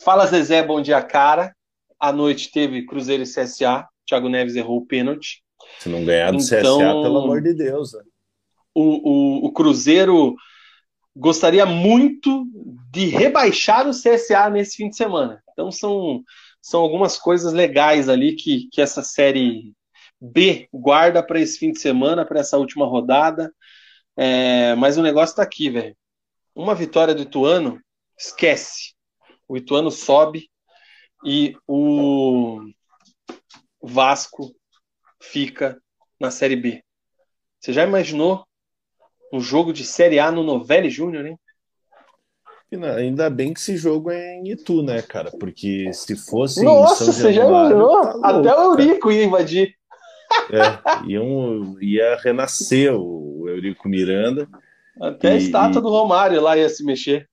Fala 0.03 0.25
Zezé, 0.25 0.63
bom 0.63 0.81
dia, 0.81 0.99
cara. 1.03 1.55
À 1.99 2.11
noite 2.11 2.51
teve 2.51 2.87
Cruzeiro 2.87 3.21
e 3.21 3.25
CSA. 3.27 3.87
Thiago 4.03 4.27
Neves 4.27 4.55
errou 4.55 4.79
o 4.79 4.85
pênalti. 4.87 5.40
Se 5.79 5.89
não 5.89 6.05
ganhar 6.05 6.31
do 6.31 6.37
então, 6.37 6.77
CSA, 6.77 7.01
pelo 7.01 7.19
amor 7.19 7.41
de 7.41 7.53
Deus. 7.53 7.93
Né? 7.93 8.03
O, 8.73 8.83
o, 8.83 9.45
o 9.47 9.51
Cruzeiro 9.51 10.35
gostaria 11.15 11.65
muito 11.65 12.45
de 12.91 13.05
rebaixar 13.05 13.87
o 13.87 13.91
CSA 13.91 14.49
nesse 14.49 14.77
fim 14.77 14.89
de 14.89 14.95
semana. 14.95 15.41
Então 15.51 15.71
são, 15.71 16.23
são 16.61 16.81
algumas 16.81 17.17
coisas 17.17 17.53
legais 17.53 18.07
ali 18.09 18.35
que, 18.35 18.67
que 18.71 18.81
essa 18.81 19.01
série 19.01 19.73
B 20.19 20.69
guarda 20.71 21.23
para 21.23 21.39
esse 21.39 21.57
fim 21.57 21.71
de 21.71 21.79
semana, 21.79 22.25
para 22.25 22.39
essa 22.39 22.57
última 22.57 22.85
rodada. 22.85 23.51
É, 24.15 24.75
mas 24.75 24.97
o 24.97 25.01
negócio 25.01 25.33
está 25.33 25.43
aqui, 25.43 25.69
velho. 25.69 25.95
Uma 26.53 26.75
vitória 26.75 27.15
do 27.15 27.23
Ituano, 27.23 27.81
esquece. 28.17 28.93
O 29.47 29.57
Ituano 29.57 29.89
sobe 29.89 30.49
e 31.25 31.55
o 31.67 32.61
Vasco 33.81 34.53
fica 35.21 35.81
na 36.19 36.31
Série 36.31 36.55
B. 36.55 36.83
Você 37.59 37.71
já 37.71 37.83
imaginou 37.83 38.43
um 39.31 39.39
jogo 39.39 39.71
de 39.71 39.85
Série 39.85 40.19
A 40.19 40.31
no 40.31 40.43
Novelli 40.43 40.89
Júnior, 40.89 41.25
hein? 41.25 41.39
Ainda 42.97 43.29
bem 43.29 43.53
que 43.53 43.59
esse 43.59 43.75
jogo 43.75 44.09
é 44.09 44.35
em 44.35 44.51
Itu, 44.51 44.81
né, 44.81 45.01
cara? 45.01 45.29
Porque 45.31 45.91
se 45.93 46.15
fosse. 46.15 46.63
Nossa, 46.63 47.11
você 47.11 47.33
já 47.33 47.45
imaginou? 47.45 48.01
Tá 48.01 48.29
Até 48.29 48.55
o 48.55 48.63
Eurico 48.71 49.09
cara. 49.09 49.13
ia 49.13 49.25
invadir. 49.25 49.75
É, 50.49 51.09
iam, 51.09 51.75
ia 51.81 52.15
renascer 52.15 52.93
o 52.93 53.45
Eurico 53.49 53.89
Miranda. 53.89 54.47
Até 55.01 55.29
e, 55.29 55.31
a 55.33 55.35
estátua 55.35 55.81
do 55.81 55.89
Romário 55.89 56.41
lá 56.41 56.57
ia 56.57 56.69
se 56.69 56.83
mexer. 56.85 57.29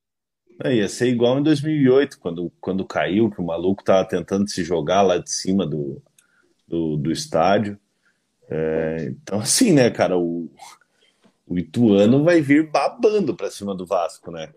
É, 0.65 0.75
ia 0.75 0.89
ser 0.89 1.07
igual 1.07 1.39
em 1.39 1.43
2008, 1.45 2.19
quando, 2.19 2.53
quando 2.61 2.85
caiu, 2.85 3.31
que 3.31 3.41
o 3.41 3.47
maluco 3.47 3.85
tava 3.85 4.09
tentando 4.09 4.49
se 4.49 4.65
jogar 4.65 5.03
lá 5.03 5.19
de 5.19 5.31
cima 5.31 5.65
do, 5.65 6.03
do, 6.69 6.97
do 6.97 7.11
estádio. 7.11 7.79
É, 8.51 9.09
então, 9.11 9.41
assim, 9.41 9.73
né, 9.73 9.91
cara, 9.91 10.17
o, 10.19 10.51
o 11.47 11.59
Ituano 11.59 12.23
vai 12.25 12.41
vir 12.41 12.71
babando 12.71 13.35
pra 13.35 13.51
cima 13.51 13.75
do 13.75 13.87
Vasco, 13.87 14.31
né? 14.31 14.53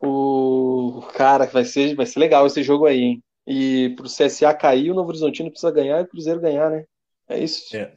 O 0.00 1.02
cara, 1.14 1.46
vai 1.46 1.64
ser, 1.64 1.94
vai 1.94 2.06
ser 2.06 2.20
legal 2.20 2.46
esse 2.46 2.62
jogo 2.62 2.86
aí, 2.86 3.00
hein? 3.00 3.22
E 3.46 3.94
pro 3.96 4.04
CSA 4.04 4.54
cair, 4.54 4.90
o 4.90 4.94
Novo 4.94 5.08
Horizontino 5.08 5.50
precisa 5.50 5.72
ganhar 5.72 6.00
e 6.00 6.02
o 6.04 6.06
Cruzeiro 6.06 6.40
ganhar, 6.40 6.70
né? 6.70 6.84
É 7.28 7.42
isso? 7.42 7.74
É. 7.76 7.92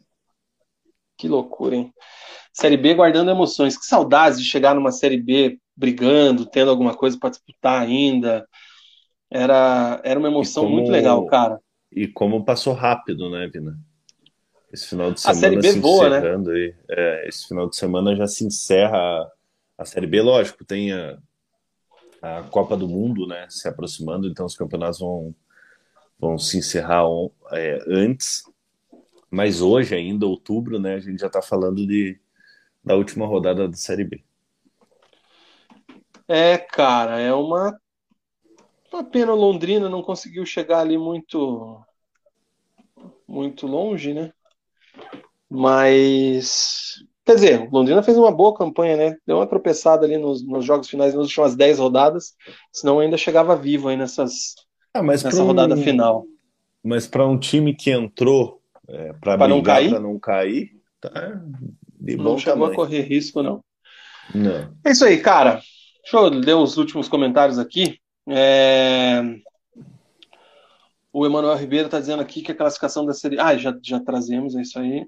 Que 1.17 1.27
loucura, 1.27 1.75
hein? 1.75 1.93
Série 2.53 2.77
B 2.77 2.93
guardando 2.93 3.31
emoções. 3.31 3.77
Que 3.77 3.85
saudades 3.85 4.39
de 4.39 4.45
chegar 4.45 4.73
numa 4.73 4.91
Série 4.91 5.21
B 5.21 5.59
brigando, 5.75 6.45
tendo 6.45 6.71
alguma 6.71 6.95
coisa 6.95 7.17
para 7.19 7.29
disputar 7.29 7.81
ainda. 7.81 8.47
Era, 9.29 10.01
era 10.03 10.19
uma 10.19 10.27
emoção 10.27 10.63
como... 10.63 10.77
muito 10.77 10.91
legal, 10.91 11.25
cara. 11.25 11.59
E 11.91 12.07
como 12.07 12.45
passou 12.45 12.73
rápido, 12.73 13.29
né, 13.29 13.47
Vina? 13.47 13.77
Esse 14.71 14.87
final 14.87 15.11
de 15.11 15.19
semana 15.19 15.59
a 15.59 15.63
se 15.63 15.79
voa, 15.79 16.09
né? 16.09 16.17
encerrando 16.19 16.49
né? 16.51 16.55
aí. 16.55 16.75
É, 16.89 17.27
esse 17.27 17.47
final 17.47 17.69
de 17.69 17.75
semana 17.75 18.15
já 18.15 18.25
se 18.27 18.45
encerra 18.45 19.29
a 19.77 19.85
Série 19.85 20.07
B, 20.07 20.21
lógico, 20.21 20.63
tem 20.63 20.93
a, 20.93 21.17
a 22.21 22.43
Copa 22.43 22.77
do 22.77 22.87
Mundo, 22.87 23.25
né, 23.25 23.47
se 23.49 23.67
aproximando, 23.67 24.27
então 24.27 24.45
os 24.45 24.55
campeonatos 24.55 24.99
vão, 24.99 25.35
vão 26.19 26.37
se 26.37 26.59
encerrar 26.59 27.07
on, 27.07 27.31
é, 27.51 27.83
antes, 27.87 28.43
mas 29.29 29.59
hoje 29.59 29.95
ainda, 29.95 30.27
outubro, 30.27 30.79
né, 30.79 30.95
a 30.95 30.99
gente 30.99 31.19
já 31.19 31.27
está 31.27 31.41
falando 31.41 31.85
de, 31.85 32.19
da 32.83 32.95
última 32.95 33.25
rodada 33.25 33.67
da 33.67 33.75
Série 33.75 34.03
B. 34.03 34.23
É, 36.27 36.57
cara, 36.59 37.19
é 37.19 37.33
uma 37.33 37.80
uma 38.97 39.03
pena 39.03 39.33
Londrina 39.33 39.89
não 39.89 40.01
conseguiu 40.01 40.45
chegar 40.45 40.79
ali 40.79 40.97
muito 40.97 41.81
muito 43.27 43.65
longe, 43.65 44.13
né? 44.13 44.31
Mas 45.49 46.95
quer 47.25 47.35
dizer, 47.35 47.69
Londrina 47.71 48.03
fez 48.03 48.17
uma 48.17 48.31
boa 48.31 48.53
campanha, 48.53 48.97
né? 48.97 49.17
Deu 49.25 49.37
uma 49.37 49.47
tropeçada 49.47 50.05
ali 50.05 50.17
nos, 50.17 50.45
nos 50.45 50.65
jogos 50.65 50.89
finais 50.89 51.13
nas 51.13 51.23
últimas 51.25 51.55
10 51.55 51.79
rodadas, 51.79 52.33
senão 52.71 52.99
ainda 52.99 53.17
chegava 53.17 53.55
vivo 53.55 53.87
aí 53.87 53.97
nessas 53.97 54.55
ah, 54.93 55.01
nessa 55.01 55.41
um, 55.41 55.47
rodada 55.47 55.77
final. 55.77 56.25
Mas 56.83 57.07
para 57.07 57.25
um 57.25 57.37
time 57.37 57.73
que 57.73 57.91
entrou 57.91 58.61
é, 58.87 59.13
para 59.13 59.47
não 59.47 59.61
cair, 59.61 59.89
para 59.89 59.99
não 59.99 60.19
cair, 60.19 60.71
tá 60.99 61.41
de 61.99 62.17
não 62.17 62.37
chegou 62.37 62.55
tamanho. 62.55 62.73
a 62.73 62.75
correr 62.75 63.01
risco 63.01 63.41
não. 63.41 63.63
Não. 64.33 64.73
É 64.85 64.91
isso 64.91 65.05
aí, 65.05 65.17
cara. 65.17 65.61
Deixa 66.01 66.17
eu 66.17 66.29
ler 66.29 66.55
os 66.55 66.77
últimos 66.77 67.07
comentários 67.07 67.59
aqui. 67.59 67.99
É... 68.33 69.21
O 71.13 71.25
Emanuel 71.25 71.57
Ribeiro 71.57 71.87
está 71.87 71.99
dizendo 71.99 72.21
aqui 72.21 72.41
que 72.41 72.53
a 72.53 72.55
classificação 72.55 73.05
da 73.05 73.13
série. 73.13 73.37
Ah, 73.39 73.57
já, 73.57 73.77
já 73.83 73.99
trazemos, 73.99 74.55
é 74.55 74.61
isso 74.61 74.79
aí. 74.79 75.05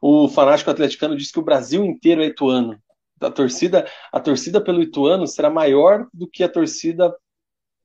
O 0.00 0.28
fanático 0.28 0.70
atleticano 0.70 1.16
diz 1.16 1.32
que 1.32 1.40
o 1.40 1.44
Brasil 1.44 1.84
inteiro 1.84 2.22
é 2.22 2.26
ituano. 2.26 2.80
A 3.20 3.30
torcida, 3.30 3.86
a 4.12 4.20
torcida 4.20 4.62
pelo 4.62 4.82
Ituano 4.82 5.26
será 5.26 5.50
maior 5.50 6.06
do 6.14 6.26
que 6.26 6.42
a 6.42 6.48
torcida 6.48 7.14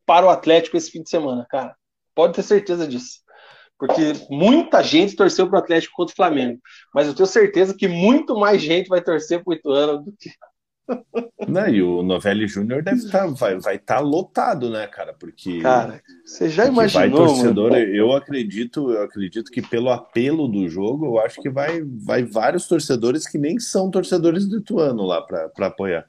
para 0.05 0.25
o 0.25 0.29
Atlético 0.29 0.77
esse 0.77 0.91
fim 0.91 1.03
de 1.03 1.09
semana, 1.09 1.45
cara. 1.49 1.75
Pode 2.13 2.33
ter 2.33 2.43
certeza 2.43 2.87
disso. 2.87 3.19
Porque 3.77 4.13
muita 4.29 4.81
gente 4.81 5.15
torceu 5.15 5.49
para 5.49 5.57
o 5.57 5.59
Atlético 5.59 5.95
contra 5.95 6.13
o 6.13 6.15
Flamengo. 6.15 6.61
Mas 6.93 7.07
eu 7.07 7.13
tenho 7.13 7.27
certeza 7.27 7.75
que 7.75 7.87
muito 7.87 8.37
mais 8.37 8.61
gente 8.61 8.87
vai 8.87 9.01
torcer 9.01 9.43
para 9.43 9.51
o 9.51 9.53
Ituano 9.53 10.03
do 10.03 10.13
que, 10.17 10.29
não, 11.47 11.67
e 11.67 11.81
o 11.81 12.03
Novelli 12.03 12.47
Júnior 12.47 12.83
deve 12.83 12.97
estar, 12.97 13.27
tá, 13.27 13.27
vai 13.27 13.55
estar 13.55 13.79
tá 13.79 13.99
lotado, 13.99 14.69
né, 14.69 14.87
cara? 14.87 15.13
Porque. 15.13 15.59
Cara, 15.59 16.01
você 16.23 16.49
já 16.49 16.65
imaginou. 16.65 17.01
Vai 17.01 17.27
torcedor, 17.27 17.71
mano? 17.71 17.83
eu 17.83 18.11
acredito, 18.13 18.91
eu 18.91 19.03
acredito 19.03 19.51
que 19.51 19.61
pelo 19.61 19.89
apelo 19.89 20.47
do 20.47 20.67
jogo, 20.67 21.05
eu 21.05 21.19
acho 21.19 21.41
que 21.41 21.49
vai, 21.49 21.81
vai 21.83 22.23
vários 22.23 22.67
torcedores 22.67 23.27
que 23.27 23.37
nem 23.37 23.59
são 23.59 23.89
torcedores 23.89 24.47
do 24.47 24.57
Ituano 24.57 25.03
lá 25.03 25.21
para 25.21 25.67
apoiar. 25.67 26.07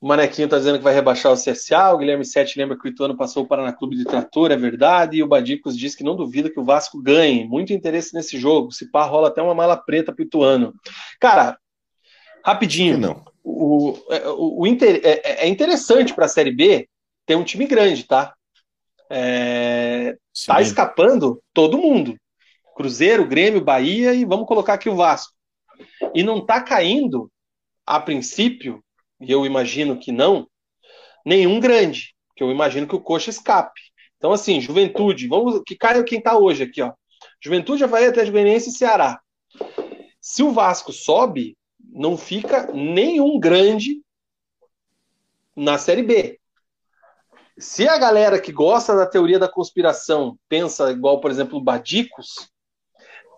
O 0.00 0.08
Manequinho 0.08 0.48
tá 0.48 0.56
dizendo 0.56 0.78
que 0.78 0.84
vai 0.84 0.94
rebaixar 0.94 1.30
o 1.30 1.36
CSA. 1.36 1.92
O 1.92 1.98
Guilherme 1.98 2.24
Sete 2.24 2.58
lembra 2.58 2.78
que 2.78 2.88
o 2.88 2.90
Ituano 2.90 3.14
passou 3.14 3.44
o 3.44 3.46
Paraná 3.46 3.70
Clube 3.70 3.96
de 3.96 4.04
Trator, 4.04 4.50
é 4.50 4.56
verdade. 4.56 5.18
E 5.18 5.22
o 5.22 5.28
Badicos 5.28 5.76
diz 5.76 5.94
que 5.94 6.02
não 6.02 6.16
duvida 6.16 6.48
que 6.48 6.58
o 6.58 6.64
Vasco 6.64 7.02
ganhe. 7.02 7.46
Muito 7.46 7.74
interesse 7.74 8.14
nesse 8.14 8.38
jogo. 8.38 8.72
Se 8.72 8.90
pá, 8.90 9.04
rola 9.04 9.28
até 9.28 9.42
uma 9.42 9.54
mala 9.54 9.76
preta 9.76 10.10
pro 10.10 10.24
Ituano. 10.24 10.72
Cara, 11.20 11.58
Rapidinho. 12.44 12.98
Não. 12.98 13.24
O, 13.42 13.96
é, 14.10 14.28
o, 14.28 14.60
o 14.60 14.66
inter, 14.66 15.00
é, 15.04 15.44
é 15.44 15.48
interessante 15.48 16.14
para 16.14 16.26
a 16.26 16.28
Série 16.28 16.52
B 16.52 16.88
tem 17.26 17.36
um 17.36 17.44
time 17.44 17.66
grande, 17.66 18.04
tá? 18.04 18.34
É, 19.08 20.16
tá 20.46 20.60
escapando 20.60 21.42
todo 21.52 21.78
mundo. 21.78 22.16
Cruzeiro, 22.76 23.26
Grêmio, 23.26 23.60
Bahia 23.60 24.14
e 24.14 24.24
vamos 24.24 24.46
colocar 24.46 24.74
aqui 24.74 24.88
o 24.88 24.96
Vasco. 24.96 25.32
E 26.14 26.22
não 26.22 26.44
tá 26.44 26.60
caindo, 26.60 27.30
a 27.86 28.00
princípio, 28.00 28.82
e 29.20 29.30
eu 29.30 29.44
imagino 29.44 29.98
que 29.98 30.12
não, 30.12 30.48
nenhum 31.24 31.60
grande, 31.60 32.14
que 32.36 32.42
eu 32.42 32.50
imagino 32.50 32.86
que 32.86 32.94
o 32.94 33.00
Coxa 33.00 33.30
escape. 33.30 33.80
Então, 34.16 34.32
assim, 34.32 34.60
Juventude, 34.60 35.26
vamos 35.26 35.60
que 35.66 35.76
caia 35.76 36.04
quem 36.04 36.20
tá 36.20 36.36
hoje 36.36 36.62
aqui, 36.62 36.82
ó. 36.82 36.92
Juventude, 37.42 37.84
Havaí, 37.84 38.06
Atlético 38.06 38.32
Goianiense 38.32 38.70
e 38.70 38.72
Ceará. 38.72 39.20
Se 40.20 40.42
o 40.42 40.52
Vasco 40.52 40.92
sobe, 40.92 41.56
não 41.92 42.16
fica 42.16 42.70
nenhum 42.72 43.38
grande 43.38 44.02
na 45.56 45.78
Série 45.78 46.02
B. 46.02 46.38
Se 47.58 47.86
a 47.86 47.98
galera 47.98 48.40
que 48.40 48.52
gosta 48.52 48.96
da 48.96 49.06
teoria 49.06 49.38
da 49.38 49.48
conspiração 49.48 50.38
pensa 50.48 50.90
igual, 50.90 51.20
por 51.20 51.30
exemplo, 51.30 51.60
Badicos, 51.60 52.50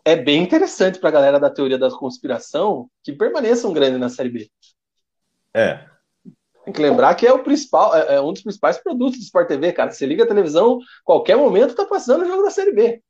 é 0.04 0.14
bem 0.14 0.42
interessante 0.42 0.98
para 0.98 1.08
a 1.08 1.12
galera 1.12 1.40
da 1.40 1.50
teoria 1.50 1.78
da 1.78 1.90
conspiração 1.90 2.88
que 3.02 3.12
permaneçam 3.12 3.72
grandes 3.72 3.98
na 3.98 4.08
Série 4.08 4.28
B. 4.28 4.50
É. 5.54 5.86
Tem 6.64 6.72
que 6.72 6.80
lembrar 6.80 7.14
que 7.16 7.26
é 7.26 7.32
o 7.32 7.42
principal, 7.42 7.94
é, 7.94 8.14
é 8.14 8.20
um 8.20 8.32
dos 8.32 8.42
principais 8.42 8.78
produtos 8.78 9.18
do 9.18 9.24
Sport 9.24 9.48
TV, 9.48 9.72
cara. 9.72 9.90
Você 9.90 10.06
liga 10.06 10.22
a 10.22 10.28
televisão, 10.28 10.78
qualquer 11.04 11.36
momento 11.36 11.74
tá 11.74 11.84
passando 11.84 12.22
o 12.22 12.26
jogo 12.26 12.42
da 12.42 12.50
Série 12.50 12.72
B. 12.72 13.02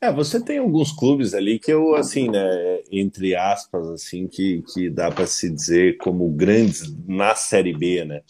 É, 0.00 0.12
você 0.12 0.42
tem 0.42 0.58
alguns 0.58 0.92
clubes 0.92 1.34
ali 1.34 1.58
que 1.58 1.72
eu, 1.72 1.96
assim, 1.96 2.30
né, 2.30 2.82
entre 2.90 3.34
aspas, 3.34 3.88
assim, 3.88 4.28
que, 4.28 4.62
que 4.72 4.88
dá 4.88 5.10
para 5.10 5.26
se 5.26 5.50
dizer 5.50 5.96
como 5.96 6.30
grandes 6.30 6.94
na 7.06 7.34
Série 7.34 7.76
B, 7.76 8.04
né? 8.04 8.22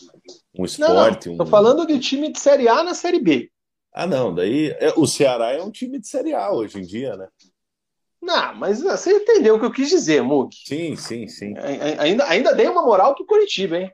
Um 0.58 0.64
esporte. 0.64 1.28
Não, 1.28 1.36
não. 1.36 1.44
Tô 1.44 1.50
falando 1.50 1.86
de 1.86 1.98
time 1.98 2.32
de 2.32 2.40
Série 2.40 2.68
A 2.68 2.82
na 2.82 2.94
Série 2.94 3.20
B. 3.20 3.50
Ah, 3.92 4.06
não, 4.06 4.34
daí 4.34 4.70
é, 4.78 4.94
o 4.96 5.06
Ceará 5.06 5.52
é 5.52 5.62
um 5.62 5.70
time 5.70 5.98
de 5.98 6.08
Série 6.08 6.32
A 6.32 6.50
hoje 6.50 6.78
em 6.78 6.82
dia, 6.82 7.16
né? 7.16 7.28
Não, 8.20 8.54
mas 8.54 8.80
você 8.80 9.12
entendeu 9.12 9.56
o 9.56 9.60
que 9.60 9.66
eu 9.66 9.72
quis 9.72 9.90
dizer, 9.90 10.22
Mug. 10.22 10.54
Sim, 10.64 10.96
sim, 10.96 11.28
sim. 11.28 11.54
Ainda, 11.98 12.24
ainda 12.26 12.54
dei 12.54 12.66
uma 12.66 12.82
moral 12.82 13.14
pro 13.14 13.26
Curitiba, 13.26 13.78
hein? 13.78 13.92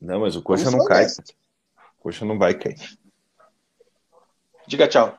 Não, 0.00 0.20
mas 0.20 0.36
o 0.36 0.42
Coxa 0.42 0.70
não 0.70 0.84
cai. 0.84 1.06
O 1.06 2.02
Coxa 2.02 2.24
não 2.24 2.38
vai 2.38 2.54
cair. 2.54 2.76
Diga 4.66 4.88
tchau. 4.88 5.16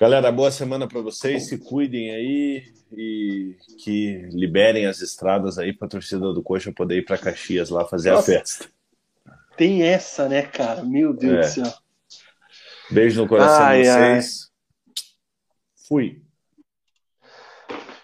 Galera, 0.00 0.32
boa 0.32 0.50
semana 0.50 0.88
para 0.88 1.00
vocês. 1.00 1.48
Se 1.48 1.58
cuidem 1.58 2.10
aí 2.10 2.64
e 2.92 3.56
que 3.78 4.28
liberem 4.32 4.86
as 4.86 5.00
estradas 5.00 5.58
aí 5.58 5.72
para 5.72 5.86
a 5.86 5.90
torcida 5.90 6.32
do 6.32 6.42
Coxa 6.42 6.72
poder 6.72 6.98
ir 6.98 7.04
para 7.04 7.18
Caxias 7.18 7.70
lá 7.70 7.84
fazer 7.84 8.10
Nossa, 8.10 8.32
a 8.32 8.38
festa. 8.38 8.68
Tem 9.56 9.82
essa, 9.82 10.28
né, 10.28 10.42
cara? 10.42 10.82
Meu 10.82 11.12
Deus 11.12 11.34
é. 11.34 11.62
do 11.62 11.66
céu. 11.66 11.74
Beijo 12.90 13.22
no 13.22 13.28
coração 13.28 13.62
ai, 13.62 13.82
de 13.82 13.88
vocês. 13.88 14.40
Ai. 14.42 14.50
Fui. 15.86 16.22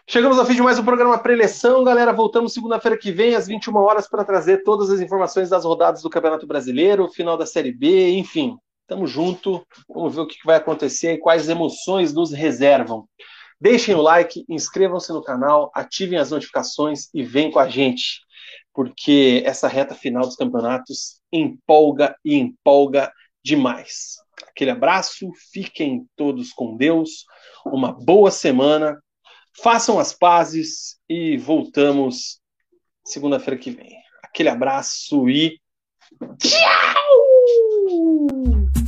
Chegamos 0.09 0.39
ao 0.39 0.47
fim 0.47 0.55
de 0.55 0.63
mais 0.63 0.79
um 0.79 0.85
programa 0.85 1.19
Preleção, 1.19 1.83
galera. 1.83 2.13
Voltamos 2.13 2.55
segunda-feira 2.55 2.97
que 2.97 3.11
vem, 3.11 3.35
às 3.35 3.49
21 3.49 3.75
horas, 3.77 4.09
para 4.09 4.25
trazer 4.25 4.63
todas 4.63 4.89
as 4.91 5.01
informações 5.01 5.49
das 5.49 5.65
rodadas 5.65 6.03
do 6.03 6.11
Campeonato 6.11 6.47
Brasileiro, 6.47 7.09
final 7.09 7.37
da 7.37 7.45
Série 7.45 7.73
B, 7.73 8.11
enfim. 8.11 8.57
Tamo 8.87 9.07
junto. 9.07 9.67
Vamos 9.89 10.15
ver 10.15 10.21
o 10.21 10.27
que 10.27 10.37
vai 10.45 10.57
acontecer 10.57 11.15
e 11.15 11.19
quais 11.19 11.49
emoções 11.49 12.13
nos 12.13 12.33
reservam. 12.33 13.09
Deixem 13.61 13.95
o 13.95 14.03
like, 14.03 14.45
inscrevam-se 14.49 15.13
no 15.13 15.23
canal, 15.23 15.71
ativem 15.75 16.19
as 16.19 16.31
notificações 16.31 17.09
e 17.15 17.23
vem 17.23 17.51
com 17.51 17.59
a 17.59 17.69
gente, 17.69 18.21
porque 18.73 19.43
essa 19.47 19.67
reta 19.67 19.95
final 19.95 20.23
dos 20.23 20.37
campeonatos 20.37 21.21
empolga 21.33 22.15
e 22.23 22.37
empolga 22.37 23.11
demais. 23.43 24.17
Aquele 24.49 24.73
abraço, 24.73 25.31
fiquem 25.51 26.07
todos 26.15 26.53
com 26.53 26.77
Deus, 26.77 27.25
uma 27.65 27.93
boa 27.93 28.31
semana 28.31 29.01
façam 29.63 29.99
as 29.99 30.13
pazes 30.13 30.99
e 31.09 31.37
voltamos 31.37 32.41
segunda-feira 33.05 33.59
que 33.59 33.71
vem. 33.71 33.97
Aquele 34.23 34.49
abraço 34.49 35.29
e 35.29 35.59
tchau! 36.39 36.95
Uh! 37.89 38.86